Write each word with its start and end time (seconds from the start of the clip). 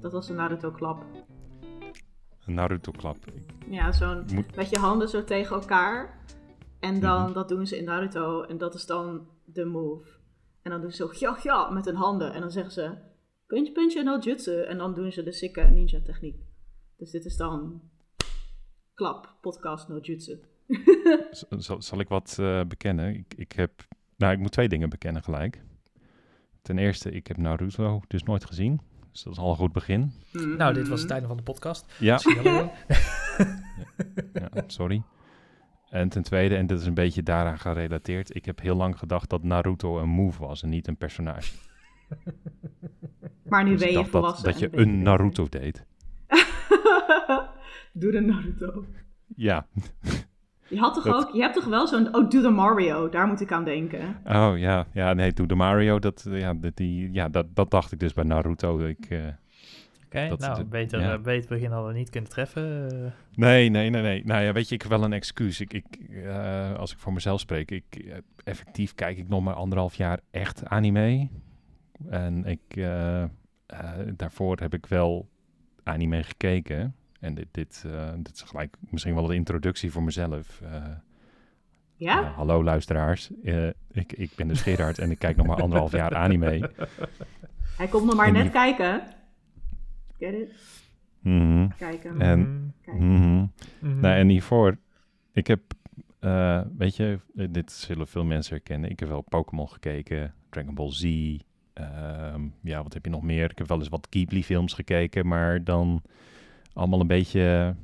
Dat 0.00 0.12
was 0.12 0.28
een 0.28 0.36
Naruto-klap. 0.36 1.04
Een 2.46 2.54
Naruto-klap. 2.54 3.16
Ja, 3.70 3.92
zo'n 3.92 4.24
Moet- 4.34 4.56
met 4.56 4.70
je 4.70 4.78
handen 4.78 5.08
zo 5.08 5.24
tegen 5.24 5.56
elkaar. 5.60 6.18
En 6.80 7.00
dan, 7.00 7.22
Mhm. 7.22 7.32
dat 7.32 7.48
doen 7.48 7.66
ze 7.66 7.78
in 7.78 7.84
Naruto. 7.84 8.42
En 8.42 8.58
dat 8.58 8.74
is 8.74 8.86
dan 8.86 9.26
de 9.44 9.64
move. 9.64 10.08
En 10.62 10.70
dan 10.70 10.80
doen 10.80 10.90
ze 10.90 10.96
zo, 10.96 11.10
ja, 11.26 11.38
ja, 11.42 11.70
met 11.70 11.84
hun 11.84 11.94
handen. 11.94 12.32
En 12.32 12.40
dan 12.40 12.50
zeggen 12.50 12.72
ze, 12.72 12.94
puntje, 13.46 13.72
puntje, 13.72 14.02
no 14.02 14.18
jutsu. 14.18 14.60
En 14.62 14.78
dan 14.78 14.94
doen 14.94 15.12
ze 15.12 15.22
de 15.22 15.32
sikke 15.32 15.60
ninja 15.62 16.00
techniek. 16.04 16.36
Dus 16.96 17.10
dit 17.10 17.24
is 17.24 17.36
dan 17.36 17.80
klap, 18.94 19.34
podcast, 19.40 19.88
no 19.88 19.98
jutsu. 19.98 20.40
Zal 21.78 22.00
ik 22.00 22.08
wat 22.08 22.36
eh, 22.40 22.64
bekennen? 22.64 23.14
Ik, 23.14 23.34
ik 23.36 23.52
heb... 23.52 23.70
Nou, 24.16 24.32
ik 24.32 24.38
moet 24.38 24.52
twee 24.52 24.68
dingen 24.68 24.90
bekennen 24.90 25.22
gelijk. 25.22 25.62
Ten 26.62 26.78
eerste, 26.78 27.10
ik 27.10 27.26
heb 27.26 27.36
Naruto 27.36 28.00
dus 28.08 28.22
nooit 28.22 28.44
gezien. 28.44 28.80
Dus 29.12 29.22
dat 29.22 29.32
is 29.32 29.38
al 29.38 29.50
een 29.50 29.56
goed 29.56 29.72
begin. 29.72 30.12
Nou, 30.32 30.74
dit 30.74 30.88
was 30.88 31.02
het 31.02 31.10
einde 31.10 31.26
van 31.28 31.36
de 31.36 31.42
podcast. 31.42 31.92
Ja, 31.98 32.18
Zie 32.18 32.34
je 32.34 32.42
wel. 32.42 32.72
ja, 34.54 34.64
sorry. 34.66 35.02
En 35.88 36.08
ten 36.08 36.22
tweede, 36.22 36.56
en 36.56 36.66
dit 36.66 36.80
is 36.80 36.86
een 36.86 36.94
beetje 36.94 37.22
daaraan 37.22 37.58
gerelateerd, 37.58 38.34
ik 38.34 38.44
heb 38.44 38.60
heel 38.60 38.76
lang 38.76 38.98
gedacht 38.98 39.30
dat 39.30 39.42
Naruto 39.42 39.98
een 39.98 40.08
move 40.08 40.40
was 40.40 40.62
en 40.62 40.68
niet 40.68 40.88
een 40.88 40.96
personage. 40.96 41.52
Maar 43.44 43.64
nu 43.64 43.70
Dus 43.70 43.80
ben 43.80 43.88
ik 43.88 43.94
je 43.94 44.10
dacht 44.10 44.12
dat, 44.12 44.44
dat 44.44 44.58
je 44.58 44.68
een 44.72 45.02
Naruto 45.02 45.46
deed. 45.48 45.86
Doe 47.92 48.10
de 48.12 48.20
Naruto. 48.20 48.84
Ja. 49.36 49.66
Je, 50.70 50.78
had 50.78 50.94
toch 50.94 51.04
Dat- 51.04 51.26
ook, 51.28 51.34
je 51.34 51.40
hebt 51.40 51.54
toch 51.54 51.64
wel 51.64 51.86
zo'n, 51.86 52.14
oh, 52.14 52.30
doe 52.30 52.42
de 52.42 52.48
Mario. 52.50 53.08
Daar 53.08 53.26
moet 53.26 53.40
ik 53.40 53.52
aan 53.52 53.64
denken. 53.64 54.16
Oh 54.26 54.52
ja, 54.56 54.86
ja 54.92 55.12
nee, 55.12 55.32
toen 55.32 55.46
de 55.46 55.54
Mario, 55.54 55.98
dat, 55.98 56.26
ja, 56.30 56.54
dat, 56.54 56.76
die, 56.76 57.12
ja 57.12 57.28
dat, 57.28 57.46
dat 57.54 57.70
dacht 57.70 57.92
ik 57.92 57.98
dus 57.98 58.12
bij 58.12 58.24
Naruto. 58.24 58.78
Ik, 58.78 59.06
eh, 59.08 59.18
Oké, 60.06 60.28
Dat- 60.28 60.38
nou, 60.38 60.64
beter, 60.64 61.00
ja. 61.00 61.12
eh, 61.12 61.20
beter 61.20 61.48
begin 61.48 61.70
hadden 61.70 61.92
we 61.92 61.98
niet 61.98 62.10
kunnen 62.10 62.30
treffen. 62.30 62.88
eh. 63.04 63.10
Nee, 63.34 63.68
nee, 63.68 63.90
nee, 63.90 64.02
nee. 64.02 64.24
Nou 64.24 64.42
ja, 64.44 64.52
weet 64.52 64.68
je, 64.68 64.74
ik 64.74 64.82
heb 64.82 64.90
wel 64.90 65.04
een 65.04 65.12
excuus. 65.12 65.60
Ik, 65.60 65.72
ik, 65.72 65.86
eh, 66.24 66.74
als 66.74 66.92
ik 66.92 66.98
voor 66.98 67.12
mezelf 67.12 67.40
spreek, 67.40 67.70
ik, 67.70 68.14
effectief 68.44 68.94
kijk 68.94 69.18
ik 69.18 69.28
nog 69.28 69.42
maar 69.42 69.54
anderhalf 69.54 69.94
jaar 69.94 70.20
echt 70.30 70.64
anime. 70.66 71.28
En 72.08 72.44
ik, 72.44 72.60
daarvoor 74.16 74.58
heb 74.60 74.74
ik 74.74 74.86
wel 74.86 75.28
anime 75.82 76.22
gekeken. 76.22 76.94
En 77.20 77.34
dit, 77.34 77.46
dit, 77.50 77.84
eh, 77.86 78.10
dit 78.16 78.34
is 78.34 78.42
gelijk 78.42 78.76
misschien 78.80 79.14
wel 79.14 79.26
de 79.26 79.34
introductie 79.34 79.92
voor 79.92 80.02
mezelf. 80.02 80.60
Eh, 80.60 80.84
Ja? 81.96 82.22
eh, 82.22 82.36
hallo 82.36 82.64
luisteraars, 82.64 83.30
Eh, 83.44 83.66
ik, 83.92 84.12
ik 84.12 84.30
ben 84.36 84.48
dus 84.48 84.62
Gerard 84.62 84.98
en 84.98 85.10
ik 85.10 85.18
kijk 85.18 85.36
nog 85.36 85.46
maar 85.46 85.62
anderhalf 85.62 85.92
jaar 85.92 86.14
anime. 86.16 86.70
Hij 87.76 87.86
komt 87.88 88.04
nog 88.04 88.16
maar 88.16 88.26
En 88.26 88.32
net 88.32 88.42
die- 88.42 88.50
kijken. 88.50 89.02
Get 90.18 90.34
it? 90.34 90.52
Mhm. 91.20 91.68
Kijken. 91.78 92.20
En- 92.20 92.74
Mhm. 92.86 93.46
Mhm. 93.80 94.00
Nou, 94.00 94.14
en 94.16 94.28
hiervoor, 94.28 94.76
ik 95.32 95.46
heb, 95.46 95.60
eh, 96.18 96.60
weet 96.76 96.96
je, 96.96 97.18
dit 97.50 97.72
zullen 97.72 98.06
veel 98.06 98.24
mensen 98.24 98.54
herkennen. 98.54 98.90
Ik 98.90 99.00
heb 99.00 99.08
wel 99.08 99.20
Pokémon 99.28 99.68
gekeken, 99.68 100.34
Dragon 100.48 100.74
Ball 100.74 100.90
Z. 100.92 101.36
ehm, 101.72 102.42
ja, 102.62 102.82
wat 102.82 102.92
heb 102.94 103.04
je 103.04 103.10
nog 103.10 103.22
meer? 103.22 103.50
Ik 103.50 103.58
heb 103.58 103.68
wel 103.68 103.78
eens 103.78 103.88
wat 103.88 104.06
Ghibli-films 104.10 104.72
gekeken, 104.72 105.26
maar 105.26 105.64
dan 105.64 106.02
allemaal 106.72 107.00
een 107.00 107.06
beetje 107.06 107.76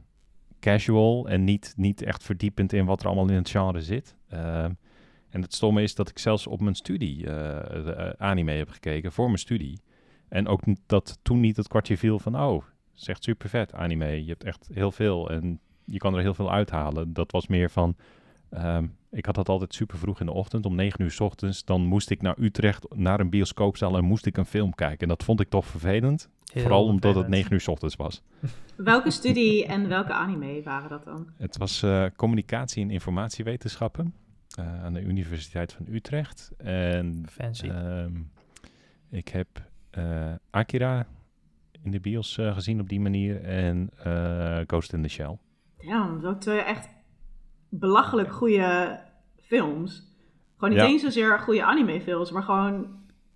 casual 0.61 1.29
en 1.29 1.45
niet, 1.45 1.75
niet 1.77 2.03
echt 2.03 2.23
verdiepend 2.23 2.73
in 2.73 2.85
wat 2.85 3.01
er 3.01 3.07
allemaal 3.07 3.29
in 3.29 3.35
het 3.35 3.51
genre 3.51 3.81
zit. 3.81 4.17
Ehm, 4.29 4.73
en 5.29 5.43
het 5.43 5.55
stomme 5.55 5.83
is 5.83 5.95
dat 5.95 6.09
ik 6.09 6.19
zelfs 6.19 6.47
op 6.47 6.61
mijn 6.61 6.75
studie 6.75 7.27
eh, 7.27 8.09
eh, 8.09 8.13
anime 8.19 8.53
heb 8.53 8.71
gekeken 8.71 9.13
voor 9.13 9.27
mijn 9.27 9.39
studie. 9.39 9.81
En 10.29 10.49
ook 10.49 10.61
dat 10.87 11.19
toen 11.23 11.41
niet 11.41 11.57
het 11.57 11.69
kwartje 11.69 11.99
viel 11.99 12.19
van, 12.19 12.41
oh, 12.41 12.63
echt 13.05 13.25
super 13.25 13.49
vet 13.49 13.75
anime. 13.75 14.25
Je 14.25 14.31
hebt 14.31 14.45
echt 14.45 14.69
heel 14.73 14.93
veel 14.93 15.31
en 15.31 15.61
je 15.85 15.99
kan 15.99 16.15
er 16.15 16.21
heel 16.21 16.35
veel 16.35 16.53
uithalen. 16.53 17.13
Dat 17.13 17.33
was 17.33 17.47
meer 17.47 17.71
van, 17.71 17.97
ehm, 18.51 18.87
ik 19.11 19.27
had 19.27 19.35
dat 19.35 19.49
altijd 19.49 19.75
super 19.75 19.99
vroeg 19.99 20.21
in 20.21 20.27
de 20.27 20.33
ochtend, 20.33 20.67
om 20.67 20.75
9 20.75 21.03
uur 21.03 21.11
's 21.11 21.21
ochtends. 21.21 21.65
Dan 21.65 21.81
moest 21.81 22.11
ik 22.11 22.23
naar 22.23 22.39
Utrecht, 22.39 22.95
naar 22.95 23.21
een 23.21 23.31
bioscoopzaal 23.31 23.97
en 23.97 24.05
moest 24.05 24.27
ik 24.27 24.37
een 24.37 24.47
film 24.47 24.75
kijken. 24.75 24.99
En 24.99 25.09
dat 25.09 25.25
vond 25.25 25.41
ik 25.41 25.49
toch 25.49 25.67
vervelend. 25.67 26.29
Heel 26.53 26.63
Vooral 26.63 26.85
omdat 26.85 26.95
het 27.15 27.25
vervelend. 27.25 27.29
9 27.31 27.53
uur 27.53 27.61
's 27.61 27.69
ochtends 27.69 27.97
was. 27.97 28.23
Welke 28.77 29.11
studie 29.11 29.67
en 29.67 29.89
welke 29.89 30.13
anime 30.13 30.63
waren 30.63 30.89
dat 30.89 31.05
dan? 31.05 31.29
Het 31.37 31.57
was 31.57 31.83
eh, 31.83 32.05
communicatie 32.17 32.83
en 32.83 32.91
informatiewetenschappen 32.91 34.15
eh, 34.59 34.85
aan 34.85 34.93
de 34.93 35.01
Universiteit 35.03 35.73
van 35.73 35.87
Utrecht. 35.91 36.51
En 36.57 37.27
Fancy. 37.31 37.69
ehm, 37.69 38.13
ik 39.11 39.29
heb 39.29 39.49
eh, 39.91 40.33
Akira 40.51 41.07
in 41.83 41.91
de 41.91 42.01
bios 42.01 42.35
gezien 42.41 42.81
op 42.81 42.89
die 42.89 43.01
manier 43.01 43.43
en 43.45 43.91
eh, 44.05 44.59
Ghost 44.67 44.93
in 44.93 45.03
the 45.03 45.09
Shell. 45.09 45.39
Ja, 45.79 46.17
dat 46.21 46.43
zijn 46.43 46.59
echt 46.65 46.89
belachelijk 47.69 48.33
goede 48.33 49.01
films. 49.43 50.15
Gewoon 50.57 50.75
niet 50.75 50.83
Ja. 50.83 50.89
eens 50.89 51.03
zozeer 51.03 51.39
goede 51.39 51.65
anime-films, 51.65 52.31
maar 52.31 52.43
gewoon 52.43 52.87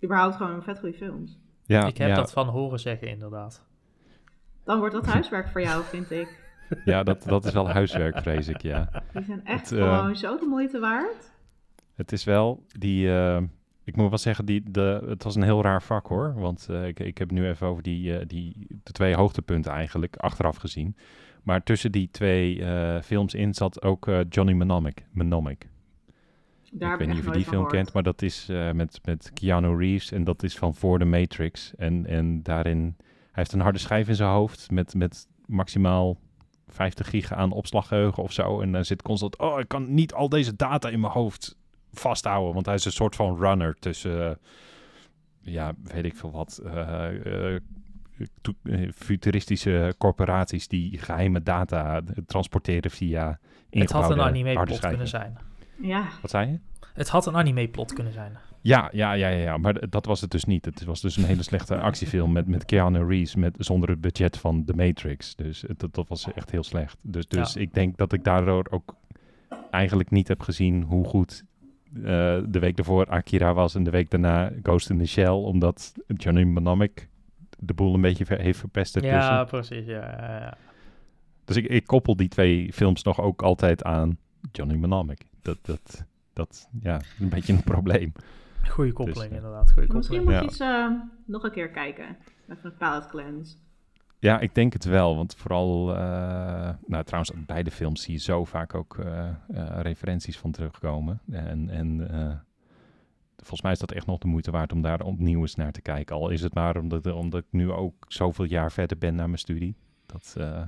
überhaupt 0.03 0.35
gewoon 0.35 0.63
vet 0.63 0.79
goede 0.79 0.97
films. 0.97 1.39
Ja, 1.71 1.85
ik 1.87 1.97
heb 1.97 2.07
ja, 2.09 2.15
dat 2.15 2.31
van 2.31 2.47
horen 2.47 2.79
zeggen, 2.79 3.07
inderdaad. 3.07 3.65
Dan 4.63 4.79
wordt 4.79 4.93
dat 4.93 5.05
huiswerk 5.05 5.47
voor 5.47 5.61
jou, 5.61 5.83
vind 5.83 6.11
ik. 6.11 6.39
ja 6.85 7.03
dat, 7.03 7.23
dat 7.23 7.45
is 7.45 7.53
wel 7.53 7.69
huiswerk, 7.69 8.17
vrees 8.21 8.47
ik, 8.47 8.61
ja. 8.61 8.89
Die 9.13 9.23
zijn 9.23 9.45
echt 9.45 9.69
Het, 9.69 9.79
eh, 9.79 9.97
gewoon 9.97 10.15
zo 10.15 10.37
de 10.37 10.45
moeite 10.45 10.79
waard. 10.79 11.31
Het 11.95 12.11
is 12.11 12.23
wel 12.23 12.63
die. 12.67 13.11
eh, 13.13 13.41
ik 13.83 13.95
moet 13.95 14.09
wel 14.09 14.17
zeggen, 14.17 14.45
die, 14.45 14.71
de, 14.71 15.03
het 15.07 15.23
was 15.23 15.35
een 15.35 15.43
heel 15.43 15.61
raar 15.61 15.81
vak 15.83 16.07
hoor. 16.07 16.33
Want 16.35 16.67
eh, 16.69 16.87
ik, 16.87 16.99
ik 16.99 17.17
heb 17.17 17.31
nu 17.31 17.47
even 17.47 17.67
over 17.67 17.83
die, 17.83 18.17
eh, 18.17 18.27
die, 18.27 18.67
de 18.83 18.91
twee 18.91 19.15
hoogtepunten 19.15 19.71
eigenlijk 19.71 20.15
achteraf 20.15 20.55
gezien. 20.57 20.95
Maar 21.43 21.63
tussen 21.63 21.91
die 21.91 22.09
twee 22.11 22.63
eh, 22.65 23.01
films 23.01 23.33
in 23.33 23.53
zat 23.53 23.81
ook 23.83 24.07
eh, 24.07 24.19
Johnny 24.29 24.53
Mnemonic. 24.53 25.05
Mnemonic. 25.11 25.67
Daar 26.73 26.91
ik 26.93 26.97
weet 26.99 27.07
niet 27.07 27.17
of 27.19 27.25
je 27.25 27.31
die 27.31 27.41
film 27.41 27.51
gehoord. 27.53 27.71
kent, 27.71 27.93
maar 27.93 28.03
dat 28.03 28.21
is 28.21 28.49
eh, 28.49 28.71
met, 28.71 28.99
met 29.03 29.31
Keanu 29.33 29.77
Reeves. 29.77 30.11
En 30.11 30.23
dat 30.23 30.43
is 30.43 30.57
van 30.57 30.75
voor 30.75 30.99
de 30.99 31.05
Matrix. 31.05 31.75
En, 31.75 32.05
en 32.05 32.43
daarin, 32.43 32.95
hij 32.97 33.13
heeft 33.31 33.51
een 33.53 33.59
harde 33.59 33.79
schijf 33.79 34.07
in 34.07 34.15
zijn 34.15 34.29
hoofd 34.29 34.71
met, 34.71 34.93
met 34.93 35.27
maximaal 35.45 36.17
50 36.67 37.09
giga 37.09 37.35
aan 37.35 37.51
opslaggeheugen 37.51 38.23
of 38.23 38.31
zo. 38.31 38.61
En 38.61 38.71
dan 38.71 38.85
zit 38.85 39.01
constant, 39.01 39.37
oh, 39.37 39.59
ik 39.59 39.67
kan 39.67 39.93
niet 39.93 40.13
al 40.13 40.29
deze 40.29 40.55
data 40.55 40.89
in 40.89 40.99
mijn 40.99 41.13
hoofd 41.13 41.57
vasthouden. 41.93 42.53
Want 42.53 42.65
hij 42.65 42.75
is 42.75 42.85
een 42.85 42.91
soort 42.91 43.15
van 43.15 43.37
runner 43.37 43.75
tussen, 43.79 44.29
eh, 44.29 44.35
ja, 45.41 45.73
weet 45.83 46.05
ik 46.05 46.15
veel 46.15 46.31
wat, 46.31 46.61
eh, 46.65 47.55
to- 48.41 48.53
futuristische 48.95 49.95
corporaties 49.97 50.67
die 50.67 50.97
geheime 50.97 51.43
data 51.43 52.01
transporteren 52.25 52.91
via 52.91 53.27
Het 53.27 53.37
had 53.37 53.41
ingebouwde 53.69 54.13
een 54.13 54.21
anime-plot 54.21 54.79
kunnen 54.79 55.07
zijn. 55.07 55.37
Ja, 55.81 56.07
Wat 56.21 56.31
zei 56.31 56.49
je? 56.51 56.59
Het 56.93 57.09
had 57.09 57.25
een 57.25 57.35
anime-plot 57.35 57.93
kunnen 57.93 58.13
zijn. 58.13 58.37
Ja, 58.61 58.89
ja, 58.93 59.13
ja, 59.13 59.27
ja, 59.27 59.37
ja, 59.43 59.57
maar 59.57 59.89
dat 59.89 60.05
was 60.05 60.21
het 60.21 60.31
dus 60.31 60.43
niet. 60.45 60.65
Het 60.65 60.83
was 60.83 61.01
dus 61.01 61.17
een 61.17 61.23
hele 61.23 61.43
slechte 61.43 61.77
actiefilm 61.77 62.31
met, 62.31 62.47
met 62.47 62.65
Keanu 62.65 63.05
Reeves 63.05 63.35
met, 63.35 63.55
zonder 63.59 63.89
het 63.89 64.01
budget 64.01 64.37
van 64.37 64.65
The 64.65 64.73
Matrix. 64.73 65.35
Dus 65.35 65.61
het, 65.67 65.79
dat, 65.79 65.93
dat 65.93 66.07
was 66.07 66.33
echt 66.33 66.51
heel 66.51 66.63
slecht. 66.63 66.97
Dus, 67.01 67.27
dus 67.27 67.53
Ja. 67.53 67.61
ik 67.61 67.73
denk 67.73 67.97
dat 67.97 68.13
ik 68.13 68.23
daardoor 68.23 68.67
ook 68.69 68.95
eigenlijk 69.71 70.09
niet 70.11 70.27
heb 70.27 70.41
gezien 70.41 70.83
hoe 70.83 71.05
goed 71.05 71.43
eh, 71.95 72.01
de 72.47 72.59
week 72.59 72.75
daarvoor 72.75 73.05
Akira 73.05 73.53
was 73.53 73.75
en 73.75 73.83
de 73.83 73.89
week 73.91 74.09
daarna 74.09 74.51
Ghost 74.63 74.89
in 74.89 74.97
the 74.97 75.05
Shell. 75.05 75.27
Omdat 75.29 75.93
Johnny 76.07 76.43
Mnemonic 76.43 77.07
de 77.59 77.73
boel 77.73 77.93
een 77.93 78.01
beetje 78.01 78.25
ver- 78.25 78.41
heeft 78.41 78.59
verpest 78.59 78.95
ertussen. 78.95 79.19
Ja, 79.19 79.43
precies. 79.43 79.85
Ja, 79.85 79.93
ja, 80.19 80.37
ja. 80.39 80.57
Dus 81.45 81.55
ik, 81.55 81.65
ik 81.65 81.85
koppel 81.85 82.15
die 82.15 82.27
twee 82.27 82.73
films 82.73 83.03
nog 83.03 83.21
ook 83.21 83.41
altijd 83.41 83.83
aan 83.83 84.17
Johnny 84.51 84.75
Mnemonic. 84.75 85.25
Dat, 85.41 85.57
dat, 85.61 86.05
dat 86.33 86.69
ja, 86.81 86.99
is 86.99 87.15
een 87.19 87.29
beetje 87.29 87.53
een 87.53 87.63
probleem. 87.63 88.11
Goeie 88.69 88.93
koppeling, 88.93 89.29
Dus, 89.29 89.37
inderdaad. 89.37 89.71
Goeie 89.71 89.93
misschien 89.93 90.17
koppeling. 90.19 90.47
moet 90.49 90.57
Ja. 90.57 90.67
eens 90.67 90.93
eh, 90.99 91.01
nog 91.25 91.43
een 91.43 91.51
keer 91.51 91.69
kijken. 91.69 92.17
Even 92.49 92.65
een 92.71 92.77
palette 92.77 93.07
cleanse. 93.07 93.55
Ja, 94.19 94.39
ik 94.39 94.55
denk 94.55 94.73
het 94.73 94.83
wel. 94.85 95.15
Want 95.15 95.35
vooral, 95.35 95.95
eh, 95.95 96.69
nou 96.87 97.03
trouwens, 97.03 97.31
bij 97.45 97.63
de 97.63 97.71
films 97.71 98.01
zie 98.01 98.13
je 98.13 98.19
zo 98.19 98.45
vaak 98.45 98.73
ook 98.75 98.97
eh, 98.97 99.27
eh, 99.29 99.35
referenties 99.81 100.37
van 100.37 100.51
terugkomen. 100.51 101.21
En, 101.31 101.69
en 101.69 102.09
eh, 102.11 102.33
volgens 103.37 103.61
mij 103.61 103.71
is 103.71 103.79
dat 103.79 103.91
echt 103.91 104.05
nog 104.05 104.17
de 104.19 104.27
moeite 104.27 104.51
waard 104.51 104.71
om 104.71 104.81
daar 104.81 105.01
opnieuw 105.01 105.41
eens 105.41 105.55
naar 105.55 105.71
te 105.71 105.81
kijken. 105.81 106.15
Al 106.15 106.29
is 106.29 106.41
het 106.41 106.53
maar 106.53 106.77
omdat, 106.77 107.11
omdat 107.11 107.39
ik 107.41 107.47
nu 107.51 107.71
ook 107.71 108.05
zoveel 108.07 108.45
jaar 108.45 108.71
verder 108.71 108.97
ben 108.97 109.15
naar 109.15 109.27
mijn 109.27 109.39
studie. 109.39 109.75
Dat, 110.05 110.35
eh, 110.37 110.61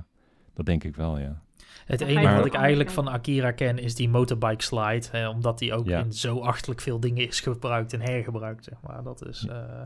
dat 0.54 0.66
denk 0.66 0.84
ik 0.84 0.96
wel, 0.96 1.18
ja. 1.18 1.42
Het 1.86 2.00
je 2.00 2.06
enige 2.06 2.24
Maar- 2.24 2.36
wat 2.36 2.46
ik 2.46 2.54
eigenlijk 2.54 2.90
van 2.90 3.08
Akira 3.08 3.50
ken 3.52 3.78
is 3.78 3.94
die 3.94 4.08
motorbike 4.08 4.62
slide. 4.62 5.06
Hè, 5.10 5.28
omdat 5.28 5.58
die 5.58 5.74
ook 5.74 5.86
Ja. 5.86 5.98
in 5.98 6.12
zo 6.12 6.40
achterlijk 6.40 6.80
veel 6.80 7.00
dingen 7.00 7.26
is 7.26 7.40
gebruikt 7.40 7.92
en 7.92 8.00
hergebruikt. 8.00 8.64
Zeg 8.64 8.80
maar. 8.82 9.02
Dat 9.02 9.26
is 9.26 9.46
eh 9.46 9.82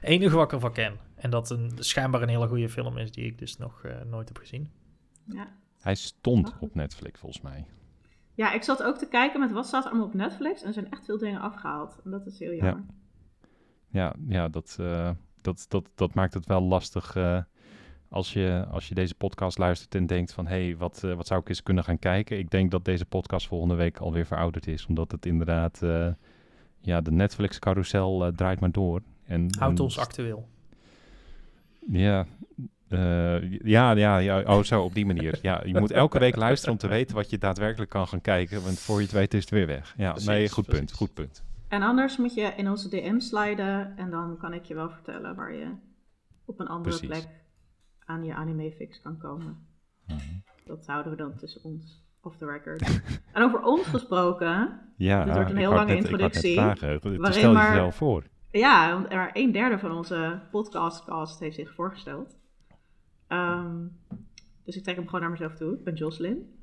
het 0.00 0.10
enige 0.10 0.36
wat 0.36 0.44
ik 0.44 0.52
ervan 0.52 0.72
ken. 0.72 0.96
En 1.16 1.30
dat 1.30 1.50
een, 1.50 1.70
schijnbaar 1.78 2.22
een 2.22 2.28
hele 2.28 2.48
goede 2.48 2.68
film 2.68 2.98
is 2.98 3.10
die 3.12 3.24
ik 3.24 3.38
dus 3.38 3.56
nog 3.58 3.82
eh, 3.84 3.94
nooit 4.10 4.28
heb 4.28 4.38
gezien. 4.38 4.70
Ja. 5.24 5.48
Hij 5.80 5.94
stond 5.94 6.54
op 6.60 6.74
Netflix 6.74 7.20
volgens 7.20 7.42
mij. 7.42 7.66
ja, 8.34 8.52
ik 8.52 8.62
zat 8.62 8.82
ook 8.82 8.98
te 8.98 9.08
kijken 9.08 9.40
met 9.40 9.52
wat 9.52 9.66
staat 9.66 9.84
er 9.84 9.90
allemaal 9.90 10.06
op 10.08 10.14
Netflix. 10.14 10.60
En 10.60 10.66
er 10.66 10.72
zijn 10.72 10.90
echt 10.90 11.04
veel 11.04 11.18
dingen 11.18 11.40
afgehaald. 11.40 12.00
En 12.04 12.10
dat 12.10 12.26
is 12.26 12.38
heel 12.38 12.52
jammer. 12.54 12.84
Ja, 13.88 14.14
ja 14.28 14.48
dat, 14.48 14.76
eh, 14.80 15.10
dat, 15.40 15.66
dat, 15.68 15.90
dat 15.94 16.14
maakt 16.14 16.34
het 16.34 16.46
wel 16.46 16.62
lastig. 16.62 17.16
Als 18.16 18.32
je, 18.32 18.66
als 18.70 18.88
je 18.88 18.94
deze 18.94 19.14
podcast 19.14 19.58
luistert 19.58 19.94
en 19.94 20.06
denkt 20.06 20.32
van... 20.32 20.46
hé, 20.46 20.64
hey, 20.64 20.76
wat, 20.76 21.04
eh, 21.04 21.14
wat 21.14 21.26
zou 21.26 21.40
ik 21.40 21.48
eens 21.48 21.62
kunnen 21.62 21.84
gaan 21.84 21.98
kijken? 21.98 22.38
Ik 22.38 22.50
denk 22.50 22.70
dat 22.70 22.84
deze 22.84 23.04
podcast 23.06 23.46
volgende 23.46 23.74
week 23.74 23.98
alweer 23.98 24.26
verouderd 24.26 24.66
is. 24.66 24.86
Omdat 24.86 25.10
het 25.12 25.26
inderdaad... 25.26 25.82
eh, 25.82 26.08
ja, 26.86 27.00
de 27.00 27.10
Netflix-carousel 27.10 28.24
eh, 28.24 28.32
draait 28.32 28.60
maar 28.60 28.72
door. 28.72 29.02
En, 29.24 29.40
Houdt 29.58 29.78
en 29.78 29.84
ons 29.84 29.98
actueel. 29.98 30.48
Ja, 31.90 32.26
eh, 32.88 33.60
ja, 33.60 33.90
ja, 33.90 34.18
ja, 34.18 34.42
oh 34.42 34.62
zo, 34.62 34.82
op 34.82 34.94
die 34.94 35.06
manier. 35.06 35.38
Ja, 35.42 35.62
je 35.64 35.78
moet 35.78 35.90
elke 35.90 36.18
week 36.18 36.36
luisteren 36.36 36.74
om 36.74 36.80
te 36.80 36.88
weten 36.88 37.14
wat 37.16 37.30
je 37.30 37.38
daadwerkelijk 37.38 37.90
kan 37.90 38.08
gaan 38.08 38.20
kijken. 38.20 38.62
Want 38.62 38.78
voor 38.78 38.96
je 38.96 39.02
het 39.02 39.12
weet 39.12 39.34
is 39.34 39.40
het 39.40 39.50
weer 39.50 39.66
weg. 39.66 39.94
Ja, 39.96 40.10
Precies, 40.10 40.28
nee, 40.28 40.48
goed 40.48 40.66
punt, 40.66 40.92
goed 40.92 41.14
punt. 41.14 41.44
En 41.68 41.82
anders 41.82 42.16
moet 42.16 42.34
je 42.34 42.52
in 42.56 42.70
onze 42.70 42.88
DM 42.88 43.18
sliden 43.18 43.96
en 43.96 44.10
dan 44.10 44.36
kan 44.36 44.52
ik 44.52 44.64
je 44.64 44.74
wel 44.74 44.90
vertellen 44.90 45.34
waar 45.34 45.52
je 45.52 45.70
op 46.44 46.60
een 46.60 46.66
andere 46.66 46.98
Precies. 46.98 47.18
plek 47.18 47.45
aan 48.06 48.24
je 48.24 48.34
anime 48.34 48.72
fix 48.72 49.00
kan 49.00 49.18
komen. 49.18 49.66
Mhm. 50.06 50.18
Dat 50.64 50.86
houden 50.86 51.10
we 51.12 51.18
dan 51.18 51.36
tussen 51.36 51.64
ons, 51.64 52.04
off 52.20 52.36
the 52.36 52.46
record. 52.46 53.00
en 53.32 53.42
over 53.42 53.62
ons 53.62 53.86
gesproken, 53.86 54.80
Ja, 54.96 55.24
Dit 55.24 55.34
wordt 55.34 55.50
een 55.50 55.56
heel 55.56 55.70
lange 55.72 55.86
net- 55.94 55.96
introductie, 56.02 56.54
vragen. 56.54 57.00
waarin 57.02 57.32
Stel 57.32 57.52
maar- 57.52 57.70
jezelf 57.72 57.96
voor. 57.96 58.24
ja, 58.50 58.92
want 58.92 59.12
er 59.12 59.30
een 59.32 59.52
derde 59.52 59.78
van 59.78 59.90
onze 59.92 60.40
podcastcast 60.50 61.40
heeft 61.40 61.56
zich 61.56 61.74
voorgesteld. 61.74 62.36
Ehm, 63.26 63.86
dus 64.64 64.76
ik 64.76 64.82
trek 64.82 64.96
hem 64.96 65.04
gewoon 65.04 65.20
naar 65.20 65.30
mezelf 65.30 65.54
toe. 65.54 65.74
Ik 65.74 65.84
ben 65.84 65.94
Jocelyn. 65.94 66.54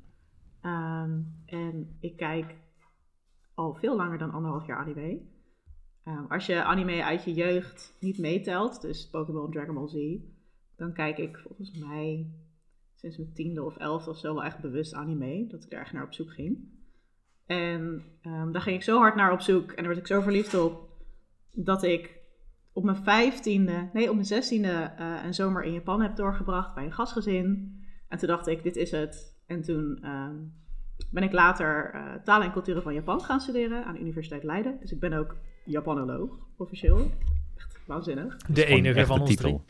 Ehm, 0.60 1.18
en 1.46 1.96
ik 2.00 2.16
kijk 2.16 2.54
al 3.54 3.74
veel 3.74 3.96
langer 3.96 4.18
dan 4.18 4.30
anderhalf 4.32 4.66
jaar 4.66 4.78
anime. 4.78 5.20
Ehm, 6.04 6.24
als 6.28 6.46
je 6.46 6.62
anime 6.64 7.04
uit 7.04 7.24
je 7.24 7.32
jeugd 7.34 7.96
niet 8.00 8.18
meetelt, 8.18 8.80
dus 8.80 9.10
Pokémon, 9.10 9.50
Dragon 9.50 9.74
Ball 9.74 9.88
Z, 9.88 9.94
dan 10.76 10.92
kijk 10.92 11.18
ik 11.18 11.36
volgens 11.36 11.78
mij 11.78 12.30
sinds 12.94 13.16
mijn 13.16 13.32
tiende 13.32 13.62
of 13.62 13.76
elfde 13.76 14.10
of 14.10 14.18
zo 14.18 14.34
wel 14.34 14.44
echt 14.44 14.60
bewust 14.60 14.94
anime. 14.94 15.46
Dat 15.46 15.64
ik 15.64 15.72
er 15.72 15.80
echt 15.80 15.92
naar 15.92 16.04
op 16.04 16.12
zoek 16.12 16.32
ging. 16.32 16.72
En 17.46 18.02
ehm, 18.20 18.52
daar 18.52 18.62
ging 18.62 18.76
ik 18.76 18.82
zo 18.82 18.98
hard 18.98 19.14
naar 19.14 19.32
op 19.32 19.40
zoek 19.40 19.70
en 19.70 19.76
daar 19.76 19.86
werd 19.86 19.98
ik 19.98 20.06
zo 20.06 20.20
verliefd 20.20 20.54
op, 20.54 20.88
dat 21.52 21.82
ik 21.82 22.22
op 22.72 22.84
mijn 22.84 23.04
vijftiende, 23.04 23.90
nee 23.92 24.08
op 24.08 24.14
mijn 24.14 24.26
zestiende 24.26 24.92
eh 24.96 25.20
een 25.24 25.34
zomer 25.34 25.62
in 25.62 25.72
Japan 25.72 26.00
heb 26.00 26.16
doorgebracht 26.16 26.74
bij 26.74 26.84
een 26.84 26.92
gastgezin. 26.92 27.78
En 28.08 28.18
toen 28.18 28.28
dacht 28.28 28.46
ik, 28.46 28.62
dit 28.62 28.76
is 28.76 28.90
het. 28.90 29.42
En 29.46 29.62
toen 29.62 29.98
ehm, 30.02 30.36
ben 31.10 31.22
ik 31.22 31.32
later 31.32 31.90
eh, 31.94 32.14
talen 32.24 32.46
en 32.46 32.52
culturen 32.52 32.82
van 32.82 32.94
Japan 32.94 33.20
gaan 33.20 33.40
studeren 33.40 33.84
aan 33.84 33.94
de 33.94 34.00
Universiteit 34.00 34.44
Leiden. 34.44 34.76
Dus 34.80 34.92
ik 34.92 35.00
ben 35.00 35.12
ook 35.12 35.36
Japanoloog, 35.64 36.38
officieel. 36.56 37.10
Echt 37.56 37.80
waanzinnig. 37.86 38.36
De 38.36 38.64
enige 38.64 39.06
van 39.06 39.16
de 39.16 39.22
ons 39.22 39.30
titel. 39.30 39.64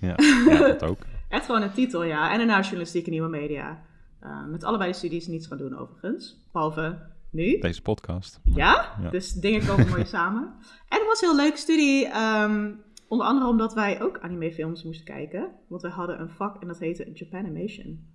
Ja, 0.00 0.14
ja, 0.48 0.58
dat 0.58 0.82
ook. 0.84 0.98
Echt 1.28 1.44
gewoon 1.46 1.62
een 1.62 1.72
titel, 1.72 2.02
ja. 2.04 2.30
En 2.32 2.38
daarna 2.38 2.60
journalistiek 2.60 3.04
en 3.04 3.10
nieuwe 3.10 3.28
media. 3.28 3.82
Eh, 4.20 4.46
met 4.46 4.64
allebei 4.64 4.90
de 4.90 4.96
studies 4.96 5.26
niets 5.26 5.46
gaan 5.46 5.58
doen 5.58 5.78
overigens. 5.78 6.36
Behalve 6.52 6.98
nu. 7.30 7.58
Deze 7.58 7.82
podcast. 7.82 8.40
Ja, 8.44 8.92
Ja. 9.02 9.10
dus 9.10 9.32
dingen 9.32 9.66
komen 9.66 9.88
mooi 9.88 10.04
samen. 10.16 10.42
En 10.88 10.98
het 10.98 11.06
was 11.06 11.22
een 11.22 11.28
heel 11.28 11.36
leuke 11.36 11.56
studie. 11.58 12.06
ehm, 12.06 12.70
onder 13.08 13.26
andere 13.26 13.46
omdat 13.50 13.74
wij 13.74 14.02
ook 14.02 14.18
animefilms 14.20 14.82
moesten 14.84 15.04
kijken. 15.04 15.48
Want 15.68 15.82
we 15.82 15.88
hadden 15.88 16.20
een 16.20 16.30
vak 16.30 16.60
en 16.62 16.68
dat 16.68 16.78
heette 16.78 17.10
Japanimation. 17.14 18.06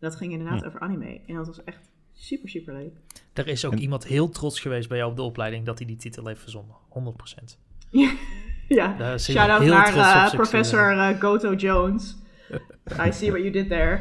Dat 0.00 0.16
ging 0.16 0.32
inderdaad 0.32 0.64
over 0.64 0.80
anime. 0.80 1.20
En 1.26 1.34
dat 1.34 1.46
was 1.46 1.64
echt 1.64 1.90
super, 2.12 2.48
super 2.48 2.74
leuk. 2.74 2.92
Er 3.32 3.48
is 3.48 3.64
ook 3.64 3.72
En- 3.72 3.80
iemand 3.80 4.06
heel 4.06 4.28
trots 4.28 4.60
geweest 4.60 4.88
bij 4.88 4.98
jou 4.98 5.10
op 5.10 5.16
de 5.16 5.22
opleiding 5.22 5.64
dat 5.64 5.78
hij 5.78 5.86
die 5.86 5.96
titel 5.96 6.26
heeft 6.26 6.40
verzonnen. 6.40 6.76
100%. 6.88 7.58
ja, 7.90 8.12
Daar 8.98 9.14
is 9.14 9.30
shout 9.30 9.50
out 9.50 9.62
heel 9.62 9.72
naar 9.72 9.96
eh, 9.96 10.30
professor 10.30 10.98
eh, 10.98 11.20
Goto 11.20 11.54
Jones. 11.54 12.16
I 13.06 13.12
see 13.12 13.30
what 13.30 13.40
you 13.42 13.50
did 13.50 13.68
there. 13.68 14.00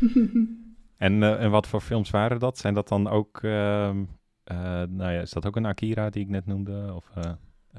En, 0.96 1.22
eh, 1.22 1.42
en 1.42 1.50
wat 1.50 1.66
voor 1.66 1.80
films 1.80 2.10
waren 2.10 2.38
dat? 2.38 2.58
Zijn 2.58 2.74
dat 2.74 2.88
dan 2.88 3.08
ook... 3.08 3.42
ehm, 3.42 4.04
eh, 4.44 4.56
nou 4.88 5.12
ja, 5.12 5.20
is 5.20 5.30
dat 5.30 5.46
ook 5.46 5.56
een 5.56 5.66
Akira 5.66 6.10
die 6.10 6.22
ik 6.22 6.28
net 6.28 6.46
noemde? 6.46 6.92
Of 6.94 7.10
eh 7.14 7.30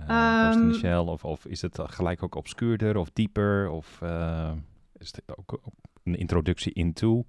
eh, 0.07 0.49
Ehm, 0.49 0.73
Shell? 0.73 0.97
Of, 0.97 1.25
of 1.25 1.45
is 1.45 1.61
het 1.61 1.79
gelijk 1.83 2.23
ook 2.23 2.35
obscuurder 2.35 2.97
of 2.97 3.11
dieper? 3.11 3.69
Of 3.69 4.01
eh, 4.01 4.51
is 4.97 5.07
het 5.15 5.37
ook 5.37 5.59
ook 5.63 5.73
een 6.03 6.15
introductie 6.15 6.73
into? 6.73 7.25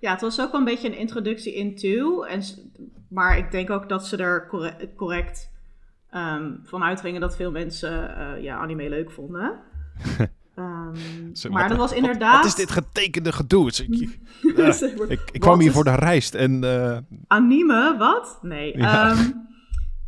Ja, 0.00 0.10
het 0.10 0.20
was 0.20 0.40
ook 0.40 0.50
wel 0.50 0.60
een 0.60 0.66
beetje 0.66 0.88
een 0.88 0.98
introductie 0.98 1.54
into. 1.54 2.22
En, 2.22 2.42
maar 3.08 3.38
ik 3.38 3.50
denk 3.50 3.70
ook 3.70 3.88
dat 3.88 4.06
ze 4.06 4.16
er 4.16 4.46
corre- 4.46 4.94
correct 4.96 5.50
ehm 6.10 6.52
van 6.64 6.82
uitgingen 6.82 7.20
dat 7.20 7.36
veel 7.36 7.50
mensen 7.50 8.16
eh, 8.16 8.42
ja, 8.42 8.58
anime 8.58 8.88
leuk 8.88 9.10
vonden. 9.10 9.58
Ehm, 10.54 11.52
maar 11.52 11.68
dat 11.68 11.78
was 11.78 11.92
inderdaad... 11.92 12.36
Wat 12.36 12.44
is 12.44 12.54
dit 12.54 12.70
getekende 12.70 13.32
gedoe? 13.32 13.66
Ik, 13.70 13.88
ik, 13.88 14.98
ik, 15.08 15.20
ik 15.32 15.40
kwam 15.40 15.60
hier 15.60 15.72
voor 15.72 15.84
de 15.84 15.94
reis 15.94 16.30
en... 16.30 16.64
eh, 16.64 16.98
Anime, 17.26 17.96
wat? 17.98 18.38
Nee. 18.42 18.78
Ja. 18.78 19.10
ehm, 19.10 19.30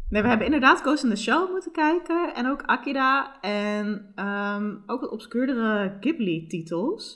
nee, 0.09 0.23
we 0.23 0.29
hebben 0.29 0.47
inderdaad 0.47 0.81
Ghost 0.81 1.05
in 1.05 1.11
the 1.11 1.17
Shell 1.17 1.47
moeten 1.51 1.73
kijken. 1.73 2.35
En 2.35 2.47
ook 2.47 2.63
Akira. 2.63 3.41
En 3.41 4.13
ook 4.87 5.01
wat 5.01 5.11
obscuurdere 5.11 5.97
Ghibli-titels. 6.01 7.15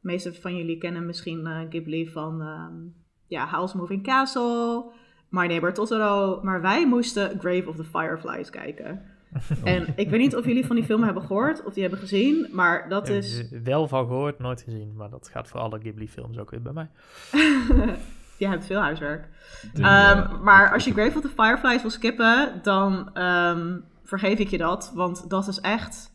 De 0.00 0.08
meeste 0.10 0.34
van 0.34 0.56
jullie 0.56 0.78
kennen 0.78 1.06
misschien 1.06 1.46
eh, 1.46 1.58
Ghibli 1.70 2.08
van 2.10 2.42
ja, 3.26 3.46
House 3.46 3.76
Moving 3.76 4.02
Castle, 4.02 4.84
My 5.28 5.46
Neighbor 5.46 5.72
Totoro. 5.72 6.40
Maar 6.42 6.60
wij 6.60 6.86
moesten 6.86 7.38
Grave 7.40 7.68
of 7.68 7.76
the 7.76 7.84
Fireflies 7.84 8.50
kijken. 8.50 9.02
En 9.64 9.86
ik 9.96 10.10
weet 10.10 10.20
niet 10.20 10.36
of 10.36 10.44
jullie 10.44 10.66
van 10.66 10.76
die 10.76 10.84
film 10.84 11.02
hebben 11.02 11.22
gehoord 11.22 11.64
of 11.64 11.72
die 11.72 11.82
hebben 11.82 12.00
gezien. 12.00 12.48
Maar 12.52 12.88
dat 12.88 13.08
Ja, 13.08 13.14
is... 13.14 13.50
eh, 13.50 13.60
Wel 13.60 13.88
van 13.88 14.06
gehoord, 14.06 14.38
nooit 14.38 14.62
gezien. 14.62 14.94
Maar 14.96 15.10
dat 15.10 15.28
gaat 15.32 15.48
voor 15.48 15.60
alle 15.60 15.78
Ghibli-films 15.80 16.38
ook 16.38 16.50
weer 16.50 16.62
bij 16.62 16.72
mij. 16.72 16.88
Je 18.38 18.48
hebt 18.48 18.66
veel 18.66 18.80
huiswerk. 18.80 19.28
de- 19.72 19.82
Ehm, 19.82 20.18
eh, 20.18 20.40
maar 20.40 20.72
als 20.72 20.84
je 20.84 20.92
Grave 20.92 21.16
of 21.16 21.22
the 21.22 21.28
Fireflies 21.42 21.80
wil 21.82 21.90
skippen, 21.90 22.60
dan 22.62 23.14
ehm, 23.14 23.78
vergeef 24.04 24.38
ik 24.38 24.48
je 24.48 24.58
dat. 24.58 24.92
Want 24.94 25.30
dat 25.30 25.48
is 25.48 25.60
echt 25.60 26.12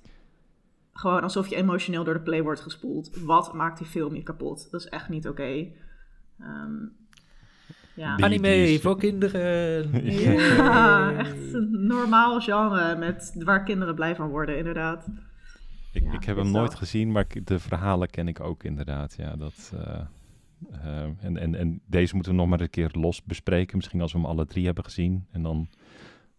gewoon 0.93 1.21
alsof 1.21 1.47
je 1.47 1.55
emotioneel 1.55 2.03
door 2.03 2.13
de 2.13 2.19
play 2.21 2.43
wordt 2.43 2.61
gespoeld. 2.61 3.09
Wat 3.23 3.53
maakt 3.53 3.77
die 3.77 3.87
film 3.87 4.15
je 4.15 4.23
kapot? 4.23 4.67
Dat 4.71 4.81
is 4.81 4.87
echt 4.89 5.09
niet 5.09 5.27
oké. 5.27 5.67
Ehm, 6.39 6.73
ja. 7.93 8.17
Anime 8.17 8.79
voor 8.81 8.97
kinderen. 8.97 9.89
Ja. 10.23 11.11
echt 11.17 11.53
een 11.53 11.85
normaal 11.87 12.39
genre 12.39 12.95
met, 12.95 13.35
waar 13.43 13.63
kinderen 13.63 13.95
blij 13.95 14.15
van 14.15 14.29
worden, 14.29 14.57
inderdaad. 14.57 15.07
Ik, 15.93 16.03
Ja, 16.03 16.11
ik 16.13 16.23
heb 16.23 16.35
hem 16.37 16.51
nooit 16.51 16.75
gezien, 16.75 17.11
maar 17.11 17.25
de 17.43 17.59
verhalen 17.59 18.09
ken 18.09 18.27
ik 18.27 18.39
ook 18.39 18.63
inderdaad. 18.63 19.15
Ja, 19.17 19.35
dat, 19.35 19.73
eh, 19.75 19.99
eh, 20.83 21.03
en, 21.21 21.37
en, 21.37 21.55
en 21.55 21.81
deze 21.85 22.13
moeten 22.15 22.31
we 22.31 22.37
nog 22.37 22.47
maar 22.47 22.61
een 22.61 22.69
keer 22.69 22.89
los 22.91 23.23
bespreken. 23.23 23.77
Misschien 23.77 24.01
als 24.01 24.11
we 24.11 24.17
hem 24.19 24.27
alle 24.27 24.45
drie 24.45 24.65
hebben 24.65 24.83
gezien. 24.83 25.25
En 25.31 25.41
dan 25.43 25.67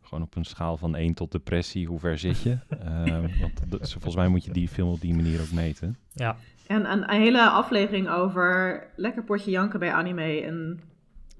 gewoon 0.02 0.24
op 0.24 0.36
een 0.36 0.44
schaal 0.44 0.76
van 0.76 0.96
1 0.96 1.14
tot 1.14 1.32
depressie, 1.32 1.86
hoe 1.86 1.98
ver 1.98 2.18
zit 2.18 2.42
je? 2.42 2.58
Eh, 2.68 3.10
want 3.40 3.70
dat- 3.70 3.90
volgens 3.92 4.16
mij 4.16 4.28
moet 4.28 4.44
je 4.44 4.52
die 4.52 4.68
film 4.68 4.90
op 4.90 5.00
die 5.00 5.14
manier 5.14 5.40
ook 5.40 5.50
meten. 5.52 5.96
Ja, 6.12 6.36
En 6.66 6.92
een, 6.92 7.02
een 7.14 7.20
hele 7.20 7.48
aflevering 7.48 8.08
over 8.08 8.82
lekker 8.96 9.22
potje 9.24 9.50
janken 9.50 9.78
bij 9.78 9.92
anime 9.92 10.40
en 10.42 10.80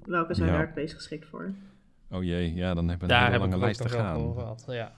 welke 0.07 0.35
zijn 0.35 0.49
Ja. 0.49 0.55
daar 0.57 0.67
het 0.67 0.75
meest 0.75 0.95
geschikt 0.95 1.27
voor. 1.29 1.51
Oh 2.11 2.25
jee, 2.25 2.55
ja, 2.55 2.75
dan 2.75 2.89
hebben 2.89 3.09
we 3.09 3.15
daar 3.15 3.25
een 3.27 3.33
hele 3.33 3.45
lange 3.49 3.59
lijst 3.59 3.81
te 3.83 3.89
gaan. 3.89 4.35
Ja. 4.67 4.93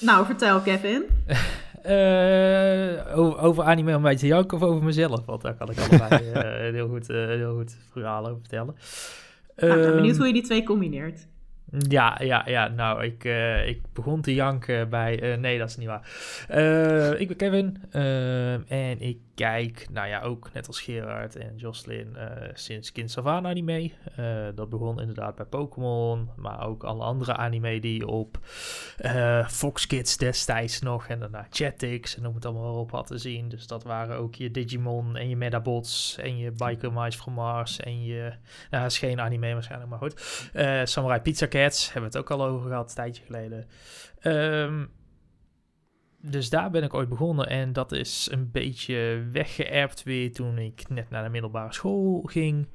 Nou, 0.00 0.26
vertel 0.26 0.60
Kevin. 0.60 1.04
Eh, 1.82 3.18
over, 3.18 3.38
over 3.40 3.64
anime 3.64 3.96
om 3.96 4.02
mij 4.02 4.16
te 4.16 4.26
janken 4.26 4.56
of 4.56 4.62
over 4.62 4.84
mezelf? 4.84 5.24
Want 5.24 5.42
daar 5.42 5.54
kan 5.54 5.70
ik 5.70 5.78
allebei 5.78 6.30
eh, 6.32 6.72
heel 6.72 6.88
goed, 6.88 7.10
eh, 7.10 7.16
een 7.30 7.38
heel 7.38 7.54
goed 7.56 7.76
verhaal 7.92 8.26
over 8.26 8.38
vertellen. 8.40 8.74
Nou, 9.56 9.72
ik 9.72 9.82
ben 9.82 9.94
benieuwd 9.94 10.10
Ehm, 10.10 10.18
hoe 10.18 10.26
je 10.26 10.32
die 10.32 10.42
twee 10.42 10.62
combineert. 10.62 11.26
Ja, 11.88 12.18
ja, 12.22 12.42
ja. 12.46 12.68
Nou, 12.68 13.04
ik, 13.04 13.24
eh, 13.24 13.68
ik 13.68 13.80
begon 13.92 14.20
te 14.20 14.34
janken 14.34 14.88
bij... 14.88 15.20
eh, 15.32 15.38
nee, 15.38 15.58
dat 15.58 15.68
is 15.68 15.76
niet 15.76 15.86
waar. 15.86 16.10
Eh, 16.48 17.20
ik 17.20 17.26
ben 17.28 17.36
Kevin. 17.36 17.76
eh, 17.90 18.52
en 18.90 19.00
ik 19.00 19.18
kijk, 19.40 19.86
nou 19.90 20.08
ja, 20.08 20.20
ook 20.20 20.52
net 20.52 20.66
als 20.66 20.80
Gerard 20.80 21.36
en 21.36 21.56
Jocelyn 21.56 22.16
eh, 22.16 22.48
sinds 22.54 22.92
Kind 22.92 23.18
anime. 23.18 23.90
Eh, 24.16 24.46
dat 24.54 24.68
begon 24.68 25.00
inderdaad 25.00 25.36
bij 25.36 25.46
Pokémon. 25.46 26.30
Maar 26.36 26.66
ook 26.66 26.84
alle 26.84 27.02
andere 27.02 27.36
anime 27.36 27.80
die 27.80 28.06
op 28.06 28.38
eh, 28.96 29.48
Fox 29.48 29.86
Kids 29.86 30.16
destijds 30.16 30.80
nog. 30.80 31.06
En 31.06 31.18
daarna 31.18 31.46
Jetix 31.50 32.16
en 32.16 32.22
noem 32.22 32.34
het 32.34 32.44
allemaal 32.44 32.78
op 32.80 32.90
had 32.90 33.06
te 33.06 33.18
zien. 33.18 33.48
Dus 33.48 33.66
dat 33.66 33.82
waren 33.82 34.16
ook 34.16 34.34
je 34.34 34.50
Digimon 34.50 35.16
en 35.16 35.28
je 35.28 35.36
Medabots 35.36 36.16
en 36.18 36.38
je 36.38 36.50
Biker 36.50 36.92
Mice 36.92 37.18
from 37.18 37.32
Mars 37.32 37.80
en 37.80 38.04
je... 38.04 38.32
Nou, 38.70 38.82
dat 38.82 38.92
is 38.92 38.98
geen 38.98 39.20
anime 39.20 39.52
waarschijnlijk, 39.52 39.90
maar 39.90 39.98
goed. 39.98 40.50
Samurai 40.84 41.20
Pizza 41.20 41.48
Cats, 41.48 41.92
hebben 41.92 42.10
we 42.10 42.18
het 42.18 42.30
ook 42.30 42.38
al 42.40 42.46
over 42.46 42.68
gehad, 42.68 42.88
een 42.88 42.94
tijdje 42.94 43.24
geleden. 43.24 43.66
Ehm, 44.20 44.84
dus 46.20 46.50
daar 46.50 46.70
ben 46.70 46.82
ik 46.82 46.94
ooit 46.94 47.08
begonnen 47.08 47.48
en 47.48 47.72
dat 47.72 47.92
is 47.92 48.28
een 48.32 48.50
beetje 48.50 49.24
weggeërpt 49.32 50.02
weer 50.02 50.32
toen 50.32 50.58
ik 50.58 50.88
net 50.88 51.10
naar 51.10 51.22
de 51.24 51.28
middelbare 51.30 51.72
school 51.72 52.22
ging. 52.26 52.66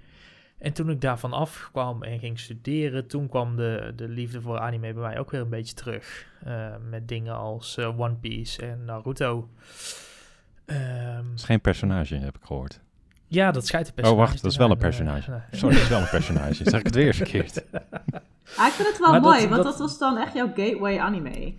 En 0.58 0.74
toen 0.74 0.90
ik 0.90 1.02
daarvan 1.02 1.34
afkwam 1.34 2.04
en 2.04 2.20
ging 2.20 2.40
studeren, 2.40 3.08
toen 3.08 3.30
kwam 3.30 3.56
de, 3.56 3.94
de 3.96 4.08
liefde 4.08 4.42
voor 4.42 4.60
anime 4.60 4.94
bij 4.94 5.02
mij 5.04 5.20
ook 5.20 5.32
weer 5.32 5.42
een 5.42 5.50
beetje 5.50 5.74
terug. 5.76 6.26
Eh, 6.44 6.74
met 6.90 7.08
dingen 7.08 7.36
als 7.36 7.78
eh, 7.78 8.00
One 8.00 8.16
Piece 8.16 8.62
en 8.66 8.86
Naruto. 8.86 9.50
Ehm, 10.66 11.16
Dat 11.30 11.34
is 11.36 11.44
geen 11.44 11.62
personage, 11.62 12.16
heb 12.16 12.36
ik 12.36 12.44
gehoord. 12.44 12.80
ja, 13.28 13.52
dat 13.52 13.66
schijnt 13.68 13.88
een 13.88 13.92
Oh, 13.94 13.96
personage 14.02 14.22
wacht, 14.26 14.36
te 14.36 14.42
dat 14.42 14.52
is 14.52 14.58
wel 14.58 14.68
een 14.70 14.74
eh, 14.74 14.80
personage. 14.80 15.32
nee. 15.32 15.40
Sorry, 15.52 15.76
dat 15.76 15.84
is 15.84 15.90
wel 15.90 16.00
een 16.02 16.10
personage. 16.10 16.64
Zeg 16.70 16.80
ik 16.80 16.86
het 16.86 16.96
weer 16.96 17.14
verkeerd. 17.14 17.64
Ah, 18.58 18.68
ik 18.68 18.74
vind 18.74 18.88
het 18.88 19.00
wel 19.00 19.12
Maar 19.12 19.22
dat- 19.22 19.32
mooi, 19.32 19.42
want 19.48 19.56
dat- 19.56 19.64
dat 19.64 19.78
was 19.80 19.98
dan 19.98 20.18
echt 20.18 20.34
jouw 20.34 20.48
gateway 20.48 20.98
anime. 21.00 21.54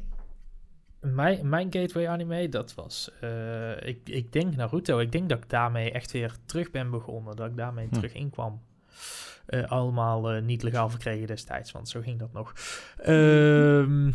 Mijn, 1.17 1.49
mijn 1.49 1.73
gateway 1.73 2.09
anime, 2.09 2.49
dat 2.49 2.75
was, 2.75 3.11
eh, 3.21 3.89
ik, 3.89 3.99
ik 4.05 4.33
denk 4.33 4.57
Naruto. 4.57 4.99
Ik 4.99 5.13
denk 5.13 5.29
dat 5.29 5.39
ik 5.39 5.51
daarmee 5.51 5.93
echt 5.93 6.13
weer 6.13 6.33
terug 6.47 6.71
ben 6.71 6.91
begonnen. 6.91 7.37
Dat 7.37 7.51
ik 7.51 7.57
daarmee 7.57 7.87
Hm. 7.89 7.95
terug 7.95 8.13
inkwam. 8.15 8.61
Eh, 9.47 9.65
allemaal 9.71 10.31
eh, 10.31 10.43
niet 10.43 10.63
legaal 10.63 10.91
verkregen 10.91 11.27
destijds, 11.27 11.73
want 11.73 11.89
zo 11.89 12.01
ging 12.01 12.19
dat 12.19 12.33
nog. 12.33 12.53
Ehm, 12.99 14.11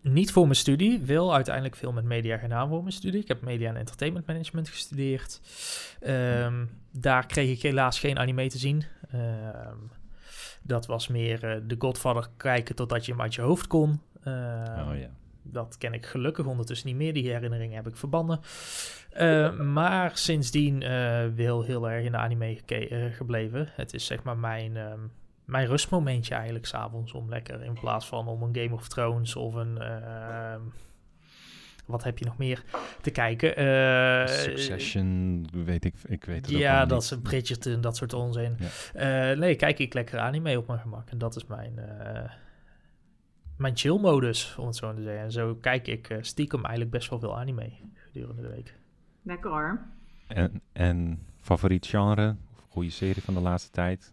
niet 0.00 0.32
voor 0.32 0.42
mijn 0.44 0.54
studie. 0.56 1.00
Wel 1.00 1.34
uiteindelijk 1.34 1.76
veel 1.76 1.92
met 1.92 2.04
media 2.04 2.36
gedaan 2.36 2.68
voor 2.68 2.80
mijn 2.80 2.92
studie. 2.94 3.20
Ik 3.20 3.28
heb 3.28 3.42
media 3.42 3.68
en 3.68 3.76
entertainment 3.76 4.26
management 4.26 4.68
gestudeerd. 4.68 5.40
Ehm, 6.00 6.64
daar 6.92 7.26
kreeg 7.26 7.50
ik 7.56 7.62
helaas 7.62 7.98
geen 7.98 8.18
anime 8.18 8.46
te 8.48 8.58
zien. 8.58 8.84
Ehm, 9.10 9.76
dat 10.62 10.86
was 10.86 11.08
meer 11.08 11.40
de 11.66 11.74
Godfather 11.78 12.28
kijken 12.36 12.74
totdat 12.74 13.06
je 13.06 13.12
hem 13.12 13.20
uit 13.20 13.34
je 13.34 13.40
hoofd 13.42 13.66
kon. 13.66 14.00
Ehm, 14.22 14.88
Oh 14.88 14.98
ja. 14.98 15.10
Dat 15.42 15.78
ken 15.78 15.92
ik 15.92 16.06
gelukkig 16.06 16.46
ondertussen 16.46 16.88
niet 16.88 16.96
meer. 16.96 17.12
Die 17.12 17.30
herinneringen 17.32 17.76
heb 17.76 17.86
ik 17.88 17.96
verbannen. 17.96 18.40
Eh, 19.10 19.56
maar 19.58 20.16
sindsdien 20.16 20.82
eh 20.82 21.26
wel 21.34 21.62
heel 21.62 21.90
erg 21.90 22.04
in 22.04 22.12
de 22.12 22.18
anime 22.18 22.54
geke- 22.54 22.88
eh, 22.88 23.14
gebleven. 23.14 23.68
Het 23.72 23.94
is 23.94 24.06
zeg 24.06 24.22
maar 24.22 24.36
mijn, 24.38 24.76
ehm, 24.76 24.98
mijn 25.44 25.66
rustmomentje 25.66 26.34
eigenlijk 26.34 26.66
s'avonds 26.66 27.12
om 27.12 27.28
lekker 27.28 27.62
in 27.62 27.72
plaats 27.80 28.06
van 28.06 28.28
om 28.28 28.42
een 28.42 28.56
Game 28.56 28.74
of 28.74 28.88
Thrones 28.88 29.36
of 29.36 29.54
een... 29.54 29.78
ehm, 29.78 30.60
wat 31.86 32.04
heb 32.04 32.18
je 32.18 32.24
nog 32.24 32.38
meer 32.38 32.64
te 33.00 33.10
kijken? 33.10 33.48
Succession, 34.28 35.46
weet 35.64 35.84
ik, 35.84 35.94
ik 36.06 36.24
weet 36.24 36.46
het 36.46 36.54
ook 36.54 36.60
ja, 36.60 36.86
dat 36.86 37.02
is 37.02 37.14
Bridgerton, 37.22 37.80
dat 37.80 37.96
soort 37.96 38.12
onzin. 38.12 38.56
Nee, 39.38 39.54
kijk 39.54 39.78
ik 39.78 39.94
lekker 39.94 40.18
anime 40.18 40.58
op 40.58 40.66
mijn 40.66 40.78
gemak. 40.80 41.10
En 41.10 41.18
dat 41.18 41.36
is 41.36 41.46
mijn, 41.46 41.72
mijn 43.58 43.76
chill-modus, 43.76 44.54
om 44.58 44.66
het 44.66 44.76
zo 44.76 44.94
te 44.94 45.02
zeggen. 45.02 45.22
En 45.22 45.32
zo 45.32 45.54
kijk 45.54 45.86
ik 45.86 46.10
eh, 46.10 46.18
stiekem 46.20 46.60
eigenlijk 46.60 46.90
best 46.90 47.10
wel 47.10 47.18
veel 47.18 47.38
anime 47.38 47.70
gedurende 47.94 48.42
de 48.42 48.48
week. 48.48 48.74
Lekker 49.22 49.50
hoor. 49.50 49.86
En, 50.26 50.62
en 50.72 51.26
favoriet 51.40 51.86
genre? 51.86 52.36
Of 52.56 52.66
goede 52.68 52.90
serie 52.90 53.22
van 53.22 53.34
de 53.34 53.40
laatste 53.40 53.70
tijd? 53.70 54.12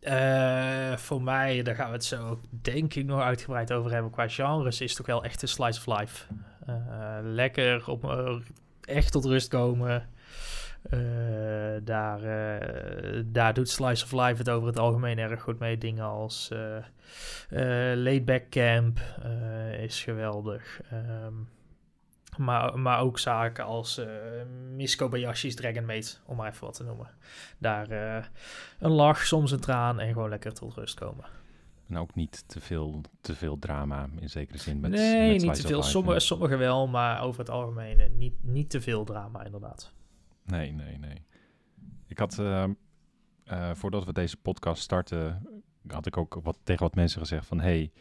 Eh, 0.00 0.96
voor 0.96 1.22
mij, 1.22 1.62
daar 1.62 1.74
gaan 1.74 1.88
we 1.88 1.92
het 1.92 2.04
zo 2.04 2.40
denk 2.50 2.94
ik 2.94 3.04
nog 3.04 3.20
uitgebreid 3.20 3.72
over 3.72 3.92
hebben. 3.92 4.10
Qua 4.10 4.28
genres 4.28 4.80
is 4.80 4.88
het 4.88 4.96
toch 4.96 5.06
wel 5.06 5.24
echt 5.24 5.42
een 5.42 5.48
slice 5.48 5.78
of 5.78 5.98
life. 5.98 6.26
Eh, 6.66 7.18
lekker 7.22 7.90
op, 7.90 8.40
echt 8.80 9.12
tot 9.12 9.24
rust 9.24 9.48
komen. 9.48 10.08
Eh, 10.82 11.00
daar, 11.82 12.22
eh, 12.22 13.22
daar 13.26 13.54
doet 13.54 13.68
Slice 13.68 14.04
of 14.04 14.12
Life 14.12 14.36
het 14.36 14.50
over 14.50 14.66
het 14.66 14.78
algemeen 14.78 15.18
erg 15.18 15.42
goed 15.42 15.58
mee. 15.58 15.78
Dingen 15.78 16.04
als 16.04 16.50
eh 16.50 16.76
eh, 16.76 17.98
Laidback 17.98 18.48
Camp 18.48 19.00
is 19.78 20.02
geweldig. 20.02 20.80
Ehm, 20.90 21.34
maar, 22.36 22.78
maar 22.78 23.00
ook 23.00 23.18
zaken 23.18 23.64
als 23.64 23.98
eh 23.98 24.06
Miss 24.74 24.96
Kobayashi's 24.96 25.54
Dragon 25.54 25.84
Maid, 25.84 26.20
om 26.26 26.36
maar 26.36 26.50
even 26.50 26.66
wat 26.66 26.74
te 26.74 26.84
noemen. 26.84 27.10
Daar 27.58 27.90
een 28.78 28.90
lach, 28.90 29.26
soms 29.26 29.50
een 29.50 29.60
traan 29.60 30.00
en 30.00 30.12
gewoon 30.12 30.28
lekker 30.28 30.52
tot 30.52 30.74
rust 30.74 30.94
komen. 30.94 31.24
En 31.88 31.98
ook 31.98 32.14
niet 32.14 32.44
te 32.48 32.60
veel, 32.60 33.00
te 33.20 33.34
veel 33.34 33.58
drama 33.58 34.08
in 34.20 34.30
zekere 34.30 34.58
zin. 34.58 34.80
Met, 34.80 34.90
nee, 34.90 35.32
met 35.32 35.42
niet 35.42 35.54
te 35.54 35.66
veel. 35.66 35.82
Sommige, 35.82 36.20
sommige 36.20 36.56
wel, 36.56 36.88
maar 36.88 37.22
over 37.22 37.40
het 37.40 37.50
algemeen 37.50 38.12
niet, 38.16 38.34
niet 38.40 38.70
te 38.70 38.80
veel 38.80 39.04
drama 39.04 39.44
inderdaad. 39.44 39.92
Nee, 40.44 40.72
nee, 40.72 40.98
nee. 40.98 41.24
Ik 42.06 42.18
had, 42.18 42.38
eh, 42.38 42.64
eh, 43.44 43.70
voordat 43.74 44.04
we 44.04 44.12
deze 44.12 44.36
podcast 44.36 44.82
starten, 44.82 45.46
had 45.86 46.06
ik 46.06 46.16
ook 46.16 46.40
wat, 46.42 46.58
tegen 46.62 46.82
wat 46.82 46.94
mensen 46.94 47.20
gezegd 47.20 47.46
van... 47.46 47.60
Hey, 47.60 47.92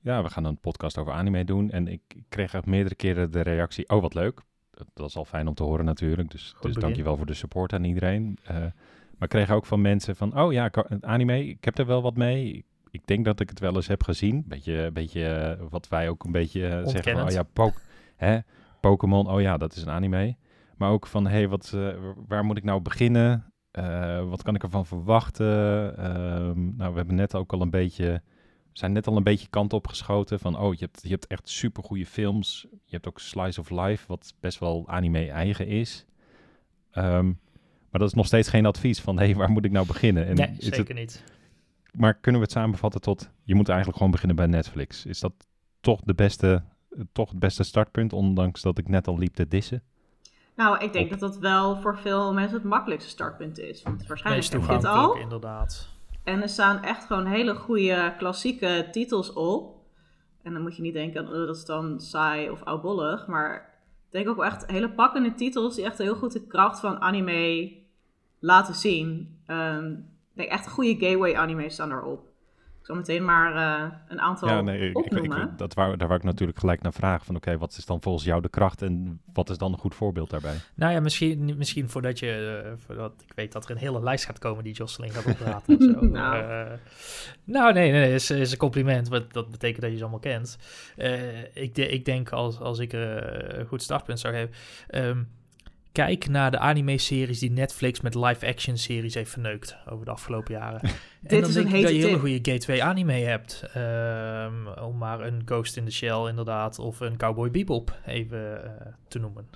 ja, 0.00 0.22
we 0.22 0.30
gaan 0.30 0.44
een 0.44 0.58
podcast 0.58 0.98
over 0.98 1.12
anime 1.12 1.44
doen. 1.44 1.70
En 1.70 1.88
ik 1.88 2.00
kreeg 2.28 2.54
echt 2.54 2.66
meerdere 2.66 2.94
keren 2.94 3.30
de 3.30 3.40
reactie, 3.40 3.88
oh, 3.88 4.00
wat 4.00 4.14
leuk. 4.14 4.40
Dat, 4.70 4.86
dat 4.94 5.08
is 5.08 5.16
al 5.16 5.24
fijn 5.24 5.48
om 5.48 5.54
te 5.54 5.62
horen 5.62 5.84
natuurlijk. 5.84 6.30
Dus, 6.30 6.42
dus 6.42 6.60
begin. 6.60 6.80
dankjewel 6.80 7.16
voor 7.16 7.26
de 7.26 7.34
support 7.34 7.72
aan 7.72 7.84
iedereen. 7.84 8.38
Eh, 8.44 8.56
maar 8.56 9.28
ik 9.28 9.28
kreeg 9.28 9.50
ook 9.50 9.66
van 9.66 9.80
mensen 9.80 10.16
van, 10.16 10.40
oh 10.40 10.52
ja, 10.52 10.70
anime, 11.00 11.48
ik 11.48 11.64
heb 11.64 11.78
er 11.78 11.86
wel 11.86 12.02
wat 12.02 12.16
mee. 12.16 12.64
Ik, 12.90 13.06
denk 13.06 13.24
dat 13.24 13.40
ik 13.40 13.48
het 13.48 13.60
wel 13.60 13.74
eens 13.74 13.86
heb 13.86 14.02
gezien. 14.02 14.44
Beetje, 14.46 14.90
beetje 14.92 15.26
eh, 15.26 15.64
wat 15.70 15.88
wij 15.88 16.08
ook 16.08 16.24
een 16.24 16.32
beetje 16.32 16.82
zeggen 16.84 17.12
van, 17.12 17.26
oh 17.26 17.30
ja, 17.30 17.72
hè, 18.16 18.38
Pokémon, 18.80 19.30
oh 19.30 19.40
ja, 19.40 19.56
dat 19.56 19.76
is 19.76 19.82
een 19.82 19.90
anime. 19.90 20.36
Maar 20.78 20.90
ook 20.90 21.06
van, 21.06 21.26
hey, 21.26 21.48
wat, 21.48 21.72
eh, 21.74 21.88
waar 22.26 22.44
moet 22.44 22.56
ik 22.56 22.64
nou 22.64 22.80
beginnen? 22.80 23.52
Eh, 23.70 24.28
wat 24.28 24.42
kan 24.42 24.54
ik 24.54 24.62
ervan 24.62 24.86
verwachten? 24.86 25.96
Ehm, 25.96 26.76
nou, 26.76 26.90
we 26.90 26.96
hebben 26.96 27.14
net 27.14 27.34
ook 27.34 27.52
al 27.52 27.60
een 27.60 27.70
beetje, 27.70 28.22
zijn 28.72 28.92
net 28.92 29.06
al 29.06 29.16
een 29.16 29.22
beetje 29.22 29.48
kant 29.48 29.72
op 29.72 29.86
geschoten 29.86 30.38
van, 30.38 30.58
oh, 30.58 30.74
je 30.74 30.84
hebt, 30.84 31.00
je 31.02 31.08
hebt 31.08 31.26
echt 31.26 31.48
supergoeie 31.48 32.06
films. 32.06 32.66
Je 32.70 32.94
hebt 32.94 33.08
ook 33.08 33.20
Slice 33.20 33.60
of 33.60 33.70
Life, 33.70 34.04
wat 34.06 34.34
best 34.40 34.58
wel 34.58 34.88
anime 34.88 35.30
eigen 35.30 35.66
is. 35.66 36.06
Ehm, 36.90 37.26
maar 37.90 38.00
dat 38.00 38.08
is 38.08 38.14
nog 38.14 38.26
steeds 38.26 38.48
geen 38.48 38.66
advies 38.66 39.00
van, 39.00 39.18
hey, 39.18 39.34
waar 39.34 39.50
moet 39.50 39.64
ik 39.64 39.72
nou 39.72 39.86
beginnen? 39.86 40.26
En 40.26 40.34
nee, 40.34 40.54
zeker 40.58 40.86
het, 40.86 40.94
niet. 40.94 41.24
maar 41.92 42.14
kunnen 42.14 42.40
we 42.40 42.46
het 42.46 42.56
samenvatten 42.56 43.00
tot, 43.00 43.30
je 43.42 43.54
moet 43.54 43.68
eigenlijk 43.68 43.98
gewoon 43.98 44.12
beginnen 44.12 44.36
bij 44.36 44.46
Netflix. 44.46 45.06
Is 45.06 45.20
dat 45.20 45.32
toch, 45.80 46.00
de 46.00 46.14
beste, 46.14 46.62
eh, 46.90 47.00
toch 47.12 47.30
het 47.30 47.38
beste 47.38 47.62
startpunt, 47.62 48.12
ondanks 48.12 48.62
dat 48.62 48.78
ik 48.78 48.88
net 48.88 49.08
al 49.08 49.18
liep 49.18 49.34
te 49.34 49.48
dissen? 49.48 49.82
Nou, 50.58 50.78
ik 50.78 50.92
denk 50.92 51.10
dat 51.10 51.20
dat 51.20 51.38
wel 51.38 51.76
voor 51.76 51.98
veel 51.98 52.32
mensen 52.32 52.56
het 52.56 52.66
makkelijkste 52.66 53.10
startpunt 53.10 53.58
is. 53.58 53.82
Want 53.82 54.06
waarschijnlijk 54.06 54.52
Meest 54.52 54.66
heb 54.66 54.70
je 54.70 54.86
het 54.86 54.96
al. 54.96 55.16
inderdaad. 55.16 55.88
En 56.24 56.42
er 56.42 56.48
staan 56.48 56.82
echt 56.82 57.04
gewoon 57.04 57.26
hele 57.26 57.54
goede 57.54 58.14
klassieke 58.16 58.88
titels 58.90 59.32
op. 59.32 59.76
En 60.42 60.52
dan 60.52 60.62
moet 60.62 60.76
je 60.76 60.82
niet 60.82 60.94
denken, 60.94 61.26
oh, 61.26 61.32
dat 61.32 61.56
is 61.56 61.64
dan 61.64 62.00
saai 62.00 62.50
of 62.50 62.62
oudbollig. 62.62 63.26
Maar 63.26 63.54
ik 64.06 64.12
denk 64.12 64.28
ook 64.28 64.36
wel 64.36 64.44
echt 64.44 64.66
hele 64.66 64.90
pakkende 64.90 65.34
titels 65.34 65.74
die 65.74 65.84
echt 65.84 65.98
heel 65.98 66.14
goed 66.14 66.32
de 66.32 66.46
kracht 66.46 66.80
van 66.80 67.00
anime 67.00 67.72
laten 68.38 68.74
zien. 68.74 69.38
Ehm, 69.46 69.92
ik 69.92 70.34
denk 70.34 70.50
echt 70.50 70.68
goede 70.68 71.06
gateway 71.06 71.34
anime's 71.34 71.74
staan 71.74 71.92
erop. 71.92 72.26
Zal 72.88 72.96
meteen 72.96 73.24
maar 73.24 73.54
eh, 73.54 73.90
een 74.08 74.20
aantal 74.20 74.48
Ja, 74.48 74.60
nee, 74.60 74.78
ik, 74.80 74.88
ik, 74.88 74.96
opnoemen. 74.96 75.42
ik- 75.42 75.58
dat 75.58 75.74
wou, 75.74 75.96
daar 75.96 76.08
wou 76.08 76.20
ik 76.20 76.26
natuurlijk 76.26 76.58
gelijk 76.58 76.82
naar 76.82 76.92
vragen. 76.92 77.26
Van 77.26 77.36
oké, 77.36 77.58
wat 77.58 77.76
is 77.78 77.86
dan 77.86 78.02
volgens 78.02 78.24
jou 78.24 78.42
de 78.42 78.48
kracht 78.48 78.82
en 78.82 79.20
wat 79.32 79.50
is 79.50 79.58
dan 79.58 79.72
een 79.72 79.78
goed 79.78 79.94
voorbeeld 79.94 80.30
daarbij? 80.30 80.54
Nou 80.74 80.92
ja, 80.92 81.00
misschien, 81.00 81.54
misschien 81.56 81.88
voordat 81.88 82.18
je, 82.18 82.62
eh, 82.64 82.72
voordat 82.86 83.12
ik 83.26 83.32
weet 83.34 83.52
dat 83.52 83.64
er 83.64 83.70
een 83.70 83.76
hele 83.76 84.02
lijst 84.02 84.24
gaat 84.24 84.38
komen 84.38 84.64
die 84.64 84.72
Jocelyn 84.74 85.10
gaat 85.10 85.26
opraten 85.26 85.78
en 85.78 85.82
zo. 86.00 86.06
Nou. 86.18 86.42
Eh, 86.42 86.72
nou, 87.44 87.72
nee, 87.72 87.90
nee, 87.92 88.00
nee, 88.00 88.14
is, 88.14 88.30
is 88.30 88.52
een 88.52 88.58
compliment, 88.58 89.08
want 89.08 89.32
dat 89.32 89.50
betekent 89.50 89.80
dat 89.80 89.90
je 89.90 89.96
ze 89.96 90.02
allemaal 90.02 90.20
kent. 90.20 90.58
Eh, 90.96 91.42
ik, 91.54 91.74
de- 91.74 91.88
ik 91.88 92.04
denk 92.04 92.30
als, 92.30 92.60
als 92.60 92.78
ik 92.78 92.92
een 92.92 93.66
goed 93.66 93.82
startpunt 93.82 94.20
zou 94.20 94.34
geven, 94.34 94.50
ehm, 94.88 95.22
kijk 95.92 96.28
naar 96.28 96.50
de 96.50 96.58
anime-series 96.58 97.38
die 97.38 97.50
Netflix 97.50 98.00
met 98.00 98.14
live-action 98.14 98.76
series 98.76 99.14
heeft 99.14 99.30
verneukt 99.30 99.76
over 99.90 100.04
de 100.04 100.10
afgelopen 100.10 100.54
jaren. 100.54 100.80
en 100.82 100.90
Dit 101.20 101.40
dan 101.40 101.48
is 101.48 101.54
denk 101.54 101.68
een 101.70 101.74
ik 101.76 101.82
dat 101.82 101.90
je 101.94 101.98
hele 102.06 102.18
goede 102.18 102.38
gateway 102.52 102.80
anime 102.82 103.12
hebt. 103.12 103.64
Ehm, 103.74 104.66
om 104.84 104.98
maar 104.98 105.20
een 105.20 105.42
Ghost 105.44 105.76
in 105.76 105.84
the 105.84 105.90
Shell 105.90 106.28
inderdaad, 106.28 106.78
of 106.78 107.00
een 107.00 107.16
Cowboy 107.16 107.50
Bebop 107.50 107.98
even 108.06 108.64
eh, 108.64 108.86
te 109.08 109.18
noemen. 109.18 109.46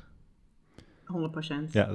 100%. 1.07 1.73
Ja, 1.73 1.89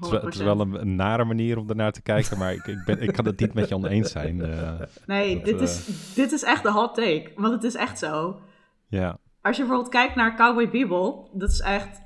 het 0.00 0.34
is, 0.34 0.40
wel- 0.40 0.60
een, 0.60 0.80
een 0.80 0.96
nare 0.96 1.24
manier 1.24 1.58
om 1.58 1.68
ernaar 1.68 1.92
te 1.92 2.02
kijken, 2.02 2.38
maar 2.38 2.52
ik, 2.52 2.66
ik, 2.66 2.82
ben, 2.84 3.00
ik 3.02 3.12
kan 3.12 3.24
het 3.24 3.40
niet 3.40 3.54
met 3.54 3.68
je 3.68 3.74
oneens 3.74 4.10
zijn. 4.10 4.40
eh, 4.42 4.72
Nee, 5.06 5.34
Dat, 5.36 5.44
dit, 5.44 5.56
eh, 5.56 5.62
is, 5.62 5.86
dit 6.14 6.32
is 6.32 6.42
echt 6.42 6.62
de 6.62 6.70
hot 6.72 6.94
take. 6.94 7.30
Want 7.36 7.52
het 7.52 7.64
is 7.64 7.74
echt 7.74 7.98
zo. 7.98 8.40
ja, 8.88 9.18
Als 9.42 9.56
je 9.56 9.62
bijvoorbeeld 9.62 9.92
kijkt 9.94 10.14
naar 10.14 10.36
Cowboy 10.36 10.70
Bebop, 10.70 11.28
dat 11.32 11.50
is 11.50 11.60
echt 11.60 12.00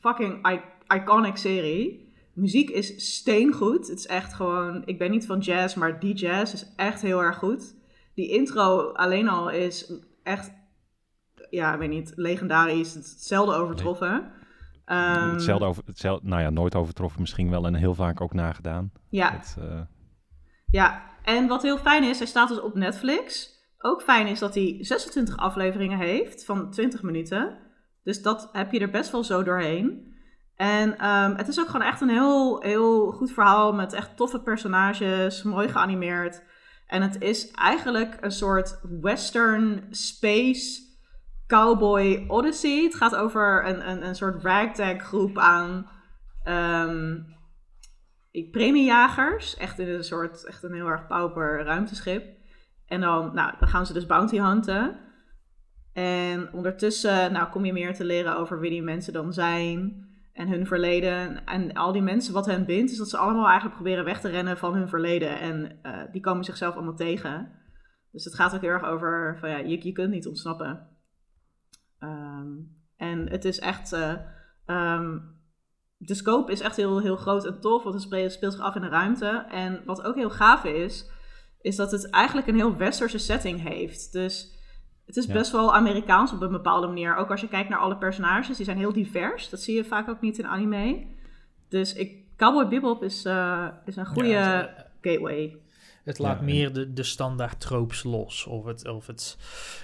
fucking 0.00 0.48
i- 0.48 0.60
iconic 0.94 1.36
serie. 1.36 2.12
Muziek 2.32 2.70
is 2.70 3.16
steengoed. 3.16 3.88
Het 3.88 3.98
is 3.98 4.06
echt 4.06 4.34
gewoon, 4.34 4.82
ik 4.84 4.98
ben 4.98 5.10
niet 5.10 5.26
van 5.26 5.38
jazz, 5.38 5.74
maar 5.74 6.00
die 6.00 6.14
jazz 6.14 6.52
is 6.52 6.72
echt 6.76 7.02
heel 7.02 7.22
erg 7.22 7.36
goed. 7.36 7.74
Die 8.14 8.28
intro 8.28 8.92
alleen 8.92 9.28
al 9.28 9.50
is 9.50 9.92
echt, 10.22 10.52
ja, 11.50 11.72
ik 11.72 11.78
weet 11.78 11.90
niet, 11.90 12.12
legendarisch. 12.16 12.94
Het 12.94 13.04
is 13.04 13.10
hetzelfde 13.10 13.54
overtroffen. 13.54 14.32
Ehm, 14.84 15.30
hetzelfde 15.30 15.66
over, 15.66 15.82
hetzelfde, 15.86 16.28
nou 16.28 16.42
ja, 16.42 16.50
nooit 16.50 16.74
overtroffen 16.74 17.20
misschien 17.20 17.50
wel 17.50 17.66
en 17.66 17.74
heel 17.74 17.94
vaak 17.94 18.20
ook 18.20 18.32
nagedaan. 18.32 18.92
Ja, 19.08 19.32
Het, 19.32 19.56
eh, 19.58 19.80
Ja, 20.66 21.02
en 21.22 21.46
wat 21.48 21.62
heel 21.62 21.78
fijn 21.78 22.04
is, 22.04 22.18
hij 22.18 22.26
staat 22.26 22.48
dus 22.48 22.60
op 22.60 22.74
Netflix. 22.74 23.50
Ook 23.78 24.02
fijn 24.02 24.26
is 24.26 24.38
dat 24.38 24.54
hij 24.54 24.76
26 24.80 25.36
afleveringen 25.36 25.98
heeft 25.98 26.44
van 26.44 26.70
20 26.70 27.02
minuten. 27.02 27.58
Dus 28.02 28.22
dat 28.22 28.48
heb 28.52 28.72
je 28.72 28.78
er 28.78 28.90
best 28.90 29.10
wel 29.10 29.24
zo 29.24 29.42
doorheen. 29.42 30.11
En 30.62 30.98
ehm, 30.98 31.34
het 31.36 31.48
is 31.48 31.60
ook 31.60 31.66
gewoon 31.66 31.86
echt 31.86 32.00
een 32.00 32.08
heel, 32.08 32.60
heel 32.60 33.10
goed 33.10 33.32
verhaal 33.32 33.72
met 33.72 33.92
echt 33.92 34.16
toffe 34.16 34.40
personages, 34.40 35.42
mooi 35.42 35.68
geanimeerd. 35.68 36.42
En 36.86 37.02
het 37.02 37.22
is 37.22 37.50
eigenlijk 37.50 38.16
een 38.20 38.30
soort 38.30 38.80
western 39.00 39.86
space 39.90 40.80
Cowboy 41.46 42.24
Odyssey. 42.28 42.82
Het 42.82 42.94
gaat 42.94 43.14
over 43.14 43.66
een, 43.66 43.88
een, 43.90 44.06
een 44.06 44.14
soort 44.14 44.42
ragtag 44.42 45.02
groep 45.02 45.38
aan 45.38 45.90
ehm, 46.42 47.18
premiejagers. 48.50 49.56
Echt 49.56 49.78
in 49.78 49.88
een 49.88 50.04
soort, 50.04 50.44
echt 50.44 50.62
een 50.62 50.74
heel 50.74 50.88
erg 50.88 51.06
pauper 51.06 51.64
ruimteschip. 51.64 52.36
En 52.86 53.00
dan, 53.00 53.34
nou, 53.34 53.54
dan 53.58 53.68
gaan 53.68 53.86
ze 53.86 53.92
dus 53.92 54.06
bounty 54.06 54.38
hunten. 54.38 54.98
En 55.92 56.52
ondertussen 56.52 57.32
nou, 57.32 57.50
kom 57.50 57.64
je 57.64 57.72
meer 57.72 57.94
te 57.94 58.04
leren 58.04 58.36
over 58.36 58.60
wie 58.60 58.70
die 58.70 58.82
mensen 58.82 59.12
dan 59.12 59.32
zijn 59.32 60.10
en 60.32 60.48
hun 60.48 60.66
verleden. 60.66 61.46
En 61.46 61.72
al 61.72 61.92
die 61.92 62.02
mensen, 62.02 62.32
wat 62.32 62.46
hen 62.46 62.66
bindt, 62.66 62.90
is 62.90 62.98
dat 62.98 63.08
ze 63.08 63.16
allemaal 63.16 63.46
eigenlijk 63.46 63.74
proberen 63.74 64.04
weg 64.04 64.20
te 64.20 64.28
rennen 64.28 64.58
van 64.58 64.74
hun 64.74 64.88
verleden. 64.88 65.40
En 65.40 65.78
uh, 65.82 66.02
die 66.12 66.20
komen 66.20 66.44
zichzelf 66.44 66.74
allemaal 66.74 66.94
tegen. 66.94 67.60
Dus 68.10 68.24
het 68.24 68.34
gaat 68.34 68.54
ook 68.54 68.60
heel 68.60 68.70
erg 68.70 68.84
over 68.84 69.36
van 69.40 69.50
ja, 69.50 69.56
je, 69.56 69.84
je 69.84 69.92
kunt 69.92 70.10
niet 70.10 70.26
ontsnappen. 70.26 70.88
Um, 72.00 72.80
en 72.96 73.30
het 73.30 73.44
is 73.44 73.58
echt. 73.58 73.92
Uh, 73.92 74.14
um, 74.66 75.40
de 75.96 76.14
scope 76.14 76.52
is 76.52 76.60
echt 76.60 76.76
heel, 76.76 77.00
heel 77.00 77.16
groot 77.16 77.46
en 77.46 77.60
tof, 77.60 77.82
want 77.82 77.94
het 77.94 78.32
speelt 78.32 78.52
zich 78.52 78.60
af 78.60 78.74
in 78.74 78.80
de 78.80 78.88
ruimte. 78.88 79.46
En 79.50 79.82
wat 79.84 80.02
ook 80.02 80.14
heel 80.14 80.30
gaaf 80.30 80.64
is, 80.64 81.10
is 81.60 81.76
dat 81.76 81.90
het 81.90 82.10
eigenlijk 82.10 82.46
een 82.46 82.54
heel 82.54 82.76
westerse 82.76 83.18
setting 83.18 83.62
heeft. 83.68 84.12
Dus 84.12 84.51
het 85.14 85.24
is 85.24 85.32
best 85.32 85.52
wel 85.52 85.74
Amerikaans 85.74 86.32
op 86.32 86.40
een 86.40 86.50
bepaalde 86.50 86.86
manier. 86.86 87.16
Ook 87.16 87.30
als 87.30 87.40
je 87.40 87.48
kijkt 87.48 87.68
naar 87.68 87.78
alle 87.78 87.96
personages, 87.96 88.56
die 88.56 88.64
zijn 88.64 88.78
heel 88.78 88.92
divers. 88.92 89.48
Dat 89.48 89.60
zie 89.60 89.76
je 89.76 89.84
vaak 89.84 90.08
ook 90.08 90.20
niet 90.20 90.38
in 90.38 90.46
anime. 90.46 91.06
Dus 91.68 91.94
ik, 91.94 92.16
Cowboy 92.36 92.68
Bebop 92.68 93.02
is, 93.02 93.24
uh, 93.24 93.68
is 93.84 93.96
een 93.96 94.06
goede 94.06 94.28
ja, 94.28 94.60
het, 94.60 94.86
gateway. 95.00 95.56
Het 96.04 96.18
laat 96.18 96.40
meer 96.40 96.72
de, 96.72 96.92
de 96.92 97.02
standaard 97.02 97.60
tropes 97.60 98.02
los. 98.02 98.46
Of 98.46 98.64
het, 98.64 98.88
of 98.88 99.06
het, 99.06 99.38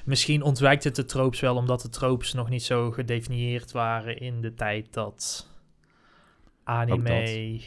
misschien 0.05 0.43
ontwijkt 0.43 0.85
het 0.85 0.97
de 0.97 1.05
tropes 1.05 1.41
wel 1.41 1.57
omdat 1.57 1.81
de 1.81 1.89
tropes 1.89 2.33
nog 2.33 2.49
niet 2.49 2.63
zo 2.63 2.91
gedefinieerd 2.91 3.73
waren 3.73 4.19
in 4.19 4.41
de 4.41 4.55
tijd 4.55 4.93
dat 4.93 5.49
anime 6.65 7.59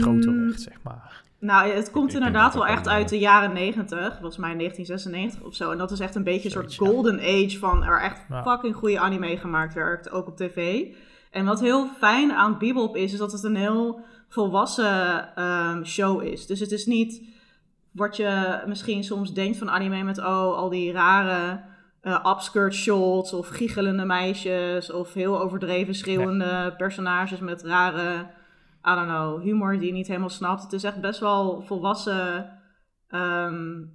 groter 0.00 0.44
werd, 0.46 0.60
zeg 0.60 0.82
maar. 0.82 1.22
Nou, 1.44 1.70
het 1.70 1.90
komt 1.90 2.14
inderdaad 2.14 2.54
wel 2.54 2.66
echt 2.66 2.88
uit 2.88 3.08
de 3.08 3.18
jaren 3.18 3.52
90, 3.52 3.98
volgens 3.98 4.36
mij 4.36 4.54
1996 4.56 5.42
of 5.42 5.54
zo. 5.54 5.70
En 5.70 5.78
dat 5.78 5.90
is 5.90 6.00
echt 6.00 6.14
een 6.14 6.24
beetje 6.24 6.44
een 6.44 6.50
soort 6.50 6.74
golden 6.74 7.18
age 7.20 7.58
van 7.58 7.84
er 7.84 8.00
echt 8.00 8.20
fucking 8.44 8.74
goede 8.74 8.98
anime 8.98 9.36
gemaakt 9.36 9.74
werd, 9.74 10.10
ook 10.10 10.26
op 10.26 10.36
tv. 10.36 10.86
En 11.30 11.44
wat 11.44 11.60
heel 11.60 11.86
fijn 11.98 12.32
aan 12.32 12.58
Bebop 12.58 12.96
is, 12.96 13.12
is 13.12 13.18
dat 13.18 13.32
het 13.32 13.42
een 13.42 13.56
heel 13.56 14.00
volwassen 14.28 15.42
um, 15.42 15.84
show 15.84 16.22
is. 16.22 16.46
Dus 16.46 16.60
het 16.60 16.72
is 16.72 16.86
niet 16.86 17.22
wat 17.90 18.16
je 18.16 18.62
misschien 18.66 19.04
soms 19.04 19.32
denkt 19.32 19.58
van 19.58 19.70
anime 19.70 20.02
met 20.02 20.18
oh, 20.18 20.56
al 20.56 20.68
die 20.68 20.92
rare 20.92 21.60
uh, 22.02 22.24
upskirt 22.26 22.74
shots 22.74 23.32
of 23.32 23.48
giechelende 23.48 24.04
meisjes 24.04 24.92
of 24.92 25.12
heel 25.12 25.40
overdreven 25.40 25.94
schreeuwende 25.94 26.74
personages 26.76 27.38
met 27.38 27.62
rare 27.62 28.26
I 28.86 28.94
don't 28.94 29.08
know, 29.08 29.42
humor 29.42 29.78
die 29.78 29.86
je 29.86 29.92
niet 29.92 30.06
helemaal 30.06 30.28
snapt. 30.28 30.62
Het 30.62 30.72
is 30.72 30.84
echt 30.84 31.00
best 31.00 31.20
wel 31.20 31.62
volwassen 31.62 32.52
um, 33.08 33.92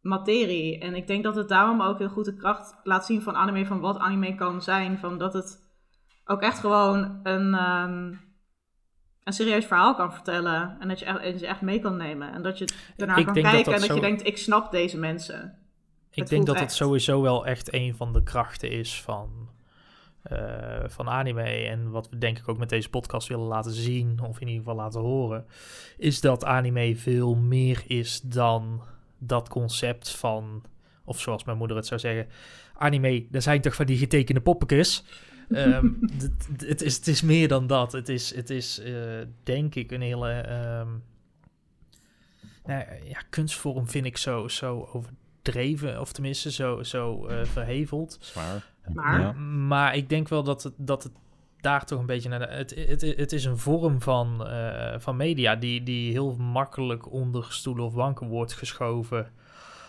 materie. 0.00 0.78
En 0.78 0.94
ik 0.94 1.06
denk 1.06 1.24
dat 1.24 1.36
het 1.36 1.48
daarom 1.48 1.82
ook 1.82 1.98
heel 1.98 2.08
goed 2.08 2.24
de 2.24 2.34
kracht 2.34 2.80
laat 2.82 3.06
zien 3.06 3.22
van 3.22 3.36
anime, 3.36 3.66
van 3.66 3.80
wat 3.80 3.98
anime 3.98 4.34
kan 4.34 4.62
zijn. 4.62 4.98
Van 4.98 5.18
dat 5.18 5.32
het 5.32 5.60
ook 6.24 6.42
echt 6.42 6.58
gewoon 6.58 7.20
een, 7.22 7.54
um, 7.54 8.20
een 9.24 9.32
serieus 9.32 9.66
verhaal 9.66 9.94
kan 9.94 10.12
vertellen. 10.12 10.76
En 10.80 10.88
dat 10.88 10.98
je 10.98 11.04
echt, 11.04 11.42
echt 11.42 11.60
mee 11.60 11.80
kan 11.80 11.96
nemen. 11.96 12.32
En 12.32 12.42
dat 12.42 12.58
je 12.58 12.68
ernaar 12.96 13.24
kan 13.24 13.34
kijken 13.34 13.72
en 13.72 13.80
dat 13.80 13.94
je 13.94 14.00
denkt, 14.00 14.26
ik 14.26 14.38
snap 14.38 14.70
deze 14.70 14.98
mensen. 14.98 15.58
Ik 16.10 16.28
denk 16.28 16.46
dat 16.46 16.60
het 16.60 16.72
sowieso 16.72 17.22
wel 17.22 17.46
echt 17.46 17.72
een 17.72 17.96
van 17.96 18.12
de 18.12 18.22
krachten 18.22 18.70
is 18.70 19.02
van 19.02 19.51
uh, 20.30 20.78
van 20.86 21.08
anime 21.08 21.42
en 21.42 21.90
wat 21.90 22.08
we 22.08 22.18
denk 22.18 22.38
ik 22.38 22.48
ook 22.48 22.58
met 22.58 22.68
deze 22.68 22.88
podcast 22.88 23.28
willen 23.28 23.46
laten 23.46 23.72
zien, 23.72 24.20
of 24.20 24.40
in 24.40 24.46
ieder 24.46 24.62
geval 24.62 24.76
laten 24.76 25.00
horen, 25.00 25.46
is 25.98 26.20
dat 26.20 26.44
anime 26.44 26.96
veel 26.96 27.34
meer 27.34 27.82
is 27.86 28.20
dan 28.20 28.82
dat 29.18 29.48
concept 29.48 30.10
van, 30.10 30.64
of 31.04 31.20
zoals 31.20 31.44
mijn 31.44 31.58
moeder 31.58 31.76
het 31.76 31.86
zou 31.86 32.00
zeggen, 32.00 32.26
anime, 32.74 33.26
dat 33.30 33.42
zijn 33.42 33.60
toch 33.60 33.74
van 33.74 33.86
die 33.86 33.98
getekende 33.98 34.40
poppetjes. 34.40 35.04
um, 35.48 35.98
het, 36.56 36.82
is, 36.82 36.96
het 36.96 37.06
is 37.06 37.22
meer 37.22 37.48
dan 37.48 37.66
dat. 37.66 37.92
Het 37.92 38.08
is, 38.08 38.34
het 38.34 38.50
is 38.50 38.80
uh, 38.84 39.20
denk 39.42 39.74
ik 39.74 39.90
een 39.90 40.00
hele 40.00 40.48
um, 40.80 41.02
nou, 42.64 42.84
ja, 43.04 43.22
kunstvorm 43.30 43.88
vind 43.88 44.06
ik 44.06 44.16
zo, 44.16 44.48
zo 44.48 44.88
overdreven, 44.92 46.00
of 46.00 46.12
tenminste 46.12 46.50
zo, 46.50 46.82
zo 46.82 47.28
uh, 47.28 47.44
verheveld. 47.44 48.18
Zwaar. 48.20 48.71
Maar, 48.88 49.36
maar 49.36 49.96
ik 49.96 50.08
denk 50.08 50.28
wel 50.28 50.42
dat 50.42 50.62
het, 50.62 50.74
dat 50.76 51.02
het 51.02 51.12
daar 51.60 51.84
toch 51.84 52.00
een 52.00 52.06
beetje 52.06 52.28
naar. 52.28 52.38
De, 52.38 52.46
het, 52.46 52.74
het, 52.74 53.00
het 53.00 53.32
is 53.32 53.44
een 53.44 53.58
vorm 53.58 54.00
van, 54.00 54.46
uh, 54.46 54.94
van 54.98 55.16
media 55.16 55.56
die, 55.56 55.82
die 55.82 56.12
heel 56.12 56.36
makkelijk 56.36 57.12
onder 57.12 57.46
stoelen 57.48 57.84
of 57.84 57.94
banken 57.94 58.26
wordt 58.26 58.52
geschoven. 58.52 59.30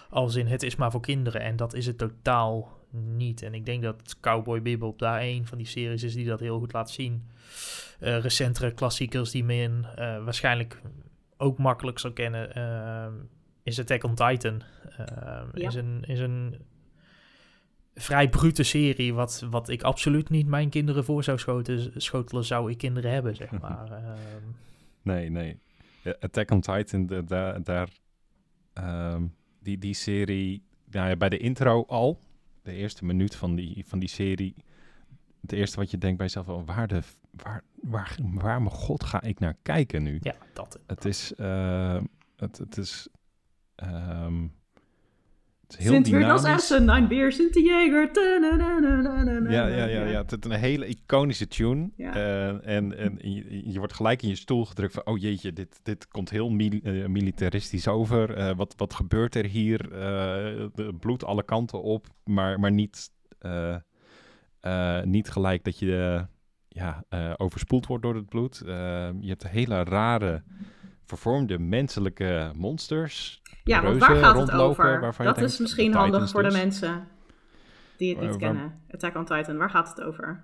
Als 0.09 0.35
in 0.35 0.47
het 0.47 0.63
is 0.63 0.75
maar 0.75 0.91
voor 0.91 1.01
kinderen. 1.01 1.41
En 1.41 1.55
dat 1.55 1.73
is 1.73 1.85
het 1.85 1.97
totaal 1.97 2.79
niet. 2.89 3.41
En 3.41 3.53
ik 3.53 3.65
denk 3.65 3.83
dat 3.83 4.17
Cowboy 4.19 4.61
Bebop 4.61 4.99
daar 4.99 5.21
een 5.21 5.47
van 5.47 5.57
die 5.57 5.67
series 5.67 6.03
is 6.03 6.13
die 6.13 6.25
dat 6.25 6.39
heel 6.39 6.59
goed 6.59 6.73
laat 6.73 6.91
zien. 6.91 7.29
Uh, 7.99 8.19
recentere 8.19 8.71
klassiekers 8.71 9.31
die 9.31 9.43
men 9.43 9.85
uh, 9.99 10.23
waarschijnlijk 10.23 10.81
ook 11.37 11.57
makkelijk 11.57 11.99
zou 11.99 12.13
kennen. 12.13 12.57
Uh, 12.57 13.21
is 13.63 13.79
Attack 13.79 14.03
on 14.03 14.15
Titan. 14.15 14.61
Ja. 15.53 15.67
Is 15.67 15.75
een, 15.75 16.03
is 16.07 16.19
een 16.19 16.55
vrij 17.95 18.29
brute 18.29 18.63
serie, 18.63 19.13
wat, 19.13 19.45
wat 19.49 19.69
ik 19.69 19.81
absoluut 19.83 20.29
niet 20.29 20.47
mijn 20.47 20.69
kinderen 20.69 21.03
voor 21.03 21.23
zou 21.23 21.37
schoten, 21.37 22.01
schotelen, 22.01 22.45
zou 22.45 22.71
ik 22.71 22.77
kinderen 22.77 23.11
hebben, 23.11 23.35
zeg 23.35 23.51
maar. 23.61 23.91
Ehm. 23.91 24.47
Nee, 25.01 25.29
nee. 25.29 25.59
Attack 26.19 26.51
on 26.51 26.61
Titan, 26.61 27.25
daar, 27.25 27.63
daar 27.63 27.89
um, 28.73 29.35
die, 29.59 29.77
die 29.77 29.93
serie, 29.93 30.63
nou 30.89 31.09
ja, 31.09 31.15
bij 31.15 31.29
de 31.29 31.37
intro 31.37 31.83
al, 31.87 32.19
de 32.61 32.73
eerste 32.73 33.05
minuut 33.05 33.35
van 33.35 33.55
die, 33.55 33.83
van 33.87 33.99
die 33.99 34.09
serie, 34.09 34.55
het 35.41 35.51
eerste 35.51 35.77
wat 35.77 35.91
je 35.91 35.97
denkt 35.97 36.17
bij 36.17 36.25
jezelf, 36.25 36.49
oh, 36.49 36.67
waar 36.67 36.87
de, 36.87 37.01
waar, 37.31 37.63
waar, 37.81 38.17
waar 38.21 38.61
mijn 38.61 38.75
god 38.75 39.03
ga 39.03 39.21
ik 39.21 39.39
naar 39.39 39.55
kijken 39.61 40.03
nu? 40.03 40.17
Ja, 40.21 40.35
dat. 40.53 40.79
Het 40.87 41.05
is, 41.05 41.33
uh, 41.37 42.01
het, 42.35 42.57
het 42.57 42.77
is, 42.77 43.07
um, 43.75 44.53
Sint 45.79 46.07
weer 46.07 46.31
als 46.31 46.43
Essen, 46.43 46.85
Nine 46.85 47.07
Beer, 47.07 47.31
Sint 47.31 47.55
Jager. 47.55 48.09
Ja, 49.51 49.67
ja, 49.67 49.85
ja, 49.85 50.05
ja. 50.05 50.21
Het 50.21 50.31
is 50.31 50.51
een 50.51 50.59
hele 50.59 50.85
iconische 50.85 51.47
tune. 51.47 51.89
Uh, 51.97 52.67
en 52.67 52.97
en 52.97 53.17
je, 53.21 53.71
je, 53.71 53.77
wordt 53.77 53.93
gelijk 53.93 54.21
in 54.21 54.29
je 54.29 54.35
stoel 54.35 54.65
gedrukt 54.65 54.93
van... 54.93 55.05
oh 55.05 55.19
jeetje, 55.19 55.53
dit, 55.53 55.79
dit 55.83 56.07
komt 56.07 56.29
heel 56.29 56.49
mil 56.49 56.79
uh, 56.83 57.05
militaristisch 57.05 57.87
over. 57.87 58.37
Uh, 58.37 58.55
wat, 58.55 58.73
wat 58.77 58.93
gebeurt 58.93 59.35
er 59.35 59.45
hier? 59.45 59.91
bloed 60.99 61.23
alle 61.23 61.43
kanten 61.43 61.81
op, 61.81 62.07
maar, 62.23 62.59
maar 62.59 62.71
niet, 62.71 63.09
niet 65.03 65.29
gelijk 65.29 65.63
dat 65.63 65.79
je 65.79 66.25
ja, 66.67 67.03
overspoeld 67.37 67.85
wordt 67.85 68.03
door 68.03 68.15
het 68.15 68.29
bloed. 68.29 68.61
je 68.65 69.27
hebt 69.27 69.47
hele 69.47 69.83
rare 69.83 70.43
vervormde 71.05 71.59
menselijke 71.59 72.51
monsters 72.55 73.41
ja, 73.63 73.81
want 73.81 73.97
waar 73.97 74.15
gaat 74.15 74.39
het 74.39 74.51
over? 74.51 75.13
Dat 75.17 75.41
is 75.41 75.59
misschien 75.59 75.93
handig 75.93 76.29
voor 76.29 76.43
de 76.43 76.49
dus. 76.49 76.57
mensen 76.57 77.07
die 77.97 78.15
het 78.15 78.27
niet 78.27 78.37
kennen. 78.37 78.81
Attack 78.91 79.15
on 79.15 79.25
Titan, 79.25 79.57
waar 79.57 79.69
gaat 79.69 79.89
het 79.89 80.01
over? 80.01 80.43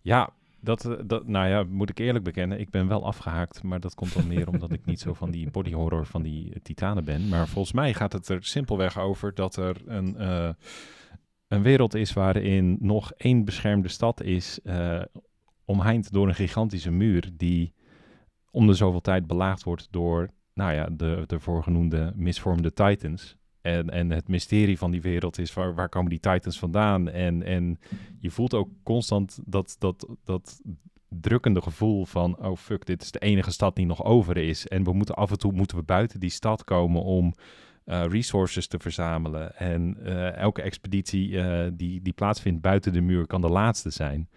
Ja, 0.00 0.30
dat, 0.60 0.84
eh, 0.84 0.92
dat, 1.06 1.26
nou 1.26 1.48
ja, 1.48 1.64
moet 1.68 1.90
ik 1.90 1.98
eerlijk 1.98 2.24
bekennen, 2.24 2.60
ik 2.60 2.70
ben 2.70 2.88
wel 2.88 3.04
afgehaakt, 3.04 3.62
maar 3.62 3.80
dat 3.80 3.94
komt 3.94 4.14
dan 4.14 4.26
meer 4.26 4.48
omdat 4.48 4.72
ik 4.72 4.84
niet 4.84 5.00
zo 5.00 5.14
van 5.14 5.30
die 5.30 5.50
body 5.50 5.72
horror 5.72 6.06
van 6.06 6.22
die 6.22 6.60
titanen 6.62 7.04
ben. 7.04 7.28
Maar 7.28 7.48
volgens 7.48 7.74
mij 7.74 7.94
gaat 7.94 8.12
het 8.12 8.28
er 8.28 8.44
simpelweg 8.44 8.98
over 8.98 9.34
dat 9.34 9.56
er 9.56 9.76
een, 9.86 10.16
uh, 10.18 10.48
een 11.48 11.62
wereld 11.62 11.94
is 11.94 12.12
waarin 12.12 12.76
nog 12.80 13.12
één 13.12 13.44
beschermde 13.44 13.88
stad 13.88 14.22
is, 14.22 14.60
uh, 14.64 15.02
omheind 15.64 16.12
door 16.12 16.28
een 16.28 16.34
gigantische 16.34 16.90
muur 16.90 17.30
die 17.32 17.74
om 18.50 18.66
de 18.66 18.74
zoveel 18.74 19.00
tijd 19.00 19.26
belaagd 19.26 19.62
wordt 19.62 19.88
door 19.90 20.28
nou 20.54 20.72
ja, 20.72 20.88
de, 20.92 21.24
de 21.26 21.40
voorgenoemde 21.40 22.12
misvormde 22.16 22.72
Titans. 22.72 23.36
En, 23.60 23.90
en 23.90 24.10
het 24.10 24.28
mysterie 24.28 24.78
van 24.78 24.90
die 24.90 25.02
wereld 25.02 25.38
is 25.38 25.54
waar, 25.54 25.74
waar 25.74 25.88
komen 25.88 26.10
die 26.10 26.20
Titans 26.20 26.58
vandaan? 26.58 27.10
En, 27.10 27.42
en 27.42 27.78
je 28.18 28.30
voelt 28.30 28.54
ook 28.54 28.68
constant 28.82 29.38
dat, 29.44 29.76
dat, 29.78 30.08
dat 30.24 30.60
drukkende 31.08 31.62
gevoel 31.62 32.04
van... 32.04 32.38
oh 32.38 32.56
fuck, 32.56 32.86
dit 32.86 33.02
is 33.02 33.10
de 33.10 33.18
enige 33.18 33.50
stad 33.50 33.76
die 33.76 33.86
nog 33.86 34.04
over 34.04 34.36
is. 34.36 34.68
En 34.68 34.84
we 34.84 34.92
moeten 34.92 35.14
af 35.14 35.30
en 35.30 35.38
toe 35.38 35.52
moeten 35.52 35.76
we 35.76 35.82
buiten 35.82 36.20
die 36.20 36.30
stad 36.30 36.64
komen 36.64 37.02
om 37.02 37.34
uh, 37.86 38.04
resources 38.06 38.66
te 38.66 38.78
verzamelen. 38.78 39.56
En 39.56 39.96
uh, 40.02 40.36
elke 40.36 40.62
expeditie 40.62 41.28
uh, 41.28 41.66
die, 41.72 42.02
die 42.02 42.12
plaatsvindt 42.12 42.60
buiten 42.60 42.92
de 42.92 43.00
muur 43.00 43.26
kan 43.26 43.40
de 43.40 43.48
laatste 43.48 43.90
zijn. 43.90 44.28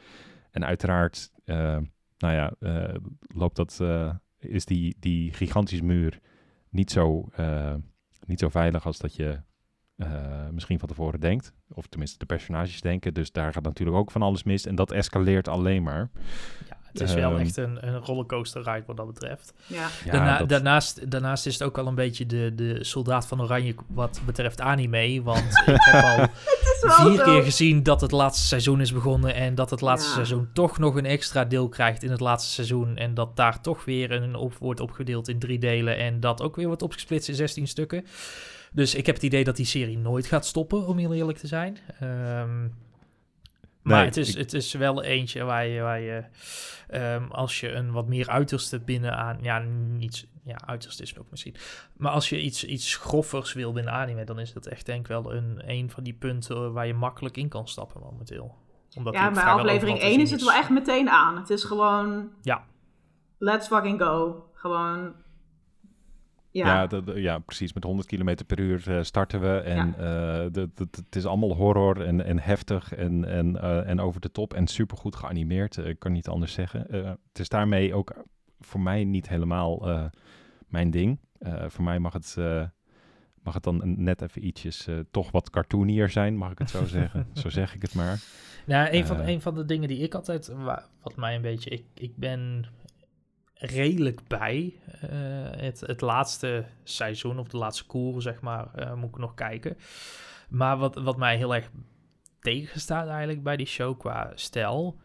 En 0.52 0.66
uiteraard, 0.66 1.32
nou 2.18 2.34
ja, 2.34 2.54
loopt 3.28 3.56
dat 3.56 3.82
is 4.40 4.66
die, 4.66 4.96
die 5.00 5.34
gigantische 5.34 5.84
muur 5.84 6.20
niet 6.70 6.92
zo, 6.92 7.30
uh, 7.40 7.76
niet 8.26 8.40
zo 8.40 8.50
veilig 8.50 8.86
als 8.86 8.98
dat 8.98 9.16
je 9.16 9.42
eh, 9.98 10.50
misschien 10.50 10.80
van 10.80 10.88
tevoren 10.88 11.20
denkt. 11.20 11.54
Of 11.68 11.88
tenminste 11.88 12.18
de 12.18 12.26
personages 12.26 12.82
denken. 12.82 13.14
Dus 13.14 13.32
daar 13.32 13.54
gaat 13.54 13.64
natuurlijk 13.64 13.98
ook 13.98 14.12
van 14.12 14.22
alles 14.22 14.44
mis. 14.44 14.66
En 14.66 14.76
dat 14.76 14.92
escaleert 14.92 15.48
alleen 15.48 15.84
maar. 15.84 16.10
Het 16.92 17.02
is 17.02 17.14
wel 17.14 17.32
Ehm, 17.32 17.40
echt 17.40 17.58
een, 17.58 17.88
een 17.88 17.98
rollercoaster 17.98 18.64
ride 18.64 18.84
wat 18.86 18.98
dat 18.98 19.08
betreft. 19.08 19.54
Ja. 19.68 19.88
Ja, 20.06 20.12
Daarna, 20.12 20.38
dat- 20.38 20.50
daarnaast, 20.50 21.12
daarnaast 21.12 21.46
is 21.46 21.54
het 21.54 21.64
ook 21.64 21.78
al 21.78 21.88
een 21.88 21.96
beetje 21.96 22.26
de, 22.26 22.52
de 22.56 22.84
soldaat 22.84 23.28
van 23.28 23.42
Oranje 23.42 23.76
wat 23.88 24.20
betreft 24.26 24.62
anime. 24.62 25.22
Want 25.24 25.44
ik 25.66 25.78
heb 25.80 26.04
al 26.04 26.18
Het 26.20 26.30
is 26.76 26.98
wel 26.98 27.08
vier 27.08 27.18
zo. 27.18 27.24
keer 27.24 27.44
gezien 27.44 27.84
dat 27.84 28.02
het 28.02 28.12
laatste 28.12 28.46
seizoen 28.48 28.82
is 28.82 28.94
begonnen. 28.94 29.34
En 29.36 29.56
dat 29.56 29.70
het 29.70 29.82
laatste 29.82 30.08
Ja. 30.10 30.14
seizoen 30.16 30.50
toch 30.54 30.78
nog 30.78 30.96
een 30.96 31.06
extra 31.06 31.46
deel 31.46 31.70
krijgt 31.70 32.04
in 32.04 32.12
het 32.12 32.20
laatste 32.20 32.52
seizoen. 32.52 32.98
En 32.98 33.14
dat 33.14 33.36
daar 33.36 33.62
toch 33.62 33.86
weer 33.86 34.12
een 34.12 34.36
op, 34.36 34.54
wordt 34.60 34.80
opgedeeld 34.80 35.28
in 35.28 35.40
drie 35.40 35.60
delen. 35.60 35.98
En 35.98 36.20
dat 36.20 36.42
ook 36.42 36.56
weer 36.56 36.68
wordt 36.68 36.82
opgesplitst 36.82 37.30
in 37.30 37.36
16 37.36 37.68
stukken. 37.68 38.06
Dus 38.72 38.96
ik 38.96 39.06
heb 39.06 39.16
het 39.16 39.24
idee 39.24 39.44
dat 39.44 39.56
die 39.56 39.66
serie 39.66 39.98
nooit 39.98 40.26
gaat 40.26 40.46
stoppen, 40.46 40.88
om 40.88 40.98
heel 40.98 41.14
eerlijk 41.14 41.38
te 41.38 41.48
zijn. 41.48 41.78
Ehm, 42.00 42.68
maar 43.88 43.98
Nee, 43.98 44.06
het, 44.06 44.18
is, 44.18 44.30
ik- 44.30 44.38
het 44.38 44.54
is 44.54 44.74
wel 44.74 45.04
eentje 45.04 45.44
waar 45.44 45.66
je, 45.66 45.82
waar 45.82 46.00
je 46.00 46.24
ehm, 46.88 47.24
als 47.32 47.60
je 47.60 47.72
een 47.72 47.92
wat 47.92 48.08
meer 48.08 48.30
uiterste 48.30 48.80
binnenaan... 48.80 49.38
Ja, 49.42 49.60
niet... 49.98 50.28
Ja, 50.44 50.58
uiterste 50.66 51.04
is 51.04 51.10
het 51.10 51.20
ook 51.20 51.30
misschien. 51.30 51.56
Maar 51.98 52.12
als 52.12 52.30
je 52.30 52.42
iets, 52.42 52.64
iets 52.64 52.96
groffers 52.96 53.54
wil 53.54 53.72
binnen 53.74 53.94
anime, 53.94 54.24
dan 54.24 54.40
is 54.40 54.54
dat 54.54 54.66
echt 54.68 54.86
denk 54.86 55.00
ik 55.00 55.08
wel 55.08 55.34
een, 55.34 55.62
een 55.66 55.90
van 55.90 56.04
die 56.04 56.14
punten 56.14 56.74
waar 56.74 56.88
je 56.88 56.94
makkelijk 56.94 57.38
in 57.38 57.48
kan 57.50 57.68
stappen 57.68 58.02
momenteel. 58.02 58.56
Omdat 58.96 59.14
die 59.14 59.22
Ja, 59.22 59.32
vrijwel 59.34 59.54
aflevering 59.58 59.96
overal 59.98 60.10
te 60.12 60.16
1 60.18 60.26
is 60.26 60.32
het 60.32 60.44
wel 60.44 60.52
echt 60.54 60.70
meteen 60.70 61.10
aan. 61.10 61.38
Het 61.38 61.50
is 61.50 61.64
gewoon, 61.64 62.30
Ja, 62.42 62.64
let's 63.38 63.68
fucking 63.68 64.02
go. 64.02 64.46
Gewoon, 64.54 65.14
ja. 66.52 66.66
Ja, 66.68 66.88
dat- 66.88 67.12
ja, 67.16 67.40
precies. 67.40 67.74
Met 67.74 67.84
100 67.84 68.08
km 68.08 68.36
per 68.48 68.60
uur 68.60 68.98
eh, 68.98 69.04
starten 69.04 69.42
we. 69.42 69.58
En 69.60 69.96
eh, 69.98 70.64
het 70.76 71.16
is 71.16 71.26
allemaal 71.26 71.56
horror 71.56 72.02
en, 72.06 72.26
en 72.26 72.40
heftig 72.40 72.94
en, 72.96 73.26
en, 73.26 73.62
eh, 73.62 73.90
en 73.90 74.00
over 74.00 74.22
de 74.22 74.32
top. 74.32 74.54
En 74.54 74.68
supergoed 74.68 75.16
geanimeerd. 75.16 75.78
Ik 75.78 76.00
kan 76.00 76.12
niet 76.12 76.28
anders 76.28 76.54
zeggen. 76.54 76.90
Eh, 76.90 77.06
het 77.06 77.40
is 77.40 77.50
daarmee 77.50 77.94
ook 77.94 78.14
voor 78.60 78.80
mij 78.82 79.04
niet 79.04 79.30
helemaal 79.30 79.88
eh, 79.90 80.04
mijn 80.68 80.92
ding. 80.92 81.20
Eh, 81.40 81.64
voor 81.68 81.84
mij 81.84 82.00
mag 82.00 82.14
het, 82.14 82.36
eh, 82.38 82.64
mag 83.44 83.54
het 83.54 83.64
dan 83.64 83.82
net 84.04 84.22
even 84.22 84.46
ietsjes 84.46 84.88
eh, 84.88 84.96
toch 85.12 85.32
wat 85.32 85.50
cartoonier 85.50 86.10
zijn, 86.10 86.36
mag 86.38 86.52
ik 86.52 86.58
het 86.60 86.70
zo 86.70 86.86
zeggen. 86.86 87.28
zo 87.42 87.50
zeg 87.50 87.76
ik 87.76 87.82
het 87.82 87.94
maar. 87.94 88.20
Nou, 88.66 88.88
een, 88.92 89.06
van, 89.06 89.20
een 89.20 89.42
van 89.42 89.56
de 89.56 89.66
dingen 89.66 89.88
die 89.88 89.98
ik 90.00 90.14
altijd, 90.16 90.48
wa- 90.48 90.86
wat 91.02 91.16
mij 91.16 91.36
een 91.36 91.42
beetje, 91.42 91.70
ik, 91.70 91.84
ik 91.94 92.16
ben 92.16 92.66
redelijk 93.60 94.28
bij 94.28 94.74
eh, 95.02 95.10
het, 95.62 95.80
het 95.80 96.02
laatste 96.02 96.66
seizoen 96.84 97.40
of 97.40 97.48
de 97.48 97.58
laatste 97.58 97.86
koer, 97.86 98.22
zeg 98.22 98.42
maar, 98.42 98.74
eh, 98.74 98.94
moet 98.94 99.10
ik 99.10 99.18
nog 99.18 99.34
kijken. 99.34 99.78
Maar 100.50 100.78
wat, 100.78 100.96
wat 100.96 101.18
mij 101.18 101.38
heel 101.38 101.56
erg 101.56 101.70
tegenstaat 102.40 103.08
eigenlijk 103.08 103.44
bij 103.44 103.58
die 103.58 103.66
show 103.66 104.00
qua 104.00 104.32
stijl, 104.36 104.98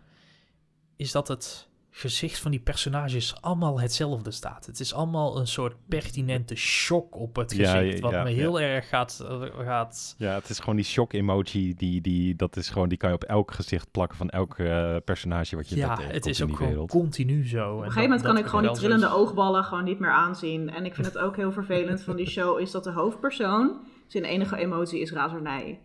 is 0.97 1.13
dat 1.13 1.29
het 1.29 1.69
gezicht 1.95 2.39
van 2.39 2.51
die 2.51 2.61
personages 2.61 3.35
allemaal 3.41 3.81
hetzelfde 3.81 4.31
staat. 4.31 4.67
Het 4.67 4.81
is 4.81 4.95
allemaal 4.95 5.39
een 5.39 5.47
soort 5.47 5.75
pertinente 5.89 6.55
shock 6.55 7.17
op 7.17 7.37
het 7.37 7.53
gezicht, 7.53 7.95
ja, 7.95 8.01
wat 8.01 8.11
ja, 8.11 8.23
me 8.23 8.31
ja. 8.31 8.37
heel 8.37 8.61
erg 8.61 8.89
gaat, 8.89 9.25
gaat 9.59 10.15
Ja, 10.19 10.35
het 10.35 10.49
is 10.49 10.59
gewoon 10.59 10.77
die 10.77 10.85
shock 10.85 11.13
emoji. 11.13 11.75
Die, 11.75 12.01
die, 12.01 12.37
dat 12.37 12.57
is 12.57 12.69
gewoon, 12.69 12.89
die 12.89 12.99
kan 12.99 13.09
je 13.09 13.15
op 13.15 13.25
elk 13.25 13.51
gezicht 13.51 13.91
plakken 13.91 14.17
van 14.17 14.31
elk 14.31 14.59
eh, 14.59 14.97
personage 15.05 15.57
wat 15.57 15.69
je 15.69 15.77
ja, 15.77 15.99
het 16.01 16.27
is 16.27 16.39
in 16.39 16.43
ook 16.43 16.49
die 16.49 16.57
gewoon 16.57 16.73
wereld. 16.73 16.91
continu 16.91 17.47
zo. 17.49 17.73
Op 17.73 17.79
een 17.79 17.85
gegeven 17.85 18.03
moment 18.03 18.23
kan 18.23 18.39
ik 18.39 18.47
gewoon 18.47 18.63
die 18.63 18.73
trillende 18.73 19.11
oogballen 19.11 19.65
gewoon 19.65 19.85
niet 19.85 19.99
meer 19.99 20.13
aanzien. 20.13 20.71
En 20.71 20.85
ik 20.85 20.95
vind 20.95 21.07
het 21.07 21.19
ook 21.19 21.37
heel 21.37 21.53
vervelend 21.53 22.03
van 22.03 22.17
die 22.17 22.29
show, 22.29 22.61
is 22.61 22.71
dat 22.71 22.85
de 22.85 22.91
hoofdpersoon, 22.91 23.81
zijn 24.07 24.25
enige 24.25 24.57
emotie 24.57 25.01
is 25.01 25.13
razernij. 25.13 25.81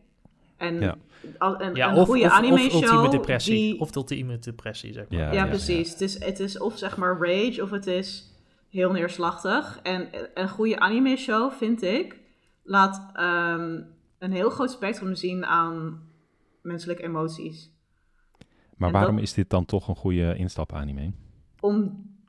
En 0.58 1.00
een, 1.40 1.76
Ja, 1.76 1.90
een 1.92 1.96
of, 1.98 2.08
goede 2.08 2.24
of, 2.26 2.32
anime 2.32 2.54
of 2.54 2.62
ultieme 2.64 2.88
show, 2.88 3.12
depressie. 3.12 3.54
die, 3.56 3.80
Of 3.80 3.92
de 3.92 4.00
ultieme 4.00 4.40
depressie, 4.40 4.94
zeg 4.94 5.10
maar. 5.10 5.20
Ja, 5.20 5.26
ja, 5.26 5.34
ja, 5.34 5.46
precies. 5.48 5.90
Het, 5.92 6.02
is, 6.02 6.24
het 6.24 6.40
is 6.40 6.60
of 6.60 6.78
zeg 6.78 6.98
maar 6.98 7.18
rage 7.20 7.60
of 7.64 7.70
het 7.70 7.88
is 7.88 8.34
heel 8.70 8.92
neerslachtig. 8.92 9.80
En 9.84 10.08
een 10.34 10.50
goede 10.50 10.80
anime 10.80 11.16
show, 11.18 11.52
vind 11.52 11.82
ik, 11.82 12.20
laat 12.64 13.10
ehm, 13.14 13.82
een 14.20 14.32
heel 14.32 14.50
groot 14.50 14.72
spectrum 14.72 15.16
zien 15.16 15.46
aan 15.46 16.02
menselijke 16.62 17.04
emoties. 17.04 17.72
Maar 18.78 18.88
En 18.90 18.94
waarom 18.96 19.16
dat- 19.16 19.24
is 19.24 19.34
dit 19.34 19.50
dan 19.50 19.66
toch 19.66 19.88
een 19.88 19.96
goede 19.96 20.36
instap-anime? 20.36 21.12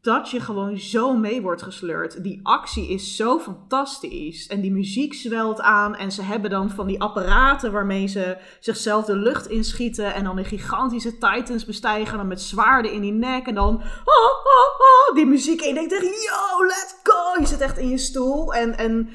Omdat 0.03 0.31
je 0.31 0.41
gewoon 0.41 0.77
zo 0.77 1.17
mee 1.17 1.43
wordt 1.43 1.63
gesleurd. 1.63 2.23
Die 2.23 2.41
actie 2.43 2.89
is 2.89 3.17
zo 3.17 3.39
fantastisch. 3.39 4.47
En 4.47 4.61
die 4.61 4.73
muziek 4.73 5.15
zwelt 5.15 5.61
aan. 5.61 5.97
En 5.97 6.13
ze 6.13 6.23
hebben 6.23 6.51
dan 6.51 6.71
van 6.71 6.87
die 6.87 7.01
apparaten 7.01 7.73
waarmee 7.73 8.07
ze 8.07 8.37
zichzelf 8.61 9.05
de 9.05 9.17
lucht 9.17 9.47
inschieten. 9.47 10.15
En 10.15 10.25
dan 10.25 10.37
de 10.37 10.45
gigantische 10.45 11.19
titans 11.19 11.65
bestijgen. 11.65 12.13
En 12.13 12.19
dan 12.19 12.27
met 12.27 12.41
zwaarden 12.41 12.93
in 12.93 13.01
die 13.01 13.13
nek. 13.13 13.47
En 13.47 13.55
dan 13.55 13.75
oh, 14.05 14.33
oh, 14.45 15.09
oh, 15.09 15.15
die 15.15 15.27
muziek. 15.27 15.61
En 15.61 15.69
je 15.69 15.75
denkt 15.75 15.93
echt, 15.93 16.03
yo, 16.03 16.67
let's 16.67 16.95
go. 17.03 17.41
Je 17.41 17.47
zit 17.47 17.61
echt 17.61 17.79
in 17.79 17.89
je 17.89 17.99
stoel. 17.99 18.55
En, 18.55 18.79
en 18.79 19.09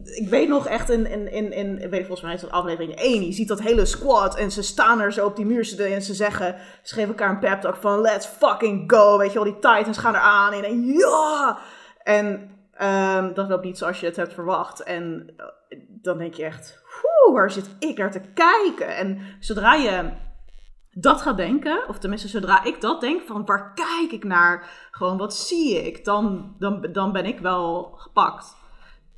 ik 0.00 0.28
weet 0.28 0.48
nog 0.48 0.66
echt 0.66 0.90
in, 0.90 1.06
in, 1.06 1.32
in, 1.32 1.52
in 1.52 1.82
ik 1.82 1.90
weet 1.90 2.06
volgens 2.06 2.20
mij 2.20 2.34
is 2.34 2.40
dat 2.40 2.50
aflevering 2.50 2.94
1. 2.94 3.26
Je 3.26 3.32
ziet 3.32 3.48
dat 3.48 3.60
hele 3.60 3.84
squad 3.84 4.36
en 4.36 4.50
ze 4.50 4.62
staan 4.62 5.00
er 5.00 5.12
zo 5.12 5.26
op 5.26 5.36
die 5.36 5.46
muur 5.46 5.92
en 5.92 6.02
ze 6.02 6.14
zeggen, 6.14 6.56
ze 6.82 6.94
geven 6.94 7.08
elkaar 7.08 7.30
een 7.30 7.38
pep 7.38 7.60
talk 7.60 7.76
van 7.76 8.00
let's 8.00 8.26
fucking 8.26 8.92
go. 8.92 9.18
Weet 9.18 9.32
je 9.32 9.42
wel, 9.42 9.52
die 9.52 9.58
titans 9.58 9.98
gaan 9.98 10.14
eraan 10.14 10.52
en 10.52 10.84
ja. 10.84 11.58
En 12.02 12.50
ehm, 12.72 13.34
dat 13.34 13.48
loopt 13.48 13.64
niet 13.64 13.78
zoals 13.78 14.00
je 14.00 14.06
het 14.06 14.16
hebt 14.16 14.34
verwacht. 14.34 14.82
En 14.82 15.34
eh, 15.36 15.78
dan 15.88 16.18
denk 16.18 16.34
je 16.34 16.44
echt, 16.44 16.82
"Oeh, 17.26 17.34
waar 17.34 17.50
zit 17.50 17.68
ik 17.78 17.98
naar 17.98 18.10
te 18.10 18.22
kijken? 18.34 18.96
En 18.96 19.18
zodra 19.40 19.74
je 19.74 20.10
dat 20.94 21.22
gaat 21.22 21.36
denken, 21.36 21.88
of 21.88 21.98
tenminste 21.98 22.28
zodra 22.28 22.64
ik 22.64 22.80
dat 22.80 23.00
denk, 23.00 23.22
van 23.22 23.44
waar 23.44 23.74
kijk 23.74 24.12
ik 24.12 24.24
naar? 24.24 24.70
Gewoon 24.90 25.16
wat 25.16 25.34
zie 25.34 25.86
ik? 25.86 26.04
Dan, 26.04 26.54
dan, 26.58 26.88
dan 26.92 27.12
ben 27.12 27.24
ik 27.24 27.38
wel 27.38 27.92
gepakt. 27.96 28.60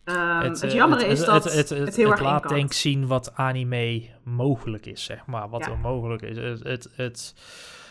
Ehm, 0.05 0.41
het, 0.41 0.63
eh, 0.63 0.73
jammer 0.73 1.07
is 1.07 1.25
dat 1.25 1.45
het, 1.45 1.53
het, 1.55 1.69
het, 1.69 1.79
het 1.79 1.97
heel 1.97 2.11
erg 2.11 2.21
laat 2.21 2.35
inkant. 2.35 2.55
denk 2.55 2.67
ik 2.67 2.73
zien 2.77 3.07
wat 3.07 3.35
anime 3.35 4.03
mogelijk 4.23 4.87
is, 4.87 5.05
zeg 5.05 5.27
maar. 5.27 5.49
Wat 5.49 5.65
Ja. 5.65 5.71
er 5.71 5.79
mogelijk 5.79 6.23
is. 6.23 6.37
Het, 6.37 6.63
het, 6.63 6.89
het, 6.97 7.35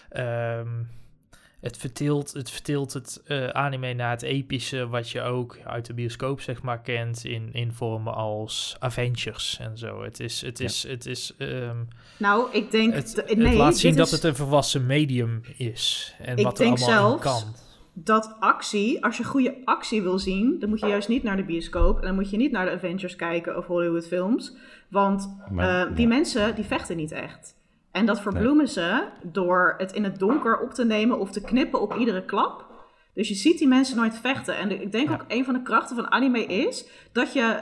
ehm, 0.09 0.67
het 1.61 1.77
verteelt 1.77 2.33
het, 2.33 2.49
verteelt 2.49 2.93
het 2.93 3.21
eh, 3.25 3.47
anime 3.47 3.93
naar 3.93 4.09
het 4.09 4.21
epische, 4.21 4.87
wat 4.87 5.09
je 5.09 5.21
ook 5.21 5.57
uit 5.65 5.85
de 5.85 5.93
bioscoop, 5.93 6.41
zeg 6.41 6.61
maar, 6.61 6.81
kent 6.81 7.25
in, 7.25 7.49
in 7.51 7.73
vormen 7.73 8.13
als 8.13 8.75
Avengers 8.79 9.57
en 9.59 9.77
zo. 9.77 10.03
Het 10.03 10.19
is, 10.19 10.41
het 10.41 10.57
Ja. 10.59 10.65
is, 10.65 10.83
het 10.87 11.05
is, 11.05 11.33
ehm, 11.37 11.77
Nou, 12.17 12.51
ik 12.51 12.71
denk... 12.71 12.93
het, 12.93 13.23
het 13.25 13.37
nee, 13.37 13.55
laat 13.57 13.77
zien 13.77 13.95
dat 13.95 14.05
is- 14.05 14.11
het 14.11 14.23
een 14.23 14.35
volwassen 14.35 14.85
medium 14.85 15.41
is. 15.57 16.13
En 16.19 16.37
Ik 16.37 16.43
wat 16.43 16.59
er 16.59 16.65
allemaal 16.65 16.87
zelfs- 16.89 17.21
kan. 17.23 17.55
Dat 17.93 18.35
actie, 18.39 19.03
als 19.03 19.17
je 19.17 19.23
goede 19.23 19.55
actie 19.65 20.01
wil 20.01 20.19
zien, 20.19 20.59
dan 20.59 20.69
moet 20.69 20.79
je 20.79 20.87
juist 20.87 21.07
niet 21.07 21.23
naar 21.23 21.35
de 21.35 21.43
bioscoop. 21.43 21.99
En 21.99 22.05
dan 22.05 22.15
moet 22.15 22.29
je 22.29 22.37
niet 22.37 22.51
naar 22.51 22.65
de 22.65 22.71
Avengers 22.71 23.15
kijken 23.15 23.57
of 23.57 23.65
Hollywood 23.65 24.07
films. 24.07 24.55
Want 24.89 25.37
Maar, 25.51 25.87
eh, 25.87 25.95
die 25.95 26.07
ja. 26.07 26.13
mensen, 26.15 26.55
die 26.55 26.63
vechten 26.65 26.97
niet 26.97 27.11
echt. 27.11 27.55
En 27.91 28.05
dat 28.05 28.21
verbloemen 28.21 28.67
ze 28.67 29.03
door 29.23 29.73
het 29.77 29.91
in 29.91 30.03
het 30.03 30.19
donker 30.19 30.59
op 30.59 30.71
te 30.73 30.85
nemen 30.85 31.19
of 31.19 31.31
te 31.31 31.41
knippen 31.41 31.81
op 31.81 31.95
iedere 31.95 32.25
klap. 32.25 32.65
Dus 33.13 33.27
je 33.27 33.35
ziet 33.35 33.57
die 33.57 33.67
mensen 33.67 33.97
nooit 33.97 34.17
vechten. 34.17 34.57
En 34.57 34.69
de- 34.69 34.81
ik 34.81 34.91
denk 34.91 35.07
Ja. 35.07 35.13
ook 35.13 35.23
een 35.27 35.45
van 35.45 35.53
de 35.53 35.61
krachten 35.61 35.95
van 35.95 36.11
anime 36.11 36.45
is 36.45 36.87
dat 37.11 37.33
je 37.33 37.57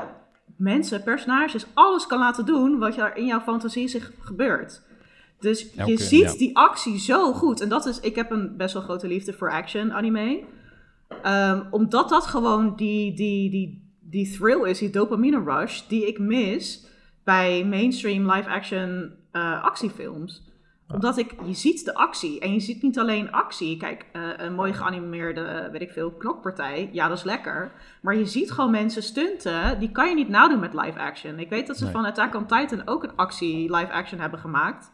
mensen, 0.58 1.04
personages, 1.04 1.66
alles 1.74 2.08
kan 2.08 2.20
laten 2.20 2.46
doen 2.46 2.80
wat 2.80 2.98
er 2.98 3.16
in 3.18 3.26
jouw 3.26 3.40
fantasie 3.40 3.88
zich 3.88 4.12
gebeurt. 4.20 4.82
Dus 5.42 5.68
je 5.86 5.98
ziet 5.98 6.32
ja. 6.32 6.38
die 6.38 6.58
actie 6.58 7.00
zo 7.00 7.34
goed. 7.34 7.62
En 7.62 7.70
dat 7.70 7.86
is, 7.86 8.00
ik 8.00 8.16
heb 8.16 8.32
een 8.32 8.58
best 8.58 8.74
wel 8.74 8.84
grote 8.84 9.08
liefde 9.08 9.34
voor 9.34 9.52
action 9.52 9.94
anime. 9.94 10.44
Ehm, 11.24 11.62
omdat 11.70 12.10
dat 12.10 12.26
gewoon 12.26 12.76
die, 12.76 13.14
die, 13.14 13.50
die, 13.50 13.92
die 14.00 14.32
thrill 14.32 14.70
is, 14.70 14.80
die 14.80 14.90
dopamine 14.90 15.44
rush, 15.44 15.82
die 15.88 16.08
ik 16.08 16.20
mis 16.20 16.86
bij 17.24 17.66
mainstream 17.66 18.32
live-action 18.32 19.12
eh, 19.32 19.64
actiefilms. 19.64 20.50
Omdat 20.94 21.18
ik, 21.18 21.36
je 21.46 21.54
ziet 21.54 21.86
de 21.86 21.94
actie 21.94 22.40
en 22.40 22.54
je 22.54 22.60
ziet 22.60 22.82
niet 22.82 23.00
alleen 23.00 23.32
actie. 23.32 23.78
Kijk, 23.78 24.06
eh, 24.12 24.22
een 24.38 24.54
mooi 24.54 24.74
geanimeerde, 24.74 25.70
weet 25.72 25.82
ik 25.82 25.92
veel, 25.92 26.12
knokpartij, 26.12 26.90
ja, 26.92 27.08
dat 27.08 27.18
is 27.18 27.24
lekker. 27.24 27.72
Maar 28.02 28.16
je 28.16 28.26
ziet 28.26 28.52
gewoon 28.52 28.72
mensen 28.72 29.04
stunten, 29.04 29.80
die 29.80 29.92
kan 29.92 30.10
je 30.10 30.16
niet 30.16 30.30
nadoen 30.30 30.60
met 30.60 30.74
live-action. 30.74 31.40
Ik 31.40 31.50
weet 31.50 31.68
dat 31.68 31.78
ze 31.78 31.84
Nee. 31.84 31.94
van 31.94 32.06
Attack 32.06 32.36
on 32.36 32.46
Titan 32.46 32.88
ook 32.88 33.04
een 33.04 33.16
actie 33.16 33.76
live-action 33.76 34.20
hebben 34.20 34.40
gemaakt. 34.40 34.92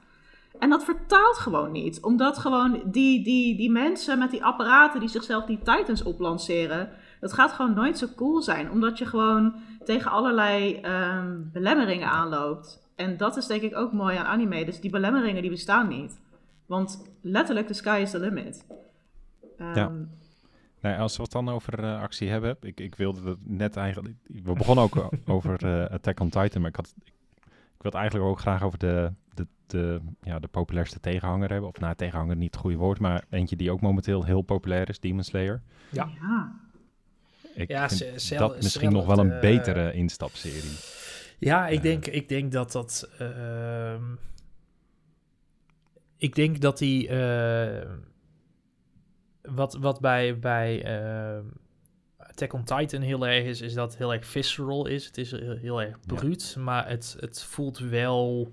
En 0.59 0.69
dat 0.69 0.83
vertaalt 0.83 1.37
gewoon 1.37 1.71
niet. 1.71 2.01
Omdat 2.01 2.37
gewoon 2.37 2.81
die, 2.85 3.23
die, 3.23 3.57
die 3.57 3.71
mensen 3.71 4.19
met 4.19 4.31
die 4.31 4.43
apparaten 4.43 4.99
die 4.99 5.09
zichzelf 5.09 5.45
die 5.45 5.57
Titans 5.57 6.03
oplanceren. 6.03 6.89
Dat 7.19 7.33
gaat 7.33 7.51
gewoon 7.51 7.73
nooit 7.73 7.97
zo 7.97 8.07
cool 8.15 8.41
zijn. 8.41 8.71
Omdat 8.71 8.97
je 8.97 9.05
gewoon 9.05 9.55
tegen 9.83 10.11
allerlei 10.11 10.75
ehm, 10.75 11.35
belemmeringen 11.53 12.07
aanloopt. 12.09 12.89
En 12.95 13.17
dat 13.17 13.37
is 13.37 13.45
denk 13.47 13.61
ik 13.61 13.75
ook 13.75 13.93
mooi 13.93 14.17
aan 14.17 14.25
anime. 14.25 14.65
Dus 14.65 14.79
die 14.79 14.91
belemmeringen 14.91 15.41
die 15.41 15.51
bestaan 15.51 15.87
niet. 15.87 16.19
Want 16.65 17.11
letterlijk, 17.21 17.67
the 17.67 17.73
sky 17.73 17.99
is 18.01 18.11
the 18.11 18.19
limit. 18.19 18.65
Ehm, 19.57 19.75
Ja. 19.75 19.91
Nee, 20.81 20.97
als 20.97 21.17
we 21.17 21.23
het 21.23 21.31
dan 21.31 21.49
over 21.49 21.83
eh, 21.83 22.01
actie 22.01 22.29
hebben, 22.29 22.57
ik, 22.61 22.79
ik 22.79 22.95
wilde 22.95 23.29
het 23.29 23.37
net 23.43 23.75
eigenlijk. 23.75 24.15
We 24.23 24.53
begonnen 24.53 24.83
ook 24.83 25.09
over 25.35 25.65
eh, 25.65 25.93
Attack 25.93 26.19
on 26.19 26.29
Titan, 26.29 26.61
maar 26.61 26.69
ik 26.69 26.75
had, 26.75 26.93
ik 27.45 27.81
wil 27.81 27.91
het 27.91 27.93
eigenlijk 27.93 28.29
ook 28.29 28.39
graag 28.39 28.63
over 28.63 28.79
de, 28.79 29.11
de, 29.37 29.47
de, 29.67 29.99
ja, 30.21 30.39
de 30.39 30.47
populairste 30.47 30.99
tegenhanger 30.99 31.49
hebben. 31.51 31.69
Of 31.69 31.79
nou, 31.79 31.95
tegenhanger 31.95 32.35
niet 32.35 32.51
het 32.51 32.61
goede 32.61 32.77
woord, 32.77 32.99
maar 32.99 33.25
eentje 33.29 33.55
die 33.55 33.71
ook 33.71 33.81
momenteel 33.81 34.23
heel 34.23 34.41
populair 34.41 34.89
is, 34.89 34.99
Demon 34.99 35.23
Slayer. 35.23 35.61
Ja. 35.91 36.09
ja. 36.21 36.55
Ik 37.53 37.67
Ja, 37.69 37.87
vind 37.89 37.99
ze- 37.99 38.13
zel- 38.15 38.39
dat 38.47 38.55
misschien 38.61 38.91
nog 38.91 39.05
wel 39.05 39.17
een 39.19 39.31
eh, 39.31 39.39
betere 39.39 39.93
instapserie. 39.93 40.77
Ja, 41.39 41.67
ik, 41.67 41.75
Ja. 41.75 41.81
denk, 41.81 42.05
ik 42.05 42.29
denk 42.29 42.51
dat 42.51 42.71
dat. 42.71 43.09
ehm, 43.19 44.03
ik 46.17 46.35
denk 46.35 46.61
dat 46.61 46.77
die. 46.77 47.07
eh, 47.07 47.89
wat, 49.41 49.73
wat 49.73 49.99
bij, 49.99 50.39
bij 50.39 50.83
ehm, 50.83 51.43
Attack 52.17 52.53
on 52.53 52.63
Titan 52.63 53.01
heel 53.01 53.27
erg 53.27 53.43
is, 53.45 53.61
is 53.61 53.73
dat 53.73 53.89
het 53.89 53.97
heel 53.97 54.13
erg 54.13 54.25
visceral 54.25 54.85
is. 54.87 55.05
Het 55.05 55.17
is 55.17 55.31
heel, 55.31 55.55
heel 55.57 55.81
erg 55.81 55.97
Ja. 56.01 56.13
bruut, 56.15 56.55
maar 56.59 56.89
het, 56.89 57.15
het 57.19 57.43
voelt 57.43 57.77
wel 57.77 58.51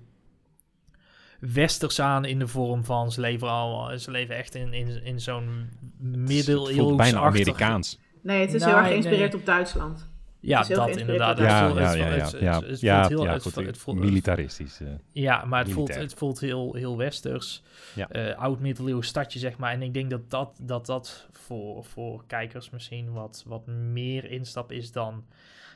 westers 1.39 1.99
aan 1.99 2.25
in 2.25 2.39
de 2.39 2.47
vorm 2.47 2.83
van 2.85 3.11
ze 3.11 3.21
leven 3.21 3.47
al, 3.49 3.99
ze 3.99 4.11
leven 4.11 4.35
echt 4.35 4.55
in, 4.55 4.73
in, 4.73 5.03
in 5.03 5.19
zo'n 5.21 5.43
Het 5.47 5.89
voelt 6.01 6.15
middeleeuws 6.27 6.95
bijna 6.95 7.19
Amerikaans. 7.19 7.99
Nee, 8.21 8.39
het 8.41 8.53
is 8.53 8.59
Nee, 8.61 8.69
heel 8.69 8.77
erg 8.77 8.87
nee. 8.89 8.91
geïnspireerd 9.01 9.33
op 9.35 9.45
Duitsland. 9.45 10.13
Ja, 10.39 10.63
dat 10.63 10.95
inderdaad. 10.97 11.37
Ja, 11.37 11.67
voelt- 11.67 11.79
ja, 11.79 11.85
het 11.85 11.99
ja, 12.39 12.53
het- 12.53 12.63
voelt 12.65 12.79
heel- 13.09 13.23
ja, 13.23 13.33
het 13.33 13.41
goed, 13.41 13.53
voelt- 13.53 13.65
het 13.65 13.77
voelt- 13.77 13.97
militaristisch. 13.97 14.79
eh. 14.81 14.87
Ja, 15.11 15.45
maar 15.45 15.63
het 15.63 15.71
voelt, 15.71 15.95
het 15.95 16.13
voelt 16.13 16.39
heel, 16.39 16.73
heel 16.73 16.97
westers. 16.97 17.63
Ja. 17.95 18.09
Eh, 18.09 18.37
oud 18.37 18.59
middeleeuws 18.59 19.07
stadje, 19.07 19.39
zeg 19.39 19.57
maar. 19.57 19.71
En 19.71 19.81
ik 19.81 19.93
denk 19.93 20.09
dat 20.09 20.29
dat, 20.29 20.59
dat, 20.61 20.85
dat 20.85 21.27
voor, 21.31 21.83
voor 21.85 22.23
kijkers 22.27 22.69
misschien 22.69 23.11
wat, 23.11 23.43
wat 23.47 23.67
meer 23.67 24.31
instap 24.31 24.71
is 24.71 24.91
dan 24.91 25.23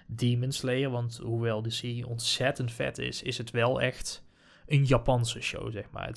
Demon 0.08 0.52
Slayer. 0.52 0.90
Want 0.90 1.20
hoewel 1.24 1.62
de 1.62 1.70
serie 1.70 2.08
ontzettend 2.08 2.72
vet 2.72 2.98
is, 2.98 3.22
is 3.24 3.38
het 3.38 3.52
wel 3.52 3.82
echt 3.82 4.24
een 4.70 4.86
Japanse 4.86 5.42
show, 5.42 5.72
zeg 5.72 5.92
maar. 5.92 6.12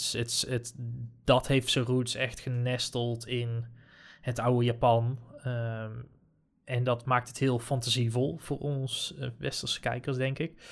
Dat 1.25 1.47
heeft 1.47 1.71
zijn 1.71 1.85
roots 1.85 2.15
echt 2.15 2.41
genesteld 2.41 3.27
in 3.27 3.65
het 4.21 4.39
oude 4.39 4.65
Japan. 4.65 5.19
Ehm, 5.43 5.93
en 6.65 6.85
dat 6.85 7.05
maakt 7.05 7.29
het 7.29 7.39
heel 7.39 7.59
fantasievol 7.59 8.39
voor 8.39 8.59
ons 8.59 9.15
eh, 9.19 9.29
westerse 9.39 9.81
kijkers, 9.81 10.17
denk 10.17 10.39
ik. 10.39 10.63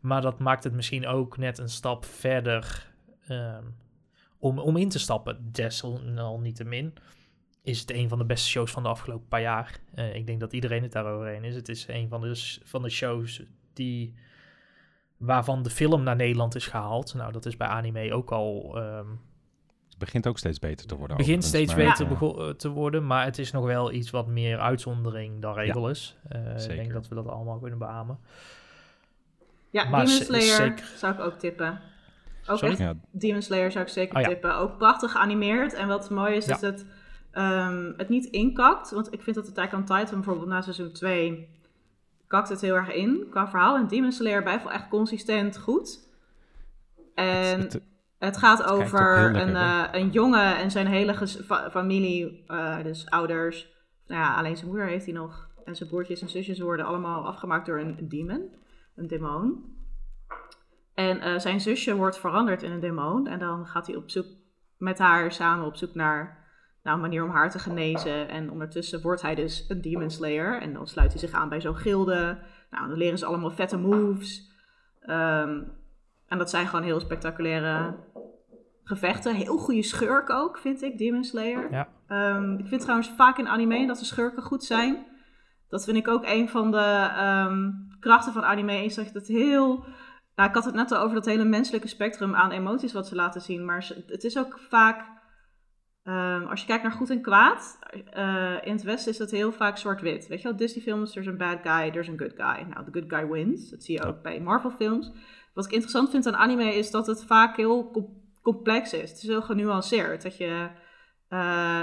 Maar 0.00 0.20
dat 0.20 0.38
maakt 0.38 0.64
het 0.64 0.72
misschien 0.72 1.06
ook 1.06 1.36
net 1.36 1.58
een 1.58 1.68
stap 1.68 2.04
verder 2.04 2.92
ehm, 3.26 3.64
om, 4.38 4.58
om 4.58 4.76
in 4.76 4.88
te 4.88 4.98
stappen. 4.98 5.48
Desalniettemin 5.52 6.94
is 7.62 7.80
het 7.80 7.90
een 7.90 8.08
van 8.08 8.18
de 8.18 8.24
beste 8.24 8.48
shows 8.48 8.70
van 8.70 8.82
de 8.82 8.88
afgelopen 8.88 9.28
paar 9.28 9.40
jaar. 9.40 9.80
Eh, 9.94 10.14
ik 10.14 10.26
denk 10.26 10.40
dat 10.40 10.52
iedereen 10.52 10.82
het 10.82 10.92
daaroverheen 10.92 11.44
is. 11.44 11.54
Het 11.54 11.68
is 11.68 11.86
een 11.88 12.08
van 12.08 12.20
de, 12.20 12.58
van 12.64 12.82
de 12.82 12.90
shows 12.90 13.42
die, 13.72 14.14
waarvan 15.18 15.62
de 15.62 15.70
film 15.70 16.02
naar 16.02 16.16
Nederland 16.16 16.54
is 16.54 16.66
gehaald. 16.66 17.14
Nou, 17.14 17.32
dat 17.32 17.46
is 17.46 17.56
bij 17.56 17.66
anime 17.68 18.12
ook 18.14 18.30
al... 18.30 18.72
ehm, 18.76 19.06
Het 19.88 19.98
begint 19.98 20.26
ook 20.26 20.38
steeds 20.38 20.58
beter 20.58 20.86
te 20.86 20.96
worden. 20.96 21.16
begint 21.16 21.44
overigens, 21.44 21.66
steeds 21.66 21.98
maar, 21.98 22.08
beter 22.18 22.46
eh, 22.48 22.54
te 22.54 22.68
worden, 22.68 23.06
maar 23.06 23.24
het 23.24 23.38
is 23.38 23.52
nog 23.52 23.64
wel 23.64 23.92
iets 23.92 24.10
wat 24.10 24.26
meer 24.26 24.58
uitzondering 24.58 25.42
dan 25.42 25.54
regel 25.54 25.90
is. 25.90 26.16
Eh, 26.28 26.62
ik 26.62 26.68
denk 26.76 26.92
dat 26.92 27.08
we 27.08 27.14
dat 27.14 27.26
allemaal 27.28 27.58
kunnen 27.58 27.78
beamen. 27.78 28.18
Ja, 29.70 29.88
Maar 29.88 30.04
Demon 30.04 30.22
Slayer 30.22 30.54
zeker. 30.56 30.92
zou 30.96 31.14
ik 31.14 31.20
ook 31.20 31.34
tippen. 31.38 31.80
Ook 32.46 32.58
Sorry? 32.58 32.70
echt 32.74 32.78
Ja, 32.82 32.94
Demon 33.10 33.42
Slayer 33.42 33.70
zou 33.72 33.84
ik 33.84 33.90
zeker 33.90 34.16
Oh 34.16 34.22
ja. 34.22 34.28
tippen. 34.28 34.56
Ook 34.56 34.76
prachtig 34.78 35.12
geanimeerd. 35.12 35.74
En 35.74 35.88
wat 35.88 36.10
mooi 36.10 36.34
is, 36.34 36.46
Ja. 36.46 36.54
is 36.54 36.60
dat 36.60 36.84
ehm, 37.30 37.92
het 37.96 38.08
niet 38.08 38.24
inkakt. 38.24 38.90
Want 38.90 39.12
ik 39.12 39.22
vind 39.22 39.36
dat 39.36 39.48
Attack 39.48 39.72
on 39.72 39.80
Titan 39.84 40.14
bijvoorbeeld 40.14 40.48
na 40.48 40.60
seizoen 40.60 40.92
2 40.92 41.48
kakt 42.28 42.48
het 42.48 42.60
heel 42.60 42.74
erg 42.74 42.92
in 42.92 43.26
qua 43.30 43.48
verhaal. 43.48 43.76
En 43.76 43.86
Demon 43.86 44.12
Slayer 44.12 44.42
blijft 44.42 44.64
wel 44.64 44.72
echt 44.72 44.88
consistent 44.88 45.58
goed. 45.58 46.08
En 47.14 47.60
het- 47.60 47.80
het, 48.18 48.36
gaat 48.36 48.62
over 48.62 49.22
lekker, 49.32 49.42
een, 49.42 49.56
eh, 49.56 49.84
een 49.92 50.10
jongen 50.10 50.56
en 50.56 50.70
zijn 50.70 50.86
hele 50.86 51.14
fa- 51.26 51.70
familie, 51.70 52.44
eh, 52.46 52.82
dus 52.82 53.10
ouders. 53.10 53.68
Nou 54.06 54.20
ja, 54.22 54.34
alleen 54.36 54.56
zijn 54.56 54.68
moeder 54.68 54.86
heeft 54.86 55.04
hij 55.04 55.14
nog. 55.14 55.48
En 55.64 55.76
zijn 55.76 55.88
broertjes 55.88 56.20
en 56.20 56.28
zusjes 56.28 56.58
worden 56.60 56.86
allemaal 56.86 57.26
afgemaakt 57.26 57.66
door 57.66 57.78
een 57.80 58.08
demon, 58.08 58.54
een 58.96 59.06
demon. 59.06 59.76
En 60.94 61.20
eh, 61.20 61.38
zijn 61.38 61.60
zusje 61.60 61.96
wordt 61.96 62.18
veranderd 62.18 62.62
in 62.62 62.70
een 62.72 62.80
demon. 62.80 63.26
En 63.26 63.38
dan 63.38 63.66
gaat 63.66 63.86
hij 63.86 63.96
op 63.96 64.10
zoek 64.10 64.26
met 64.76 64.98
haar 64.98 65.32
samen 65.32 65.66
op 65.66 65.76
zoek 65.76 65.94
naar 65.94 66.37
nou, 66.88 67.00
een 67.00 67.08
manier 67.08 67.24
om 67.24 67.36
haar 67.36 67.50
te 67.50 67.58
genezen. 67.58 68.28
En 68.28 68.50
ondertussen 68.50 69.02
wordt 69.02 69.22
hij 69.22 69.34
dus 69.34 69.64
een 69.68 69.80
demon 69.80 70.10
slayer. 70.10 70.60
En 70.60 70.72
dan 70.72 70.86
sluit 70.86 71.10
hij 71.10 71.20
zich 71.20 71.32
aan 71.32 71.48
bij 71.48 71.60
zo'n 71.60 71.76
gilde. 71.76 72.38
Nou, 72.70 72.88
dan 72.88 72.98
leren 72.98 73.18
ze 73.18 73.26
allemaal 73.26 73.50
vette 73.50 73.78
moves. 73.78 74.52
Ehm, 75.00 75.62
en 76.28 76.38
dat 76.38 76.50
zijn 76.50 76.66
gewoon 76.66 76.84
heel 76.84 77.00
spectaculaire 77.00 77.94
gevechten. 78.84 79.34
Heel 79.34 79.56
goede 79.56 79.82
schurk 79.82 80.30
ook, 80.30 80.58
vind 80.58 80.82
ik, 80.82 80.98
Demon 80.98 81.24
Slayer. 81.24 81.70
Ja. 81.70 81.88
Ehm, 82.06 82.52
ik 82.52 82.66
vind 82.66 82.80
trouwens 82.80 83.10
vaak 83.16 83.38
in 83.38 83.48
anime 83.48 83.86
dat 83.86 83.98
de 83.98 84.04
schurken 84.04 84.42
goed 84.42 84.64
zijn. 84.64 85.06
Dat 85.68 85.84
vind 85.84 85.96
ik 85.96 86.08
ook 86.08 86.24
een 86.26 86.48
van 86.48 86.70
de 86.70 87.10
ehm, 87.16 87.70
krachten 88.00 88.32
van 88.32 88.44
anime. 88.44 88.84
Is 88.84 88.94
dat 88.94 89.12
het 89.12 89.26
heel... 89.26 89.84
Nou, 90.34 90.48
ik 90.48 90.54
had 90.54 90.64
het 90.64 90.74
net 90.74 90.92
al 90.92 91.02
over 91.02 91.14
dat 91.14 91.24
hele 91.26 91.44
menselijke 91.44 91.88
spectrum 91.88 92.34
aan 92.34 92.50
emoties 92.50 92.92
wat 92.92 93.06
ze 93.06 93.14
laten 93.14 93.40
zien. 93.40 93.64
Maar 93.64 93.92
het 94.06 94.24
is 94.24 94.38
ook 94.38 94.60
vaak... 94.68 95.16
ehm, 96.08 96.42
als 96.42 96.60
je 96.60 96.66
kijkt 96.66 96.82
naar 96.82 96.92
goed 96.92 97.10
en 97.10 97.22
kwaad, 97.22 97.78
eh, 98.12 98.54
in 98.62 98.72
het 98.72 98.82
Westen 98.82 99.12
is 99.12 99.18
dat 99.18 99.30
heel 99.30 99.52
vaak 99.52 99.76
zwart-wit. 99.76 100.26
Weet 100.26 100.42
je 100.42 100.48
wel, 100.48 100.56
Disney-films, 100.56 101.14
er 101.14 101.20
is 101.20 101.26
een 101.26 101.36
bad 101.36 101.58
guy, 101.62 101.88
er 101.88 101.96
is 102.00 102.08
een 102.08 102.18
good 102.18 102.34
guy. 102.36 102.66
Nou, 102.68 102.84
de 102.90 103.00
good 103.00 103.12
guy 103.12 103.28
wins. 103.28 103.70
Dat 103.70 103.84
zie 103.84 103.94
je 104.00 104.06
ook 104.06 104.22
bij 104.22 104.40
Marvel-films. 104.40 105.10
Wat 105.54 105.64
ik 105.64 105.72
interessant 105.72 106.10
vind 106.10 106.26
aan 106.26 106.36
anime 106.36 106.74
is 106.74 106.90
dat 106.90 107.06
het 107.06 107.24
vaak 107.24 107.56
heel 107.56 107.90
com- 107.90 108.16
complex 108.42 108.92
is. 108.92 109.10
Het 109.10 109.22
is 109.22 109.28
heel 109.28 109.42
genuanceerd. 109.42 110.22
Dat 110.22 110.36
je... 110.36 110.68
eh, 111.28 111.82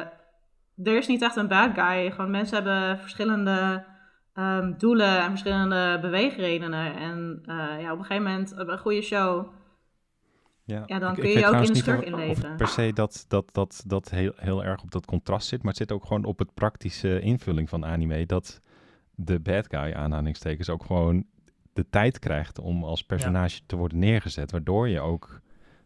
er 0.83 0.97
is 0.97 1.07
niet 1.07 1.21
echt 1.21 1.35
een 1.35 1.47
bad 1.47 1.71
guy. 1.73 2.11
Gewoon 2.11 2.31
mensen 2.31 2.55
hebben 2.55 2.99
verschillende 2.99 3.85
ehm, 4.33 4.73
doelen 4.77 5.19
en 5.19 5.29
verschillende 5.29 5.97
beweegredenen. 6.01 6.95
En 6.95 7.39
eh, 7.45 7.81
ja, 7.81 7.91
op 7.91 7.99
een 7.99 8.05
gegeven 8.05 8.31
moment, 8.31 8.53
een 8.57 8.79
goede 8.79 9.01
show... 9.01 9.53
Ja, 10.67 10.84
Ja, 10.86 10.99
dan 10.99 11.10
Ik- 11.10 11.15
kun 11.15 11.23
ik 11.23 11.30
je 11.30 11.36
weet 11.36 11.45
ook 11.45 11.54
in 11.56 11.62
de 11.62 11.67
niet 11.67 11.78
schurk 11.78 12.01
inleven. 12.06 12.56
per 12.56 12.67
se 12.67 12.91
dat 12.93 13.25
dat, 13.28 13.49
dat, 13.54 13.84
dat 13.88 14.10
heel, 14.10 14.32
heel 14.36 14.63
erg 14.63 14.82
op 14.84 14.91
dat 14.91 15.06
contrast 15.06 15.47
zit, 15.47 15.60
maar 15.60 15.67
het 15.67 15.78
zit 15.78 15.91
ook 15.91 16.06
gewoon 16.06 16.23
op 16.25 16.39
het 16.39 16.54
praktische 16.54 17.19
invulling 17.19 17.69
van 17.69 17.86
anime. 17.86 18.25
Dat 18.25 18.62
de 19.15 19.39
bad 19.39 19.67
guy, 19.69 19.93
aanhalingstekens, 19.93 20.69
ook 20.69 20.86
gewoon 20.86 21.25
de 21.73 21.86
tijd 21.89 22.19
krijgt 22.19 22.60
om 22.60 22.84
als 22.84 23.04
personage 23.04 23.60
te 23.65 23.75
worden 23.75 23.99
neergezet. 23.99 24.51
Waardoor 24.51 24.89
je 24.89 24.99
ook 24.99 25.41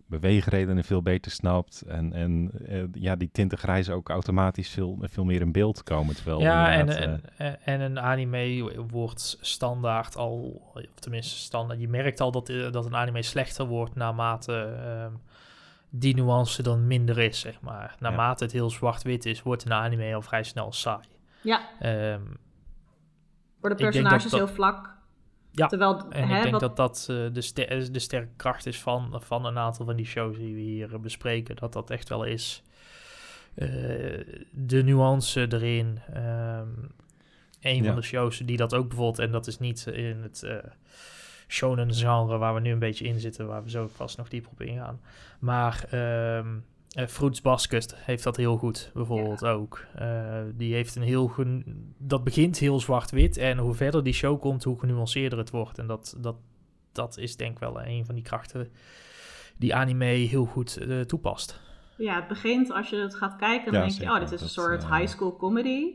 beweegredenen 0.10 0.84
veel 0.84 1.02
beter 1.02 1.32
snapt. 1.32 1.82
En, 1.82 2.14
en 2.14 2.52
eh, 2.68 2.84
ja, 2.94 3.16
die 3.16 3.30
tinten 3.32 3.58
grijs 3.58 3.90
ook 3.90 4.10
automatisch 4.10 4.70
veel, 4.70 4.98
veel 5.02 5.24
meer 5.24 5.42
in 5.42 5.52
beeld 5.52 5.84
komen. 5.84 6.16
Terwijl 6.16 6.40
ja, 6.40 6.72
en, 6.72 6.90
eh, 6.90 7.18
en- 7.38 7.58
en 7.64 7.82
een 7.82 8.00
anime 8.00 8.74
wordt 8.90 9.38
standaard 9.42 10.16
al, 10.16 10.62
of 10.74 11.00
tenminste 11.00 11.36
standaard, 11.38 11.80
je 11.80 11.88
merkt 11.88 12.20
al 12.22 12.32
dat, 12.32 12.50
eh, 12.50 12.72
dat 12.72 12.86
een 12.86 12.96
anime 12.96 13.22
slechter 13.22 13.66
wordt 13.66 13.96
naarmate 13.96 14.54
ehm, 14.84 15.12
die 15.90 16.16
nuance 16.16 16.64
dan 16.64 16.88
minder 16.88 17.18
is, 17.18 17.40
zeg 17.40 17.62
maar. 17.62 17.96
Naarmate 18.00 18.44
het 18.44 18.54
heel 18.54 18.70
zwart-wit 18.70 19.26
is, 19.26 19.42
wordt 19.44 19.66
een 19.66 19.74
anime 19.74 20.16
al 20.16 20.22
vrij 20.22 20.44
snel 20.44 20.72
saai. 20.72 21.06
Ja, 21.42 21.62
Ehm, 21.80 22.22
worden 23.60 23.78
personages 23.78 24.24
dat- 24.32 24.40
heel 24.40 24.48
vlak. 24.48 24.98
Ja, 25.52 25.68
Terwijl, 25.68 26.10
en 26.10 26.28
hè, 26.28 26.36
ik 26.36 26.42
denk 26.42 26.52
wat- 26.52 26.60
dat 26.62 26.76
dat 26.76 27.08
eh, 27.10 27.34
de, 27.34 27.42
ster- 27.42 27.92
de 27.92 28.00
sterke 28.00 28.30
kracht 28.36 28.66
is 28.66 28.80
van, 28.82 29.22
van 29.24 29.46
een 29.46 29.58
aantal 29.58 29.86
van 29.86 29.96
die 29.96 30.06
shows 30.06 30.38
die 30.38 30.54
we 30.54 30.60
hier 30.62 30.94
eh, 30.94 31.00
bespreken. 31.00 31.56
Dat 31.56 31.74
dat 31.74 31.90
echt 31.90 32.10
wel 32.10 32.24
is. 32.24 32.64
Eh, 33.56 33.68
de 34.52 34.84
nuance 34.84 35.48
erin. 35.54 36.00
ehm 36.14 36.68
een 37.62 37.76
Ja. 37.76 37.84
van 37.84 37.96
de 37.96 38.02
shows 38.02 38.38
die 38.38 38.58
dat 38.58 38.74
ook 38.74 38.88
bijvoorbeeld, 38.88 39.20
en 39.20 39.32
dat 39.32 39.48
is 39.48 39.60
niet 39.60 39.86
in 39.88 40.18
het 40.22 40.44
eh 40.44 40.56
shonen 41.48 41.94
genre 41.94 42.38
waar 42.38 42.54
we 42.54 42.60
nu 42.60 42.72
een 42.72 42.80
beetje 42.80 43.06
in 43.06 43.20
zitten, 43.20 43.48
waar 43.48 43.64
we 43.64 43.70
zo 43.70 43.88
vast 43.88 44.18
nog 44.18 44.30
dieper 44.30 44.52
op 44.52 44.62
ingaan. 44.62 45.02
Maar 45.40 45.86
ehm 45.90 46.48
eh, 46.90 47.08
Fruits 47.08 47.42
Basket 47.42 47.96
heeft 47.96 48.24
dat 48.24 48.38
heel 48.38 48.58
goed, 48.58 48.92
bijvoorbeeld 48.94 49.46
ook. 49.46 49.86
Eh, 49.96 50.42
die 50.56 50.74
heeft 50.74 50.96
een 50.96 51.02
heel... 51.02 51.32
Dat 51.98 52.24
begint 52.24 52.58
heel 52.58 52.80
zwart-wit 52.80 53.38
en 53.38 53.58
hoe 53.58 53.74
verder 53.74 54.04
die 54.04 54.14
show 54.14 54.42
komt, 54.42 54.64
hoe 54.64 54.80
genuanceerder 54.80 55.40
het 55.40 55.50
wordt. 55.50 55.78
En 55.78 55.88
dat, 55.88 56.18
dat, 56.18 56.36
dat 56.92 57.18
is 57.18 57.36
denk 57.36 57.52
ik 57.52 57.60
wel 57.60 57.82
een 57.82 58.06
van 58.06 58.16
die 58.16 58.24
krachten 58.24 58.72
die 59.58 59.76
anime 59.76 60.06
heel 60.06 60.46
goed 60.46 60.78
eh, 60.78 61.00
toepast. 61.00 61.62
Ja, 61.98 62.16
het 62.16 62.28
begint 62.28 62.72
als 62.72 62.90
je 62.90 62.96
het 62.96 63.16
gaat 63.16 63.36
kijken, 63.36 63.72
dan 63.72 63.82
Ja, 63.82 63.88
denk 63.88 64.02
je, 64.02 64.10
oh, 64.10 64.20
dit 64.20 64.32
is 64.32 64.32
een 64.32 64.40
Dat, 64.40 64.50
soort 64.50 64.88
high 64.88 65.08
school 65.08 65.38
comedy. 65.38 65.94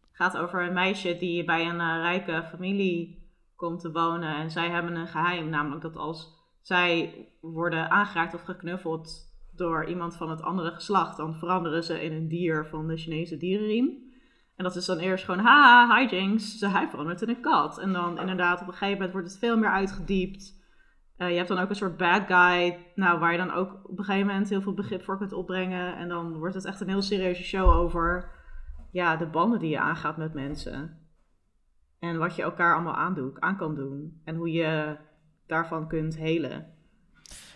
Het 0.00 0.16
gaat 0.16 0.36
over 0.36 0.62
een 0.62 0.72
meisje 0.72 1.16
die 1.16 1.44
bij 1.44 1.66
een 1.68 2.00
rijke 2.00 2.44
familie 2.50 3.28
komt 3.56 3.80
te 3.80 3.92
wonen. 3.92 4.36
En 4.36 4.50
zij 4.50 4.70
hebben 4.70 4.96
een 4.96 5.08
geheim, 5.08 5.48
namelijk 5.48 5.82
dat 5.82 5.96
als 5.96 6.38
zij 6.60 7.14
worden 7.40 7.90
aangeraakt 7.90 8.34
of 8.34 8.42
geknuffeld 8.42 9.29
door 9.60 9.84
iemand 9.84 10.16
van 10.16 10.30
het 10.30 10.42
andere 10.42 10.70
geslacht, 10.70 11.16
dan 11.16 11.34
veranderen 11.34 11.84
ze 11.84 12.04
in 12.04 12.12
een 12.12 12.28
dier 12.28 12.66
van 12.66 12.86
de 12.86 12.96
Chinese 12.96 13.36
dierenriem. 13.36 13.88
En 14.56 14.64
dat 14.64 14.76
is 14.76 14.86
dan 14.86 14.98
eerst 14.98 15.24
gewoon, 15.24 15.44
haha, 15.44 15.94
hijinks, 15.94 16.60
hij 16.60 16.88
verandert 16.88 17.22
in 17.22 17.28
een 17.28 17.40
kat. 17.40 17.78
En 17.78 17.92
dan 17.92 18.18
inderdaad, 18.18 18.60
op 18.60 18.66
een 18.66 18.72
gegeven 18.72 18.94
moment 18.94 19.12
wordt 19.12 19.28
het 19.28 19.38
veel 19.38 19.58
meer 19.58 19.70
uitgediept. 19.70 20.58
Eh, 21.16 21.30
je 21.30 21.36
hebt 21.36 21.48
dan 21.48 21.58
ook 21.58 21.68
een 21.68 21.76
soort 21.76 21.96
bad 21.96 22.22
guy, 22.26 22.86
nou, 22.94 23.18
waar 23.18 23.32
je 23.32 23.38
dan 23.38 23.50
ook 23.50 23.80
op 23.84 23.98
een 23.98 24.04
gegeven 24.04 24.26
moment 24.26 24.48
heel 24.48 24.62
veel 24.62 24.74
begrip 24.74 25.02
voor 25.02 25.18
kunt 25.18 25.32
opbrengen. 25.32 25.96
En 25.96 26.08
dan 26.08 26.38
wordt 26.38 26.54
het 26.54 26.64
echt 26.64 26.80
een 26.80 26.88
heel 26.88 27.02
serieuze 27.02 27.42
show 27.42 27.68
over 27.68 28.30
ja, 28.90 29.16
de 29.16 29.26
banden 29.26 29.58
die 29.58 29.70
je 29.70 29.80
aangaat 29.80 30.16
met 30.16 30.34
mensen. 30.34 30.98
En 31.98 32.18
wat 32.18 32.36
je 32.36 32.42
elkaar 32.42 32.74
allemaal 32.74 32.96
aandoet, 32.96 33.40
aan 33.40 33.56
kan 33.56 33.74
doen. 33.74 34.20
En 34.24 34.36
hoe 34.36 34.52
je 34.52 34.96
daarvan 35.46 35.88
kunt 35.88 36.16
helen. 36.16 36.79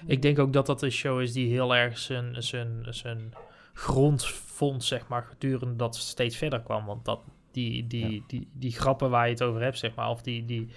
Ik 0.06 0.22
denk 0.22 0.38
ook 0.38 0.52
dat 0.52 0.66
dat 0.66 0.82
een 0.82 0.90
show 0.90 1.20
is 1.20 1.32
die 1.32 1.50
heel 1.50 1.74
erg 1.74 1.98
zijn, 1.98 2.42
zijn, 2.42 2.87
zijn 2.88 3.32
grond 3.72 4.26
vond, 4.26 4.84
zeg 4.84 5.08
maar, 5.08 5.22
gedurende 5.22 5.76
dat 5.76 5.96
steeds 5.96 6.37
verder 6.37 6.60
kwam. 6.60 6.87
Want 6.87 7.04
dat, 7.04 7.20
die, 7.54 7.87
die, 7.87 8.24
die, 8.26 8.48
die 8.52 8.72
grappen 8.72 9.10
waar 9.10 9.26
je 9.26 9.32
het 9.32 9.42
over 9.42 9.62
hebt, 9.62 9.78
zeg 9.78 9.94
maar, 9.94 10.08
of 10.08 10.22
die, 10.22 10.44
die, 10.44 10.68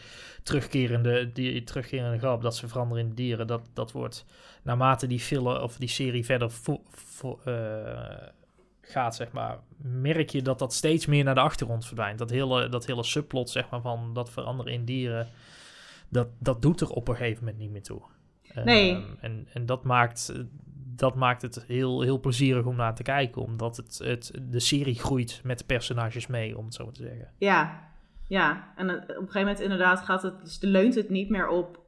terugkerende, 0.43 1.31
die 1.31 1.63
terugkerende 1.63 2.17
grap, 2.17 2.41
dat 2.41 2.55
ze 2.55 2.67
veranderen 2.67 3.03
in 3.03 3.13
dieren, 3.13 3.47
dat, 3.47 3.69
dat 3.73 3.91
wordt 3.91 4.25
naarmate 4.63 5.07
die 5.07 5.19
film 5.19 5.47
of 5.47 5.77
die 5.77 5.89
serie 5.89 6.25
verder 6.25 6.51
vo, 6.51 6.81
vo, 6.89 7.39
uh, 7.47 8.27
gaat, 8.81 9.15
zeg 9.15 9.31
maar, 9.31 9.59
merk 9.77 10.29
je 10.29 10.41
dat 10.41 10.59
dat 10.59 10.73
steeds 10.73 11.05
meer 11.05 11.23
naar 11.23 11.35
de 11.35 11.41
achtergrond 11.41 11.85
verdwijnt. 11.85 12.17
Dat 12.19 12.29
hele, 12.29 12.69
dat 12.69 12.85
hele 12.85 13.03
subplot, 13.03 13.49
zeg 13.49 13.69
maar, 13.69 13.81
van 13.81 14.13
dat 14.13 14.29
veranderen 14.29 14.73
in 14.73 14.85
dieren, 14.85 15.27
dat, 16.09 16.27
dat 16.39 16.61
doet 16.61 16.81
er 16.81 16.89
op 16.89 17.07
een 17.07 17.15
gegeven 17.15 17.43
moment 17.43 17.57
niet 17.61 17.71
meer 17.71 17.83
toe. 17.83 18.01
Nee. 18.53 18.93
Um, 18.95 19.17
en, 19.19 19.47
en 19.53 19.65
dat 19.65 19.83
maakt, 19.83 20.33
dat 20.95 21.15
maakt 21.15 21.41
het 21.41 21.63
heel, 21.67 22.01
heel 22.01 22.19
plezierig 22.19 22.65
om 22.65 22.75
naar 22.75 22.95
te 22.95 23.03
kijken, 23.03 23.41
omdat 23.41 23.77
het, 23.77 23.99
het, 24.03 24.31
de 24.41 24.59
serie 24.59 24.99
groeit 24.99 25.41
met 25.43 25.57
de 25.57 25.65
personages 25.65 26.27
mee, 26.27 26.57
om 26.57 26.65
het 26.65 26.73
zo 26.73 26.83
maar 26.83 26.93
te 26.93 27.03
zeggen. 27.03 27.33
Ja, 27.37 27.89
ja. 28.27 28.73
En 28.75 28.89
op 28.89 28.99
een 29.07 29.15
gegeven 29.15 29.39
moment 29.39 29.59
inderdaad 29.59 29.99
gaat 29.99 30.21
het, 30.21 30.41
dus 30.41 30.61
leunt 30.61 30.95
het 30.95 31.09
niet 31.09 31.29
meer 31.29 31.47
op, 31.47 31.85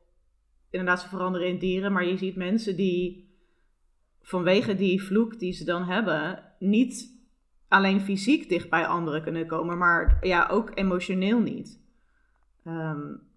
inderdaad, 0.70 1.02
ze 1.02 1.08
veranderen 1.08 1.48
in 1.48 1.60
dieren, 1.60 1.92
maar 1.92 2.06
je 2.06 2.18
ziet 2.18 2.36
mensen 2.36 2.76
die 2.76 3.28
vanwege 4.22 4.76
die 4.76 5.04
vloek 5.04 5.40
die 5.40 5.54
ze 5.54 5.66
dan 5.66 5.84
hebben, 5.84 6.44
niet 6.60 7.18
alleen 7.68 8.02
fysiek 8.02 8.50
dicht 8.50 8.70
bij 8.70 8.86
anderen 8.86 9.24
kunnen 9.24 9.48
komen, 9.48 9.78
maar 9.78 10.18
ja, 10.22 10.48
ook 10.52 10.72
emotioneel 10.74 11.40
niet. 11.40 11.82
Um, 12.66 13.28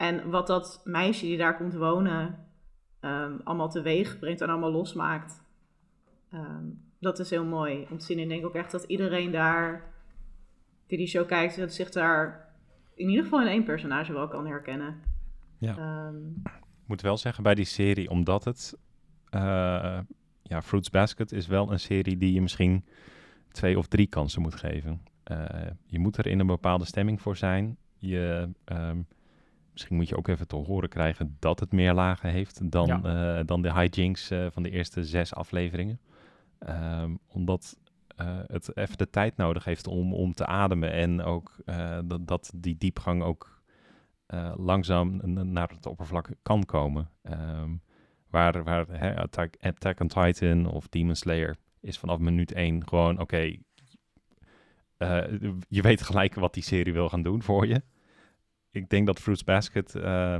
en 0.00 0.30
wat 0.30 0.46
dat 0.46 0.80
meisje 0.84 1.24
die 1.24 1.36
daar 1.36 1.56
komt 1.56 1.74
wonen 1.74 2.46
um, 3.00 3.40
allemaal 3.44 3.70
teweeg 3.70 4.18
brengt 4.18 4.40
en 4.40 4.48
allemaal 4.48 4.70
losmaakt, 4.70 5.42
um, 6.34 6.82
dat 6.98 7.18
is 7.18 7.30
heel 7.30 7.44
mooi 7.44 7.86
om 7.90 7.98
te 7.98 8.04
zien. 8.04 8.16
En 8.16 8.22
ik 8.22 8.28
denk 8.28 8.44
ook 8.44 8.54
echt 8.54 8.70
dat 8.70 8.84
iedereen 8.84 9.30
daar, 9.30 9.92
die 10.86 10.98
die 10.98 11.06
show 11.06 11.26
kijkt, 11.26 11.56
dat 11.56 11.72
zich 11.72 11.90
daar 11.90 12.48
in 12.94 13.08
ieder 13.08 13.24
geval 13.24 13.40
in 13.40 13.46
één 13.46 13.64
personage 13.64 14.12
wel 14.12 14.28
kan 14.28 14.46
herkennen. 14.46 15.02
Ja. 15.58 16.06
Um, 16.06 16.42
ik 16.44 16.86
moet 16.86 17.00
wel 17.00 17.16
zeggen 17.16 17.42
bij 17.42 17.54
die 17.54 17.64
serie, 17.64 18.10
omdat 18.10 18.44
het 18.44 18.78
uh, 19.34 19.40
ja, 20.42 20.62
Fruits 20.62 20.90
Basket 20.90 21.32
is 21.32 21.46
wel 21.46 21.72
een 21.72 21.80
serie 21.80 22.16
die 22.16 22.32
je 22.32 22.42
misschien 22.42 22.84
twee 23.52 23.78
of 23.78 23.86
drie 23.86 24.06
kansen 24.06 24.42
moet 24.42 24.54
geven. 24.54 25.02
Uh, 25.30 25.46
je 25.86 25.98
moet 25.98 26.16
er 26.16 26.26
in 26.26 26.40
een 26.40 26.46
bepaalde 26.46 26.84
stemming 26.84 27.20
voor 27.20 27.36
zijn. 27.36 27.76
Je, 27.98 28.48
um, 28.64 29.06
misschien 29.80 29.96
moet 29.96 30.08
je 30.08 30.16
ook 30.16 30.28
even 30.28 30.46
te 30.46 30.56
horen 30.56 30.88
krijgen 30.88 31.36
dat 31.38 31.60
het 31.60 31.72
meer 31.72 31.92
lagen 31.92 32.30
heeft 32.30 32.70
dan, 32.70 32.86
ja. 32.86 33.38
uh, 33.38 33.46
dan 33.46 33.62
de 33.62 33.72
hijinks 33.72 34.30
uh, 34.30 34.46
van 34.50 34.62
de 34.62 34.70
eerste 34.70 35.04
zes 35.04 35.34
afleveringen. 35.34 36.00
Um, 36.68 37.18
omdat 37.26 37.78
het 38.46 38.76
even 38.76 38.98
de 38.98 39.10
tijd 39.10 39.36
nodig 39.36 39.64
heeft 39.64 39.86
om, 39.86 40.14
om 40.14 40.32
te 40.32 40.46
ademen 40.46 40.92
en 40.92 41.22
ook 41.22 41.56
dat, 42.04 42.26
dat 42.26 42.52
die 42.54 42.76
diepgang 42.78 43.22
ook 43.22 43.62
langzaam 44.56 45.20
naar 45.52 45.70
het 45.74 45.86
oppervlak 45.86 46.28
kan 46.42 46.64
komen. 46.64 47.08
Um, 47.22 47.82
Waar, 48.30 48.64
waar 48.64 49.16
Attack, 49.18 49.54
Attack 49.60 50.00
on 50.00 50.08
Titan 50.08 50.66
of 50.66 50.88
Demon 50.88 51.14
Slayer 51.14 51.56
is 51.80 51.98
vanaf 51.98 52.18
minuut 52.18 52.52
1 52.52 52.88
gewoon, 52.88 53.20
oké, 53.20 53.22
okay, 53.22 53.60
je 55.68 55.82
weet 55.82 56.02
gelijk 56.02 56.34
wat 56.34 56.54
die 56.54 56.62
serie 56.62 56.92
wil 56.92 57.08
gaan 57.08 57.22
doen 57.22 57.42
voor 57.42 57.66
je. 57.66 57.82
Ik 58.70 58.88
denk 58.88 59.06
dat 59.06 59.20
Fruits 59.20 59.44
Basket 59.44 59.94
uh, 59.94 60.38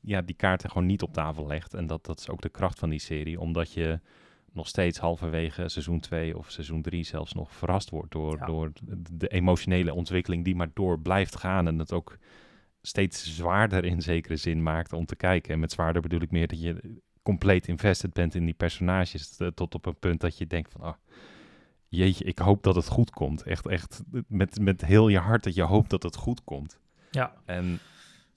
ja, 0.00 0.22
die 0.22 0.36
kaarten 0.36 0.70
gewoon 0.70 0.86
niet 0.86 1.02
op 1.02 1.12
tafel 1.12 1.46
legt. 1.46 1.74
En 1.74 1.86
dat, 1.86 2.06
dat 2.06 2.18
is 2.18 2.28
ook 2.28 2.40
de 2.40 2.48
kracht 2.48 2.78
van 2.78 2.90
die 2.90 2.98
serie, 2.98 3.40
omdat 3.40 3.72
je 3.72 4.00
nog 4.52 4.68
steeds 4.68 4.98
halverwege 4.98 5.68
seizoen 5.68 6.00
2 6.00 6.38
of 6.38 6.50
seizoen 6.50 6.82
3 6.82 7.04
zelfs 7.04 7.32
nog 7.32 7.54
verrast 7.54 7.90
wordt 7.90 8.12
door, 8.12 8.36
ja. 8.36 8.46
door 8.46 8.72
de 9.12 9.28
emotionele 9.28 9.94
ontwikkeling 9.94 10.44
die 10.44 10.56
maar 10.56 10.70
door 10.74 11.00
blijft 11.00 11.36
gaan. 11.36 11.66
En 11.66 11.78
het 11.78 11.92
ook 11.92 12.18
steeds 12.82 13.36
zwaarder 13.36 13.84
in 13.84 14.02
zekere 14.02 14.36
zin 14.36 14.62
maakt 14.62 14.92
om 14.92 15.06
te 15.06 15.16
kijken. 15.16 15.52
En 15.52 15.60
met 15.60 15.72
zwaarder 15.72 16.02
bedoel 16.02 16.20
ik 16.20 16.30
meer 16.30 16.46
dat 16.46 16.60
je 16.62 17.00
compleet 17.22 17.68
invested 17.68 18.12
bent 18.12 18.34
in 18.34 18.44
die 18.44 18.54
personages. 18.54 19.40
Tot 19.54 19.74
op 19.74 19.86
een 19.86 19.98
punt 19.98 20.20
dat 20.20 20.38
je 20.38 20.46
denkt 20.46 20.72
van, 20.72 20.80
oh, 20.86 20.94
jeetje, 21.88 22.24
ik 22.24 22.38
hoop 22.38 22.62
dat 22.62 22.74
het 22.74 22.88
goed 22.88 23.10
komt. 23.10 23.42
Echt, 23.42 23.66
echt 23.66 24.02
met, 24.28 24.60
met 24.60 24.84
heel 24.84 25.08
je 25.08 25.18
hart 25.18 25.44
dat 25.44 25.54
je 25.54 25.62
hoopt 25.62 25.90
dat 25.90 26.02
het 26.02 26.16
goed 26.16 26.44
komt. 26.44 26.80
Ja. 27.10 27.32
En, 27.44 27.80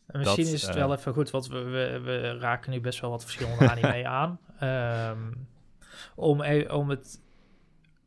en 0.06 0.20
misschien 0.20 0.44
dat, 0.44 0.54
is 0.54 0.62
het 0.62 0.76
uh, 0.76 0.82
wel 0.82 0.94
even 0.94 1.14
goed, 1.14 1.30
want 1.30 1.48
we, 1.48 1.60
we, 1.60 2.00
we, 2.04 2.38
raken 2.38 2.72
nu 2.72 2.82
best 2.82 3.00
wel 3.00 3.10
wat 3.10 3.24
verschillende 3.24 3.70
anime 3.72 4.08
aan. 4.08 4.40
Um, 5.10 5.48
om, 6.16 6.44
om 6.68 6.90
het 6.90 7.22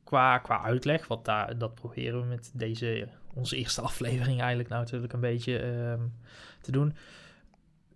qua, 0.04 0.38
qua 0.38 0.62
uitleg, 0.62 1.06
wat 1.06 1.24
daar, 1.24 1.58
dat 1.58 1.74
proberen 1.74 2.20
we 2.20 2.26
met 2.26 2.50
deze, 2.54 3.08
onze 3.34 3.56
eerste 3.56 3.80
aflevering 3.90 4.38
eigenlijk 4.38 4.68
nou 4.68 4.82
natuurlijk 4.82 5.12
een 5.12 5.20
beetje 5.20 5.64
um, 5.64 6.12
te 6.60 6.72
doen. 6.72 6.94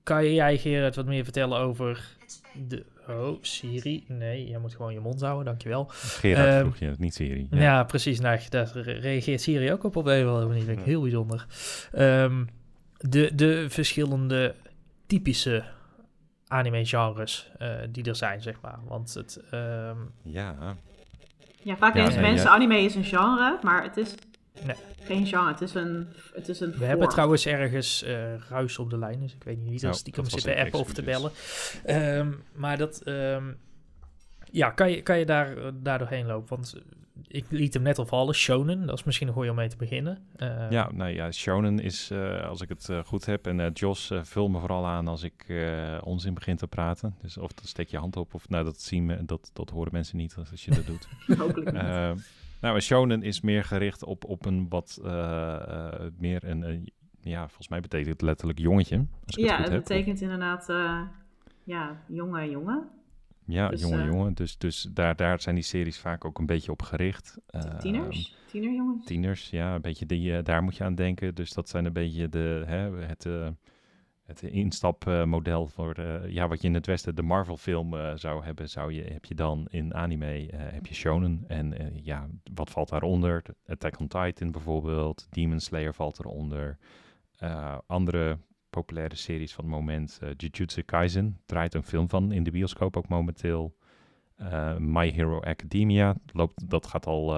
Kan 0.03 0.35
jij, 0.35 0.59
Gerard, 0.59 0.97
wat 0.97 1.07
meer 1.07 1.25
vertellen 1.25 1.59
over 1.59 2.17
de... 2.69 2.85
Oh, 3.09 3.39
Siri. 3.41 4.05
Nee, 4.09 4.49
jij 4.49 4.59
moet 4.59 4.75
gewoon 4.75 4.93
je 4.93 5.01
mond 5.01 5.21
houden, 5.21 5.45
dankjewel. 5.45 5.85
Gerard 5.89 6.55
um, 6.55 6.61
vroeg 6.61 6.77
je, 6.77 6.95
niet 6.99 7.15
Siri. 7.15 7.47
Ja, 7.51 7.61
ja 7.61 7.85
precies. 7.85 8.21
Nou, 8.21 8.41
daar 8.49 8.71
reageert 8.81 9.41
Siri 9.41 9.73
ook 9.73 9.85
op 9.85 9.97
op 9.97 10.07
een 10.07 10.23
of 10.23 10.29
andere 10.29 10.47
manier. 10.47 10.65
Vind 10.65 10.79
ik 10.79 10.85
heel 10.85 11.01
bijzonder. 11.01 11.47
Um, 11.99 12.49
de, 13.01 13.35
de 13.35 13.71
verschillende 13.71 14.55
typische 15.07 15.65
anime-genres 16.47 17.51
uh, 17.63 17.75
die 17.91 18.05
er 18.05 18.17
zijn, 18.17 18.43
zeg 18.43 18.61
maar. 18.61 18.79
Want 18.85 19.15
het... 19.15 19.41
Um... 19.55 20.13
Ja. 20.23 20.77
Ja, 21.63 21.77
vaak 21.77 21.95
denken 21.95 22.15
ja, 22.15 22.21
mensen, 22.21 22.47
ja. 22.47 22.55
anime 22.55 22.81
is 22.81 22.95
een 22.95 23.05
genre, 23.05 23.59
maar 23.63 23.83
het 23.83 23.97
is 23.97 24.15
Nee. 24.67 24.77
Geen 25.03 25.27
genre, 25.27 25.49
het 25.53 25.61
is 25.61 25.75
een, 25.75 26.09
het 26.33 26.49
is 26.49 26.61
een 26.61 26.75
We 26.79 26.85
hebben 26.85 27.09
trouwens 27.09 27.47
ergens 27.47 28.05
uh, 28.05 28.35
ruis 28.49 28.79
op 28.79 28.91
de 28.91 28.99
lijn, 28.99 29.21
dus 29.21 29.35
ik 29.35 29.45
weet 29.45 29.59
niet 29.59 29.69
wie 29.71 29.81
dat 29.81 29.97
stiekem 29.97 30.25
zit 30.25 30.43
te 30.43 30.57
appen 30.57 30.79
of 30.79 30.93
te 30.93 31.03
bellen. 31.03 31.31
Um, 31.87 32.43
maar 32.55 32.79
dat, 32.79 33.03
um, 33.05 33.59
ja, 34.51 34.71
kan 34.71 34.91
je, 34.91 35.03
kan 35.03 35.19
je 35.19 35.25
daar, 35.25 35.55
daar 35.75 35.99
doorheen 35.99 36.27
lopen? 36.27 36.49
Want 36.49 36.75
ik 37.27 37.51
liet 37.51 37.75
hem 37.75 37.83
net 37.83 37.99
al 37.99 38.07
vallen, 38.07 38.35
shonen, 38.35 38.87
dat 38.87 38.99
is 38.99 39.05
misschien 39.05 39.29
een 39.29 39.35
goeie 39.35 39.51
om 39.51 39.57
mee 39.57 39.69
te 39.69 39.77
beginnen. 39.77 40.19
Uh, 40.37 40.71
ja, 40.71 40.91
nou 40.93 41.11
ja, 41.11 41.31
shonen 41.31 41.79
is, 41.79 42.11
uh, 42.13 42.49
als 42.49 42.61
ik 42.61 42.69
het 42.69 42.89
uh, 42.91 42.99
goed 43.05 43.27
heb, 43.27 43.47
en 43.47 43.59
uh, 43.59 43.67
Jos, 43.73 44.13
vul 44.23 44.49
me 44.49 44.59
vooral 44.59 44.87
aan 44.87 45.09
als 45.09 45.23
ik 45.23 45.47
onzin 46.05 46.35
begin 46.35 46.57
te 46.57 46.67
praten. 46.67 47.15
Dus 47.23 47.39
of 47.39 47.53
dan 47.53 47.65
steek 47.65 47.89
je 47.89 47.99
hand 47.99 48.17
op, 48.17 48.35
of 48.35 48.49
nou, 48.49 48.65
dat 48.65 48.81
zien 48.81 49.07
we, 49.07 49.25
dat, 49.25 49.51
dat 49.53 49.71
horen 49.71 49.93
mensen 49.93 50.17
niet 50.17 50.37
als 50.51 50.65
je 50.65 50.71
dat 50.71 50.87
doet. 50.87 51.09
Hopelijk 51.39 51.73
niet. 51.73 51.83
Nou, 52.61 52.75
een 52.75 52.83
shonen 52.83 53.23
is 53.23 53.41
meer 53.41 53.65
gericht 53.65 54.05
op, 54.05 54.25
op 54.25 54.47
een 54.47 54.67
wat 54.69 55.01
uh, 55.05 55.11
uh, 55.11 55.93
meer 56.19 56.45
een, 56.45 56.93
ja, 57.21 57.47
volgens 57.47 57.69
mij 57.69 57.81
betekent 57.81 58.13
het 58.13 58.23
letterlijk 58.23 58.59
jongetje. 58.59 59.07
Als 59.27 59.37
ik 59.37 59.45
ja, 59.45 59.57
het, 59.57 59.69
het 59.69 59.83
betekent 59.83 60.21
inderdaad, 60.21 60.67
ja, 61.65 62.03
jonge 62.07 62.51
jongen. 62.51 62.89
Ja, 63.51 63.69
dus, 63.69 63.81
jonge 63.81 64.05
jongen. 64.05 64.35
Dus, 64.35 64.59
dus 64.59 64.89
daar, 64.91 65.17
daar 65.17 65.41
zijn 65.41 65.55
die 65.55 65.65
series 65.65 65.99
vaak 65.99 66.25
ook 66.25 66.39
een 66.39 66.47
beetje 66.47 66.73
op 66.73 66.83
gericht. 66.83 67.39
tieners? 67.79 68.37
Tienerjongens? 68.47 69.05
Tieners, 69.05 69.51
ja, 69.51 69.75
een 69.75 69.81
beetje 69.81 70.07
die, 70.07 70.43
daar 70.43 70.63
moet 70.63 70.77
je 70.77 70.85
aan 70.85 70.95
denken. 70.95 71.35
Dus 71.35 71.53
dat 71.53 71.69
zijn 71.69 71.85
een 71.85 71.93
beetje 71.93 72.29
de, 72.29 72.63
hè, 72.67 72.97
het 72.97 73.27
het 74.31 74.43
instapmodel 74.43 75.67
voor 75.67 76.01
ja, 76.29 76.49
wat 76.49 76.61
je 76.61 76.69
in 76.69 76.75
het 76.75 76.87
Westen 76.87 77.15
de 77.15 77.23
Marvel-film 77.23 77.95
uh, 77.95 78.13
zou 78.15 78.45
hebben, 78.45 78.69
zou 78.69 78.93
je, 78.93 79.03
heb 79.03 79.25
je 79.25 79.35
dan 79.35 79.67
in 79.71 79.95
anime 79.95 80.43
uh, 80.43 80.49
heb 80.53 80.87
je 80.87 80.95
shonen. 80.95 81.45
En 81.47 81.93
ja, 82.03 82.29
wat 82.55 82.71
valt 82.71 82.89
daaronder? 82.89 83.43
Attack 83.67 83.99
on 83.99 84.09
Titan 84.09 84.51
bijvoorbeeld, 84.51 85.27
Demon 85.31 85.61
Slayer 85.61 85.95
valt 85.95 86.19
eronder. 86.19 86.79
andere 87.87 88.39
populaire 88.71 89.17
series 89.17 89.55
van 89.55 89.65
het 89.65 89.73
moment, 89.73 90.21
Jujutsu 90.37 90.83
Kaisen, 90.83 91.41
draait 91.47 91.75
een 91.75 91.83
film 91.83 92.09
van 92.09 92.33
in 92.33 92.43
de 92.43 92.51
bioscoop 92.51 92.97
ook 92.97 93.09
momenteel. 93.09 93.79
My 94.79 95.11
Hero 95.11 95.41
Academia, 95.41 96.17
loopt, 96.33 96.71
dat 96.71 96.87
gaat 96.87 97.07
al 97.07 97.29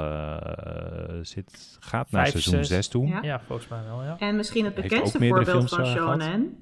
zit, 1.22 1.76
gaat 1.80 2.10
naar 2.10 2.26
seizoen 2.26 2.64
6 2.64 2.88
toe. 2.88 3.06
Ja. 3.06 3.22
ja. 3.22 3.40
volgens 3.40 3.68
mij 3.68 3.84
wel, 3.84 4.02
ja. 4.02 4.18
En 4.18 4.36
misschien 4.36 4.64
het 4.64 4.74
bekendste 4.74 5.18
voorbeeld 5.18 5.68
van 5.68 5.86
shonen 5.86 6.56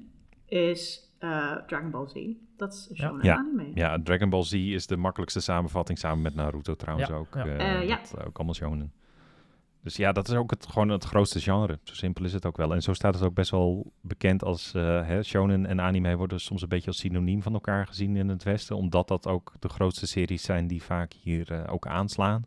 is 0.47 1.11
uh, 1.21 1.57
Dragon 1.67 1.91
Ball 1.91 2.09
Z. 2.09 2.15
Dat 2.57 2.73
is 2.73 2.91
shonen 2.95 3.25
ja. 3.25 3.37
anime. 3.37 3.71
Ja, 3.75 3.99
Dragon 4.03 4.31
Ball 4.31 4.43
Z 4.43 4.53
is 4.53 4.87
de 4.87 4.97
makkelijkste 4.97 5.41
samenvatting 5.41 5.99
samen 5.99 6.23
met 6.23 6.35
Naruto 6.35 6.75
trouwens 6.75 7.09
ja. 7.09 7.15
ook. 7.15 7.35
Ja. 7.35 7.47
Uh, 7.47 7.53
uh, 7.53 7.89
ja. 7.89 7.97
Dat, 7.97 8.27
ook 8.27 8.37
allemaal 8.37 8.55
shonen. 8.55 8.93
Dus 9.83 9.97
ja, 9.97 10.13
dat 10.13 10.29
is 10.29 10.35
ook 10.35 10.51
het, 10.51 10.67
gewoon 10.67 10.89
het 10.89 11.05
grootste 11.05 11.41
genre. 11.41 11.79
Zo 11.83 11.95
simpel 11.95 12.25
is 12.25 12.33
het 12.33 12.47
ook 12.47 12.57
wel. 12.57 12.75
En 12.75 12.83
zo 12.83 12.93
staat 12.93 13.15
het 13.15 13.23
ook 13.23 13.35
best 13.35 13.51
wel 13.51 13.93
bekend 14.01 14.45
als 14.45 14.75
uh, 14.75 15.07
hè, 15.07 15.23
shonen 15.23 15.67
en 15.67 15.81
anime 15.81 16.17
worden 16.17 16.41
soms 16.41 16.63
een 16.63 16.69
beetje 16.69 16.87
als 16.87 16.99
synoniem 16.99 17.43
van 17.43 17.53
elkaar 17.53 17.87
gezien 17.87 18.17
in 18.17 18.29
het 18.29 18.43
Westen. 18.43 18.77
Omdat 18.77 19.09
dat 19.09 19.27
ook 19.27 19.53
de 19.59 19.69
grootste 19.69 20.07
series 20.07 20.43
zijn 20.43 20.67
die 20.67 20.83
vaak 20.83 21.13
hier 21.13 21.53
uh, 21.53 21.73
ook 21.73 21.87
aanslaan. 21.87 22.47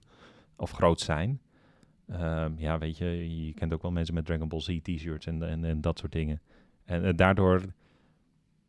Of 0.56 0.72
groot 0.72 1.00
zijn. 1.00 1.42
Um, 2.12 2.56
ja, 2.58 2.78
weet 2.78 2.98
je, 2.98 3.46
je 3.46 3.54
kent 3.54 3.74
ook 3.74 3.82
wel 3.82 3.92
mensen 3.92 4.14
met 4.14 4.26
Dragon 4.26 4.48
Ball 4.48 4.62
Z 4.62 4.80
t-shirts 4.82 5.26
en, 5.26 5.50
en, 5.50 5.66
en, 5.66 5.82
dat 5.82 6.00
soort 6.00 6.12
dingen. 6.12 6.42
En 6.86 7.06
uh, 7.06 7.12
daardoor 7.16 7.62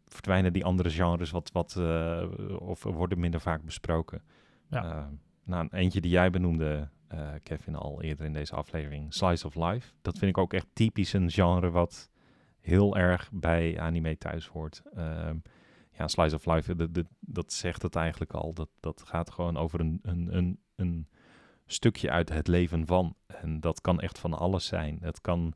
verdwijnen 0.06 0.52
die 0.52 0.64
andere 0.64 0.90
genres 0.90 1.30
wat, 1.30 1.50
wat 1.52 1.76
of 2.58 2.82
worden 2.82 3.18
minder 3.20 3.40
vaak 3.40 3.62
besproken. 3.62 4.22
Ja. 4.70 4.84
Ehm, 4.84 5.12
nou, 5.44 5.68
eentje 5.70 6.00
die 6.00 6.10
jij 6.10 6.30
benoemde, 6.30 6.88
uh, 7.12 7.28
Kevin, 7.42 7.74
al 7.74 8.02
eerder 8.02 8.26
in 8.26 8.32
deze 8.32 8.54
aflevering, 8.54 9.14
Slice 9.14 9.46
of 9.46 9.54
Life. 9.54 9.92
Dat 10.02 10.18
vind 10.18 10.30
ik 10.30 10.38
ook 10.38 10.52
echt 10.52 10.66
typisch 10.72 11.12
een 11.12 11.30
genre 11.30 11.70
wat 11.70 12.10
heel 12.60 12.96
erg 12.96 13.30
bij 13.32 13.80
anime 13.80 14.18
thuis 14.18 14.46
hoort. 14.46 14.82
Um, 14.96 15.42
ja, 15.90 16.08
Slice 16.08 16.34
of 16.34 16.46
Life, 16.46 16.90
dat 17.20 17.52
zegt 17.52 17.82
het 17.82 17.96
eigenlijk 17.96 18.32
al. 18.32 18.52
Dat, 18.52 18.68
dat 18.80 19.02
gaat 19.06 19.30
gewoon 19.30 19.56
over 19.56 19.80
een, 19.80 19.98
een, 20.02 20.36
een, 20.36 20.60
een 20.76 21.08
stukje 21.66 22.10
uit 22.10 22.28
het 22.28 22.48
leven 22.48 22.86
van. 22.86 23.16
En 23.26 23.60
dat 23.60 23.80
kan 23.80 24.00
echt 24.00 24.18
van 24.18 24.34
alles 24.34 24.66
zijn. 24.66 24.98
Het 25.00 25.20
kan, 25.20 25.54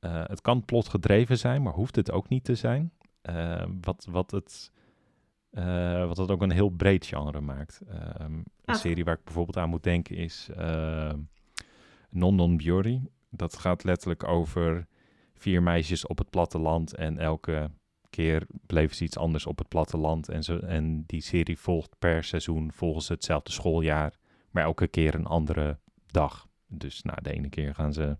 uh, 0.00 0.24
het 0.26 0.40
kan 0.40 0.64
plotgedreven 0.64 1.38
zijn, 1.38 1.62
maar 1.62 1.72
hoeft 1.72 1.96
het 1.96 2.10
ook 2.10 2.28
niet 2.28 2.44
te 2.44 2.54
zijn. 2.54 2.92
Uh, 3.30 3.64
wat, 3.80 4.06
wat 4.10 4.30
het 4.30 4.72
uh, 5.58 6.06
wat 6.06 6.16
dat 6.16 6.30
ook 6.30 6.42
een 6.42 6.50
heel 6.50 6.68
breed 6.68 7.06
genre 7.06 7.40
maakt. 7.40 7.80
Um, 8.20 8.44
een 8.64 8.74
serie 8.74 9.04
waar 9.04 9.14
ik 9.14 9.24
bijvoorbeeld 9.24 9.56
aan 9.56 9.68
moet 9.68 9.82
denken 9.82 10.16
is 10.16 10.48
uh, 10.58 11.12
Non 12.10 12.34
Non 12.34 12.56
Biori. 12.56 13.08
Dat 13.30 13.56
gaat 13.56 13.84
letterlijk 13.84 14.24
over 14.24 14.86
vier 15.34 15.62
meisjes 15.62 16.06
op 16.06 16.18
het 16.18 16.30
platteland 16.30 16.94
en 16.94 17.18
elke 17.18 17.70
keer 18.10 18.46
bleven 18.66 18.96
ze 18.96 19.04
iets 19.04 19.18
anders 19.18 19.46
op 19.46 19.58
het 19.58 19.68
platteland. 19.68 20.28
En, 20.28 20.42
zo, 20.42 20.58
en 20.58 21.04
die 21.06 21.20
serie 21.20 21.58
volgt 21.58 21.98
per 21.98 22.24
seizoen 22.24 22.72
volgens 22.72 23.08
hetzelfde 23.08 23.52
schooljaar, 23.52 24.14
maar 24.50 24.64
elke 24.64 24.86
keer 24.86 25.14
een 25.14 25.26
andere 25.26 25.78
dag. 26.06 26.46
Dus 26.66 27.02
nou, 27.02 27.18
de 27.22 27.32
ene 27.32 27.48
keer 27.48 27.74
gaan 27.74 27.92
ze 27.92 28.16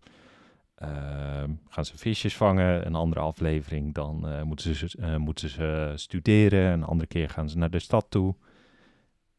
gaan 1.68 1.85
ze 1.85 1.99
visjes 1.99 2.37
vangen, 2.37 2.87
een 2.87 2.95
andere 2.95 3.20
aflevering 3.20 3.95
dan 3.95 4.29
uh, 4.29 4.43
moeten, 4.43 4.75
ze, 4.75 4.97
uh, 5.01 5.16
moeten 5.16 5.49
ze 5.49 5.93
studeren, 5.95 6.72
een 6.72 6.83
andere 6.83 7.09
keer 7.09 7.29
gaan 7.29 7.49
ze 7.49 7.59
naar 7.59 7.70
de 7.70 7.79
stad 7.79 8.07
toe. 8.09 8.35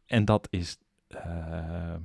En 0.05 0.25
dat 0.25 0.47
is, 0.49 0.77
ehm, 1.07 1.99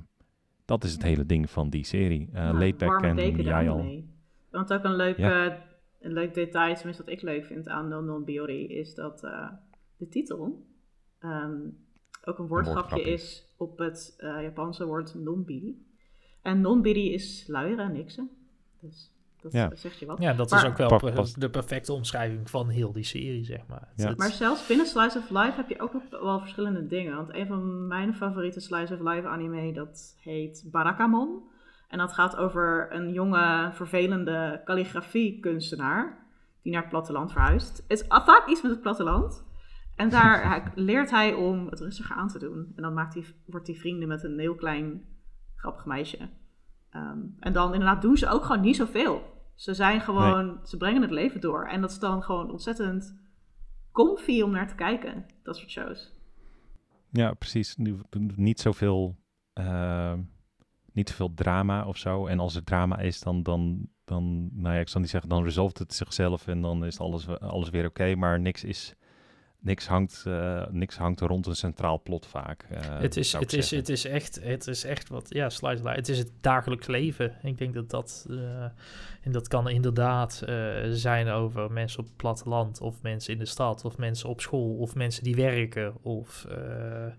dat 0.65 0.83
is 0.83 0.93
het 0.93 1.03
hele 1.03 1.25
ding 1.25 1.49
van 1.49 1.69
die 1.69 1.85
serie. 1.85 2.27
Uh, 2.27 2.33
ja, 2.33 2.53
Laidback 2.53 3.01
en 3.01 3.41
jij 3.41 3.69
al. 3.69 4.03
Want 4.49 4.73
ook 4.73 4.83
een 4.83 4.95
leuk, 4.95 5.17
ja. 5.17 5.63
een 5.99 6.13
leuk 6.13 6.33
detail, 6.33 6.75
tenminste 6.75 7.03
wat 7.03 7.13
ik 7.13 7.21
leuk 7.21 7.45
vind 7.45 7.67
aan 7.67 7.87
Non 7.87 8.05
Non 8.05 8.23
Biori, 8.23 8.67
is 8.67 8.95
dat 8.95 9.19
de 9.97 10.07
titel 10.09 10.65
um, 11.19 11.77
ook 12.23 12.39
een 12.39 12.47
woordgrapje 12.47 13.01
is 13.01 13.53
op 13.57 13.77
het 13.77 14.15
Japanse 14.17 14.85
woord 14.85 15.13
non-biri. 15.13 15.85
En 16.41 16.61
non-biri 16.61 17.13
is 17.13 17.47
luieren 17.47 17.85
en 17.85 17.91
niksen. 17.91 18.29
Dus 18.79 19.11
dat 19.41 19.51
ja. 19.51 19.71
zegt 19.73 19.99
je 19.99 20.05
wat. 20.05 20.21
Ja, 20.21 20.33
dat 20.33 20.51
is 20.51 20.65
ook 20.65 20.77
wel 20.77 21.25
de 21.35 21.49
perfecte 21.49 21.93
omschrijving 21.93 22.49
van 22.49 22.69
heel 22.69 22.91
die 22.91 23.03
serie, 23.03 23.43
zeg 23.43 23.67
maar. 23.67 23.87
Ja. 23.95 24.13
Maar 24.17 24.31
zelfs 24.31 24.67
binnen 24.67 24.85
Slice 24.85 25.17
of 25.17 25.29
Life 25.29 25.53
heb 25.55 25.69
je 25.69 25.79
ook 25.79 25.93
nog 25.93 26.03
wel 26.09 26.39
verschillende 26.39 26.87
dingen. 26.87 27.15
Want 27.15 27.33
een 27.33 27.47
van 27.47 27.87
mijn 27.87 28.15
favoriete 28.15 28.59
Slice 28.59 28.93
of 28.93 28.99
Life 28.99 29.27
anime, 29.27 29.73
dat 29.73 30.17
heet 30.19 30.63
Barakamon. 30.71 31.49
En 31.87 31.97
dat 31.97 32.13
gaat 32.13 32.35
over 32.35 32.87
een 32.91 33.11
jonge, 33.13 33.69
vervelende 33.73 34.61
calligrafie-kunstenaar 34.65 36.17
die 36.61 36.71
naar 36.71 36.81
het 36.81 36.91
platteland 36.91 37.31
verhuist. 37.31 37.83
Het 37.87 37.99
is 37.99 38.05
vaak 38.07 38.47
iets 38.47 38.61
met 38.61 38.71
het 38.71 38.81
platteland. 38.81 39.43
En 39.95 40.09
daar 40.09 40.71
leert 40.75 41.11
hij 41.11 41.33
om 41.33 41.67
het 41.67 41.79
rustiger 41.79 42.15
aan 42.15 42.27
te 42.27 42.39
doen. 42.39 42.71
En 42.75 42.83
dan 42.83 42.93
maakt 42.93 43.13
hij, 43.13 43.25
wordt 43.45 43.67
hij 43.67 43.75
vrienden 43.75 44.07
met 44.07 44.23
een 44.23 44.39
heel 44.39 44.55
klein, 44.55 45.05
grappig 45.55 45.85
meisje. 45.85 46.29
Um, 46.95 47.35
en 47.39 47.53
dan 47.53 47.73
inderdaad 47.73 48.01
doen 48.01 48.17
ze 48.17 48.29
ook 48.29 48.45
gewoon 48.45 48.61
niet 48.61 48.75
zoveel. 48.75 49.30
Ze 49.61 49.73
zijn 49.73 50.01
gewoon, 50.01 50.59
ze 50.63 50.77
brengen 50.77 51.01
het 51.01 51.11
leven 51.11 51.41
door. 51.41 51.67
En 51.67 51.81
dat 51.81 51.91
is 51.91 51.99
dan 51.99 52.23
gewoon 52.23 52.51
ontzettend 52.51 53.15
comfy 53.91 54.41
om 54.41 54.51
naar 54.51 54.67
te 54.67 54.75
kijken, 54.75 55.25
dat 55.43 55.57
soort 55.57 55.71
shows. 55.71 56.13
Ja, 57.09 57.33
precies. 57.33 57.75
Niet 58.35 58.59
zoveel, 58.59 59.15
uh, 59.59 60.13
niet 60.91 61.09
zoveel 61.09 61.33
drama 61.33 61.85
of 61.85 61.97
zo. 61.97 62.27
En 62.27 62.39
als 62.39 62.55
er 62.55 62.63
drama 62.63 62.97
is, 62.99 63.19
dan, 63.19 63.43
dan, 63.43 63.89
dan 64.05 64.49
nou 64.53 64.75
ja, 64.75 64.81
ik 64.81 64.89
zal 64.89 65.01
niet 65.01 65.09
zeggen, 65.09 65.29
dan 65.29 65.43
resolve 65.43 65.75
het 65.77 65.93
zichzelf 65.93 66.47
en 66.47 66.61
dan 66.61 66.85
is 66.85 66.99
alles, 66.99 67.27
alles 67.27 67.69
weer 67.69 67.85
oké. 67.85 68.15
maar 68.15 68.39
niks 68.39 68.63
is 68.63 68.95
niks 69.61 69.87
hangt, 69.87 70.23
uh, 70.27 70.63
niks 70.69 70.97
hangt 70.97 71.19
rond 71.19 71.45
een 71.45 71.55
centraal 71.55 72.01
plot 72.01 72.25
vaak. 72.25 72.65
Uh, 72.71 72.77
het, 72.79 73.17
is, 73.17 73.33
het, 73.33 73.53
is, 73.53 73.71
het, 73.71 73.89
is 73.89 74.05
echt, 74.05 74.39
het 74.43 74.67
is 74.67 74.83
echt 74.83 75.09
wat, 75.09 75.25
ja, 75.29 75.49
slice 75.49 75.89
Het 75.89 76.09
is 76.09 76.17
het 76.17 76.31
dagelijks 76.41 76.87
leven. 76.87 77.33
Ik 77.43 77.57
denk 77.57 77.73
dat 77.73 77.89
dat, 77.89 78.25
uh, 78.29 78.63
en 79.21 79.31
dat 79.31 79.47
kan 79.47 79.69
inderdaad 79.69 80.43
zijn 80.91 81.29
over 81.29 81.71
mensen 81.71 81.99
op 81.99 82.05
het 82.05 82.15
platteland, 82.15 82.81
of 82.81 83.01
mensen 83.01 83.33
in 83.33 83.39
de 83.39 83.45
stad, 83.45 83.85
of 83.85 83.97
mensen 83.97 84.29
op 84.29 84.41
school, 84.41 84.77
of 84.77 84.95
mensen 84.95 85.23
die 85.23 85.35
werken, 85.35 85.93
of... 86.01 86.47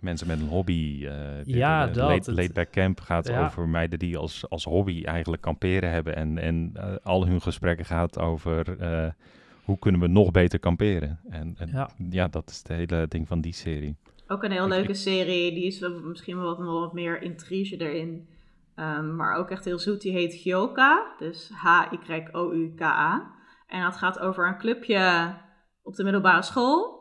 mensen 0.01 0.27
met 0.27 0.41
een 0.41 0.49
hobby. 0.49 1.09
ja, 1.45 1.87
dat. 1.87 1.97
Late, 1.97 2.33
late 2.35 2.53
Back 2.53 2.71
Camp 2.71 3.01
gaat 3.01 3.27
ja. 3.27 3.45
over 3.45 3.69
meiden 3.69 3.99
die 3.99 4.17
als, 4.17 4.49
als 4.49 4.65
hobby 4.65 5.03
eigenlijk 5.05 5.43
kamperen 5.43 5.91
hebben 5.91 6.17
en, 6.17 6.39
en 6.39 6.73
al 7.03 7.27
hun 7.27 7.43
gesprekken 7.43 7.87
gaat 7.87 8.19
over 8.19 8.77
hoe 9.65 9.79
kunnen 9.79 10.01
we 10.01 10.07
nog 10.07 10.31
beter 10.31 10.59
kamperen? 10.59 11.21
En, 11.29 11.55
en 11.59 11.69
ja. 11.73 11.91
ja. 12.11 12.29
dat 12.29 12.51
is 12.51 12.59
het 12.59 12.69
hele 12.69 13.07
ding 13.09 13.29
van 13.29 13.41
die 13.41 13.55
serie. 13.55 13.97
Ook 14.27 14.43
een 14.43 14.51
heel 14.51 14.69
leuke 14.69 14.95
serie. 14.95 15.55
Die 15.55 15.67
is 15.67 15.81
misschien 16.03 16.37
wel 16.37 16.57
wat, 16.57 16.59
wat 16.59 16.93
meer 16.93 17.23
intrige 17.23 17.77
erin. 17.77 18.29
Um, 18.77 19.17
maar 19.17 19.37
ook 19.37 19.51
echt 19.51 19.65
heel 19.65 19.79
zoet. 19.79 20.01
Die 20.01 20.13
heet 20.13 20.35
Gyoka. 20.35 21.15
Dus 21.19 21.51
H-Y-O-U-K-A. 21.55 23.31
En 23.67 23.83
dat 23.83 23.97
gaat 23.97 24.19
over 24.19 24.49
een 24.49 24.59
clubje 24.59 25.35
op 25.83 25.95
de 25.95 26.03
middelbare 26.03 26.43
school. 26.43 27.01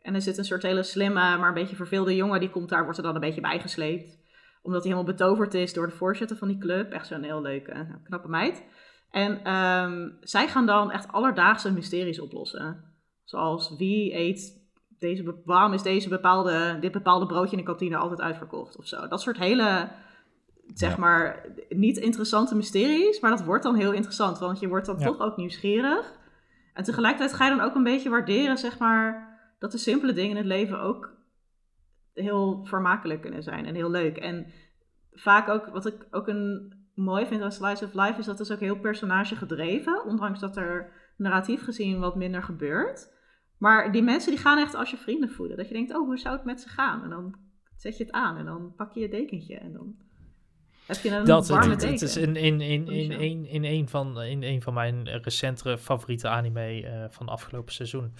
En 0.00 0.14
er 0.14 0.22
zit 0.22 0.38
een 0.38 0.44
soort 0.44 0.62
hele 0.62 0.82
slimme, 0.82 1.36
maar 1.38 1.48
een 1.48 1.54
beetje 1.54 1.76
verveelde 1.76 2.16
jongen. 2.16 2.40
Die 2.40 2.50
komt 2.50 2.68
daar, 2.68 2.82
wordt 2.82 2.98
er 2.98 3.04
dan 3.04 3.14
een 3.14 3.20
beetje 3.20 3.40
bijgesleept. 3.40 4.18
Omdat 4.62 4.82
hij 4.82 4.92
helemaal 4.92 5.14
betoverd 5.14 5.54
is 5.54 5.72
door 5.72 5.86
de 5.86 5.92
voorzitter 5.92 6.36
van 6.36 6.48
die 6.48 6.58
club. 6.58 6.92
Echt 6.92 7.06
zo'n 7.06 7.22
heel 7.22 7.42
leuke, 7.42 7.72
nou, 7.72 8.02
knappe 8.02 8.28
meid. 8.28 8.64
En 9.12 9.52
um, 9.54 10.16
zij 10.20 10.48
gaan 10.48 10.66
dan 10.66 10.90
echt 10.90 11.12
alledaagse 11.12 11.72
mysteries 11.72 12.20
oplossen. 12.20 12.84
Zoals 13.24 13.76
wie 13.76 14.14
eet 14.14 14.60
deze, 14.98 15.34
waarom 15.44 15.72
is 15.72 15.82
deze 15.82 16.08
bepaalde, 16.08 16.76
dit 16.80 16.92
bepaalde 16.92 17.26
broodje 17.26 17.56
in 17.56 17.62
de 17.62 17.68
kantine 17.68 17.96
altijd 17.96 18.20
uitverkocht 18.20 18.76
of 18.76 18.86
zo. 18.86 19.08
Dat 19.08 19.20
soort 19.20 19.38
hele, 19.38 19.88
zeg 20.74 20.98
maar, 20.98 21.46
niet 21.68 21.96
interessante 21.96 22.54
mysteries. 22.54 23.20
Maar 23.20 23.30
dat 23.30 23.44
wordt 23.44 23.62
dan 23.62 23.74
heel 23.74 23.92
interessant, 23.92 24.38
want 24.38 24.60
je 24.60 24.68
wordt 24.68 24.86
dan 24.86 24.98
toch 24.98 25.20
ook 25.20 25.36
nieuwsgierig. 25.36 26.12
En 26.74 26.84
tegelijkertijd 26.84 27.32
ga 27.32 27.44
je 27.44 27.56
dan 27.56 27.66
ook 27.66 27.74
een 27.74 27.82
beetje 27.82 28.10
waarderen, 28.10 28.58
zeg 28.58 28.78
maar, 28.78 29.38
dat 29.58 29.72
de 29.72 29.78
simpele 29.78 30.12
dingen 30.12 30.30
in 30.30 30.36
het 30.36 30.46
leven 30.46 30.80
ook 30.80 31.12
heel 32.12 32.64
vermakelijk 32.64 33.20
kunnen 33.20 33.42
zijn 33.42 33.66
en 33.66 33.74
heel 33.74 33.90
leuk. 33.90 34.16
En 34.16 34.46
vaak 35.12 35.48
ook, 35.48 35.66
wat 35.66 35.86
ik 35.86 36.06
ook 36.10 36.28
een 36.28 36.80
mooi 36.94 37.26
vind 37.26 37.42
aan 37.42 37.52
Slice 37.52 37.84
of 37.84 37.94
Life 37.94 38.18
is 38.18 38.24
dat 38.24 38.38
het 38.38 38.48
is 38.48 38.54
ook 38.54 38.60
heel 38.60 38.78
personage 38.78 39.36
gedreven. 39.36 40.04
Ondanks 40.04 40.40
dat 40.40 40.56
er 40.56 40.92
narratief 41.16 41.62
gezien 41.62 42.00
wat 42.00 42.16
minder 42.16 42.42
gebeurt. 42.42 43.10
Maar 43.58 43.92
die 43.92 44.02
mensen 44.02 44.30
die 44.30 44.40
gaan 44.40 44.58
echt 44.58 44.74
als 44.74 44.90
je 44.90 44.96
vrienden 44.96 45.30
voelen. 45.30 45.56
Dat 45.56 45.68
je 45.68 45.74
denkt, 45.74 45.94
oh, 45.94 46.06
hoe 46.06 46.18
zou 46.18 46.36
het 46.36 46.44
met 46.44 46.60
ze 46.60 46.68
gaan? 46.68 47.02
En 47.02 47.10
dan 47.10 47.38
zet 47.76 47.96
je 47.96 48.04
het 48.04 48.12
aan 48.12 48.36
en 48.36 48.44
dan 48.44 48.74
pak 48.76 48.92
je 48.92 49.00
je 49.00 49.08
dekentje 49.08 49.58
en 49.58 49.72
dan 49.72 49.96
heb 50.86 51.02
je 51.02 51.10
een 51.10 51.24
dat, 51.24 51.48
warme 51.48 51.70
het, 51.70 51.82
het 51.82 52.02
is 52.02 52.16
in, 52.16 52.36
in, 52.36 52.60
in, 52.60 52.88
in, 52.88 53.10
in, 53.10 53.46
in, 53.46 53.64
een 53.64 53.88
van, 53.88 54.22
in 54.22 54.42
een 54.42 54.62
van 54.62 54.74
mijn 54.74 55.08
recentere 55.08 55.78
favoriete 55.78 56.28
anime 56.28 56.82
uh, 56.82 57.04
van 57.10 57.28
afgelopen 57.28 57.72
seizoen. 57.72 58.14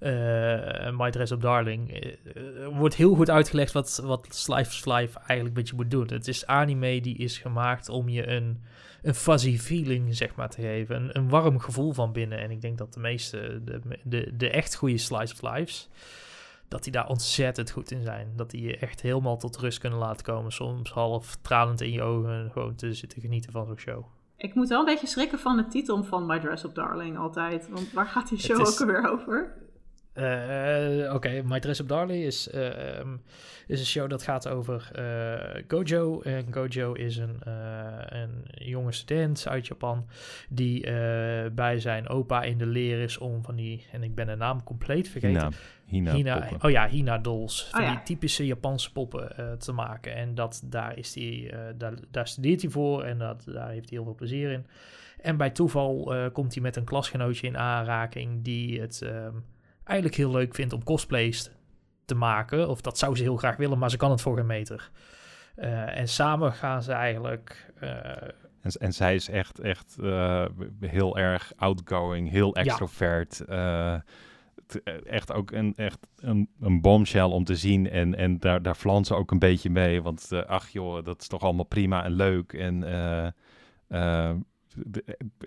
Uh, 0.00 0.90
My 0.90 1.10
Dress 1.10 1.32
Up 1.32 1.40
Darling. 1.40 2.06
Uh, 2.36 2.66
wordt 2.78 2.94
heel 2.94 3.14
goed 3.14 3.30
uitgelegd 3.30 3.72
wat, 3.72 4.00
wat 4.04 4.26
Slice 4.30 4.92
Life 4.92 5.18
eigenlijk 5.18 5.56
met 5.56 5.68
je 5.68 5.74
moet 5.74 5.90
doen. 5.90 6.06
Het 6.06 6.28
is 6.28 6.46
anime 6.46 7.00
die 7.00 7.16
is 7.16 7.38
gemaakt 7.38 7.88
om 7.88 8.08
je 8.08 8.28
een, 8.28 8.62
een 9.02 9.14
fuzzy 9.14 9.58
feeling 9.58 10.16
zeg 10.16 10.34
maar 10.34 10.50
te 10.50 10.60
geven. 10.60 10.96
Een, 10.96 11.16
een 11.16 11.28
warm 11.28 11.58
gevoel 11.58 11.92
van 11.92 12.12
binnen. 12.12 12.38
En 12.38 12.50
ik 12.50 12.60
denk 12.60 12.78
dat 12.78 12.94
de 12.94 13.00
meeste, 13.00 13.60
de, 13.64 13.80
de, 14.02 14.36
de 14.36 14.50
echt 14.50 14.74
goede 14.74 14.98
Slice 14.98 15.34
of 15.34 15.52
Lives 15.52 15.88
dat 16.68 16.82
die 16.82 16.92
daar 16.92 17.08
ontzettend 17.08 17.70
goed 17.70 17.90
in 17.90 18.02
zijn. 18.02 18.32
Dat 18.36 18.50
die 18.50 18.62
je 18.62 18.76
echt 18.76 19.00
helemaal 19.00 19.36
tot 19.36 19.56
rust 19.56 19.78
kunnen 19.78 19.98
laten 19.98 20.24
komen. 20.24 20.52
Soms 20.52 20.90
half 20.90 21.36
tranend 21.42 21.80
in 21.80 21.92
je 21.92 22.02
ogen 22.02 22.50
gewoon 22.52 22.74
te 22.74 22.92
zitten 22.92 23.20
genieten 23.20 23.52
van 23.52 23.66
zo'n 23.66 23.78
show. 23.78 24.04
Ik 24.36 24.54
moet 24.54 24.68
wel 24.68 24.78
een 24.78 24.84
beetje 24.84 25.06
schrikken 25.06 25.38
van 25.38 25.56
de 25.56 25.66
titel 25.66 26.04
van 26.04 26.26
My 26.26 26.40
Dress 26.40 26.64
Up 26.64 26.74
Darling 26.74 27.18
altijd. 27.18 27.68
Want 27.68 27.92
waar 27.92 28.06
gaat 28.06 28.28
die 28.28 28.38
show 28.38 28.60
ook 28.60 28.80
alweer 28.80 29.10
over? 29.10 29.65
Uh, 30.18 31.14
Oké, 31.14 31.42
My 31.44 31.60
Dress 31.60 31.80
Up 31.80 31.88
Darling 31.88 32.24
is, 32.24 32.48
uh, 32.54 32.68
is 33.66 33.80
een 33.80 33.86
show 33.86 34.10
dat 34.10 34.22
gaat 34.22 34.48
over 34.48 34.90
uh, 34.98 35.62
Gojo. 35.68 36.20
En 36.20 36.46
Gojo 36.50 36.92
is 36.92 37.16
een, 37.16 37.40
een 38.08 38.44
jonge 38.54 38.92
student 38.92 39.48
uit 39.48 39.66
Japan 39.66 40.06
die 40.48 40.80
bij 41.52 41.78
zijn 41.78 42.08
opa 42.08 42.42
in 42.42 42.58
de 42.58 42.66
leer 42.66 43.00
is 43.00 43.18
om 43.18 43.42
van 43.42 43.56
die, 43.56 43.86
en 43.92 44.02
ik 44.02 44.14
ben 44.14 44.26
de 44.26 44.34
naam 44.34 44.62
compleet 44.62 45.08
vergeten. 45.08 45.52
Hina. 45.86 46.12
Hina, 46.12 46.48
oh 46.60 46.70
ja, 46.70 46.88
Hina 46.88 47.18
dolls. 47.18 47.68
Van 47.70 47.82
oh, 47.82 47.90
die 47.90 48.02
typische 48.02 48.46
Japanse 48.46 48.92
poppen 48.92 49.56
te 49.58 49.72
maken. 49.72 50.14
En 50.14 50.34
dat, 50.34 50.62
daar, 50.64 50.98
is 50.98 51.12
die, 51.12 51.52
daar, 51.76 51.94
daar 52.10 52.28
studeert 52.28 52.62
hij 52.62 52.70
voor 52.70 53.02
en 53.02 53.18
dat, 53.18 53.44
daar 53.46 53.70
heeft 53.70 53.88
hij 53.88 53.98
heel 53.98 54.04
veel 54.04 54.14
plezier 54.14 54.50
in. 54.50 54.66
En 55.20 55.36
bij 55.36 55.50
toeval 55.50 56.14
komt 56.32 56.54
hij 56.54 56.62
met 56.62 56.76
een 56.76 56.84
klasgenootje 56.84 57.46
in 57.46 57.58
aanraking 57.58 58.42
die 58.44 58.80
het... 58.80 59.00
Um, 59.04 59.44
eigenlijk 59.86 60.18
heel 60.18 60.30
leuk 60.30 60.54
vindt 60.54 60.72
om 60.72 60.84
cosplays 60.84 61.50
te 62.04 62.14
maken. 62.14 62.68
Of 62.68 62.80
dat 62.80 62.98
zou 62.98 63.16
ze 63.16 63.22
heel 63.22 63.36
graag 63.36 63.56
willen, 63.56 63.78
maar 63.78 63.90
ze 63.90 63.96
kan 63.96 64.10
het 64.10 64.20
voor 64.20 64.36
geen 64.36 64.46
meter. 64.46 64.90
Uh, 65.56 65.98
en 65.98 66.08
samen 66.08 66.52
gaan 66.52 66.82
ze 66.82 66.92
eigenlijk. 66.92 67.72
Uh, 67.82 67.90
en, 68.60 68.70
en, 68.78 68.92
zij 68.92 69.14
is 69.14 69.28
echt, 69.28 69.58
echt 69.58 69.96
uh, 70.00 70.44
heel 70.80 71.18
erg 71.18 71.52
outgoing, 71.56 72.30
heel 72.30 72.54
extrovert. 72.54 73.42
Ja. 73.48 74.04
echt 75.04 75.32
ook 75.32 75.50
een, 75.50 75.74
echt 75.76 76.06
een, 76.16 76.48
een 76.60 76.80
bombshell 76.80 77.22
om 77.22 77.44
te 77.44 77.56
zien. 77.56 77.90
En, 77.90 78.14
en 78.14 78.38
daar, 78.38 78.62
daar 78.62 78.74
flant 78.74 79.06
ze 79.06 79.14
ook 79.14 79.30
een 79.30 79.38
beetje 79.38 79.70
mee. 79.70 80.02
Want 80.02 80.30
ach 80.46 80.68
joh, 80.68 81.04
dat 81.04 81.20
is 81.20 81.28
toch 81.28 81.42
allemaal 81.42 81.64
prima 81.64 82.04
en 82.04 82.12
leuk. 82.12 82.52
En 82.52 82.84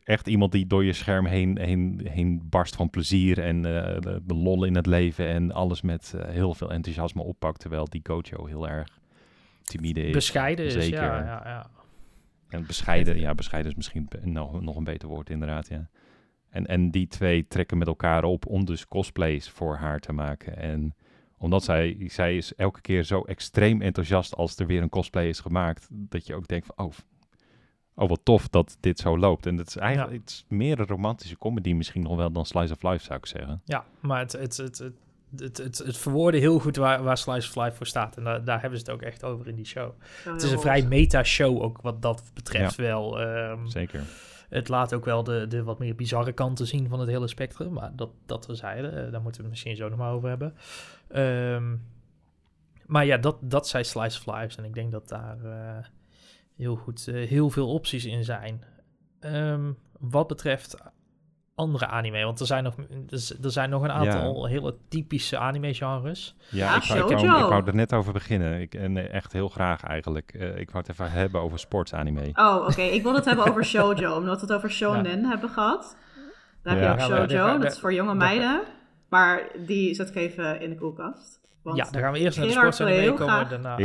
echt 0.03 0.27
iemand 0.27 0.51
die 0.51 0.67
door 0.67 0.85
je 0.85 0.93
scherm 0.93 1.25
heen, 1.25 1.59
heen, 1.59 2.01
heen 2.03 2.41
barst 2.49 2.75
van 2.75 2.89
plezier 2.89 3.39
en 3.39 3.55
uh, 3.55 3.63
de, 3.63 4.21
de, 4.25 4.33
lol 4.33 4.63
in 4.63 4.75
het 4.75 4.85
leven 4.85 5.27
en 5.27 5.51
alles 5.51 5.81
met 5.81 6.13
uh, 6.15 6.21
heel 6.25 6.53
veel 6.53 6.71
enthousiasme 6.71 7.21
oppakt, 7.21 7.59
terwijl 7.59 7.85
die 7.89 8.01
Gojo 8.03 8.45
heel 8.45 8.69
erg 8.69 8.99
timide 9.63 10.01
is. 10.01 10.13
Bescheiden 10.13 10.65
is, 10.65 10.73
zeker. 10.73 11.01
ja, 11.01 11.23
ja, 11.23 11.41
ja. 11.45 11.69
En 12.49 12.65
bescheiden, 12.65 13.19
ja, 13.19 13.35
bescheiden 13.35 13.71
is 13.71 13.77
misschien 13.77 14.07
nog, 14.23 14.61
nog 14.61 14.75
een 14.75 14.83
beter 14.83 15.07
woord 15.07 15.29
inderdaad, 15.29 15.67
ja. 15.67 15.89
En, 16.49 16.65
en 16.65 16.91
die 16.91 17.07
twee 17.07 17.47
trekken 17.47 17.77
met 17.77 17.87
elkaar 17.87 18.23
op 18.23 18.45
om 18.45 18.65
dus 18.65 18.87
cosplays 18.87 19.49
voor 19.49 19.75
haar 19.75 19.99
te 19.99 20.13
maken. 20.13 20.57
En 20.57 20.95
omdat 21.37 21.63
zij, 21.63 22.03
zij 22.07 22.37
is 22.37 22.55
elke 22.55 22.81
keer 22.81 23.03
zo 23.03 23.21
extreem 23.21 23.81
enthousiast 23.81 24.35
als 24.35 24.55
er 24.55 24.65
weer 24.65 24.81
een 24.81 24.89
cosplay 24.89 25.27
is 25.27 25.39
gemaakt, 25.39 25.87
dat 25.91 26.27
je 26.27 26.35
ook 26.35 26.47
denkt 26.47 26.65
van, 26.65 26.85
oh, 26.85 26.93
oh 27.99 28.09
wat 28.09 28.19
tof 28.23 28.47
dat 28.47 28.77
dit 28.79 28.99
zo 28.99 29.17
loopt. 29.17 29.45
En 29.45 29.57
het 29.57 29.67
is 29.67 29.77
eigenlijk 29.77 30.13
ja. 30.13 30.19
het 30.19 30.45
meer 30.47 30.79
een 30.79 30.87
romantische 30.87 31.37
comedy 31.37 31.73
misschien 31.73 32.01
nog 32.01 32.15
wel 32.15 32.31
dan 32.31 32.45
Slice 32.45 32.73
of 32.73 32.83
Life, 32.83 33.03
zou 33.03 33.19
ik 33.19 33.25
zeggen. 33.25 33.61
Ja, 33.65 33.85
maar 33.99 34.19
het, 34.19 34.31
het, 34.31 34.57
het, 34.57 34.77
het, 34.77 34.93
het, 35.37 35.57
het, 35.57 35.77
het 35.77 35.97
verwoorden 35.97 36.39
heel 36.39 36.59
goed 36.59 36.75
waar, 36.75 37.03
waar 37.03 37.17
Slice 37.17 37.49
of 37.49 37.63
Life 37.63 37.75
voor 37.75 37.87
staat. 37.87 38.17
En 38.17 38.23
daar, 38.23 38.43
daar 38.43 38.61
hebben 38.61 38.79
ze 38.79 38.85
het 38.85 38.93
ook 38.93 39.01
echt 39.01 39.23
over 39.23 39.47
in 39.47 39.55
die 39.55 39.65
show. 39.65 39.91
het 40.23 40.41
is 40.41 40.51
een 40.51 40.59
vrij 40.59 40.83
meta-show 40.83 41.61
ook 41.61 41.81
wat 41.81 42.01
dat 42.01 42.23
betreft 42.33 42.75
wel. 42.75 43.21
Um, 43.21 43.67
Zeker. 43.67 44.03
Het 44.49 44.67
laat 44.67 44.93
ook 44.93 45.05
wel 45.05 45.23
de, 45.23 45.47
de 45.47 45.63
wat 45.63 45.79
meer 45.79 45.95
bizarre 45.95 46.31
kanten 46.31 46.67
zien 46.67 46.89
van 46.89 46.99
het 46.99 47.09
hele 47.09 47.27
spectrum. 47.27 47.73
Maar 47.73 47.91
dat, 47.95 48.09
dat 48.25 48.45
we 48.45 48.55
zeiden, 48.55 49.05
uh, 49.05 49.11
daar 49.11 49.21
moeten 49.21 49.41
we 49.41 49.47
het 49.47 49.49
misschien 49.49 49.75
zo 49.75 49.89
nog 49.89 49.97
maar 49.97 50.11
over 50.11 50.29
hebben. 50.29 50.55
Um, 51.55 51.81
maar 52.85 53.05
ja, 53.05 53.17
dat, 53.17 53.37
dat 53.41 53.67
zijn 53.67 53.85
Slice 53.85 54.19
of 54.19 54.35
Life. 54.35 54.57
En 54.57 54.63
ik 54.63 54.73
denk 54.73 54.91
dat 54.91 55.07
daar... 55.07 55.37
Uh, 55.43 55.85
heel 56.59 56.75
goed 56.75 57.07
uh, 57.07 57.27
heel 57.27 57.49
veel 57.49 57.73
opties 57.73 58.05
in 58.05 58.23
zijn. 58.23 58.63
Um, 59.21 59.77
wat 59.99 60.27
betreft 60.27 60.77
andere 61.55 61.87
anime, 61.87 62.23
want 62.23 62.39
er 62.39 62.45
zijn 62.45 62.63
nog, 62.63 62.75
er 63.41 63.51
zijn 63.51 63.69
nog 63.69 63.83
een 63.83 63.91
aantal 63.91 64.45
hele 64.45 64.75
typische 64.89 65.37
anime-genres. 65.37 66.35
Ja, 66.49 66.75
ik, 66.75 66.83
wou, 66.83 66.99
ik, 66.99 67.17
wou, 67.17 67.43
ik 67.43 67.49
wou 67.49 67.65
er 67.65 67.75
net 67.75 67.93
over 67.93 68.13
beginnen. 68.13 68.61
Ik, 68.61 68.75
en 68.75 68.97
eh, 68.97 69.13
echt 69.13 69.33
heel 69.33 69.49
graag 69.49 69.83
eigenlijk. 69.83 70.33
Uh, 70.35 70.57
ik 70.57 70.71
wou 70.71 70.83
het 70.87 70.89
even 70.89 71.11
hebben 71.11 71.41
over 71.41 71.59
sportsanime. 71.59 72.29
Oh, 72.33 72.65
oké. 72.67 72.81
Ik 72.81 73.03
wil 73.03 73.15
het 73.15 73.25
hebben 73.25 73.45
over 73.47 73.65
shoujo, 73.65 74.15
omdat 74.19 74.35
we 74.35 74.45
het 74.45 74.55
over 74.55 74.71
shonen 74.71 75.21
ja. 75.21 75.27
hebben 75.27 75.49
gehad. 75.49 75.97
Daar 76.63 76.77
heb 76.77 76.83
je 76.83 77.03
ook 77.03 77.09
shoujo, 77.09 77.57
dat 77.59 77.71
is 77.71 77.79
voor 77.79 77.93
jonge 77.93 78.15
meiden. 78.15 78.61
Maar 79.09 79.47
die 79.65 79.93
zet 79.93 80.09
ik 80.09 80.15
even 80.15 80.61
in 80.61 80.69
de 80.69 80.75
koelkast. 80.75 81.39
Want 81.61 81.77
ja, 81.77 81.87
dan 81.91 82.01
gaan 82.01 82.11
we 82.11 82.19
eerst 82.19 82.37
naar 82.37 82.47
de 82.47 82.53
sportsanime 82.53 83.13
komen. 83.13 83.49
Daarna... 83.49 83.75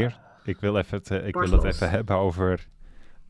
Ik 0.44 0.60
wil, 0.60 0.78
even 0.78 0.98
het, 0.98 1.10
uh, 1.10 1.26
ik 1.26 1.34
wil 1.34 1.50
het 1.50 1.64
even 1.64 1.90
hebben 1.90 2.16
over... 2.16 2.66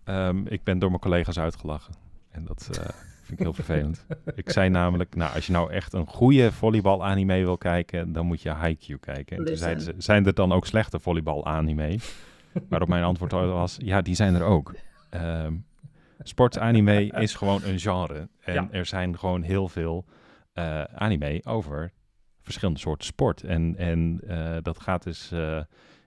Um, 0.04 0.46
ik 0.46 0.62
ben 0.62 0.78
door 0.78 0.88
mijn 0.88 1.00
collega's 1.00 1.38
uitgelachen. 1.38 1.94
En 2.30 2.44
dat 2.44 2.68
uh, 2.70 2.84
vind 3.22 3.30
ik 3.30 3.38
heel 3.38 3.52
vervelend. 3.62 4.06
ik 4.34 4.50
zei 4.50 4.68
namelijk, 4.68 5.14
nou, 5.14 5.34
als 5.34 5.46
je 5.46 5.52
nou 5.52 5.72
echt 5.72 5.92
een 5.92 6.06
goede 6.06 6.52
volleybal-anime 6.52 7.38
wil 7.38 7.58
kijken, 7.58 8.12
dan 8.12 8.26
moet 8.26 8.42
je 8.42 8.50
Haikyuu 8.50 8.98
kijken. 8.98 9.36
En 9.36 9.44
toen 9.44 9.56
zeiden 9.56 9.84
ze, 9.84 9.94
zijn 9.98 10.26
er 10.26 10.34
dan 10.34 10.52
ook 10.52 10.66
slechte 10.66 11.00
volleybal-anime? 11.00 11.98
Waarop 12.68 12.88
mijn 12.88 13.04
antwoord 13.04 13.32
was, 13.32 13.76
ja, 13.82 14.00
die 14.00 14.14
zijn 14.14 14.34
er 14.34 14.42
ook. 14.42 14.74
Um, 15.10 15.64
sportanime 16.22 17.06
is 17.06 17.34
gewoon 17.34 17.62
een 17.64 17.78
genre. 17.78 18.28
En 18.40 18.54
ja. 18.54 18.68
er 18.70 18.86
zijn 18.86 19.18
gewoon 19.18 19.42
heel 19.42 19.68
veel 19.68 20.04
uh, 20.54 20.82
anime 20.84 21.40
over 21.44 21.92
verschillende 22.42 22.80
soorten 22.80 23.06
sport. 23.06 23.42
En, 23.42 23.76
en 23.76 24.20
uh, 24.24 24.56
dat 24.62 24.80
gaat 24.80 25.02
dus... 25.02 25.32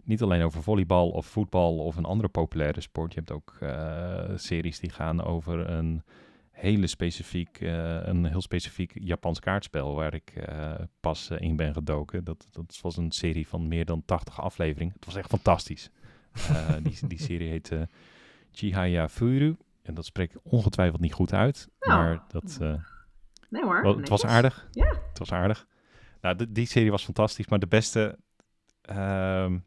Niet 0.08 0.22
alleen 0.22 0.44
over 0.44 0.64
volleybal 0.64 1.10
of 1.10 1.26
voetbal 1.26 1.78
of 1.78 1.96
een 1.96 2.06
andere 2.06 2.30
populaire 2.30 2.82
sport. 2.82 3.14
Je 3.14 3.20
hebt 3.20 3.32
ook 3.32 3.58
uh, 3.64 4.24
series 4.36 4.80
die 4.80 4.90
gaan 4.90 5.24
over 5.24 5.70
een 5.70 6.04
hele 6.52 6.88
specifiek, 6.88 7.62
uh, 7.62 8.06
een 8.08 8.26
heel 8.26 8.42
specifiek 8.42 8.92
Japans 8.94 9.40
kaartspel 9.40 9.96
waar 9.96 10.14
ik 10.14 10.34
uh, 10.50 10.74
pas 11.00 11.30
in 11.30 11.56
ben 11.56 11.74
gedoken. 11.74 12.24
Dat, 12.24 12.48
dat 12.52 12.80
was 12.82 12.98
een 12.98 13.12
serie 13.12 13.48
van 13.48 13.68
meer 13.68 13.86
dan 13.86 14.06
80 14.06 14.42
afleveringen. 14.42 14.94
Het 14.96 15.06
was 15.06 15.16
echt 15.16 15.30
fantastisch. 15.30 15.90
die, 16.84 17.08
die 17.08 17.22
serie 17.22 17.50
heet 17.50 17.72
Chihaya 18.52 19.10
Furu. 19.10 19.58
En 19.82 19.94
dat 19.94 20.06
spreek 20.06 20.34
ik 20.34 20.40
ongetwijfeld 20.44 21.02
niet 21.02 21.14
goed 21.14 21.34
uit. 21.34 21.70
Nou, 21.80 22.04
maar 22.04 22.24
dat. 22.28 22.58
nee 23.50 23.64
hoor. 23.64 23.82
Wel, 23.82 23.98
het 23.98 24.10
was 24.10 24.26
aardig. 24.26 24.68
Ja. 24.72 24.88
Het 25.10 25.20
was 25.20 25.32
aardig. 25.32 25.68
Nou, 26.22 26.46
die 26.50 26.68
serie 26.68 26.92
was 26.92 27.04
fantastisch. 27.04 27.48
Maar 27.48 27.60
de 27.60 27.68
beste. 27.68 28.18
Ehm, 28.82 29.58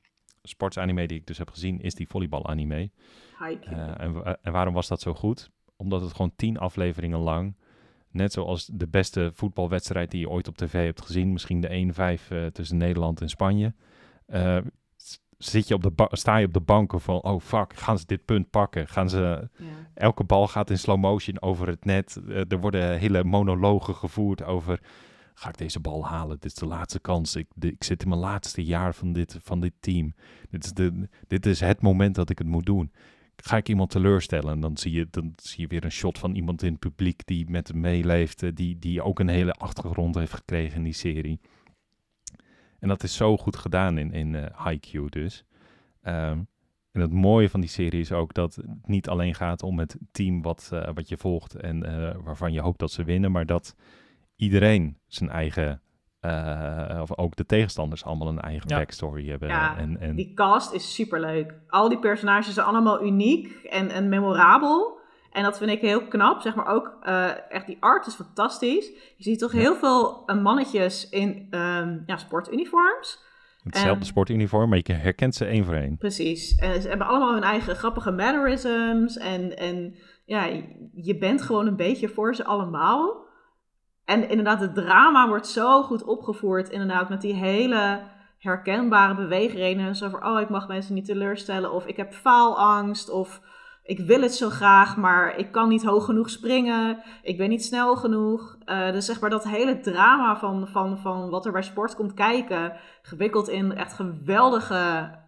sportsanime 0.42 1.06
die 1.06 1.18
ik 1.18 1.26
dus 1.26 1.38
heb 1.38 1.50
gezien, 1.50 1.80
is 1.80 1.94
die 1.94 2.08
volleybalanime. 2.08 2.90
Uh, 3.40 4.00
en, 4.00 4.38
en 4.42 4.52
waarom 4.52 4.74
was 4.74 4.88
dat 4.88 5.00
zo 5.00 5.14
goed? 5.14 5.50
Omdat 5.76 6.00
het 6.00 6.12
gewoon 6.12 6.32
tien 6.36 6.58
afleveringen 6.58 7.18
lang, 7.18 7.54
net 8.10 8.32
zoals 8.32 8.66
de 8.66 8.88
beste 8.88 9.30
voetbalwedstrijd 9.34 10.10
die 10.10 10.20
je 10.20 10.28
ooit 10.28 10.48
op 10.48 10.56
tv 10.56 10.84
hebt 10.84 11.02
gezien, 11.02 11.32
misschien 11.32 11.60
de 11.60 11.68
1-5 11.68 12.32
uh, 12.32 12.46
eh, 12.46 12.52
tussen 12.52 12.76
Nederland 12.76 13.20
en 13.20 13.28
Spanje, 13.28 13.74
uh, 14.28 14.58
zit 15.38 15.68
je 15.68 15.74
op 15.74 15.82
de 15.82 16.08
sta 16.10 16.36
je 16.36 16.46
op 16.46 16.52
de 16.52 16.60
banken 16.60 17.00
van, 17.00 17.22
oh 17.22 17.40
fuck, 17.40 17.74
gaan 17.76 17.98
ze 17.98 18.06
dit 18.06 18.24
punt 18.24 18.50
pakken? 18.50 18.88
Gaan 18.88 19.08
ze, 19.08 19.48
ja. 19.56 19.66
elke 19.94 20.24
bal 20.24 20.48
gaat 20.48 20.70
in 20.70 20.78
slow 20.78 20.98
motion 20.98 21.42
over 21.42 21.66
het 21.66 21.84
net. 21.84 22.20
er 22.48 22.60
worden 22.60 22.98
hele 22.98 23.24
monologen 23.24 23.94
gevoerd 23.94 24.44
over 24.44 24.80
ga 25.40 25.48
ik 25.48 25.58
deze 25.58 25.80
bal 25.80 26.06
halen? 26.06 26.36
Dit 26.40 26.44
is 26.44 26.54
de 26.54 26.66
laatste 26.66 27.00
kans. 27.00 27.36
Ik, 27.36 27.48
ik 27.60 27.84
zit 27.84 28.02
in 28.02 28.08
mijn 28.08 28.20
laatste 28.20 28.64
jaar 28.64 28.94
van 28.94 29.12
dit, 29.12 29.38
van 29.42 29.60
dit 29.60 29.72
team. 29.80 30.14
Dit 30.50 30.64
is, 30.64 30.72
de, 30.72 31.08
dit 31.26 31.46
is 31.46 31.60
het 31.60 31.80
moment 31.80 32.14
dat 32.14 32.30
ik 32.30 32.38
het 32.38 32.46
moet 32.46 32.66
doen. 32.66 32.92
Ga 33.36 33.56
ik 33.56 33.68
iemand 33.68 33.90
teleurstellen? 33.90 34.52
En 34.52 34.60
dan 34.60 34.76
zie 34.76 34.92
je, 34.92 35.06
dan 35.10 35.32
zie 35.36 35.60
je 35.60 35.66
weer 35.66 35.84
een 35.84 35.92
shot 35.92 36.18
van 36.18 36.34
iemand 36.34 36.62
in 36.62 36.70
het 36.70 36.80
publiek 36.80 37.26
die 37.26 37.50
met 37.50 37.68
hem 37.68 37.80
meeleeft. 37.80 38.42
Eh, 38.42 38.50
die, 38.54 38.78
die 38.78 39.02
ook 39.02 39.18
een 39.18 39.28
hele 39.28 39.52
achtergrond 39.52 40.14
heeft 40.14 40.32
gekregen 40.32 40.76
in 40.76 40.82
die 40.82 40.92
serie. 40.92 41.40
En 42.78 42.88
dat 42.88 43.02
is 43.02 43.14
zo 43.14 43.36
goed 43.36 43.56
gedaan 43.56 43.98
in, 43.98 44.12
in 44.12 44.34
uh, 44.34 44.46
eh, 44.66 45.06
dus. 45.08 45.44
Um, 46.02 46.48
en 46.92 47.00
het 47.00 47.12
mooie 47.12 47.50
van 47.50 47.60
die 47.60 47.70
serie 47.70 48.00
is 48.00 48.12
ook 48.12 48.34
dat 48.34 48.54
het 48.54 48.86
niet 48.86 49.08
alleen 49.08 49.34
gaat 49.34 49.62
om 49.62 49.78
het 49.78 49.96
team 50.12 50.42
wat, 50.42 50.70
uh, 50.72 50.88
wat 50.94 51.08
je 51.08 51.16
volgt 51.16 51.54
en 51.54 51.80
waarvan 52.24 52.52
je 52.52 52.60
hoopt 52.60 52.78
dat 52.78 52.90
ze 52.92 53.04
winnen, 53.04 53.32
maar 53.32 53.46
dat 53.46 53.74
iedereen 54.40 54.98
zijn 55.06 55.30
eigen, 55.30 55.80
uh, 56.20 56.98
of 57.00 57.18
ook 57.18 57.36
de 57.36 57.46
tegenstanders 57.46 58.04
allemaal 58.04 58.28
een 58.28 58.40
eigen 58.40 58.68
backstory 58.68 59.28
hebben. 59.28 59.48
Ja, 59.48 59.76
en, 59.78 60.00
en... 60.00 60.16
die 60.16 60.34
cast 60.34 60.72
is 60.72 60.94
superleuk. 60.94 61.54
Al 61.68 61.88
die 61.88 61.98
personages 61.98 62.54
zijn 62.54 62.66
allemaal 62.66 63.04
uniek 63.04 63.52
en, 63.64 63.90
en 63.90 64.08
memorabel. 64.08 64.98
En 65.30 65.42
dat 65.42 65.58
vind 65.58 65.70
ik 65.70 65.80
heel 65.80 66.06
knap, 66.06 66.40
zeg 66.40 66.54
maar 66.54 66.66
ook. 66.66 66.98
Uh, 67.02 67.52
echt, 67.52 67.66
die 67.66 67.76
art 67.80 68.06
is 68.06 68.14
fantastisch. 68.14 68.86
Je 69.16 69.22
ziet 69.22 69.38
toch 69.38 69.52
heel 69.52 69.74
veel 69.74 70.22
uh, 70.26 70.42
mannetjes 70.42 71.08
in 71.08 71.46
um, 71.50 72.02
ja, 72.06 72.16
sportuniforms. 72.16 73.28
Hetzelfde 73.62 74.04
sportuniform, 74.04 74.68
maar 74.68 74.80
je 74.82 74.92
herkent 74.92 75.34
ze 75.34 75.44
één 75.44 75.64
voor 75.64 75.74
één. 75.74 75.96
Precies. 75.96 76.54
En 76.54 76.82
ze 76.82 76.88
hebben 76.88 77.06
allemaal 77.06 77.32
hun 77.32 77.42
eigen 77.42 77.76
grappige 77.76 78.10
mannerisms. 78.10 79.16
En, 79.16 79.56
en 79.56 79.94
ja, 80.24 80.44
je 80.92 81.18
bent 81.18 81.42
gewoon 81.42 81.66
een 81.66 81.76
beetje 81.76 82.08
voor 82.08 82.34
ze 82.34 82.44
allemaal. 82.44 83.28
En 84.10 84.28
inderdaad, 84.28 84.60
het 84.60 84.74
drama 84.74 85.28
wordt 85.28 85.46
zo 85.46 85.82
goed 85.82 86.04
opgevoerd. 86.04 86.68
Inderdaad, 86.68 87.08
met 87.08 87.20
die 87.20 87.34
hele 87.34 88.00
herkenbare 88.38 89.14
beweegredenen. 89.14 89.96
Zo 89.96 90.08
van, 90.08 90.26
oh, 90.26 90.40
ik 90.40 90.48
mag 90.48 90.68
mensen 90.68 90.94
niet 90.94 91.04
teleurstellen. 91.04 91.72
Of 91.72 91.86
ik 91.86 91.96
heb 91.96 92.12
faalangst. 92.12 93.10
Of 93.10 93.40
ik 93.82 94.00
wil 94.00 94.20
het 94.20 94.34
zo 94.34 94.48
graag, 94.48 94.96
maar 94.96 95.36
ik 95.36 95.52
kan 95.52 95.68
niet 95.68 95.84
hoog 95.84 96.04
genoeg 96.04 96.30
springen. 96.30 97.02
Ik 97.22 97.36
ben 97.36 97.48
niet 97.48 97.64
snel 97.64 97.96
genoeg. 97.96 98.56
Uh, 98.66 98.92
dus 98.92 99.06
zeg 99.06 99.20
maar 99.20 99.30
dat 99.30 99.44
hele 99.44 99.80
drama 99.80 100.36
van, 100.38 100.68
van, 100.68 100.98
van 100.98 101.30
wat 101.30 101.46
er 101.46 101.52
bij 101.52 101.62
sport 101.62 101.94
komt 101.94 102.14
kijken, 102.14 102.72
gewikkeld 103.02 103.48
in 103.48 103.72
echt 103.72 103.92
geweldige 103.92 105.18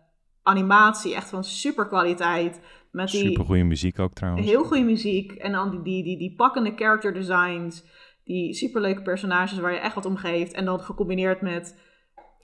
animatie, 0.43 1.15
echt 1.15 1.31
van 1.31 1.45
super 1.45 1.87
kwaliteit. 1.87 2.61
Met 2.91 3.11
die 3.11 3.27
super 3.27 3.45
goede 3.45 3.65
muziek 3.65 3.99
ook 3.99 4.13
trouwens. 4.13 4.47
Heel 4.47 4.65
goede 4.65 4.85
muziek. 4.85 5.33
En 5.33 5.53
dan 5.53 5.71
die, 5.71 5.83
die, 5.83 6.05
die, 6.05 6.19
die 6.19 6.35
pakkende 6.35 6.73
character 6.77 7.13
designs. 7.13 7.85
Die 8.25 8.55
superleuke 8.55 9.03
personages 9.03 9.59
waar 9.59 9.73
je 9.73 9.79
echt 9.79 9.95
wat 9.95 10.07
om 10.07 10.17
geeft. 10.17 10.53
En 10.53 10.65
dan 10.65 10.81
gecombineerd 10.81 11.41
met 11.41 11.77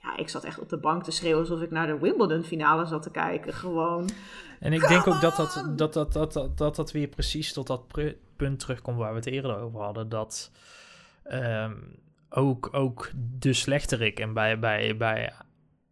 ja, 0.01 0.17
ik 0.17 0.29
zat 0.29 0.43
echt 0.43 0.59
op 0.59 0.69
de 0.69 0.79
bank 0.79 1.03
te 1.03 1.11
schreeuwen 1.11 1.39
alsof 1.39 1.61
ik 1.61 1.71
naar 1.71 1.87
de 1.87 1.99
Wimbledon 1.99 2.43
finale 2.43 2.85
zat 2.85 3.03
te 3.03 3.11
kijken. 3.11 3.53
Gewoon. 3.53 4.09
En 4.59 4.73
ik 4.73 4.87
denk 4.87 5.07
ook 5.07 5.21
dat 5.21 5.35
dat, 5.35 5.63
dat, 5.75 5.93
dat, 5.93 6.13
dat, 6.13 6.57
dat, 6.57 6.75
dat, 6.75 6.91
weer 6.91 7.07
precies 7.07 7.53
tot 7.53 7.67
dat 7.67 7.83
punt 8.35 8.59
terugkomt 8.59 8.97
waar 8.97 9.09
we 9.09 9.15
het 9.15 9.25
eerder 9.25 9.57
over 9.57 9.81
hadden. 9.81 10.09
Dat 10.09 10.51
um, 11.31 11.99
ook, 12.29 12.69
ook 12.71 13.11
de 13.39 13.53
slechterik 13.53 14.19
en 14.19 14.33
bij, 14.33 14.59
bij, 14.59 14.97
bij, 14.97 15.33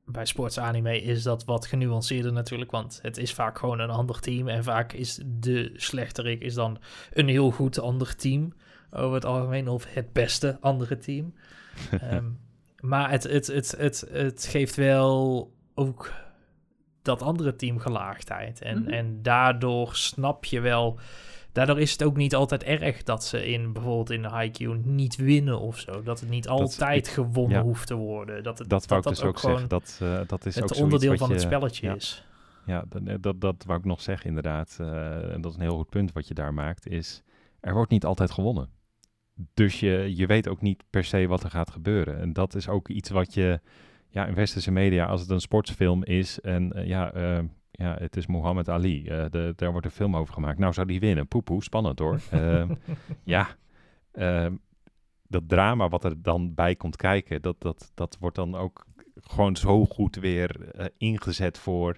bij 0.06 0.26
sportsanime 0.26 1.02
is 1.02 1.24
dat 1.24 1.46
wat 1.46 1.66
genuanceerder 1.66 2.34
natuurlijk. 2.34 2.72
Want 2.72 3.00
het 3.02 3.18
is 3.18 3.34
vaak 3.34 3.60
gewoon 3.60 3.80
een 3.80 3.90
ander 3.90 4.20
team. 4.20 4.48
En 4.48 4.64
vaak 4.64 4.94
is 4.94 5.20
de 5.26 5.72
slechterik 5.76 6.42
is 6.42 6.54
dan 6.54 6.78
een 7.14 7.28
heel 7.28 7.52
goed 7.52 7.80
ander 7.80 8.16
team. 8.16 8.54
Over 8.92 9.14
het 9.14 9.26
algemeen. 9.26 9.68
Of 9.68 9.86
het 9.94 10.14
beste 10.14 10.58
andere 10.62 10.98
team. 10.98 11.34
um, 12.12 12.40
Maar 12.82 13.10
het, 13.10 13.24
het, 13.24 13.48
het, 13.48 13.76
het, 13.78 14.08
het 14.12 14.46
geeft 14.46 14.76
wel 14.76 15.52
ook 15.74 16.12
dat 17.02 17.22
andere 17.22 17.56
team 17.56 17.80
gelaagdheid. 17.80 18.62
En, 18.62 18.82
mhm. 18.82 18.90
en 18.90 19.22
daardoor 19.22 19.96
snap 19.96 20.46
je 20.46 20.60
wel. 20.60 21.00
Daardoor 21.52 21.80
is 21.80 21.92
het 21.92 22.04
ook 22.04 22.18
niet 22.18 22.36
altijd 22.36 22.64
erg 22.64 23.04
dat 23.04 23.24
ze 23.24 23.48
in 23.48 23.74
bijvoorbeeld 23.74 24.10
in 24.10 24.22
de 24.22 24.28
Haikyuu 24.28 24.78
niet 24.84 25.16
winnen 25.16 25.60
of 25.60 25.80
zo. 25.80 26.04
Dat 26.04 26.20
het 26.20 26.30
niet 26.30 26.48
altijd 26.48 27.08
gewonnen 27.08 27.62
hoeft 27.62 27.88
te 27.88 27.96
worden. 27.96 28.44
Dat, 28.44 28.58
het, 28.58 28.70
dat, 28.70 28.80
dat 28.80 28.90
wou 28.90 29.02
ik 29.02 29.08
dus 29.08 29.24
ook 29.24 29.40
zeggen. 29.40 29.68
Dat, 29.68 30.00
uh, 30.04 30.20
dat 30.28 30.46
is 30.46 30.56
het 30.56 30.64
ook 30.64 30.84
onderdeel 30.84 31.18
van 31.18 31.32
het 31.32 31.42
spelletje 31.42 31.96
is. 31.96 32.26
Ja, 32.66 32.84
dat, 32.90 33.02
eh, 33.06 33.16
dat, 33.22 33.42
dat 33.42 33.64
wou 33.66 33.80
ik 33.80 33.86
nog 33.86 34.02
zeggen 34.02 34.28
inderdaad. 34.28 34.78
Uh, 34.82 35.34
en 35.34 35.42
dat 35.42 35.52
is 35.52 35.58
een 35.58 35.64
heel 35.64 35.78
goed 35.78 35.90
punt 35.90 36.12
wat 36.14 36.28
je 36.28 36.34
daar 36.34 36.54
maakt. 36.54 36.88
Is 36.88 37.24
er 37.60 37.74
wordt 37.74 37.92
niet 37.92 38.06
altijd 38.06 38.32
gewonnen. 38.32 38.70
Dus 39.54 39.80
je, 39.80 40.16
je 40.16 40.26
weet 40.26 40.48
ook 40.48 40.62
niet 40.62 40.84
per 40.90 41.04
se 41.04 41.28
wat 41.28 41.44
er 41.44 41.50
gaat 41.50 41.72
gebeuren. 41.72 42.20
En 42.20 42.34
dat 42.34 42.56
is 42.56 42.70
ook 42.70 42.88
iets 42.88 43.10
wat 43.10 43.34
je 43.34 43.60
ja, 44.10 44.26
in 44.26 44.34
westerse 44.34 44.72
media, 44.72 45.06
als 45.06 45.22
het 45.22 45.30
een 45.30 45.42
sportsfilm 45.42 46.04
is 46.04 46.40
en 46.40 46.72
uh, 46.76 46.86
ja, 46.86 47.16
uh, 47.16 47.40
ja, 47.72 47.96
het 48.00 48.18
is 48.18 48.28
Muhammad 48.28 48.70
Ali, 48.70 49.02
uh, 49.02 49.26
de, 49.30 49.54
daar 49.56 49.72
wordt 49.72 49.86
een 49.86 49.92
film 49.92 50.16
over 50.16 50.34
gemaakt. 50.34 50.60
Nou 50.60 50.74
zou 50.74 50.88
die 50.88 51.00
winnen. 51.00 51.28
Poepoe, 51.28 51.64
spannend 51.64 52.00
hoor. 52.00 52.20
Ehm, 52.32 52.74
ja, 53.24 53.48
ehm, 54.12 54.56
dat 55.28 55.44
drama 55.48 55.90
wat 55.90 56.04
er 56.04 56.22
dan 56.22 56.54
bij 56.54 56.76
komt 56.76 56.96
kijken, 56.96 57.42
dat, 57.42 57.62
dat, 57.62 57.92
dat 57.94 58.18
wordt 58.20 58.36
dan 58.36 58.56
ook 58.56 58.86
gewoon 59.22 59.56
zo 59.56 59.86
goed 59.86 60.16
weer 60.16 60.72
ingezet 60.98 61.58
voor 61.58 61.98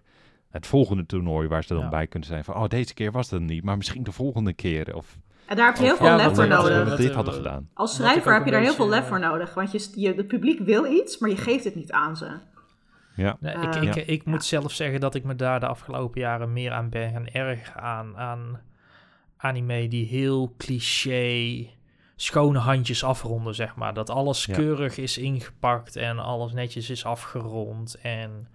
het 0.50 0.68
volgende 0.68 1.06
toernooi, 1.06 1.48
waar 1.48 1.64
ze 1.64 1.74
dan 1.74 1.90
bij 1.90 2.08
kunnen 2.08 2.30
zijn 2.30 2.44
van, 2.44 2.56
oh, 2.56 2.68
deze 2.68 2.94
keer 2.94 3.12
was 3.12 3.30
het 3.30 3.42
niet, 3.42 3.64
maar 3.64 3.78
misschien 3.78 4.04
de 4.04 4.12
volgende 4.12 4.54
keer. 4.54 4.96
Of 4.96 5.20
en 5.50 5.56
daar 5.56 5.66
heb 5.66 5.76
je 5.76 5.84
heel 5.84 5.96
veel 5.96 6.16
lef 6.16 6.36
voor 6.36 6.48
nodig. 6.48 6.90
Dat 6.90 6.98
dit 6.98 7.14
hadden 7.14 7.34
gedaan. 7.34 7.70
Als 7.74 7.96
schrijver 7.96 8.34
heb 8.34 8.46
je 8.46 8.52
daar 8.52 8.62
heel 8.62 8.74
veel 8.74 8.90
lef 8.90 9.08
voor 9.08 9.20
nodig. 9.20 9.54
Want 9.54 9.72
je, 9.72 9.92
je, 9.96 10.14
het 10.14 10.28
publiek 10.28 10.60
wil 10.60 10.86
iets, 10.86 11.18
maar 11.18 11.30
je 11.30 11.38
geeft 11.38 11.64
het 11.64 11.76
niet 11.76 11.92
aan 11.92 12.18
ze. 12.18 12.40
Ja. 13.16 13.38
Nee, 13.40 13.56
ik, 13.56 13.76
ik, 13.76 14.08
ik, 14.08 14.26
moet 14.26 14.46
zelf 14.46 14.72
zeggen 14.72 15.00
dat 15.00 15.16
ik 15.16 15.24
me 15.24 15.36
daar 15.36 15.60
de 15.60 15.68
afgelopen 15.68 16.22
jaren 16.22 16.54
meer 16.54 16.72
aan 16.72 16.90
ben 16.90 17.12
gaan 17.12 17.28
erg 17.28 17.78
aan, 17.78 18.18
aan 18.18 18.62
anime 19.38 19.88
die 19.88 20.06
heel 20.06 20.54
cliché 20.58 21.68
schone 22.16 22.60
handjes 22.60 23.04
afronden, 23.04 23.56
zeg 23.56 23.76
maar. 23.76 23.94
Dat 23.94 24.10
alles 24.10 24.46
keurig 24.46 24.98
is 24.98 25.18
ingepakt 25.18 25.96
en 25.96 26.20
alles 26.20 26.54
netjes 26.54 26.90
is 26.90 27.06
afgerond. 27.06 27.98
En 28.02 28.48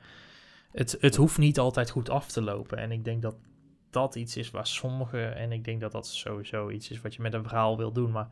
het, 0.73 0.97
het 1.01 1.17
hoeft 1.17 1.39
niet 1.39 1.59
altijd 1.59 1.91
goed 1.91 2.11
af 2.11 2.31
te 2.31 2.43
lopen. 2.43 2.79
En 2.79 2.93
ik 2.93 3.05
denk 3.05 3.23
dat 3.23 3.35
dat 3.95 4.15
iets 4.15 4.37
is 4.37 4.51
waar 4.51 4.67
sommigen, 4.67 5.37
en 5.37 5.53
ik 5.53 5.65
denk 5.65 5.81
dat 5.81 5.93
dat 5.93 6.07
sowieso 6.07 6.71
iets 6.71 6.91
is 6.91 7.01
wat 7.01 7.15
je 7.15 7.23
met 7.23 7.35
een 7.35 7.43
verhaal 7.43 7.77
wil 7.77 7.93
doen, 7.93 8.11
maar 8.11 8.29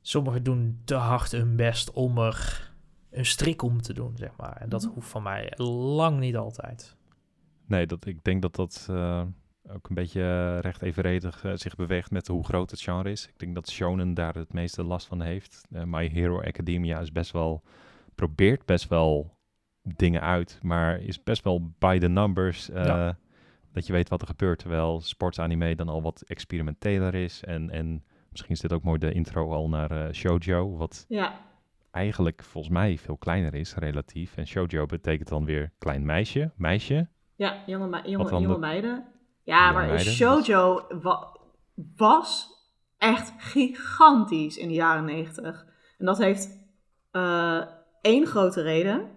sommigen 0.00 0.42
doen 0.42 0.80
te 0.84 0.94
hard 0.94 1.32
hun 1.32 1.56
best 1.56 1.90
om 1.90 2.18
er 2.18 2.70
een 3.10 3.26
strik 3.26 3.62
om 3.62 3.82
te 3.82 3.92
doen, 3.92 4.16
zeg 4.16 4.36
maar. 4.36 4.56
En 4.56 4.68
dat 4.68 4.82
mhm. 4.82 4.92
hoeft 4.92 5.08
van 5.08 5.22
mij 5.22 5.52
lang 5.56 6.18
niet 6.18 6.36
altijd. 6.36 6.96
Nee, 7.66 7.86
dat, 7.86 8.06
ik 8.06 8.24
denk 8.24 8.42
dat 8.42 8.54
dat 8.54 8.86
uh, 8.90 9.22
ook 9.68 9.88
een 9.88 9.94
beetje 9.94 10.58
recht 10.58 10.82
evenredig 10.82 11.44
uh, 11.44 11.52
zich 11.54 11.76
beweegt 11.76 12.10
met 12.10 12.26
hoe 12.26 12.44
groot 12.44 12.70
het 12.70 12.80
genre 12.80 13.10
is. 13.10 13.26
Ik 13.26 13.38
denk 13.38 13.54
dat 13.54 13.70
Shonen 13.70 14.14
daar 14.14 14.34
het 14.34 14.52
meeste 14.52 14.82
last 14.82 15.06
van 15.06 15.20
heeft. 15.20 15.62
Uh, 15.70 15.82
My 15.84 16.08
Hero 16.08 16.40
Academia 16.40 17.00
is 17.00 17.12
best 17.12 17.32
wel, 17.32 17.62
probeert 18.14 18.64
best 18.64 18.88
wel 18.88 19.36
dingen 19.82 20.20
uit, 20.20 20.58
maar 20.62 21.00
is 21.00 21.22
best 21.22 21.44
wel 21.44 21.70
by 21.78 21.98
the 21.98 22.08
numbers. 22.08 22.66
Ja 22.66 23.16
dat 23.74 23.86
je 23.86 23.92
weet 23.92 24.08
wat 24.08 24.20
er 24.20 24.26
gebeurt. 24.26 24.58
Terwijl 24.58 25.00
sportsanime 25.00 25.74
dan 25.74 25.88
al 25.88 26.02
wat 26.02 26.22
experimenteler 26.26 27.14
is. 27.14 27.44
En, 27.44 27.70
en 27.70 28.04
misschien 28.30 28.54
is 28.54 28.60
dit 28.60 28.72
ook 28.72 28.82
mooi 28.82 28.98
de 28.98 29.12
intro 29.12 29.52
al 29.52 29.68
naar 29.68 29.92
uh, 29.92 30.12
shoujo. 30.12 30.76
Wat 30.76 31.04
ja. 31.08 31.40
eigenlijk 31.90 32.42
volgens 32.42 32.72
mij 32.72 32.98
veel 32.98 33.16
kleiner 33.16 33.54
is 33.54 33.74
relatief. 33.74 34.36
En 34.36 34.46
shoujo 34.46 34.86
betekent 34.86 35.28
dan 35.28 35.44
weer 35.44 35.72
klein 35.78 36.04
meisje, 36.04 36.52
meisje. 36.56 37.08
Ja, 37.36 37.62
jonge, 37.66 38.00
jonge, 38.08 38.40
jonge 38.40 38.58
meiden. 38.58 39.06
Ja, 39.42 39.72
maar 39.72 39.86
meiden, 39.86 40.12
shoujo 40.12 40.86
was 41.96 42.48
echt 42.98 43.32
gigantisch 43.38 44.56
in 44.56 44.68
de 44.68 44.74
jaren 44.74 45.04
negentig. 45.04 45.66
En 45.98 46.06
dat 46.06 46.18
heeft 46.18 46.48
uh, 47.12 47.62
één 48.00 48.26
grote 48.26 48.62
reden. 48.62 49.10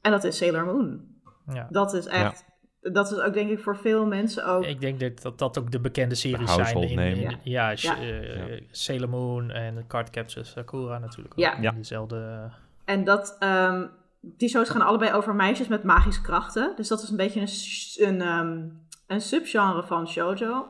En 0.00 0.10
dat 0.10 0.24
is 0.24 0.36
Sailor 0.36 0.64
Moon. 0.64 1.08
Ja. 1.46 1.66
Dat 1.70 1.94
is 1.94 2.06
echt 2.06 2.49
dat 2.80 3.12
is 3.12 3.18
ook 3.18 3.32
denk 3.32 3.50
ik 3.50 3.58
voor 3.58 3.76
veel 3.76 4.06
mensen 4.06 4.46
ook. 4.46 4.64
Ik 4.64 4.80
denk 4.80 5.00
dat 5.00 5.22
dat, 5.22 5.38
dat 5.38 5.58
ook 5.58 5.70
de 5.70 5.80
bekende 5.80 6.14
series 6.14 6.54
zijn. 6.54 6.76
In, 6.76 6.98
in, 6.98 7.38
ja, 7.42 7.72
ja. 7.76 8.02
Uh, 8.02 8.60
Sailor 8.70 9.08
Moon 9.08 9.50
en 9.50 9.84
Cardcaptors 9.86 10.50
Sakura 10.50 10.98
natuurlijk. 10.98 11.34
Ook 11.34 11.40
ja. 11.40 11.68
In 11.68 11.74
diezelfde... 11.74 12.50
En 12.84 13.04
dat, 13.04 13.36
um, 13.40 13.90
die 14.20 14.48
shows 14.48 14.68
gaan 14.68 14.82
allebei 14.82 15.12
over 15.12 15.34
meisjes 15.34 15.68
met 15.68 15.82
magische 15.82 16.22
krachten. 16.22 16.72
Dus 16.76 16.88
dat 16.88 17.02
is 17.02 17.10
een 17.10 17.16
beetje 17.16 17.40
een, 17.40 18.08
een, 18.08 18.28
um, 18.28 18.86
een 19.06 19.20
subgenre 19.20 19.82
van 19.82 20.08
shoujo. 20.08 20.66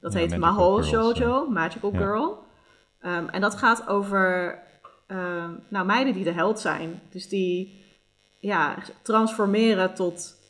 Dat 0.00 0.14
heet 0.14 0.38
Mahou 0.38 0.82
Shoujo, 0.82 1.50
Magical 1.50 1.90
Girl. 1.90 2.44
Um, 3.02 3.28
en 3.28 3.40
dat 3.40 3.54
gaat 3.54 3.88
over 3.88 4.58
nou, 5.68 5.86
meiden 5.86 6.14
die 6.14 6.24
de 6.24 6.32
held 6.32 6.60
zijn. 6.60 7.00
Dus 7.10 7.28
die 7.28 7.84
ja, 8.38 8.76
transformeren 9.02 9.94
tot 9.94 10.42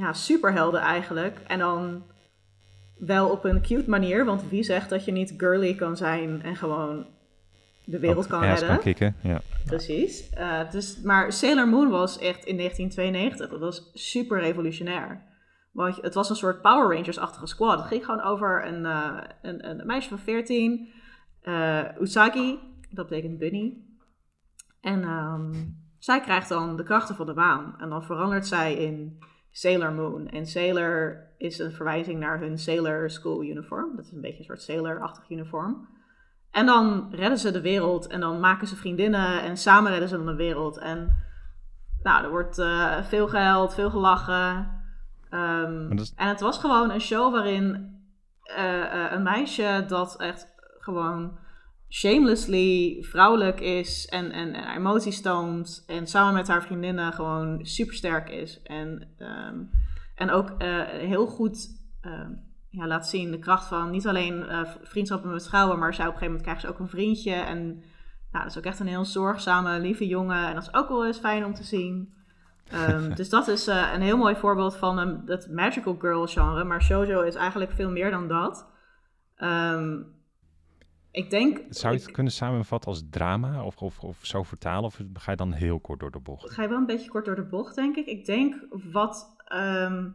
ja, 0.00 0.12
superhelden 0.12 0.80
eigenlijk. 0.80 1.38
En 1.46 1.58
dan 1.58 2.02
wel 2.98 3.30
op 3.30 3.44
een 3.44 3.62
cute 3.62 3.90
manier, 3.90 4.24
want 4.24 4.48
wie 4.48 4.62
zegt 4.62 4.90
dat 4.90 5.04
je 5.04 5.12
niet 5.12 5.34
girly 5.36 5.74
kan 5.74 5.96
zijn 5.96 6.42
en 6.42 6.56
gewoon 6.56 7.06
de 7.84 7.98
wereld 7.98 8.26
kan 8.26 8.40
redden. 8.40 8.68
Kan 8.68 8.78
kicken, 8.78 9.16
ja. 9.20 9.40
Precies. 9.64 10.30
Uh, 10.38 10.70
dus, 10.70 11.00
maar 11.00 11.32
Sailor 11.32 11.68
Moon 11.68 11.88
was 11.88 12.18
echt 12.18 12.44
in 12.44 12.56
1992, 12.56 13.48
dat 13.48 13.60
was 13.60 13.90
super 13.94 14.40
revolutionair. 14.40 15.22
Want 15.72 15.96
het 15.96 16.14
was 16.14 16.30
een 16.30 16.36
soort 16.36 16.60
Power 16.60 16.96
Rangers-achtige 16.96 17.46
squad. 17.46 17.78
Het 17.78 17.88
ging 17.88 18.04
gewoon 18.04 18.22
over 18.22 18.66
een, 18.66 18.84
uh, 18.84 19.18
een, 19.42 19.68
een, 19.68 19.86
meisje 19.86 20.08
van 20.08 20.18
14, 20.18 20.88
uh, 21.42 21.78
eh, 21.78 22.00
Usagi, 22.00 22.58
dat 22.90 23.08
betekent 23.08 23.38
bunny. 23.38 23.76
En 24.80 25.02
um, 25.02 25.76
zij 25.98 26.20
krijgt 26.20 26.48
dan 26.48 26.76
de 26.76 26.82
krachten 26.82 27.14
van 27.14 27.26
de 27.26 27.34
maan. 27.34 27.74
En 27.78 27.88
dan 27.88 28.04
verandert 28.04 28.46
zij 28.46 28.74
in 28.74 29.18
Sailor 29.52 29.92
Moon. 29.92 30.28
En 30.28 30.46
Sailor 30.46 31.26
is 31.38 31.58
een 31.58 31.72
verwijzing 31.72 32.20
naar 32.20 32.38
hun 32.38 32.58
Sailor 32.58 33.10
School 33.10 33.44
uniform. 33.44 33.96
Dat 33.96 34.04
is 34.04 34.12
een 34.12 34.20
beetje 34.20 34.38
een 34.38 34.44
soort 34.44 34.62
Sailor-achtig 34.62 35.30
uniform. 35.30 35.88
En 36.50 36.66
dan 36.66 37.08
redden 37.10 37.38
ze 37.38 37.50
de 37.50 37.60
wereld 37.60 38.06
en 38.06 38.20
dan 38.20 38.40
maken 38.40 38.66
ze 38.66 38.76
vriendinnen 38.76 39.42
en 39.42 39.56
samen 39.56 39.90
redden 39.90 40.08
ze 40.08 40.16
dan 40.16 40.26
de 40.26 40.34
wereld. 40.34 40.78
En 40.78 41.16
nou, 42.02 42.24
er 42.24 42.30
wordt 42.30 42.58
uh, 42.58 43.02
veel 43.02 43.28
gehuild, 43.28 43.74
veel 43.74 43.90
gelachen. 43.90 44.78
Um, 45.30 45.90
En 46.16 46.28
het 46.28 46.40
was 46.40 46.58
gewoon 46.58 46.90
een 46.90 47.00
show 47.00 47.32
waarin 47.32 47.94
uh, 48.58 48.64
uh, 48.64 49.12
een 49.12 49.22
meisje 49.22 49.84
dat 49.88 50.16
echt 50.20 50.54
gewoon 50.78 51.38
shamelessly 51.90 53.02
vrouwelijk 53.02 53.60
is 53.60 54.06
en, 54.06 54.30
en, 54.30 54.54
en 54.54 54.76
emoties 54.76 55.20
toont. 55.20 55.84
En 55.86 56.06
samen 56.06 56.34
met 56.34 56.48
haar 56.48 56.62
vriendinnen 56.62 57.12
gewoon 57.12 57.66
super 57.66 57.94
sterk 57.94 58.28
is. 58.28 58.62
En, 58.62 59.08
um, 59.18 59.70
en 60.14 60.30
ook 60.30 60.50
uh, 60.50 60.82
heel 60.86 61.26
goed 61.26 61.68
uh, 62.02 62.28
ja, 62.68 62.86
laat 62.86 63.08
zien 63.08 63.30
de 63.30 63.38
kracht 63.38 63.66
van 63.66 63.90
niet 63.90 64.06
alleen 64.06 64.34
uh, 64.34 64.60
vriendschappen 64.82 65.30
met 65.30 65.48
vrouwen, 65.48 65.78
maar 65.78 65.94
zij 65.94 66.06
op 66.06 66.12
een 66.12 66.18
gegeven 66.18 66.26
moment 66.26 66.42
krijgt 66.42 66.60
ze 66.60 66.68
ook 66.68 66.78
een 66.78 66.98
vriendje. 66.98 67.32
En 67.32 67.66
nou, 68.32 68.44
dat 68.44 68.46
is 68.46 68.58
ook 68.58 68.64
echt 68.64 68.80
een 68.80 68.86
heel 68.86 69.04
zorgzame, 69.04 69.80
lieve 69.80 70.06
jongen. 70.06 70.46
En 70.46 70.54
dat 70.54 70.62
is 70.62 70.74
ook 70.74 70.88
wel 70.88 71.06
eens 71.06 71.18
fijn 71.18 71.44
om 71.44 71.54
te 71.54 71.64
zien. 71.64 72.14
Ehm, 72.68 73.14
dus 73.20 73.28
dat 73.28 73.48
is 73.48 73.66
eh, 73.66 73.92
een 73.94 74.00
heel 74.00 74.16
mooi 74.16 74.36
voorbeeld 74.36 74.76
van 74.76 74.98
een, 74.98 75.22
het 75.26 75.50
magical 75.50 75.96
girl 75.98 76.26
genre. 76.26 76.64
Maar 76.64 76.82
shoujo 76.82 77.20
is 77.20 77.34
eigenlijk 77.34 77.72
veel 77.72 77.90
meer 77.90 78.10
dan 78.10 78.28
dat. 78.28 78.66
Ehm, 79.36 80.02
ik 81.12 81.30
denk... 81.30 81.60
Zou 81.68 81.92
je 81.92 81.98
het 81.98 82.08
ik- 82.08 82.14
kunnen 82.14 82.32
samenvatten 82.32 82.90
als 82.90 83.02
drama 83.10 83.64
of, 83.64 83.76
of, 83.76 83.98
of 83.98 84.18
zo 84.22 84.42
vertalen? 84.42 84.84
Of 84.84 85.00
ga 85.14 85.30
je 85.30 85.36
dan 85.36 85.52
heel 85.52 85.80
kort 85.80 86.00
door 86.00 86.10
de 86.10 86.20
bocht? 86.20 86.50
ga 86.50 86.62
je 86.62 86.68
wel 86.68 86.78
een 86.78 86.86
beetje 86.86 87.10
kort 87.10 87.24
door 87.24 87.34
de 87.34 87.44
bocht, 87.44 87.74
denk 87.74 87.96
ik. 87.96 88.06
Ik 88.06 88.24
denk 88.26 88.54
wat. 88.92 89.34
ehm, 89.44 90.08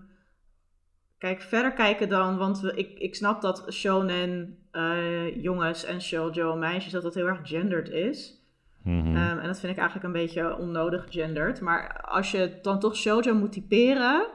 kijk, 1.17 1.41
verder 1.41 1.73
kijken 1.73 2.09
dan. 2.09 2.37
Want 2.37 2.59
we, 2.59 2.73
ik, 2.75 2.99
ik 2.99 3.15
snap 3.15 3.41
dat 3.41 3.65
shonen 3.71 4.57
eh, 4.71 5.41
jongens 5.43 5.83
en 5.83 6.01
shoujo 6.01 6.55
meisjes. 6.55 6.91
dat 6.91 7.03
dat 7.03 7.13
heel 7.13 7.27
erg 7.27 7.39
gendered 7.43 7.89
is. 7.89 8.43
Mhm. 8.83 9.15
Ehm, 9.15 9.37
en 9.37 9.47
dat 9.47 9.59
vind 9.59 9.71
ik 9.71 9.77
eigenlijk 9.79 10.03
een 10.03 10.21
beetje 10.21 10.57
onnodig 10.57 11.05
gendered. 11.09 11.61
Maar 11.61 12.01
als 12.01 12.31
je 12.31 12.59
dan 12.61 12.79
toch 12.79 12.95
shoujo 12.95 13.33
moet 13.35 13.51
typeren. 13.51 14.27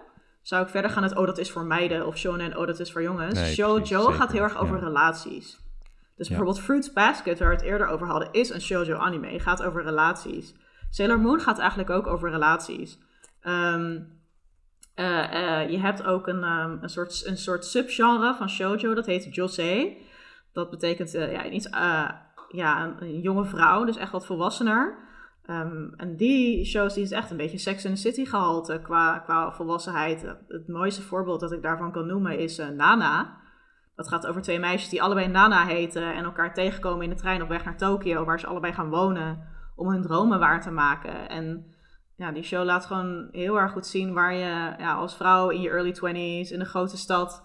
zou 0.42 0.62
ik 0.64 0.68
verder 0.68 0.90
gaan 0.90 1.02
met. 1.02 1.16
Oh, 1.16 1.26
dat 1.26 1.38
is 1.38 1.50
voor 1.50 1.64
meiden. 1.64 2.06
Of 2.06 2.16
shonen. 2.16 2.56
Oh, 2.56 2.66
dat 2.66 2.80
is 2.80 2.92
voor 2.92 3.02
jongens. 3.02 3.34
Nee, 3.34 3.52
shoujo 3.52 4.04
gaat 4.04 4.32
heel 4.32 4.42
erg 4.42 4.58
over 4.58 4.76
ja. 4.76 4.82
relaties. 4.84 5.58
Dus 6.20 6.28
Ja. 6.28 6.34
bijvoorbeeld 6.34 6.64
Fruits 6.64 6.92
Basket, 6.92 7.38
waar 7.38 7.48
we 7.48 7.54
het 7.54 7.64
eerder 7.64 7.86
over 7.86 8.06
hadden, 8.06 8.32
is 8.32 8.50
een 8.50 8.60
shoujo 8.60 8.96
anime. 8.96 9.40
Gaat 9.40 9.62
over 9.62 9.82
relaties. 9.82 10.54
Sailor 10.90 11.20
Moon 11.20 11.40
gaat 11.40 11.58
eigenlijk 11.58 11.90
ook 11.90 12.06
over 12.06 12.30
relaties. 12.30 12.98
Ehm, 13.40 13.98
eh, 14.94 15.60
eh, 15.62 15.70
je 15.70 15.78
hebt 15.78 16.02
ook 16.02 16.26
een, 16.26 16.42
ehm, 16.44 16.76
een, 16.80 16.88
soort, 16.88 17.26
een 17.26 17.36
soort 17.36 17.64
subgenre 17.64 18.34
van 18.34 18.48
shoujo, 18.50 18.94
dat 18.94 19.06
heet 19.06 19.34
josei. 19.34 19.96
Dat 20.52 20.70
betekent 20.70 21.14
eh, 21.14 21.32
ja, 21.32 21.44
iets, 21.44 21.68
ja, 22.48 22.84
een, 22.84 23.02
een 23.02 23.20
jonge 23.20 23.44
vrouw, 23.44 23.84
dus 23.84 23.96
echt 23.96 24.12
wat 24.12 24.26
volwassener. 24.26 24.98
Ehm, 25.46 25.88
en 25.96 26.16
die 26.16 26.64
shows 26.64 26.94
die 26.94 27.02
is 27.02 27.10
echt 27.10 27.30
een 27.30 27.36
beetje 27.36 27.58
Sex 27.58 27.84
in 27.84 27.94
the 27.94 28.00
City 28.00 28.24
gehalte 28.24 28.80
qua, 28.82 29.18
qua 29.18 29.52
volwassenheid. 29.52 30.22
Het 30.48 30.68
mooiste 30.68 31.02
voorbeeld 31.02 31.40
dat 31.40 31.52
ik 31.52 31.62
daarvan 31.62 31.92
kan 31.92 32.06
noemen 32.06 32.38
is 32.38 32.56
Nana. 32.56 33.39
Dat 34.00 34.08
gaat 34.08 34.26
over 34.26 34.42
twee 34.42 34.58
meisjes 34.58 34.88
die 34.88 35.02
allebei 35.02 35.28
Nana 35.28 35.66
heten 35.66 36.14
en 36.14 36.24
elkaar 36.24 36.54
tegenkomen 36.54 37.04
in 37.04 37.10
de 37.10 37.16
trein 37.16 37.42
op 37.42 37.48
weg 37.48 37.64
naar 37.64 37.76
Tokio, 37.76 38.24
waar 38.24 38.40
ze 38.40 38.46
allebei 38.46 38.72
gaan 38.72 38.90
wonen 38.90 39.48
om 39.76 39.88
hun 39.88 40.02
dromen 40.02 40.38
waar 40.38 40.60
te 40.60 40.70
maken. 40.70 41.28
En 41.28 41.74
ja, 42.16 42.32
die 42.32 42.42
show 42.42 42.64
laat 42.64 42.86
gewoon 42.86 43.28
heel 43.30 43.58
erg 43.58 43.72
goed 43.72 43.86
zien 43.86 44.12
waar 44.12 44.34
je 44.34 44.74
ja, 44.78 44.94
als 44.94 45.16
vrouw 45.16 45.50
in 45.50 45.60
je 45.60 45.70
early 45.70 45.94
20s 45.94 46.52
in 46.52 46.60
een 46.60 46.66
grote 46.66 46.96
stad 46.96 47.44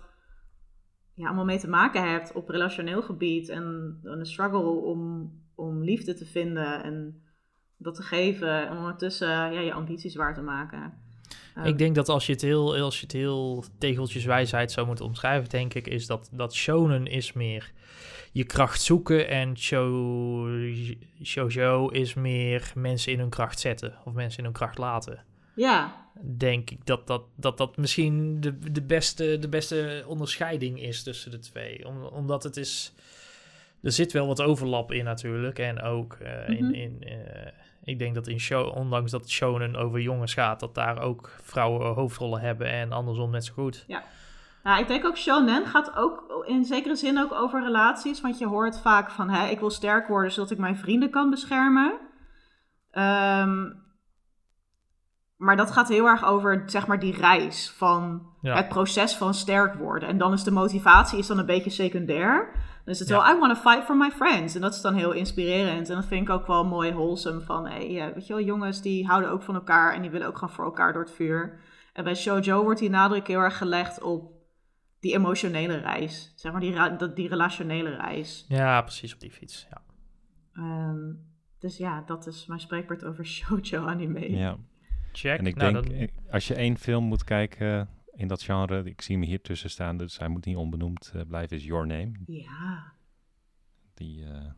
ja, 1.13 1.25
allemaal 1.25 1.45
mee 1.45 1.59
te 1.59 1.69
maken 1.69 2.11
hebt 2.11 2.31
op 2.33 2.49
relationeel 2.49 3.01
gebied. 3.01 3.49
En 3.49 3.99
een 4.03 4.25
struggle 4.25 4.69
om, 4.69 5.31
om 5.55 5.83
liefde 5.83 6.13
te 6.13 6.25
vinden 6.25 6.83
en 6.83 7.23
dat 7.77 7.95
te 7.95 8.03
geven. 8.03 8.67
En 8.67 8.77
ondertussen 8.77 9.27
ja, 9.27 9.59
je 9.59 9.73
ambities 9.73 10.15
waar 10.15 10.33
te 10.33 10.41
maken. 10.41 11.04
Ik 11.63 11.77
denk 11.77 11.95
dat 11.95 12.09
als 12.09 12.25
je 12.25 12.31
het 12.31 12.41
heel, 12.41 12.77
als 12.77 12.95
je 12.95 13.03
het 13.03 13.11
heel 13.11 13.63
tegeltjeswijsheid 13.77 14.71
zou 14.71 14.87
moeten 14.87 15.05
omschrijven, 15.05 15.49
denk 15.49 15.73
ik, 15.73 15.87
is 15.87 16.07
dat, 16.07 16.29
dat 16.31 16.53
shonen 16.53 17.07
is 17.07 17.33
meer 17.33 17.71
je 18.35 18.43
kracht 18.43 18.81
zoeken 18.81 19.27
en 19.27 19.57
shou- 19.57 20.95
shoujo 21.23 21.87
is 21.87 22.13
meer 22.13 22.71
mensen 22.75 23.11
in 23.11 23.19
hun 23.19 23.29
kracht 23.29 23.59
zetten 23.59 23.97
of 24.05 24.13
mensen 24.13 24.37
in 24.37 24.43
hun 24.43 24.53
kracht 24.53 24.77
laten. 24.77 25.23
Ja, 25.53 26.05
Denk 26.37 26.69
ik 26.69 26.85
dat 26.85 27.07
dat, 27.07 27.23
dat, 27.35 27.57
dat 27.57 27.77
misschien 27.77 28.41
de, 28.41 28.59
de, 28.71 28.81
beste, 28.81 29.39
de 29.39 29.49
beste 29.49 30.03
onderscheiding 30.07 30.81
is 30.81 31.03
tussen 31.03 31.31
de 31.31 31.39
twee. 31.39 31.87
Om, 31.87 32.03
omdat 32.03 32.43
het 32.43 32.57
is. 32.57 32.93
Er 33.85 33.91
zit 33.91 34.11
wel 34.11 34.27
wat 34.27 34.41
overlap 34.41 34.91
in 34.91 35.03
natuurlijk. 35.03 35.59
En 35.59 35.81
ook 35.81 36.13
eh, 36.13 36.49
in. 36.49 36.65
Mhm. 36.65 36.73
in 36.73 37.03
eh, 37.03 37.51
ik 37.83 37.99
denk 37.99 38.15
dat 38.15 38.27
in 38.27 38.39
show, 38.39 38.77
ondanks 38.77 39.11
dat 39.11 39.29
shonen 39.29 39.75
over 39.75 39.99
jongens 39.99 40.33
gaat, 40.33 40.59
dat 40.59 40.75
daar 40.75 41.01
ook 41.01 41.31
vrouwen 41.41 41.93
hoofdrollen 41.93 42.41
hebben 42.41 42.67
en 42.67 42.91
andersom 42.91 43.31
net 43.31 43.45
zo 43.45 43.53
goed. 43.53 43.85
Nou, 44.63 44.79
ik 44.81 44.87
denk 44.87 45.05
ook 45.05 45.17
shonen 45.17 45.65
gaat 45.65 45.95
ook 45.95 46.43
in 46.47 46.65
zekere 46.65 46.95
zin 46.95 47.19
ook 47.19 47.33
over 47.33 47.63
relaties. 47.63 48.21
Want 48.21 48.37
je 48.39 48.47
hoort 48.47 48.79
vaak 48.79 49.11
van, 49.11 49.29
hè, 49.29 49.49
ik 49.49 49.59
wil 49.59 49.69
sterk 49.69 50.07
worden 50.07 50.31
zodat 50.31 50.51
ik 50.51 50.57
mijn 50.57 50.77
vrienden 50.77 51.09
kan 51.09 51.29
beschermen. 51.29 51.97
Ehm, 52.91 53.65
maar 55.35 55.55
dat 55.57 55.71
gaat 55.71 55.87
heel 55.89 56.05
erg 56.05 56.25
over, 56.25 56.63
zeg 56.65 56.87
maar, 56.87 56.99
die 56.99 57.15
reis 57.17 57.71
van 57.71 58.27
Ja. 58.41 58.55
het 58.55 58.67
proces 58.67 59.15
van 59.15 59.33
sterk 59.33 59.73
worden. 59.75 60.09
En 60.09 60.17
dan 60.17 60.33
is 60.33 60.43
de 60.43 60.51
motivatie 60.51 61.19
is 61.19 61.27
dan 61.27 61.37
een 61.39 61.45
beetje 61.45 61.69
secundair. 61.69 62.51
Dan 62.85 62.93
is 62.93 62.99
het 62.99 63.07
Ja. 63.07 63.15
wel, 63.23 63.35
I 63.35 63.39
want 63.39 63.55
to 63.55 63.69
fight 63.69 63.83
for 63.85 63.97
my 63.97 64.11
friends. 64.11 64.55
En 64.55 64.61
dat 64.61 64.73
is 64.73 64.81
dan 64.81 64.93
heel 64.93 65.11
inspirerend. 65.11 65.89
En 65.89 65.95
dat 65.95 66.05
vind 66.05 66.21
ik 66.21 66.33
ook 66.33 66.47
wel 66.47 66.65
mooi 66.65 66.91
wholesome 66.93 67.41
van, 67.41 67.65
hey, 67.67 68.01
eh, 68.07 68.13
weet 68.13 68.27
je 68.27 68.33
wel, 68.33 68.43
jongens 68.43 68.81
die 68.81 69.05
houden 69.07 69.29
ook 69.29 69.41
van 69.43 69.55
elkaar 69.55 69.93
en 69.93 70.01
die 70.01 70.11
willen 70.11 70.27
ook 70.27 70.37
gewoon 70.37 70.53
voor 70.53 70.65
elkaar 70.65 70.93
door 70.93 71.01
het 71.01 71.11
vuur. 71.11 71.59
En 71.93 72.03
bij 72.03 72.15
shoujo 72.15 72.63
wordt 72.63 72.79
die 72.79 72.89
nadruk 72.89 73.27
heel 73.27 73.39
erg 73.39 73.57
gelegd 73.57 74.01
op 74.01 74.31
die 74.99 75.13
emotionele 75.13 75.77
reis. 75.77 76.33
Zeg 76.35 76.51
maar 76.51 76.61
die, 76.61 77.13
die 77.13 77.27
relationele 77.27 77.89
reis. 77.95 78.45
Ja, 78.47 78.81
precies 78.81 79.13
op 79.13 79.19
die 79.19 79.31
fiets. 79.31 79.67
Ja. 79.69 79.81
Ehm, 80.53 81.13
dus 81.59 81.77
ja, 81.77 82.03
dat 82.05 82.27
is 82.27 82.45
mijn 82.45 82.59
spreekwoord 82.59 83.05
over 83.05 83.25
shoujo 83.35 83.85
anime. 83.85 84.31
Ja. 84.31 84.57
Check. 85.17 85.39
En 85.39 85.45
ik 85.45 85.55
Nou, 85.55 85.73
denk, 85.73 85.99
dan- 85.99 86.31
als 86.31 86.47
je 86.47 86.53
één 86.55 86.77
film 86.77 87.03
moet 87.03 87.23
kijken 87.23 87.89
in 88.15 88.27
dat 88.27 88.41
genre, 88.41 88.83
ik 88.83 89.01
zie 89.01 89.15
hem 89.17 89.25
hier 89.25 89.41
tussen 89.41 89.69
staan, 89.69 89.97
dus 89.97 90.17
hij 90.19 90.27
moet 90.27 90.45
niet 90.45 90.55
onbenoemd 90.55 91.11
eh, 91.15 91.21
blijven, 91.27 91.57
is 91.57 91.63
Your 91.65 91.87
Name. 91.87 92.11
Ja. 92.25 92.93
Die, 93.93 94.25
eh, 94.25 94.51